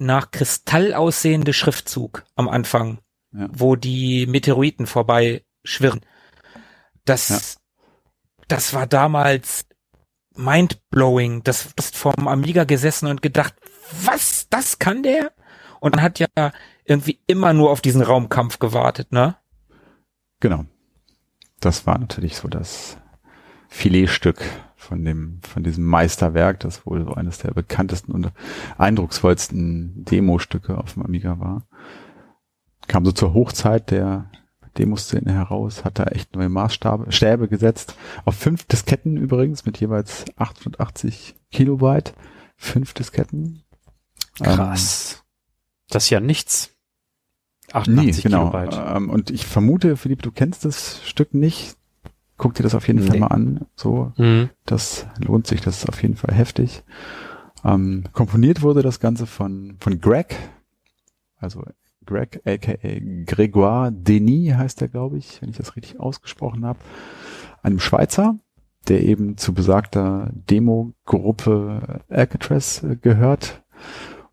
nach 0.00 0.30
Kristall 0.30 0.94
aussehende 0.94 1.52
Schriftzug 1.52 2.24
am 2.34 2.48
Anfang, 2.48 2.98
Ja. 3.32 3.48
wo 3.52 3.76
die 3.76 4.26
Meteoriten 4.26 4.86
vorbei 4.86 5.44
schwirren. 5.62 6.00
Das, 7.04 7.28
Ja. 7.28 7.38
das 8.48 8.72
war 8.74 8.86
damals 8.86 9.66
mindblowing. 10.36 11.42
Das, 11.42 11.68
das 11.76 11.90
vom 11.90 12.28
Amiga 12.28 12.64
gesessen 12.64 13.06
und 13.08 13.22
gedacht, 13.22 13.54
was, 14.04 14.48
das 14.48 14.78
kann 14.78 15.02
der? 15.02 15.32
Und 15.80 15.96
man 15.96 16.02
hat 16.04 16.18
ja 16.18 16.26
irgendwie 16.84 17.20
immer 17.26 17.52
nur 17.52 17.70
auf 17.70 17.80
diesen 17.80 18.02
Raumkampf 18.02 18.58
gewartet, 18.58 19.12
ne? 19.12 19.36
Genau. 20.40 20.64
Das 21.60 21.86
war 21.86 21.98
natürlich 21.98 22.36
so 22.36 22.48
das 22.48 22.96
Filetstück 23.68 24.42
von 24.80 25.04
dem, 25.04 25.40
von 25.42 25.62
diesem 25.62 25.84
Meisterwerk, 25.84 26.58
das 26.60 26.86
wohl 26.86 27.04
so 27.04 27.12
eines 27.12 27.38
der 27.38 27.52
bekanntesten 27.52 28.12
und 28.12 28.32
eindrucksvollsten 28.78 30.04
Demostücke 30.06 30.78
auf 30.78 30.94
dem 30.94 31.04
Amiga 31.04 31.38
war. 31.38 31.66
Kam 32.88 33.04
so 33.04 33.12
zur 33.12 33.34
Hochzeit 33.34 33.90
der 33.90 34.30
Demoszene 34.78 35.32
heraus, 35.32 35.84
hat 35.84 35.98
da 35.98 36.04
echt 36.04 36.34
neue 36.34 36.48
Maßstäbe 36.48 37.12
Stäbe 37.12 37.46
gesetzt. 37.46 37.94
Auf 38.24 38.36
fünf 38.36 38.64
Disketten 38.64 39.18
übrigens 39.18 39.66
mit 39.66 39.78
jeweils 39.78 40.24
880 40.36 41.34
Kilobyte. 41.52 42.14
Fünf 42.56 42.94
Disketten. 42.94 43.62
Krass. 44.42 45.22
das 45.90 46.04
ist 46.04 46.10
ja 46.10 46.20
nichts. 46.20 46.74
Nee, 47.68 47.74
88 47.74 48.22
genau. 48.22 48.50
Kilobyte. 48.50 48.80
Ähm, 48.96 49.10
und 49.10 49.30
ich 49.30 49.44
vermute, 49.44 49.98
Philipp, 49.98 50.22
du 50.22 50.32
kennst 50.32 50.64
das 50.64 51.02
Stück 51.06 51.34
nicht. 51.34 51.76
Guck 52.42 52.54
dir 52.54 52.62
das 52.62 52.74
auf 52.74 52.86
jeden 52.88 53.00
Fall 53.00 53.16
Nee. 53.16 53.20
mal 53.20 53.26
an. 53.26 53.66
So, 53.76 54.12
Mhm. 54.16 54.48
das 54.64 55.06
lohnt 55.18 55.46
sich. 55.46 55.60
Das 55.60 55.76
ist 55.82 55.88
auf 55.90 56.00
jeden 56.00 56.16
Fall 56.16 56.34
heftig. 56.34 56.82
Ähm, 57.66 58.04
komponiert 58.14 58.62
wurde 58.62 58.80
das 58.80 58.98
Ganze 58.98 59.26
von, 59.26 59.76
von 59.78 60.00
Greg. 60.00 60.34
Also 61.36 61.62
Greg, 62.06 62.40
aka 62.46 62.72
Grégoire 63.26 63.90
Denis 63.90 64.54
heißt 64.54 64.80
er, 64.80 64.88
glaube 64.88 65.18
ich, 65.18 65.42
wenn 65.42 65.50
ich 65.50 65.58
das 65.58 65.76
richtig 65.76 66.00
ausgesprochen 66.00 66.64
habe. 66.64 66.78
Einem 67.62 67.78
Schweizer, 67.78 68.36
der 68.88 69.02
eben 69.04 69.36
zu 69.36 69.52
besagter 69.52 70.30
Demo-Gruppe 70.32 72.00
Alcatraz 72.08 72.82
äh, 72.82 72.96
gehört 72.96 73.62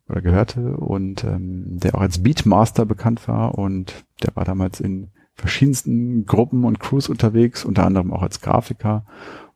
oder 0.08 0.22
gehörte 0.22 0.78
und 0.78 1.26
ähm, 1.26 1.66
der 1.80 1.96
auch 1.96 2.00
als 2.02 2.24
Beatmaster 2.24 2.86
bekannt 2.86 3.28
war 3.28 3.58
und 3.58 4.06
der 4.24 4.34
war 4.38 4.46
damals 4.46 4.80
in 4.80 5.10
verschiedensten 5.38 6.26
Gruppen 6.26 6.64
und 6.64 6.80
Crews 6.80 7.10
unterwegs, 7.10 7.64
unter 7.64 7.86
anderem 7.86 8.12
auch 8.12 8.24
als 8.24 8.42
Grafiker 8.42 9.06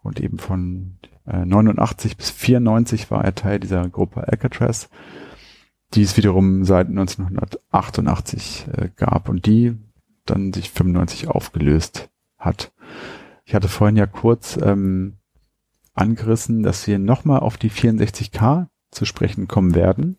und 0.03 0.19
eben 0.19 0.37
von 0.37 0.97
äh, 1.25 1.45
89 1.45 2.17
bis 2.17 2.29
94 2.29 3.11
war 3.11 3.23
er 3.23 3.35
Teil 3.35 3.59
dieser 3.59 3.87
Gruppe 3.89 4.27
Alcatraz, 4.27 4.89
die 5.93 6.03
es 6.03 6.17
wiederum 6.17 6.63
seit 6.65 6.87
1988 6.87 8.67
äh, 8.77 8.89
gab 8.95 9.29
und 9.29 9.45
die 9.45 9.75
dann 10.25 10.53
sich 10.53 10.69
95 10.69 11.27
aufgelöst 11.27 12.09
hat. 12.37 12.71
Ich 13.45 13.55
hatte 13.55 13.67
vorhin 13.67 13.97
ja 13.97 14.05
kurz 14.05 14.57
ähm, 14.61 15.17
angerissen, 15.93 16.63
dass 16.63 16.87
wir 16.87 16.99
nochmal 16.99 17.39
auf 17.39 17.57
die 17.57 17.71
64K 17.71 18.67
zu 18.91 19.05
sprechen 19.05 19.47
kommen 19.47 19.75
werden. 19.75 20.17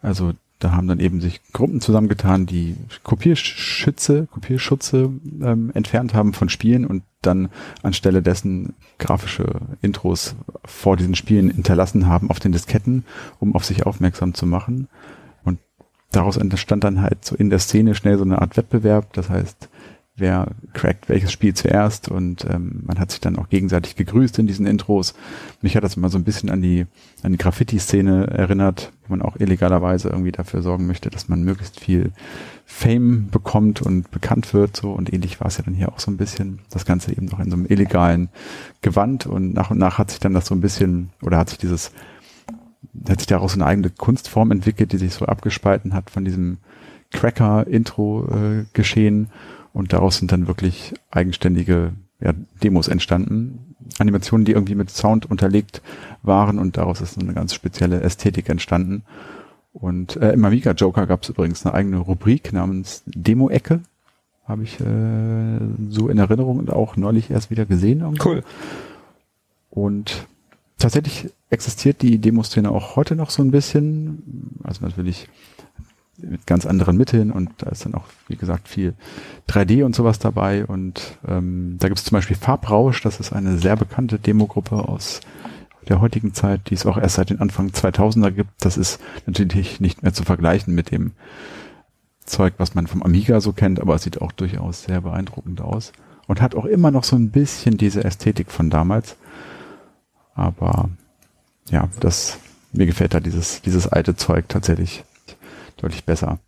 Also 0.00 0.32
da 0.62 0.72
haben 0.72 0.86
dann 0.86 1.00
eben 1.00 1.20
sich 1.20 1.40
Gruppen 1.52 1.80
zusammengetan, 1.80 2.46
die 2.46 2.76
Kopierschütze, 3.02 4.28
Kopierschutze 4.30 5.10
ähm, 5.42 5.72
entfernt 5.74 6.14
haben 6.14 6.34
von 6.34 6.48
Spielen 6.48 6.86
und 6.86 7.02
dann 7.20 7.48
anstelle 7.82 8.22
dessen 8.22 8.74
grafische 8.98 9.46
Intros 9.80 10.36
vor 10.64 10.96
diesen 10.96 11.16
Spielen 11.16 11.50
hinterlassen 11.50 12.06
haben 12.06 12.30
auf 12.30 12.38
den 12.38 12.52
Disketten, 12.52 13.04
um 13.40 13.56
auf 13.56 13.64
sich 13.64 13.86
aufmerksam 13.86 14.34
zu 14.34 14.46
machen. 14.46 14.88
Und 15.44 15.58
daraus 16.12 16.36
entstand 16.36 16.84
dann 16.84 17.02
halt 17.02 17.24
so 17.24 17.34
in 17.34 17.50
der 17.50 17.58
Szene 17.58 17.96
schnell 17.96 18.16
so 18.16 18.24
eine 18.24 18.40
Art 18.40 18.56
Wettbewerb. 18.56 19.12
Das 19.14 19.30
heißt, 19.30 19.68
wer 20.14 20.48
crackt 20.74 21.08
welches 21.08 21.32
Spiel 21.32 21.54
zuerst 21.54 22.08
und 22.08 22.44
ähm, 22.44 22.82
man 22.86 22.98
hat 22.98 23.10
sich 23.10 23.20
dann 23.20 23.38
auch 23.38 23.48
gegenseitig 23.48 23.96
gegrüßt 23.96 24.38
in 24.38 24.46
diesen 24.46 24.66
Intros. 24.66 25.14
Mich 25.62 25.74
hat 25.74 25.84
das 25.84 25.96
immer 25.96 26.10
so 26.10 26.18
ein 26.18 26.24
bisschen 26.24 26.50
an 26.50 26.60
die 26.60 26.86
an 27.22 27.32
die 27.32 27.38
Graffiti-Szene 27.38 28.26
erinnert, 28.26 28.92
wo 29.06 29.14
man 29.14 29.22
auch 29.22 29.36
illegalerweise 29.36 30.10
irgendwie 30.10 30.32
dafür 30.32 30.60
sorgen 30.60 30.86
möchte, 30.86 31.08
dass 31.08 31.30
man 31.30 31.44
möglichst 31.44 31.80
viel 31.80 32.12
Fame 32.66 33.28
bekommt 33.30 33.80
und 33.80 34.10
bekannt 34.10 34.52
wird 34.52 34.76
so 34.76 34.92
und 34.92 35.10
ähnlich 35.12 35.40
war 35.40 35.46
es 35.46 35.56
ja 35.56 35.64
dann 35.64 35.74
hier 35.74 35.90
auch 35.90 35.98
so 35.98 36.10
ein 36.10 36.18
bisschen. 36.18 36.58
Das 36.68 36.84
Ganze 36.84 37.12
eben 37.12 37.26
noch 37.26 37.40
in 37.40 37.50
so 37.50 37.56
einem 37.56 37.66
illegalen 37.66 38.28
Gewand 38.82 39.26
und 39.26 39.54
nach 39.54 39.70
und 39.70 39.78
nach 39.78 39.96
hat 39.96 40.10
sich 40.10 40.20
dann 40.20 40.34
das 40.34 40.46
so 40.46 40.54
ein 40.54 40.60
bisschen 40.60 41.10
oder 41.22 41.38
hat 41.38 41.48
sich 41.48 41.58
dieses 41.58 41.90
hat 43.08 43.20
sich 43.20 43.28
daraus 43.28 43.54
eine 43.54 43.64
eigene 43.64 43.88
Kunstform 43.88 44.50
entwickelt, 44.50 44.92
die 44.92 44.98
sich 44.98 45.14
so 45.14 45.24
abgespalten 45.24 45.94
hat 45.94 46.10
von 46.10 46.26
diesem 46.26 46.58
Cracker-Intro-Geschehen. 47.12 49.30
Und 49.72 49.92
daraus 49.92 50.18
sind 50.18 50.32
dann 50.32 50.46
wirklich 50.46 50.94
eigenständige 51.10 51.92
ja, 52.20 52.32
Demos 52.62 52.88
entstanden. 52.88 53.74
Animationen, 53.98 54.44
die 54.44 54.52
irgendwie 54.52 54.74
mit 54.74 54.90
Sound 54.90 55.30
unterlegt 55.30 55.82
waren 56.22 56.58
und 56.58 56.76
daraus 56.76 57.00
ist 57.00 57.18
eine 57.18 57.34
ganz 57.34 57.54
spezielle 57.54 58.00
Ästhetik 58.00 58.48
entstanden. 58.48 59.02
Und 59.72 60.16
äh, 60.16 60.32
im 60.32 60.44
Amiga 60.44 60.72
Joker 60.72 61.06
gab 61.06 61.22
es 61.22 61.30
übrigens 61.30 61.64
eine 61.64 61.74
eigene 61.74 61.98
Rubrik 61.98 62.52
namens 62.52 63.02
Demo-Ecke. 63.06 63.80
Habe 64.46 64.64
ich 64.64 64.78
äh, 64.80 65.58
so 65.88 66.08
in 66.08 66.18
Erinnerung 66.18 66.58
und 66.58 66.70
auch 66.70 66.96
neulich 66.96 67.30
erst 67.30 67.50
wieder 67.50 67.64
gesehen. 67.64 68.00
Irgendwo. 68.00 68.28
Cool. 68.28 68.44
Und 69.70 70.26
tatsächlich 70.78 71.30
existiert 71.48 72.02
die 72.02 72.18
Demoszene 72.18 72.70
auch 72.70 72.96
heute 72.96 73.16
noch 73.16 73.30
so 73.30 73.42
ein 73.42 73.50
bisschen. 73.50 74.58
Also 74.62 74.84
natürlich 74.84 75.28
mit 76.18 76.46
ganz 76.46 76.66
anderen 76.66 76.96
Mitteln 76.96 77.30
und 77.30 77.50
da 77.58 77.70
ist 77.70 77.84
dann 77.84 77.94
auch, 77.94 78.04
wie 78.28 78.36
gesagt, 78.36 78.68
viel 78.68 78.94
3D 79.48 79.84
und 79.84 79.94
sowas 79.94 80.18
dabei. 80.18 80.66
Und 80.66 81.18
ähm, 81.26 81.76
da 81.78 81.88
gibt 81.88 81.98
es 81.98 82.04
zum 82.04 82.16
Beispiel 82.16 82.36
Farbrausch, 82.36 83.02
das 83.02 83.18
ist 83.18 83.32
eine 83.32 83.58
sehr 83.58 83.76
bekannte 83.76 84.18
Demogruppe 84.18 84.88
aus 84.88 85.20
der 85.88 86.00
heutigen 86.00 86.32
Zeit, 86.32 86.70
die 86.70 86.74
es 86.74 86.86
auch 86.86 86.96
erst 86.96 87.16
seit 87.16 87.30
den 87.30 87.40
Anfang 87.40 87.68
2000er 87.68 88.30
gibt. 88.30 88.50
Das 88.60 88.76
ist 88.76 89.00
natürlich 89.26 89.80
nicht 89.80 90.02
mehr 90.02 90.12
zu 90.12 90.22
vergleichen 90.22 90.74
mit 90.74 90.90
dem 90.90 91.12
Zeug, 92.24 92.54
was 92.58 92.74
man 92.74 92.86
vom 92.86 93.02
Amiga 93.02 93.40
so 93.40 93.52
kennt, 93.52 93.80
aber 93.80 93.94
es 93.96 94.02
sieht 94.02 94.22
auch 94.22 94.32
durchaus 94.32 94.84
sehr 94.84 95.00
beeindruckend 95.00 95.60
aus 95.60 95.92
und 96.28 96.40
hat 96.40 96.54
auch 96.54 96.66
immer 96.66 96.90
noch 96.90 97.04
so 97.04 97.16
ein 97.16 97.30
bisschen 97.30 97.76
diese 97.78 98.04
Ästhetik 98.04 98.52
von 98.52 98.70
damals. 98.70 99.16
Aber 100.34 100.90
ja, 101.70 101.88
das 102.00 102.38
mir 102.72 102.86
gefällt 102.86 103.12
da 103.12 103.20
dieses 103.20 103.60
dieses 103.60 103.86
alte 103.86 104.16
Zeug 104.16 104.48
tatsächlich 104.48 105.04
deutlich 105.76 106.04
besser. 106.04 106.40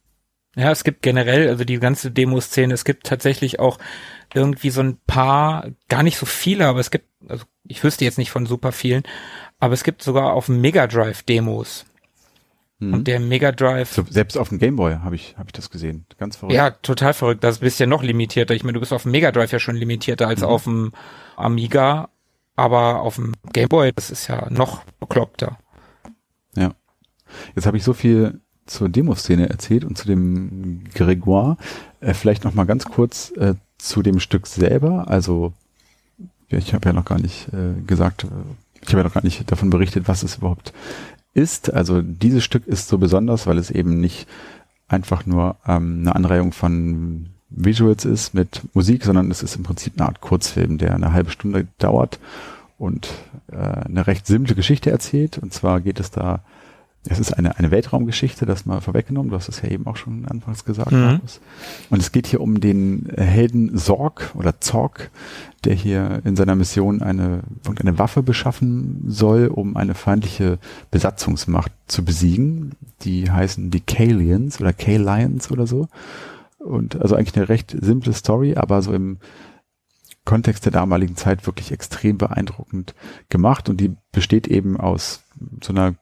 Ja, 0.57 0.71
es 0.71 0.85
gibt 0.85 1.03
generell, 1.03 1.49
also 1.49 1.65
die 1.65 1.79
ganze 1.81 2.11
Demo-Szene, 2.13 2.73
es 2.75 2.85
gibt 2.85 3.07
tatsächlich 3.07 3.59
auch 3.59 3.79
irgendwie 4.33 4.71
so 4.71 4.83
ein 4.83 4.99
paar, 5.07 5.67
gar 5.89 6.03
nicht 6.05 6.17
so 6.17 6.27
viele, 6.27 6.67
aber 6.69 6.79
es 6.79 6.91
gibt, 6.93 7.07
also 7.29 7.45
ich 7.65 7.83
wüsste 7.83 8.05
jetzt 8.05 8.19
nicht 8.19 8.31
von 8.31 8.47
super 8.47 8.71
vielen, 8.71 9.03
aber 9.59 9.75
es 9.75 9.83
gibt 9.83 10.03
sogar 10.03 10.33
auf 10.33 10.47
dem 10.47 10.61
Mega 10.61 10.87
Drive 10.87 11.23
Demos. 11.25 11.85
Mhm. 12.79 12.95
Und 12.95 13.09
der 13.09 13.19
Mega 13.21 13.53
Drive. 13.53 13.93
So, 13.93 14.05
selbst 14.09 14.37
auf 14.37 14.49
dem 14.49 14.59
Gameboy 14.59 14.97
habe 15.03 15.15
ich, 15.17 15.37
hab 15.39 15.47
ich 15.47 15.53
das 15.53 15.71
gesehen. 15.71 16.07
Ganz 16.19 16.37
verrückt. 16.37 16.55
Ja, 16.55 16.71
total 16.71 17.15
verrückt. 17.15 17.43
Das 17.45 17.59
bist 17.59 17.81
ja 17.81 17.87
noch 17.87 18.03
limitierter. 18.03 18.55
Ich 18.55 18.65
meine, 18.65 18.75
du 18.75 18.81
bist 18.81 18.93
auf 18.93 19.03
dem 19.03 19.13
Mega 19.13 19.33
Drive 19.33 19.53
ja 19.53 19.59
schon 19.59 19.77
limitierter 19.77 20.29
als 20.29 20.41
Mhm. 20.41 20.47
auf 20.47 20.65
dem 20.65 20.93
Amiga, 21.37 22.11
aber 22.57 23.01
auf 23.01 23.17
dem 23.17 23.33
Gameboy, 23.53 23.93
das 23.93 24.11
ist 24.11 24.27
ja 24.29 24.49
noch 24.51 24.85
bekloppter. 25.01 25.59
Ja. 26.57 26.75
Jetzt 27.57 27.67
habe 27.67 27.77
ich 27.77 27.85
so 27.85 27.93
viel 27.93 28.41
zur 28.67 28.89
Demoszene 28.89 29.49
erzählt 29.49 29.85
und 29.85 29.99
zu 29.99 30.07
dem 30.07 30.85
Grégoire. 30.95 31.57
Äh, 32.01 32.15
vielleicht 32.15 32.45
noch 32.45 32.55
mal 32.55 32.65
ganz 32.65 32.85
kurz 32.87 33.33
äh, 33.37 33.55
zu 33.79 34.03
dem 34.03 34.21
Stück 34.21 34.47
selber. 34.47 35.09
Also 35.09 35.53
ich 36.49 36.75
habe 36.75 36.89
ja 36.89 36.93
noch 36.93 37.05
gar 37.05 37.19
nicht 37.19 37.49
äh, 37.53 37.81
gesagt, 37.87 38.27
ich 38.81 38.89
habe 38.89 38.99
ja 38.99 39.05
noch 39.05 39.15
gar 39.15 39.25
nicht 39.25 39.51
davon 39.51 39.71
berichtet, 39.71 40.09
was 40.09 40.23
es 40.23 40.37
überhaupt 40.37 40.73
ist. 41.33 41.73
Also 41.73 42.03
dieses 42.03 42.45
Stück 42.45 42.67
ist 42.67 42.89
so 42.89 42.99
besonders, 42.99 43.47
weil 43.47 43.59
es 43.59 43.71
eben 43.71 44.01
nicht 44.01 44.27
einfach 44.89 45.27
nur 45.27 45.57
ähm, 45.67 46.01
eine 46.03 46.15
Anreihung 46.15 46.53
von 46.53 47.31
Visuals 47.51 48.05
ist 48.05 48.35
mit 48.35 48.63
Musik, 48.75 49.05
sondern 49.05 49.31
es 49.31 49.43
ist 49.43 49.57
im 49.57 49.63
Prinzip 49.63 49.95
eine 49.97 50.09
Art 50.09 50.21
Kurzfilm, 50.21 50.79
der 50.79 50.95
eine 50.95 51.13
halbe 51.13 51.31
Stunde 51.31 51.67
dauert 51.79 52.19
und 52.79 53.09
äh, 53.51 53.57
eine 53.57 54.07
recht 54.07 54.27
simple 54.27 54.55
Geschichte 54.55 54.91
erzählt. 54.91 55.39
Und 55.39 55.53
zwar 55.53 55.81
geht 55.81 56.01
es 56.01 56.11
da, 56.11 56.41
es 57.07 57.19
ist 57.19 57.33
eine, 57.33 57.59
eine 57.59 57.71
Weltraumgeschichte, 57.71 58.47
das 58.47 58.65
mal 58.65 58.81
vorweggenommen, 58.81 59.31
du 59.31 59.37
hast 59.37 59.49
es 59.49 59.61
ja 59.61 59.69
eben 59.69 59.87
auch 59.87 59.97
schon 59.97 60.27
anfangs 60.27 60.65
gesagt, 60.65 60.93
Mhm. 60.93 61.01
Markus. 61.01 61.41
Und 61.91 62.01
es 62.01 62.13
geht 62.13 62.27
hier 62.27 62.41
um 62.41 62.61
den 62.61 63.11
Helden 63.17 63.77
Sorg 63.77 64.33
oder 64.35 64.61
Zorg, 64.61 65.11
der 65.65 65.75
hier 65.75 66.23
in 66.25 66.37
seiner 66.37 66.55
Mission 66.55 67.03
eine, 67.03 67.41
irgendeine 67.63 67.99
Waffe 67.99 68.23
beschaffen 68.23 69.05
soll, 69.07 69.49
um 69.49 69.77
eine 69.77 69.95
feindliche 69.95 70.59
Besatzungsmacht 70.91 71.73
zu 71.87 72.05
besiegen. 72.05 72.73
Die 73.03 73.31
heißen 73.31 73.71
die 73.71 73.81
Kalians 73.81 74.61
oder 74.61 74.73
K-Lions 74.73 75.51
oder 75.51 75.67
so. 75.67 75.89
Und 76.59 77.01
also 77.01 77.17
eigentlich 77.17 77.37
eine 77.37 77.49
recht 77.51 77.77
simple 77.79 78.15
Story, 78.15 78.55
aber 78.57 78.81
so 78.81 78.93
im 78.93 79.19
Kontext 80.25 80.65
der 80.65 80.73
damaligen 80.73 81.17
Zeit 81.17 81.47
wirklich 81.47 81.71
extrem 81.71 82.17
beeindruckend 82.17 82.95
gemacht 83.29 83.69
und 83.69 83.79
die 83.79 83.95
besteht 84.11 84.49
eben 84.49 84.81
aus 84.81 85.23
so 85.63 85.73
einer 85.75 85.95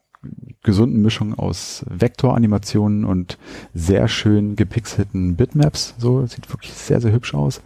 gesunden 0.63 1.03
Mischung 1.03 1.35
aus 1.35 1.85
Vektoranimationen 1.89 3.05
und 3.05 3.39
sehr 3.75 4.09
schön 4.09 4.57
gepixelten 4.57 5.37
Bitmaps. 5.37 5.95
So, 5.99 6.25
sieht 6.27 6.49
wirklich 6.51 6.73
sehr, 6.73 7.01
sehr 7.01 7.13
hübsch 7.13 7.35
aus. 7.35 7.61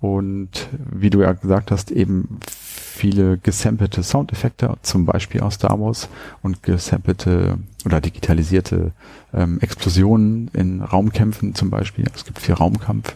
Und 0.00 0.68
wie 0.78 1.10
du 1.10 1.22
ja 1.22 1.32
gesagt 1.32 1.70
hast, 1.70 1.90
eben 1.90 2.38
viele 2.46 3.38
gesampelte 3.38 4.02
Soundeffekte, 4.02 4.74
zum 4.82 5.04
Beispiel 5.04 5.40
aus 5.40 5.54
Star 5.54 5.80
Wars 5.80 6.08
und 6.42 6.62
gesampelte 6.62 7.58
oder 7.84 8.00
digitalisierte 8.00 8.92
ähm, 9.34 9.58
Explosionen 9.60 10.50
in 10.52 10.80
Raumkämpfen 10.80 11.54
zum 11.54 11.70
Beispiel. 11.70 12.06
Es 12.14 12.24
gibt 12.24 12.38
viel 12.38 12.54
Raumkampf, 12.54 13.14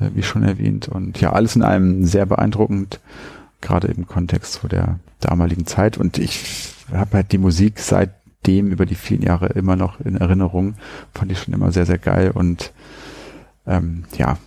äh, 0.00 0.10
wie 0.14 0.22
schon 0.22 0.42
erwähnt. 0.42 0.88
Und 0.88 1.20
ja, 1.20 1.32
alles 1.32 1.56
in 1.56 1.62
allem 1.62 2.06
sehr 2.06 2.26
beeindruckend, 2.26 3.00
gerade 3.60 3.88
im 3.88 4.06
Kontext 4.06 4.54
zu 4.54 4.68
der 4.68 4.98
damaligen 5.20 5.66
Zeit. 5.66 5.98
Und 5.98 6.18
ich 6.18 6.73
habe 6.92 7.18
halt 7.18 7.32
die 7.32 7.38
Musik 7.38 7.78
seitdem 7.78 8.70
über 8.70 8.86
die 8.86 8.94
vielen 8.94 9.22
Jahre 9.22 9.48
immer 9.48 9.76
noch 9.76 10.00
in 10.00 10.16
Erinnerung. 10.16 10.74
Fand 11.14 11.32
ich 11.32 11.40
schon 11.40 11.54
immer 11.54 11.72
sehr, 11.72 11.86
sehr 11.86 11.98
geil 11.98 12.30
und 12.32 12.72
ähm, 13.66 14.04
ja, 14.16 14.38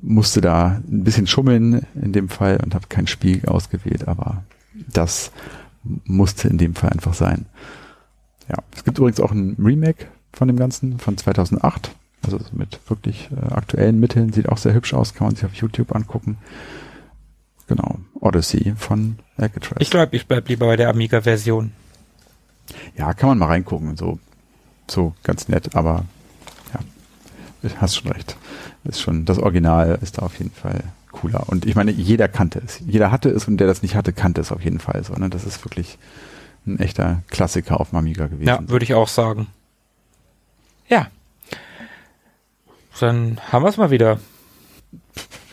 musste 0.00 0.40
da 0.40 0.80
ein 0.88 1.04
bisschen 1.04 1.26
schummeln 1.26 1.86
in 2.00 2.12
dem 2.12 2.28
Fall 2.28 2.60
und 2.62 2.74
habe 2.74 2.86
kein 2.88 3.06
Spiel 3.06 3.42
ausgewählt, 3.46 4.08
aber 4.08 4.44
das 4.92 5.32
musste 6.04 6.48
in 6.48 6.58
dem 6.58 6.74
Fall 6.74 6.90
einfach 6.90 7.14
sein. 7.14 7.46
Ja, 8.48 8.56
es 8.74 8.84
gibt 8.84 8.98
übrigens 8.98 9.20
auch 9.20 9.32
ein 9.32 9.56
Remake 9.58 10.06
von 10.32 10.48
dem 10.48 10.56
Ganzen 10.56 10.98
von 10.98 11.16
2008, 11.16 11.94
also 12.22 12.38
mit 12.52 12.80
wirklich 12.88 13.28
äh, 13.30 13.52
aktuellen 13.52 14.00
Mitteln, 14.00 14.32
sieht 14.32 14.48
auch 14.48 14.58
sehr 14.58 14.74
hübsch 14.74 14.94
aus, 14.94 15.14
kann 15.14 15.26
man 15.26 15.36
sich 15.36 15.44
auf 15.44 15.54
YouTube 15.54 15.94
angucken. 15.94 16.38
Genau, 17.66 17.98
Odyssey 18.20 18.74
von 18.76 19.18
Alcatraz. 19.36 19.78
Ich 19.80 19.90
glaube, 19.90 20.14
ich 20.16 20.26
bleib 20.26 20.48
lieber 20.48 20.66
bei 20.66 20.76
der 20.76 20.88
Amiga-Version. 20.88 21.72
Ja, 22.96 23.12
kann 23.14 23.28
man 23.30 23.38
mal 23.38 23.46
reingucken, 23.46 23.96
so, 23.96 24.18
so 24.88 25.14
ganz 25.22 25.48
nett, 25.48 25.74
aber 25.74 26.04
ja, 26.74 26.80
du 27.62 27.68
hast 27.80 27.96
schon 27.96 28.10
recht. 28.12 28.36
Ist 28.84 29.00
schon, 29.00 29.24
das 29.24 29.38
Original 29.38 29.98
ist 30.02 30.18
da 30.18 30.22
auf 30.22 30.38
jeden 30.38 30.50
Fall 30.50 30.82
cooler. 31.12 31.48
Und 31.48 31.66
ich 31.66 31.76
meine, 31.76 31.92
jeder 31.92 32.26
kannte 32.26 32.60
es. 32.64 32.80
Jeder 32.84 33.12
hatte 33.12 33.28
es 33.28 33.46
und 33.46 33.58
der 33.58 33.66
das 33.66 33.82
nicht 33.82 33.94
hatte, 33.94 34.12
kannte 34.12 34.40
es 34.40 34.50
auf 34.50 34.62
jeden 34.62 34.80
Fall 34.80 35.04
so. 35.04 35.14
Ne? 35.14 35.30
Das 35.30 35.44
ist 35.44 35.64
wirklich 35.64 35.98
ein 36.66 36.80
echter 36.80 37.22
Klassiker 37.28 37.80
auf 37.80 37.90
dem 37.90 37.98
Amiga 37.98 38.26
gewesen. 38.26 38.48
Ja, 38.48 38.68
würde 38.68 38.84
ich 38.84 38.94
auch 38.94 39.08
sagen. 39.08 39.48
Ja. 40.88 41.08
Dann 42.98 43.40
haben 43.50 43.64
wir 43.64 43.68
es 43.68 43.76
mal 43.76 43.90
wieder. 43.90 44.18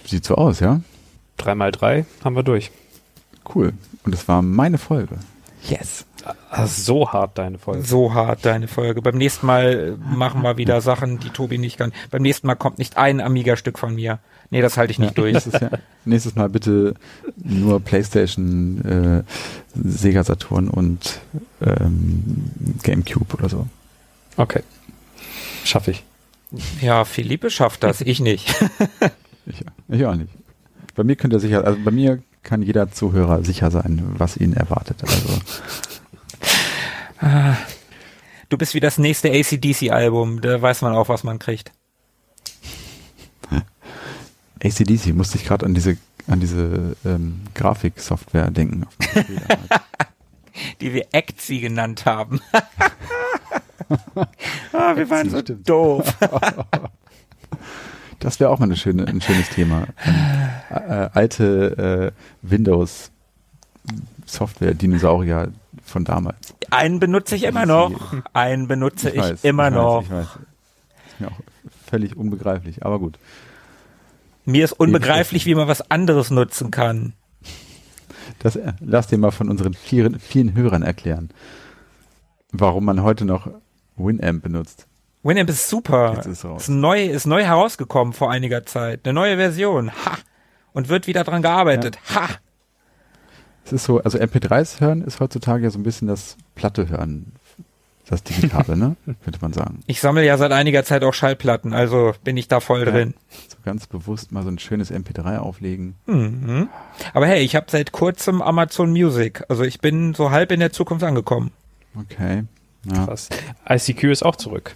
Sieht 0.05 0.25
so 0.25 0.35
aus, 0.35 0.59
ja? 0.59 0.81
Drei 1.39 1.55
mal 1.55 1.71
drei 1.71 2.05
haben 2.23 2.35
wir 2.35 2.43
durch. 2.43 2.69
Cool. 3.55 3.73
Und 4.03 4.13
es 4.13 4.27
war 4.27 4.41
meine 4.41 4.77
Folge. 4.77 5.17
Yes. 5.67 6.05
Ah, 6.51 6.67
so 6.67 7.11
hart 7.11 7.37
deine 7.37 7.57
Folge. 7.57 7.83
So 7.83 8.13
hart 8.13 8.45
deine 8.45 8.67
Folge. 8.67 9.01
Beim 9.01 9.17
nächsten 9.17 9.47
Mal 9.47 9.97
äh, 9.97 10.15
machen 10.15 10.41
wir 10.41 10.57
wieder 10.57 10.81
Sachen, 10.81 11.19
die 11.19 11.29
Tobi 11.29 11.57
nicht 11.57 11.77
kann. 11.77 11.93
Beim 12.11 12.21
nächsten 12.21 12.45
Mal 12.45 12.55
kommt 12.55 12.77
nicht 12.77 12.97
ein 12.97 13.21
Amiga-Stück 13.21 13.79
von 13.79 13.95
mir. 13.95 14.19
Nee, 14.49 14.61
das 14.61 14.77
halte 14.77 14.91
ich 14.91 14.99
nicht 14.99 15.17
durch. 15.17 15.33
Nächstes, 15.33 15.61
Jahr, 15.61 15.79
nächstes 16.05 16.35
Mal 16.35 16.49
bitte 16.49 16.95
nur 17.37 17.79
Playstation, 17.79 18.81
äh, 18.83 19.23
Sega 19.81 20.23
Saturn 20.23 20.69
und 20.69 21.21
ähm, 21.61 22.51
Gamecube 22.83 23.33
oder 23.35 23.47
so. 23.47 23.67
Okay. 24.35 24.63
Schaffe 25.63 25.91
ich. 25.91 26.03
Ja, 26.81 27.05
Philippe 27.05 27.49
schafft 27.49 27.83
das, 27.83 28.01
ich 28.01 28.19
nicht. 28.19 28.53
Ich, 29.49 29.65
ich 29.87 30.05
auch 30.05 30.13
nicht. 30.13 30.29
Bei 30.99 31.05
mir 31.05 31.15
könnt 31.15 31.31
ihr 31.31 31.39
sicher, 31.39 31.63
also 31.63 31.79
bei 31.81 31.91
mir 31.91 32.21
kann 32.43 32.61
jeder 32.61 32.91
Zuhörer 32.91 33.41
sicher 33.45 33.71
sein, 33.71 34.03
was 34.17 34.35
ihn 34.35 34.51
erwartet. 34.51 35.01
Also 35.01 35.39
Du 38.49 38.57
bist 38.57 38.73
wie 38.73 38.81
das 38.81 38.97
nächste 38.97 39.31
ACDC-Album, 39.31 40.41
da 40.41 40.61
weiß 40.61 40.81
man 40.81 40.93
auch, 40.95 41.07
was 41.07 41.23
man 41.23 41.39
kriegt. 41.39 41.71
ACDC 44.61 45.13
musste 45.13 45.37
ich 45.37 45.45
gerade 45.45 45.65
an 45.65 45.73
diese 45.73 45.95
an 46.27 46.41
diese 46.41 46.97
ähm, 47.05 47.43
Grafiksoftware 47.55 48.51
denken. 48.51 48.85
damals. 49.15 49.69
Die 50.81 50.93
wir 50.93 51.07
Actsi 51.13 51.59
genannt 51.59 52.05
haben. 52.05 52.41
ah, 54.73 54.97
wir 54.97 55.09
waren 55.09 55.29
so 55.29 55.41
doof. 55.41 56.13
Das 58.19 58.39
wäre 58.39 58.49
auch 58.49 58.59
mal 58.59 58.65
eine 58.65 58.75
schöne, 58.75 59.07
ein 59.07 59.21
schönes 59.21 59.49
Thema. 59.49 59.87
Ähm, 60.05 60.15
äh, 60.69 61.09
alte 61.13 62.13
äh, 62.13 62.47
Windows 62.47 63.11
Software 64.25 64.73
Dinosaurier 64.73 65.51
von 65.83 66.05
damals. 66.05 66.53
Einen 66.69 66.99
benutze 66.99 67.35
ich 67.35 67.43
immer 67.43 67.65
noch. 67.65 68.13
Einen 68.33 68.67
benutze 68.67 69.09
ich, 69.09 69.17
weiß, 69.17 69.43
immer 69.43 69.69
ich 69.69 69.73
noch. 69.73 69.97
Weiß, 69.97 70.05
ich 70.05 70.11
weiß. 70.11 70.27
Ist 71.07 71.19
mir 71.19 71.27
auch 71.27 71.39
völlig 71.87 72.15
unbegreiflich, 72.15 72.85
aber 72.85 72.99
gut. 72.99 73.17
Mir 74.45 74.65
ist 74.65 74.73
unbegreiflich, 74.73 75.45
wie 75.45 75.55
man 75.55 75.67
was 75.67 75.89
anderes 75.89 76.29
nutzen 76.29 76.71
kann. 76.71 77.13
Das 78.39 78.55
äh, 78.55 78.73
lass 78.79 79.07
dir 79.07 79.17
mal 79.17 79.31
von 79.31 79.49
unseren 79.49 79.73
vielen, 79.73 80.19
vielen 80.19 80.55
Hörern 80.55 80.83
erklären, 80.83 81.29
warum 82.51 82.85
man 82.85 83.01
heute 83.01 83.25
noch 83.25 83.49
Winamp 83.95 84.43
benutzt. 84.43 84.87
Winamp 85.23 85.49
ist 85.49 85.67
super. 85.69 86.13
Jetzt 86.15 86.25
ist. 86.27 86.43
Ist 86.45 86.69
neu, 86.69 87.03
ist 87.05 87.25
neu 87.25 87.43
herausgekommen 87.43 88.13
vor 88.13 88.31
einiger 88.31 88.65
Zeit. 88.65 89.01
Eine 89.03 89.13
neue 89.13 89.35
Version. 89.37 89.91
Ha! 89.91 90.17
Und 90.71 90.87
wird 90.89 91.07
wieder 91.07 91.23
dran 91.23 91.41
gearbeitet. 91.41 91.97
Ha! 92.15 92.27
Es 93.65 93.73
ist 93.73 93.83
so, 93.83 93.99
also 94.01 94.17
MP3s 94.17 94.79
hören 94.79 95.01
ist 95.03 95.19
heutzutage 95.19 95.63
ja 95.63 95.69
so 95.69 95.77
ein 95.77 95.83
bisschen 95.83 96.07
das 96.07 96.37
Platte 96.55 96.89
hören, 96.89 97.33
das 98.07 98.23
Digitale, 98.23 98.75
ne? 98.75 98.95
Könnte 99.23 99.39
man 99.41 99.53
sagen. 99.53 99.81
Ich 99.85 99.99
sammle 100.01 100.25
ja 100.25 100.37
seit 100.37 100.51
einiger 100.51 100.83
Zeit 100.83 101.03
auch 101.03 101.13
Schallplatten, 101.13 101.73
also 101.73 102.13
bin 102.23 102.35
ich 102.37 102.47
da 102.47 102.61
voll 102.61 102.79
Ja. 102.85 102.91
drin. 102.91 103.13
So 103.47 103.57
ganz 103.63 103.85
bewusst 103.85 104.31
mal 104.31 104.41
so 104.41 104.49
ein 104.49 104.57
schönes 104.57 104.91
MP3 104.91 105.37
auflegen. 105.37 105.95
Mhm. 106.07 106.69
Aber 107.13 107.27
hey, 107.27 107.41
ich 107.43 107.55
habe 107.55 107.67
seit 107.69 107.91
kurzem 107.91 108.41
Amazon 108.41 108.89
Music. 108.91 109.43
Also 109.49 109.63
ich 109.63 109.81
bin 109.81 110.15
so 110.15 110.31
halb 110.31 110.51
in 110.51 110.61
der 110.61 110.71
Zukunft 110.71 111.03
angekommen. 111.03 111.51
Okay. 111.95 112.45
Ja. 112.91 113.05
Krass. 113.05 113.29
ICQ 113.69 114.05
ist 114.05 114.23
auch 114.23 114.37
zurück. 114.37 114.75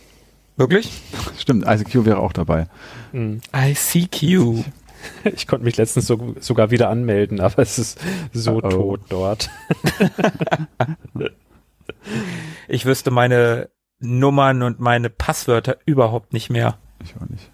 Wirklich? 0.56 1.02
Stimmt, 1.38 1.66
ICQ 1.68 2.06
wäre 2.06 2.20
auch 2.20 2.34
dabei. 2.34 2.68
Mhm. 3.12 3.42
ICQ. 3.56 4.64
Ich 5.36 5.48
konnte 5.48 5.66
mich 5.66 5.76
letztens 5.76 6.08
so, 6.08 6.34
sogar 6.40 6.72
wieder 6.72 6.90
anmelden, 6.90 7.42
aber 7.42 7.62
es 7.62 7.78
ist 7.78 8.00
so 8.32 8.54
Uh-oh. 8.54 8.70
tot 8.70 9.02
dort. 9.10 9.50
Ich 12.68 12.86
wüsste 12.86 13.12
meine 13.12 13.70
Nummern 14.00 14.64
und 14.64 14.80
meine 14.80 15.10
Passwörter 15.10 15.78
überhaupt 15.86 16.34
nicht 16.34 16.50
mehr. 16.50 16.78
Ich 17.04 17.16
auch 17.16 17.30
nicht. 17.30 17.52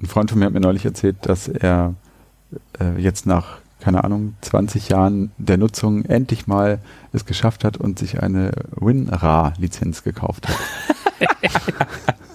Ein 0.00 0.06
Freund 0.06 0.30
von 0.30 0.38
mir 0.38 0.46
hat 0.46 0.52
mir 0.52 0.60
neulich 0.60 0.84
erzählt, 0.84 1.16
dass 1.22 1.48
er 1.48 1.94
äh, 2.80 3.00
jetzt 3.00 3.26
nach, 3.26 3.58
keine 3.80 4.04
Ahnung, 4.04 4.34
20 4.40 4.88
Jahren 4.88 5.32
der 5.38 5.58
Nutzung 5.58 6.04
endlich 6.04 6.46
mal 6.46 6.80
es 7.12 7.26
geschafft 7.26 7.64
hat 7.64 7.76
und 7.76 7.98
sich 7.98 8.22
eine 8.22 8.52
WinRAR-Lizenz 8.76 10.02
gekauft 10.02 10.48
hat. 10.48 10.56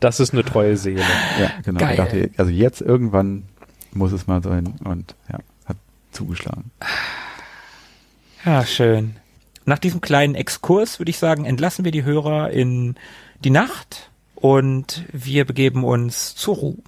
Das 0.00 0.20
ist 0.20 0.32
eine 0.32 0.44
treue 0.44 0.76
Seele. 0.76 1.02
Ja, 1.40 1.50
genau. 1.64 1.80
Geil. 1.80 1.92
Ich 1.92 1.96
dachte, 1.96 2.30
also 2.36 2.50
jetzt 2.50 2.80
irgendwann 2.82 3.44
muss 3.92 4.12
es 4.12 4.26
mal 4.26 4.42
sein 4.42 4.74
und 4.84 5.14
ja, 5.30 5.38
hat 5.64 5.76
zugeschlagen. 6.10 6.70
Ja, 8.44 8.66
schön. 8.66 9.16
Nach 9.64 9.78
diesem 9.78 10.00
kleinen 10.00 10.34
Exkurs 10.34 10.98
würde 10.98 11.10
ich 11.10 11.18
sagen, 11.18 11.44
entlassen 11.44 11.84
wir 11.84 11.92
die 11.92 12.04
Hörer 12.04 12.50
in 12.50 12.96
die 13.44 13.50
Nacht 13.50 14.10
und 14.34 15.04
wir 15.12 15.44
begeben 15.44 15.84
uns 15.84 16.34
zur 16.34 16.56
Ruhe. 16.56 16.78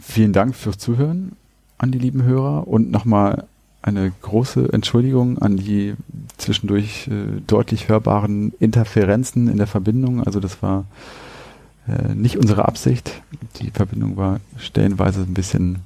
Vielen 0.00 0.32
Dank 0.32 0.56
fürs 0.56 0.78
Zuhören 0.78 1.36
an 1.76 1.92
die 1.92 1.98
lieben 1.98 2.22
Hörer 2.22 2.66
und 2.66 2.90
nochmal 2.90 3.46
eine 3.82 4.12
große 4.22 4.72
Entschuldigung 4.72 5.38
an 5.38 5.56
die 5.56 5.94
zwischendurch 6.36 7.08
äh, 7.08 7.40
deutlich 7.46 7.88
hörbaren 7.88 8.52
Interferenzen 8.60 9.48
in 9.48 9.56
der 9.56 9.66
Verbindung. 9.66 10.22
Also 10.24 10.40
das 10.40 10.62
war 10.62 10.84
äh, 11.90 12.14
nicht 12.14 12.38
unsere 12.38 12.66
Absicht. 12.66 13.22
Die 13.60 13.70
Verbindung 13.70 14.16
war 14.16 14.40
stellenweise 14.58 15.22
ein 15.22 15.34
bisschen 15.34 15.80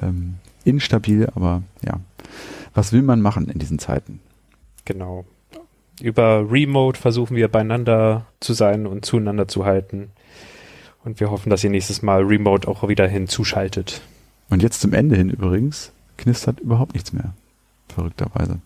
ähm, 0.00 0.36
instabil, 0.64 1.28
aber 1.34 1.62
ja, 1.84 2.00
was 2.74 2.92
will 2.92 3.02
man 3.02 3.20
machen 3.20 3.48
in 3.48 3.58
diesen 3.58 3.78
Zeiten? 3.78 4.20
Genau. 4.84 5.24
Über 6.00 6.50
Remote 6.50 7.00
versuchen 7.00 7.36
wir 7.36 7.48
beieinander 7.48 8.26
zu 8.40 8.52
sein 8.52 8.86
und 8.86 9.04
zueinander 9.04 9.48
zu 9.48 9.64
halten. 9.64 10.10
Und 11.04 11.20
wir 11.20 11.30
hoffen, 11.30 11.50
dass 11.50 11.64
ihr 11.64 11.70
nächstes 11.70 12.02
Mal 12.02 12.22
Remote 12.22 12.68
auch 12.68 12.86
wieder 12.88 13.06
hinzuschaltet. 13.06 14.02
Und 14.50 14.62
jetzt 14.62 14.80
zum 14.80 14.92
Ende 14.92 15.16
hin 15.16 15.30
übrigens 15.30 15.92
knistert 16.18 16.60
überhaupt 16.60 16.94
nichts 16.94 17.12
mehr. 17.12 17.32
Verrückterweise. 17.88 18.58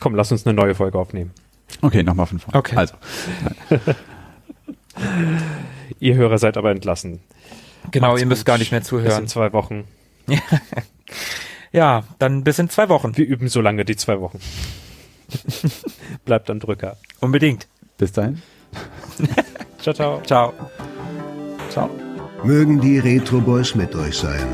Komm, 0.00 0.14
lass 0.14 0.32
uns 0.32 0.46
eine 0.46 0.54
neue 0.54 0.74
Folge 0.74 0.98
aufnehmen. 0.98 1.30
Okay, 1.82 2.02
nochmal 2.02 2.26
von 2.26 2.38
vorne. 2.38 2.58
Okay. 2.58 2.76
Also, 2.76 2.94
Ihr 5.98 6.14
Hörer 6.14 6.38
seid 6.38 6.56
aber 6.56 6.70
entlassen. 6.70 7.20
Genau, 7.90 8.08
Macht's 8.08 8.20
ihr 8.20 8.26
müsst 8.26 8.40
gut. 8.42 8.46
gar 8.46 8.58
nicht 8.58 8.70
mehr 8.72 8.80
Bis 8.80 8.88
in 8.92 8.98
zuhören. 8.98 9.28
zwei 9.28 9.52
Wochen. 9.52 9.84
Ja, 11.72 12.04
dann 12.18 12.44
bis 12.44 12.58
in 12.58 12.68
zwei 12.68 12.88
Wochen. 12.88 13.16
Wir 13.16 13.26
üben 13.26 13.48
so 13.48 13.60
lange 13.60 13.84
die 13.84 13.96
zwei 13.96 14.20
Wochen. 14.20 14.40
Bleibt 16.24 16.50
am 16.50 16.58
Drücker. 16.60 16.96
Unbedingt. 17.20 17.68
bis 17.98 18.12
dahin. 18.12 18.42
Ciao, 19.80 19.94
ciao. 19.94 20.20
Ciao. 20.22 20.52
Ciao. 21.70 21.90
Mögen 22.44 22.80
die 22.80 22.98
Retro 22.98 23.40
Boys 23.40 23.74
mit 23.74 23.94
euch 23.94 24.16
sein. 24.16 24.46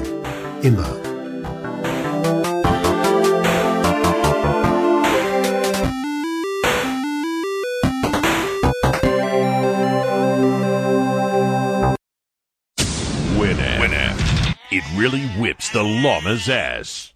Immer. 0.62 0.96
Really 14.96 15.26
whips 15.38 15.68
the 15.70 15.82
llama's 15.82 16.48
ass. 16.48 17.12